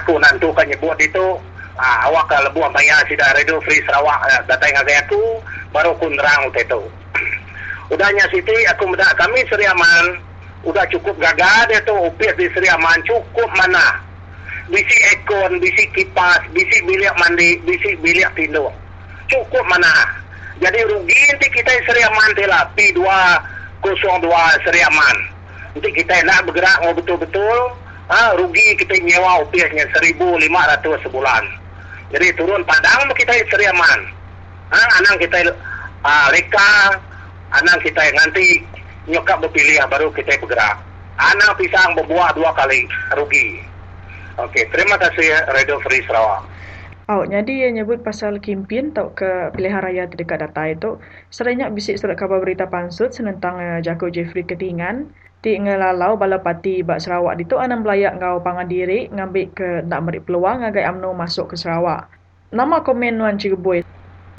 Aku 0.02 0.18
nanti 0.18 0.46
kan 0.54 0.66
nyebut 0.66 0.98
itu, 1.02 1.38
ah, 1.78 2.10
awak 2.10 2.30
ke 2.30 2.38
lebuh 2.50 2.66
bayar 2.74 3.02
sida 3.06 3.26
Radio 3.34 3.58
Free 3.62 3.82
Sarawak 3.86 4.20
uh, 4.26 4.42
datang 4.46 4.74
dengan 4.74 5.06
aku, 5.06 5.42
baru 5.74 5.94
aku 5.98 6.10
nerang 6.14 6.50
itu. 6.54 6.82
Udahnya 7.94 8.26
Siti, 8.30 8.54
aku 8.70 8.86
muda 8.86 9.06
kami 9.18 9.42
Seriaman, 9.50 10.22
udah 10.62 10.86
cukup 10.94 11.18
gagah 11.18 11.66
dia 11.72 11.82
tu, 11.88 11.94
upis 11.94 12.38
di 12.38 12.46
Seriaman, 12.54 13.02
cukup 13.06 13.50
mana? 13.58 14.09
Bisi 14.70 14.98
ekon, 15.18 15.58
bisi 15.58 15.90
kipas, 15.98 16.46
bisi 16.54 16.78
bilik 16.86 17.14
mandi, 17.18 17.58
bisi 17.66 17.98
bilik 17.98 18.30
tidur. 18.38 18.70
Cukup 19.26 19.66
mana? 19.66 19.90
Jadi 20.62 20.78
rugi 20.86 21.18
nanti 21.34 21.48
kita 21.50 21.72
Seriaman 21.90 22.30
telah 22.38 22.70
P202 22.78 24.30
Seriaman 24.62 25.18
nanti 25.80 25.90
kita 25.94 26.12
nak 26.26 26.44
bergerak 26.50 26.76
mau 26.82 26.92
betul-betul 26.92 27.58
ha, 28.10 28.36
rugi 28.36 28.76
kita 28.76 29.00
nyewa 29.00 29.46
upiahnya 29.46 29.86
1,500 29.96 31.06
sebulan. 31.06 31.44
Jadi 32.10 32.28
turun 32.36 32.66
padang 32.66 33.06
kita 33.14 33.32
seriaman 33.54 34.00
ha, 34.74 34.80
anak 34.98 35.22
kita 35.22 35.54
ha, 36.02 36.34
leka 36.34 36.98
anak 37.54 37.78
kita 37.86 38.02
nanti 38.18 38.66
nyokap 39.06 39.40
berpilih 39.46 39.78
baru 39.88 40.10
kita 40.12 40.36
bergerak. 40.42 40.82
Anak 41.20 41.60
pisang 41.60 41.94
berbuah 42.00 42.32
dua 42.34 42.52
kali 42.56 42.88
rugi 43.16 43.69
Okey, 44.40 44.72
terima 44.72 44.96
kasih 44.96 45.36
Radio 45.52 45.84
Free 45.84 46.00
Sarawak. 46.08 46.48
Oh, 47.12 47.28
jadi 47.28 47.68
yang 47.68 47.82
nyebut 47.82 48.06
pasal 48.06 48.40
kimpin 48.40 48.96
tau 48.96 49.12
ke 49.12 49.52
pilihan 49.52 49.82
raya 49.84 50.08
terdekat 50.08 50.46
data 50.46 50.64
itu, 50.70 50.96
seringnya 51.28 51.68
bisik 51.74 52.00
surat 52.00 52.16
khabar 52.16 52.40
berita 52.40 52.70
pansut 52.70 53.12
senentang 53.12 53.60
uh, 53.60 53.80
Jako 53.84 54.08
Jeffrey 54.14 54.48
Ketingan 54.48 55.12
ti 55.44 55.60
ngelalau 55.60 56.16
bala 56.16 56.40
parti 56.40 56.84
bak 56.84 57.04
Sarawak 57.04 57.40
ditu 57.40 57.60
anam 57.60 57.84
belayak 57.84 58.16
ngau 58.20 58.40
pangan 58.44 58.68
diri 58.68 59.08
ngambil 59.12 59.46
ke 59.56 59.70
nak 59.88 60.08
beri 60.08 60.20
peluang 60.24 60.64
agai 60.68 60.88
amno 60.88 61.12
masuk 61.12 61.52
ke 61.52 61.56
Sarawak. 61.60 62.08
Nama 62.56 62.80
komen 62.80 63.20
nuan 63.20 63.36
Cirebui. 63.36 63.84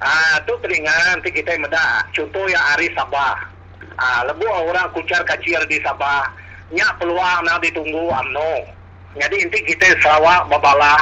Ah 0.01 0.41
tu 0.49 0.57
teringat 0.65 1.21
nanti 1.21 1.29
kita 1.29 1.61
meda 1.61 2.09
contoh 2.15 2.49
yang 2.49 2.65
hari 2.73 2.89
Sabah. 2.97 3.37
Ah 4.01 4.25
lebu 4.25 4.49
orang 4.49 4.93
kucar 4.97 5.25
kacir 5.29 5.61
di 5.69 5.77
Sabah 5.85 6.25
nyak 6.73 6.97
peluang 6.97 7.45
nak 7.45 7.61
ditunggu 7.61 8.09
amno. 8.09 8.80
Jadi 9.19 9.37
inti 9.43 9.59
kita 9.66 9.99
Sarawak 9.99 10.47
babala 10.47 10.95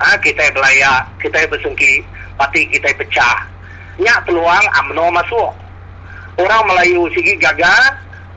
ah 0.00 0.16
kita 0.20 0.48
belayak, 0.56 1.04
kita 1.20 1.44
bersungki, 1.50 2.00
parti 2.40 2.64
kita 2.72 2.92
pecah. 2.96 3.44
Nyak 4.00 4.24
peluang 4.24 4.66
amno 4.80 5.12
masuk. 5.12 5.50
Orang 6.34 6.66
Melayu 6.66 7.06
sigi 7.14 7.38
gagal, 7.38 7.94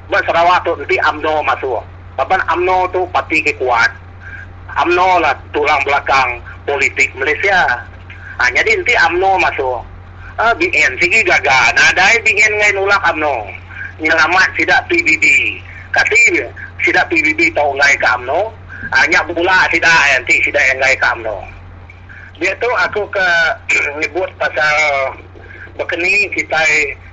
Buat 0.08 0.24
Sarawak 0.24 0.64
tu 0.64 0.72
nanti 0.80 0.96
UMNO 1.04 1.44
masuk. 1.44 1.84
Papan 2.16 2.40
UMNO 2.48 2.88
tu 2.96 3.04
parti 3.12 3.44
kekuat. 3.44 3.92
UMNO 4.88 5.20
lah 5.20 5.36
tulang 5.52 5.84
belakang 5.84 6.40
politik 6.64 7.12
Malaysia. 7.20 7.84
Ha, 8.40 8.48
jadi 8.56 8.80
nanti 8.80 8.96
UMNO 8.96 9.32
masuk. 9.44 9.84
Ah, 10.40 10.56
BN 10.56 10.96
sigi 11.02 11.28
gagal. 11.28 11.68
Nah, 11.76 11.92
ada 11.92 12.16
BN 12.24 12.54
ngai 12.56 12.72
nolak 12.72 13.04
UMNO. 13.12 13.52
Nyelamat 14.00 14.48
tidak 14.56 14.88
PBB. 14.88 15.26
Kasi 15.92 16.40
tidak 16.80 17.12
PBB 17.12 17.52
tahu 17.52 17.76
ngai 17.76 18.00
ke 18.00 18.08
UMNO. 18.08 18.56
Hanya 18.88 19.20
pula 19.28 19.68
tidak 19.68 19.92
nanti 20.16 20.40
tidak 20.44 20.64
yang 20.64 20.80
ngai 20.80 20.96
ke 20.96 21.08
UMNO. 21.20 21.38
Dia 22.40 22.54
tu 22.62 22.70
aku 22.70 23.02
ke 23.12 23.28
nyebut 24.02 24.30
pasal 24.40 24.78
berkeni 25.78 26.30
kita 26.34 26.62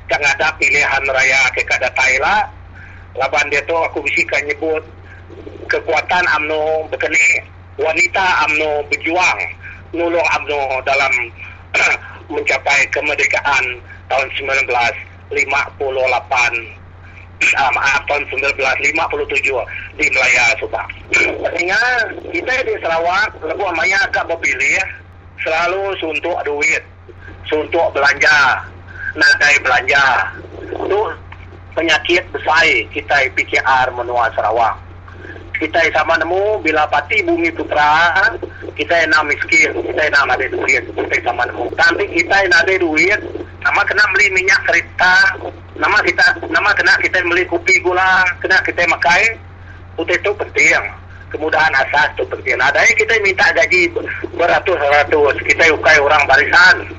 jangan 0.08 0.32
ada 0.36 0.48
pilihan 0.56 1.02
raya 1.08 1.40
ke 1.52 1.64
kada 1.64 1.88
Thailand 1.96 2.48
laban 3.14 3.46
dia 3.50 3.62
tu 3.64 3.76
aku 3.76 4.02
bisikan 4.02 4.42
nyebut 4.48 4.82
kekuatan 5.70 6.24
AMNO 6.28 6.90
berkini 6.90 7.40
wanita 7.78 8.44
AMNO 8.48 8.84
berjuang 8.90 9.40
nolong 9.94 10.28
AMNO 10.34 10.82
dalam 10.84 11.12
mencapai 12.32 12.88
kemerdekaan 12.90 13.64
tahun 14.10 14.28
1958 14.34 15.32
uh, 17.42 17.70
maaf 17.74 18.02
tahun 18.06 18.24
1957 18.30 19.98
di 19.98 20.06
Melaya 20.12 20.44
Subang. 20.60 20.88
Sehingga 21.14 21.82
kita 22.30 22.52
di 22.66 22.74
Sarawak 22.80 23.34
lebih 23.42 23.64
banyak 23.64 24.00
agak 24.10 24.24
berpilih 24.28 24.78
selalu 25.42 25.94
suntuk 26.00 26.38
duit, 26.46 26.82
suntuk 27.48 27.92
belanja, 27.92 28.64
nadai 29.16 29.56
belanja. 29.60 30.04
Itu 30.72 31.00
penyakit 31.74 32.22
besar 32.30 32.64
kita 32.94 33.16
PKR 33.34 33.88
menua 33.92 34.30
Sarawak. 34.32 34.83
Kita 35.64 35.80
sama 35.96 36.20
nemu 36.20 36.60
bila 36.60 36.84
pati 36.92 37.24
bumi 37.24 37.48
putra, 37.56 38.20
kita 38.76 39.08
nak 39.08 39.24
miskin, 39.32 39.72
kita 39.80 40.12
nak 40.12 40.36
ada 40.36 40.44
duit, 40.52 40.84
kita 40.92 41.16
sama 41.24 41.48
nemu. 41.48 41.72
Tapi 41.72 42.04
kita 42.12 42.36
nak 42.52 42.68
ada 42.68 42.76
duit, 42.76 43.16
nama 43.64 43.80
kena 43.88 44.04
beli 44.12 44.28
minyak 44.36 44.60
kereta, 44.68 45.40
nama 45.80 46.04
kita 46.04 46.44
nama 46.52 46.68
kena 46.76 47.00
kita 47.00 47.24
beli 47.24 47.48
kopi 47.48 47.80
gula, 47.80 48.28
kena 48.44 48.60
kita 48.60 48.84
makai, 48.92 49.40
itu 49.96 50.30
penting. 50.36 50.84
Kemudahan 51.32 51.72
asas 51.80 52.12
itu 52.12 52.28
penting. 52.28 52.60
Ada 52.60 52.84
yang 52.84 52.98
kita 53.00 53.14
minta 53.24 53.48
gaji 53.56 53.88
beratus-ratus, 54.36 55.40
kita 55.48 55.64
ukai 55.80 55.96
orang 55.96 56.28
barisan. 56.28 56.92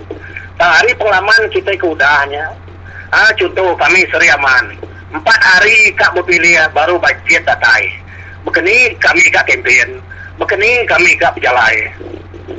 Hari 0.57 0.89
pengalaman 0.97 1.53
kita 1.53 1.69
keudahnya, 1.77 2.65
Ah, 3.13 3.29
contoh 3.37 3.77
kami 3.77 4.01
Seriaman. 4.09 4.75
Empat 5.13 5.39
hari 5.39 5.93
kak 5.95 6.11
berpilih 6.17 6.67
baru 6.75 6.97
bajet 6.97 7.45
datai. 7.45 8.04
Bekeni 8.45 8.93
kami 9.01 9.25
kak 9.33 9.49
kempen. 9.49 9.97
Bekeni 10.37 10.85
kami 10.85 11.17
kak 11.17 11.33
berjalai. 11.33 11.89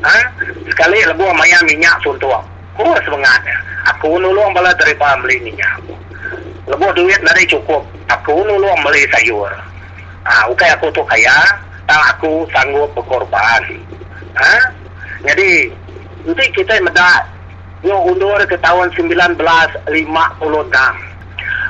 Ha? 0.02 0.18
Sekali 0.66 0.98
lebuh 1.06 1.30
maya 1.32 1.62
minyak 1.62 2.02
suntuk. 2.02 2.42
Oh 2.76 2.96
semangat. 3.06 3.40
Aku 3.94 4.18
nulung 4.18 4.50
bala 4.50 4.74
daripada 4.74 5.22
beli 5.22 5.38
minyak. 5.46 5.78
Lebuh 6.66 6.90
duit 6.98 7.22
nari 7.22 7.46
cukup. 7.46 7.86
Aku 8.10 8.42
nulung 8.42 8.76
beli 8.82 9.06
sayur. 9.14 9.50
Ah, 10.26 10.50
ukai 10.50 10.74
aku 10.74 10.90
tu 10.90 11.06
kaya, 11.06 11.46
tak 11.86 12.18
aku 12.18 12.42
sanggup 12.50 12.90
berkorban. 12.98 13.62
Ha? 14.34 14.54
Jadi, 15.22 15.70
nanti 16.26 16.44
kita 16.50 16.82
medak 16.82 17.30
yang 17.86 18.02
undur 18.02 18.42
ke 18.42 18.58
tahun 18.58 18.90
1956. 18.98 19.86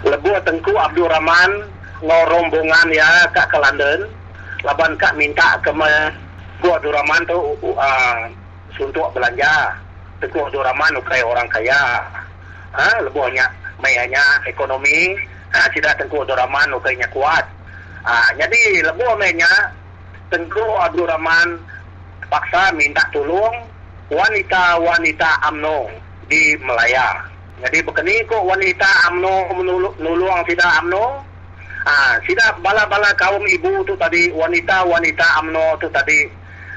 Lebuh 0.08 0.36
Tengku 0.48 0.72
Abdul 0.72 1.12
Rahman 1.12 1.75
ngorombongan 2.02 2.88
ya 2.92 3.28
kak 3.32 3.48
ke 3.48 3.58
London. 3.60 4.08
Laban 4.64 4.98
kak 4.98 5.14
minta 5.14 5.60
ke 5.62 5.70
me 5.70 6.10
Rahman 6.64 7.22
tu 7.28 7.36
uh, 7.76 8.26
suntuk 8.74 9.12
belanja. 9.14 9.76
Tengku 10.18 10.48
Abdul 10.48 10.64
Rahman 10.64 10.96
ukai 10.96 11.20
orang 11.20 11.48
kaya. 11.52 12.00
Ha? 12.72 12.88
Lebuhnya, 13.04 13.44
mayanya 13.80 14.40
ekonomi. 14.48 15.12
Ha, 15.52 15.68
tidak 15.72 16.00
Tengku 16.00 16.24
Abdul 16.24 16.36
Rahman 16.36 16.72
ukainya 16.72 17.08
kuat. 17.12 17.44
Ah, 18.06 18.28
jadi 18.38 18.86
lebuh 18.86 19.18
mainnya 19.20 19.50
Tengku 20.32 20.62
Abdul 20.82 21.06
Rahman 21.06 21.60
paksa 22.26 22.74
minta 22.74 23.02
tolong 23.14 23.54
wanita-wanita 24.10 25.30
AMNO 25.50 25.90
di 26.26 26.54
Melaya. 26.62 27.22
Jadi 27.62 27.80
begini 27.82 28.20
kok 28.28 28.44
wanita 28.44 28.90
AMNO 29.10 29.54
menulung 30.02 30.38
tidak 30.46 30.70
AMNO. 30.82 31.24
Ah, 31.86 32.18
tidak 32.26 32.58
bala-bala 32.66 33.14
kaum 33.14 33.46
ibu 33.46 33.86
tu 33.86 33.94
tadi 33.94 34.34
wanita-wanita 34.34 35.26
AMNO 35.38 35.78
tu 35.78 35.86
tadi. 35.94 36.26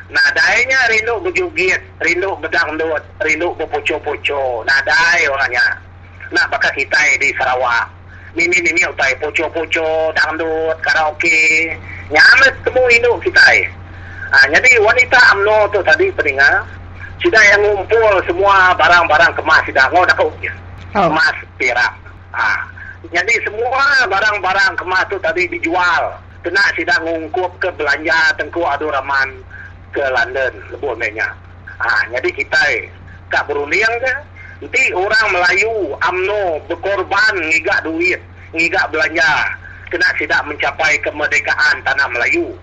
Nah, 0.10 0.26
dainya 0.34 0.77
rindu 0.90 1.18
berjugit, 1.22 1.81
rindu 2.02 2.38
berdangdut, 2.38 3.02
rindu 3.26 3.53
berpucu-pucu. 3.57 4.65
Nah, 4.65 4.80
dai 4.86 5.26
orangnya. 5.26 5.81
Nah, 6.30 6.45
bakal 6.49 6.69
kita 6.77 6.98
di 7.18 7.34
Sarawak 7.34 7.99
mini 8.38 8.61
mini 8.61 8.86
utai 8.86 9.18
poco 9.18 9.49
poco 9.49 10.14
dangdut 10.14 10.77
karaoke 10.86 11.73
nyamet 12.14 12.53
temu 12.61 12.84
hidup 12.90 13.18
kita. 13.26 13.41
Ah, 14.30 14.45
jadi 14.45 14.77
wanita 14.77 15.18
amno 15.34 15.65
tu 15.73 15.81
tadi 15.81 16.14
pendengar 16.14 16.61
sudah 17.18 17.41
yang 17.49 17.61
ngumpul 17.65 18.22
semua 18.30 18.77
barang-barang 18.77 19.34
kemas 19.34 19.65
sudah 19.65 19.86
ngau 19.90 20.06
dah 20.06 20.15
kau 20.15 20.30
oh. 20.30 20.38
kemas 20.94 21.36
perak. 21.57 21.94
Ah, 22.30 22.61
jadi 23.10 23.34
semua 23.41 24.06
barang-barang 24.06 24.77
kemas 24.77 25.10
tu 25.10 25.18
tadi 25.18 25.49
dijual. 25.49 26.14
Kena 26.45 26.61
sudah 26.77 26.98
ngungkup 27.03 27.57
ke 27.57 27.73
belanja 27.73 28.38
Tengku 28.38 28.61
Abdul 28.61 28.94
Rahman 28.94 29.41
ke 29.90 30.03
London 30.14 30.53
lebuh 30.69 30.94
mainnya. 30.94 31.26
Ah, 31.81 32.06
jadi 32.14 32.30
kita 32.30 32.60
eh, 32.69 32.86
kak 33.34 33.49
berunding 33.49 33.81
ke? 33.81 34.14
Nanti 34.60 34.91
orang 34.91 35.27
Melayu, 35.31 35.95
AMNO 36.03 36.68
berkorban 36.68 37.34
ngigak 37.49 37.81
duit, 37.88 38.19
ngigak 38.53 38.91
belanja. 38.91 39.57
Kena 39.90 40.06
tidak 40.22 40.45
mencapai 40.45 41.02
kemerdekaan 41.02 41.81
tanah 41.81 42.07
Melayu. 42.14 42.53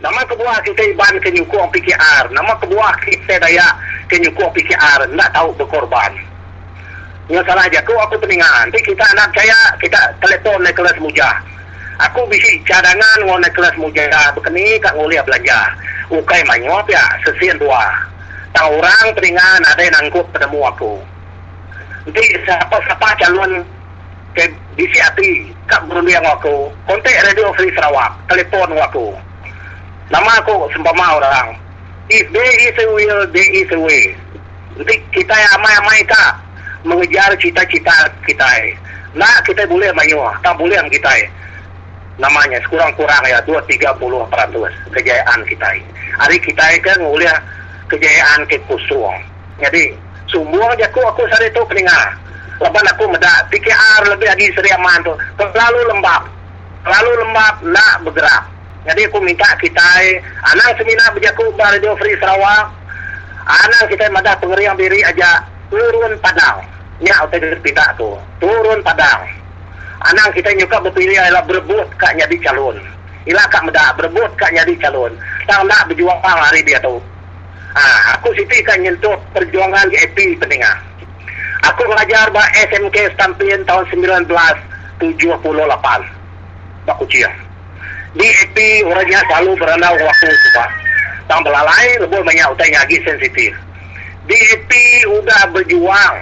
Nama 0.00 0.24
kebuah 0.24 0.64
kita 0.64 0.96
iban 0.96 1.20
ke 1.20 1.28
nyukung 1.28 1.68
PKR. 1.68 2.32
Nama 2.32 2.56
kebuah 2.56 2.94
kita 3.04 3.36
daya 3.36 3.68
ke 4.08 4.16
nyukung 4.16 4.48
PKR. 4.56 5.04
Tak 5.12 5.30
tahu 5.36 5.52
berkorban. 5.60 6.29
Yang 7.30 7.46
salah 7.46 7.64
aja. 7.64 7.80
Kau 7.86 7.94
aku 8.02 8.18
peningan. 8.18 8.66
Nanti 8.66 8.82
kita 8.82 9.06
anak 9.14 9.30
saya, 9.32 9.58
kita 9.78 9.98
telepon 10.18 10.60
naik 10.66 10.74
kelas 10.74 10.98
mujah. 10.98 11.34
Aku 12.10 12.26
bisi 12.26 12.58
cadangan 12.66 13.22
ngau 13.22 13.38
naik 13.38 13.54
kelas 13.54 13.78
mujah. 13.78 14.34
Bekeni 14.34 14.76
kat 14.82 14.92
nguliah 14.98 15.22
belanja. 15.22 15.70
Ukai 16.10 16.42
manyop 16.50 16.90
ya, 16.90 17.06
sesian 17.22 17.54
dua. 17.62 17.86
Tak 18.50 18.66
orang 18.66 19.14
peningan 19.14 19.62
ada 19.62 19.78
yang 19.78 19.94
nangkup 19.94 20.26
penemu 20.34 20.58
aku. 20.74 20.98
Jadi 22.10 22.42
siapa-siapa 22.42 23.14
calon 23.22 23.62
ke 24.34 24.44
DCAT 24.78 25.18
kat 25.66 25.80
Burundi 25.86 26.14
yang 26.14 26.26
aku 26.26 26.70
kontak 26.86 27.14
Radio 27.26 27.50
Free 27.54 27.70
Sarawak 27.74 28.14
telefon 28.30 28.74
aku 28.78 29.14
nama 30.10 30.38
aku 30.38 30.70
sempama 30.74 31.18
orang 31.18 31.54
if 32.10 32.26
there 32.30 32.54
is 32.62 32.74
a 32.78 32.86
will 32.94 33.22
there 33.34 33.50
is 33.54 33.70
a 33.70 33.78
way 33.78 34.14
nanti 34.78 34.98
kita 35.14 35.34
yang 35.34 35.52
amai-amai 35.58 36.02
kak 36.06 36.38
mengejar 36.86 37.30
cita-cita 37.38 38.08
kita 38.24 38.50
nah 39.14 39.36
kita 39.42 39.66
boleh 39.66 39.90
mayu 39.92 40.20
tak 40.44 40.54
boleh 40.56 40.78
kita 40.92 41.14
namanya 42.20 42.60
sekurang-kurang 42.68 43.24
ya 43.24 43.40
2-30 43.48 43.96
peratus 44.28 44.72
kejayaan 44.92 45.40
kita 45.48 45.70
hari 46.20 46.36
kita 46.40 46.64
kan 46.84 46.98
mulia 47.00 47.32
kejayaan 47.88 48.44
ke 48.46 48.60
kusung 48.68 49.16
jadi 49.60 49.92
semua 50.30 50.72
je 50.78 50.86
aku 50.86 51.02
aku 51.02 51.26
sari 51.26 51.50
tu 51.50 51.62
peningat. 51.66 52.14
Lepas 52.62 52.86
aku 52.92 53.10
medak 53.10 53.50
PKR 53.50 54.06
lebih 54.14 54.28
lagi 54.30 54.46
Seri 54.54 54.70
Aman 54.72 55.02
tu. 55.02 55.12
Terlalu 55.36 55.80
lembab. 55.90 56.22
Terlalu 56.86 57.12
lembab 57.24 57.54
nak 57.66 57.94
bergerak. 58.06 58.44
Jadi 58.86 59.10
aku 59.10 59.18
minta 59.20 59.48
kita 59.60 59.88
anang 60.40 60.72
seminar 60.78 61.12
berjaku 61.12 61.52
Radio 61.58 61.92
Free 61.98 62.16
Sarawak. 62.16 62.72
Anang 63.44 63.84
kita 63.90 64.08
medak 64.12 64.38
pengeriang 64.40 64.78
diri 64.78 65.02
aja 65.02 65.42
turun 65.70 66.12
padang. 66.20 66.58
Nya 67.00 67.14
utai 67.24 67.40
pinta 67.64 67.94
tu. 67.96 68.12
Turun 68.42 68.82
padang. 68.84 69.24
Anang 70.04 70.32
kita 70.32 70.52
nyuka 70.56 70.80
berpilih 70.84 71.16
adalah 71.16 71.44
berebut 71.44 71.88
kak 71.96 72.16
jadi 72.16 72.36
calon. 72.44 72.76
Ila 73.28 73.44
kak 73.48 73.64
medak 73.64 73.96
berebut 73.96 74.32
kak 74.36 74.52
jadi 74.52 74.74
calon. 74.80 75.12
Tak 75.48 75.64
nak 75.64 75.88
berjuang 75.88 76.20
hari 76.20 76.60
dia 76.64 76.80
tu. 76.80 77.00
Ha, 77.70 78.18
aku 78.18 78.34
siti 78.34 78.58
kan 78.66 78.82
nyentuh 78.82 79.14
perjuangan 79.30 79.86
di 79.92 79.96
EP 80.00 80.18
pendengar. 80.42 80.74
Aku 81.70 81.84
mengajar 81.86 82.32
bah 82.32 82.48
SMK 82.56 83.14
Stampion 83.14 83.62
tahun 83.68 83.84
1978. 83.92 85.04
Baku 86.88 87.04
cia. 87.12 87.30
Di 88.16 88.26
EP 88.26 88.56
orangnya 88.88 89.20
selalu 89.28 89.54
berenang 89.60 89.94
waktu 90.00 90.28
pak. 90.56 90.70
Tang 91.30 91.46
belalai 91.46 92.00
lebih 92.00 92.26
banyak 92.26 92.46
utai 92.56 92.72
lagi 92.74 92.98
sensitif. 93.06 93.54
Di 94.28 94.36
EP 94.36 94.70
udah 95.08 95.48
berjuang 95.52 96.16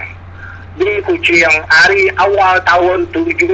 di 0.78 1.02
Kucing 1.02 1.54
hari 1.66 2.06
awal 2.14 2.62
tahun 2.62 3.10
70. 3.10 3.50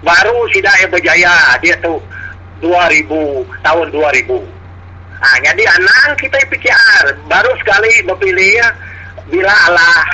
Baru 0.00 0.36
sudah 0.52 0.76
berjaya 0.88 1.60
dia 1.60 1.76
tu 1.84 2.00
2000 2.64 3.44
tahun 3.60 3.86
2000. 3.92 4.56
Ha, 5.16 5.26
jadi 5.40 5.64
anak 5.64 6.20
kita 6.20 6.36
PKR 6.52 7.04
baru 7.28 7.52
sekali 7.60 8.04
berpilih 8.04 8.60
ya, 8.60 8.68
bila 9.32 9.52
Allah 9.68 10.04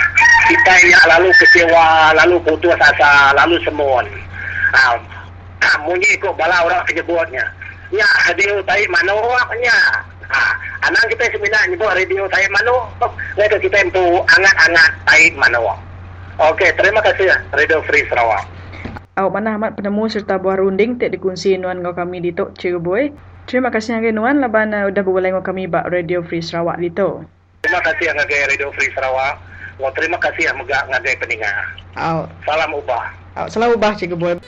kita 0.46 0.74
ya 0.86 1.00
lalu 1.10 1.30
kecewa, 1.38 2.14
lalu 2.18 2.38
putus 2.42 2.78
asa, 2.78 3.34
lalu 3.34 3.58
semun. 3.66 4.06
Ha, 4.74 4.94
munyi 5.86 6.18
kok 6.18 6.34
bala 6.34 6.66
orang 6.66 6.82
menyebutnya. 6.86 7.44
Ya, 7.92 8.08
radio 8.26 8.62
tai 8.64 8.86
manoknya. 8.88 9.78
Ha, 10.32 10.44
anak 10.88 11.12
kita 11.12 11.28
sebenarnya 11.36 11.76
nyebut 11.76 11.92
radio 11.92 12.24
tai 12.32 12.48
manok. 12.48 12.88
Mereka 13.36 13.60
kita 13.60 13.76
empu 13.84 14.24
angat-angat 14.24 14.90
tai 15.04 15.28
manok. 15.36 15.76
Okey, 16.40 16.72
terima 16.80 17.04
kasih 17.04 17.28
ya, 17.28 17.36
Radio 17.52 17.84
Free 17.84 18.08
Sarawak. 18.08 18.48
Awak 19.12 19.28
mana 19.28 19.60
amat 19.60 19.76
penemu 19.76 20.08
serta 20.08 20.40
buah 20.40 20.56
runding 20.56 20.96
tak 20.96 21.12
dikunci 21.12 21.60
nuan 21.60 21.84
kau 21.84 21.92
kami 21.92 22.24
di 22.24 22.32
Tok 22.32 22.56
Cireboi. 22.56 23.12
Terima 23.44 23.68
kasih 23.68 24.00
yang 24.00 24.16
Nuan 24.16 24.40
laban 24.40 24.72
uh, 24.72 24.88
sudah 24.88 25.02
berbual 25.04 25.20
dengan 25.28 25.44
kami 25.44 25.68
bak 25.68 25.92
Radio 25.92 26.24
Free 26.24 26.40
Sarawak 26.40 26.80
itu. 26.80 27.20
Terima 27.60 27.84
kasih 27.84 28.08
yang 28.08 28.16
ngagai 28.16 28.56
Radio 28.56 28.72
Free 28.72 28.88
Sarawak. 28.96 29.36
Wah, 29.76 29.92
terima 29.92 30.16
kasih 30.16 30.48
yang 30.48 30.56
megak 30.56 30.88
ngagai 30.88 31.20
pendengar. 31.20 31.76
Oh. 32.00 32.24
Salam 32.48 32.70
ubah. 32.72 33.06
Oh, 33.36 33.46
salam 33.52 33.76
ubah 33.76 33.92
Cikgu 33.98 34.40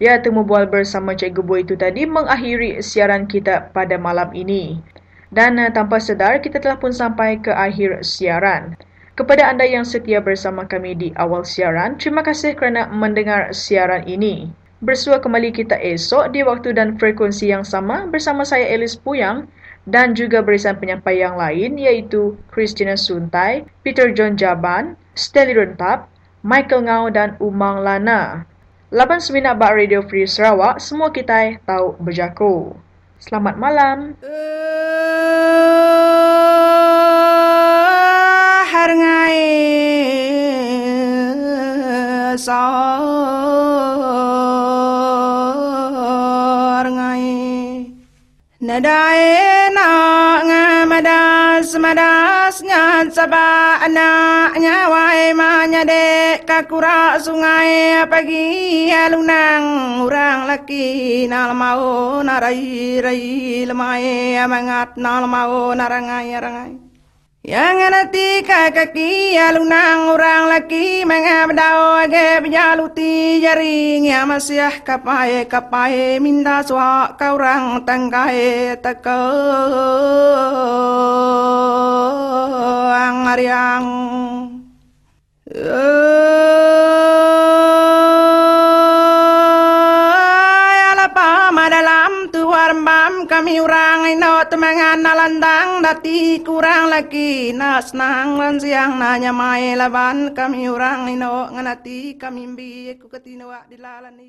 Ya, 0.00 0.16
temu 0.16 0.48
bual 0.48 0.64
bersama 0.64 1.12
Cikgu 1.12 1.44
Boy 1.44 1.60
itu 1.60 1.76
tadi 1.76 2.08
mengakhiri 2.08 2.80
siaran 2.80 3.28
kita 3.28 3.68
pada 3.76 4.00
malam 4.00 4.32
ini. 4.32 4.80
Dan 5.28 5.60
uh, 5.60 5.68
tanpa 5.68 6.00
sedar, 6.00 6.40
kita 6.40 6.56
telah 6.56 6.80
pun 6.80 6.88
sampai 6.88 7.36
ke 7.36 7.52
akhir 7.52 8.00
siaran. 8.00 8.80
Kepada 9.12 9.52
anda 9.52 9.68
yang 9.68 9.84
setia 9.84 10.24
bersama 10.24 10.64
kami 10.64 10.96
di 10.96 11.08
awal 11.20 11.44
siaran, 11.44 12.00
terima 12.00 12.24
kasih 12.24 12.56
kerana 12.56 12.88
mendengar 12.88 13.52
siaran 13.52 14.08
ini. 14.08 14.48
Bersua 14.80 15.20
kembali 15.20 15.52
kita 15.52 15.76
esok 15.76 16.32
di 16.32 16.40
waktu 16.40 16.72
dan 16.72 16.96
frekuensi 16.96 17.52
yang 17.52 17.60
sama 17.60 18.08
bersama 18.08 18.48
saya 18.48 18.72
Elis 18.72 18.96
Puyang 18.96 19.52
dan 19.84 20.16
juga 20.16 20.40
berisan 20.40 20.80
penyampai 20.80 21.20
yang 21.20 21.36
lain 21.36 21.76
iaitu 21.76 22.40
Christina 22.48 22.96
Suntai, 22.96 23.68
Peter 23.84 24.08
John 24.16 24.40
Jaban, 24.40 24.96
Stelly 25.12 25.52
Rentap, 25.52 26.08
Michael 26.40 26.88
Ngau 26.88 27.12
dan 27.12 27.36
Umang 27.36 27.84
Lana. 27.84 28.48
Laban 28.90 29.22
seminat 29.22 29.54
bak 29.54 29.78
Radio 29.78 30.02
Free 30.02 30.26
Sarawak, 30.26 30.82
semua 30.82 31.14
kita 31.14 31.62
tahu 31.62 31.94
berjaku. 32.02 32.74
Selamat 33.22 33.54
malam. 33.54 34.18
Uh, 34.18 34.50
sa. 42.34 42.62
Nadai 48.60 49.72
na 49.72 49.88
ngamadas 50.44 51.72
madas 51.80 52.60
nyan 52.60 53.08
saba 53.08 53.80
anak 53.80 54.52
nyawai 54.52 55.32
manya 55.32 55.80
dek 55.88 56.44
kakura 56.44 57.16
sungai. 57.24 58.04
Pagi 58.04 58.92
alunang 58.92 60.04
urang 60.04 60.44
laki 60.44 61.24
nal 61.24 61.56
mau 61.56 62.20
narai 62.20 63.00
rai 63.00 63.64
lemai 63.64 64.36
amangat 64.36 64.92
nal 65.00 65.24
mau 65.24 65.72
narangai 65.72 66.28
rangai 66.36 66.89
Yang 67.40 67.72
ngerti 67.80 68.44
kaki 68.44 69.32
lunang 69.56 70.12
orang 70.12 70.52
laki 70.52 71.08
mengabdau 71.08 72.04
age 72.04 72.44
bijaluti 72.44 73.40
jaring 73.40 74.04
ya 74.04 74.28
masih 74.28 74.84
kapai 74.84 75.48
kapai 75.48 76.20
minta 76.20 76.60
suak 76.60 77.16
kau 77.16 77.40
orang 77.40 77.80
tangkai 77.88 78.76
teke 78.84 79.24
ang 82.92 83.24
ariang. 83.32 83.86
Uh. 85.48 86.30
Kami 93.50 93.66
urang 93.66 94.06
ino 94.06 94.46
temangan 94.46 95.02
nalandang 95.02 95.82
dati 95.82 96.38
kurang 96.38 96.86
lagi 96.86 97.50
nas 97.50 97.90
nang 97.90 98.38
lan 98.38 98.62
siang 98.62 98.94
nanya 98.94 99.34
mai 99.34 99.74
laban. 99.74 100.30
Kami 100.38 100.70
urang 100.70 101.10
ino 101.10 101.50
nganati 101.50 102.14
kami 102.14 102.46
mbi 102.46 102.94
ku 103.02 103.10
ketino 103.10 103.50
dilalani 103.66 104.28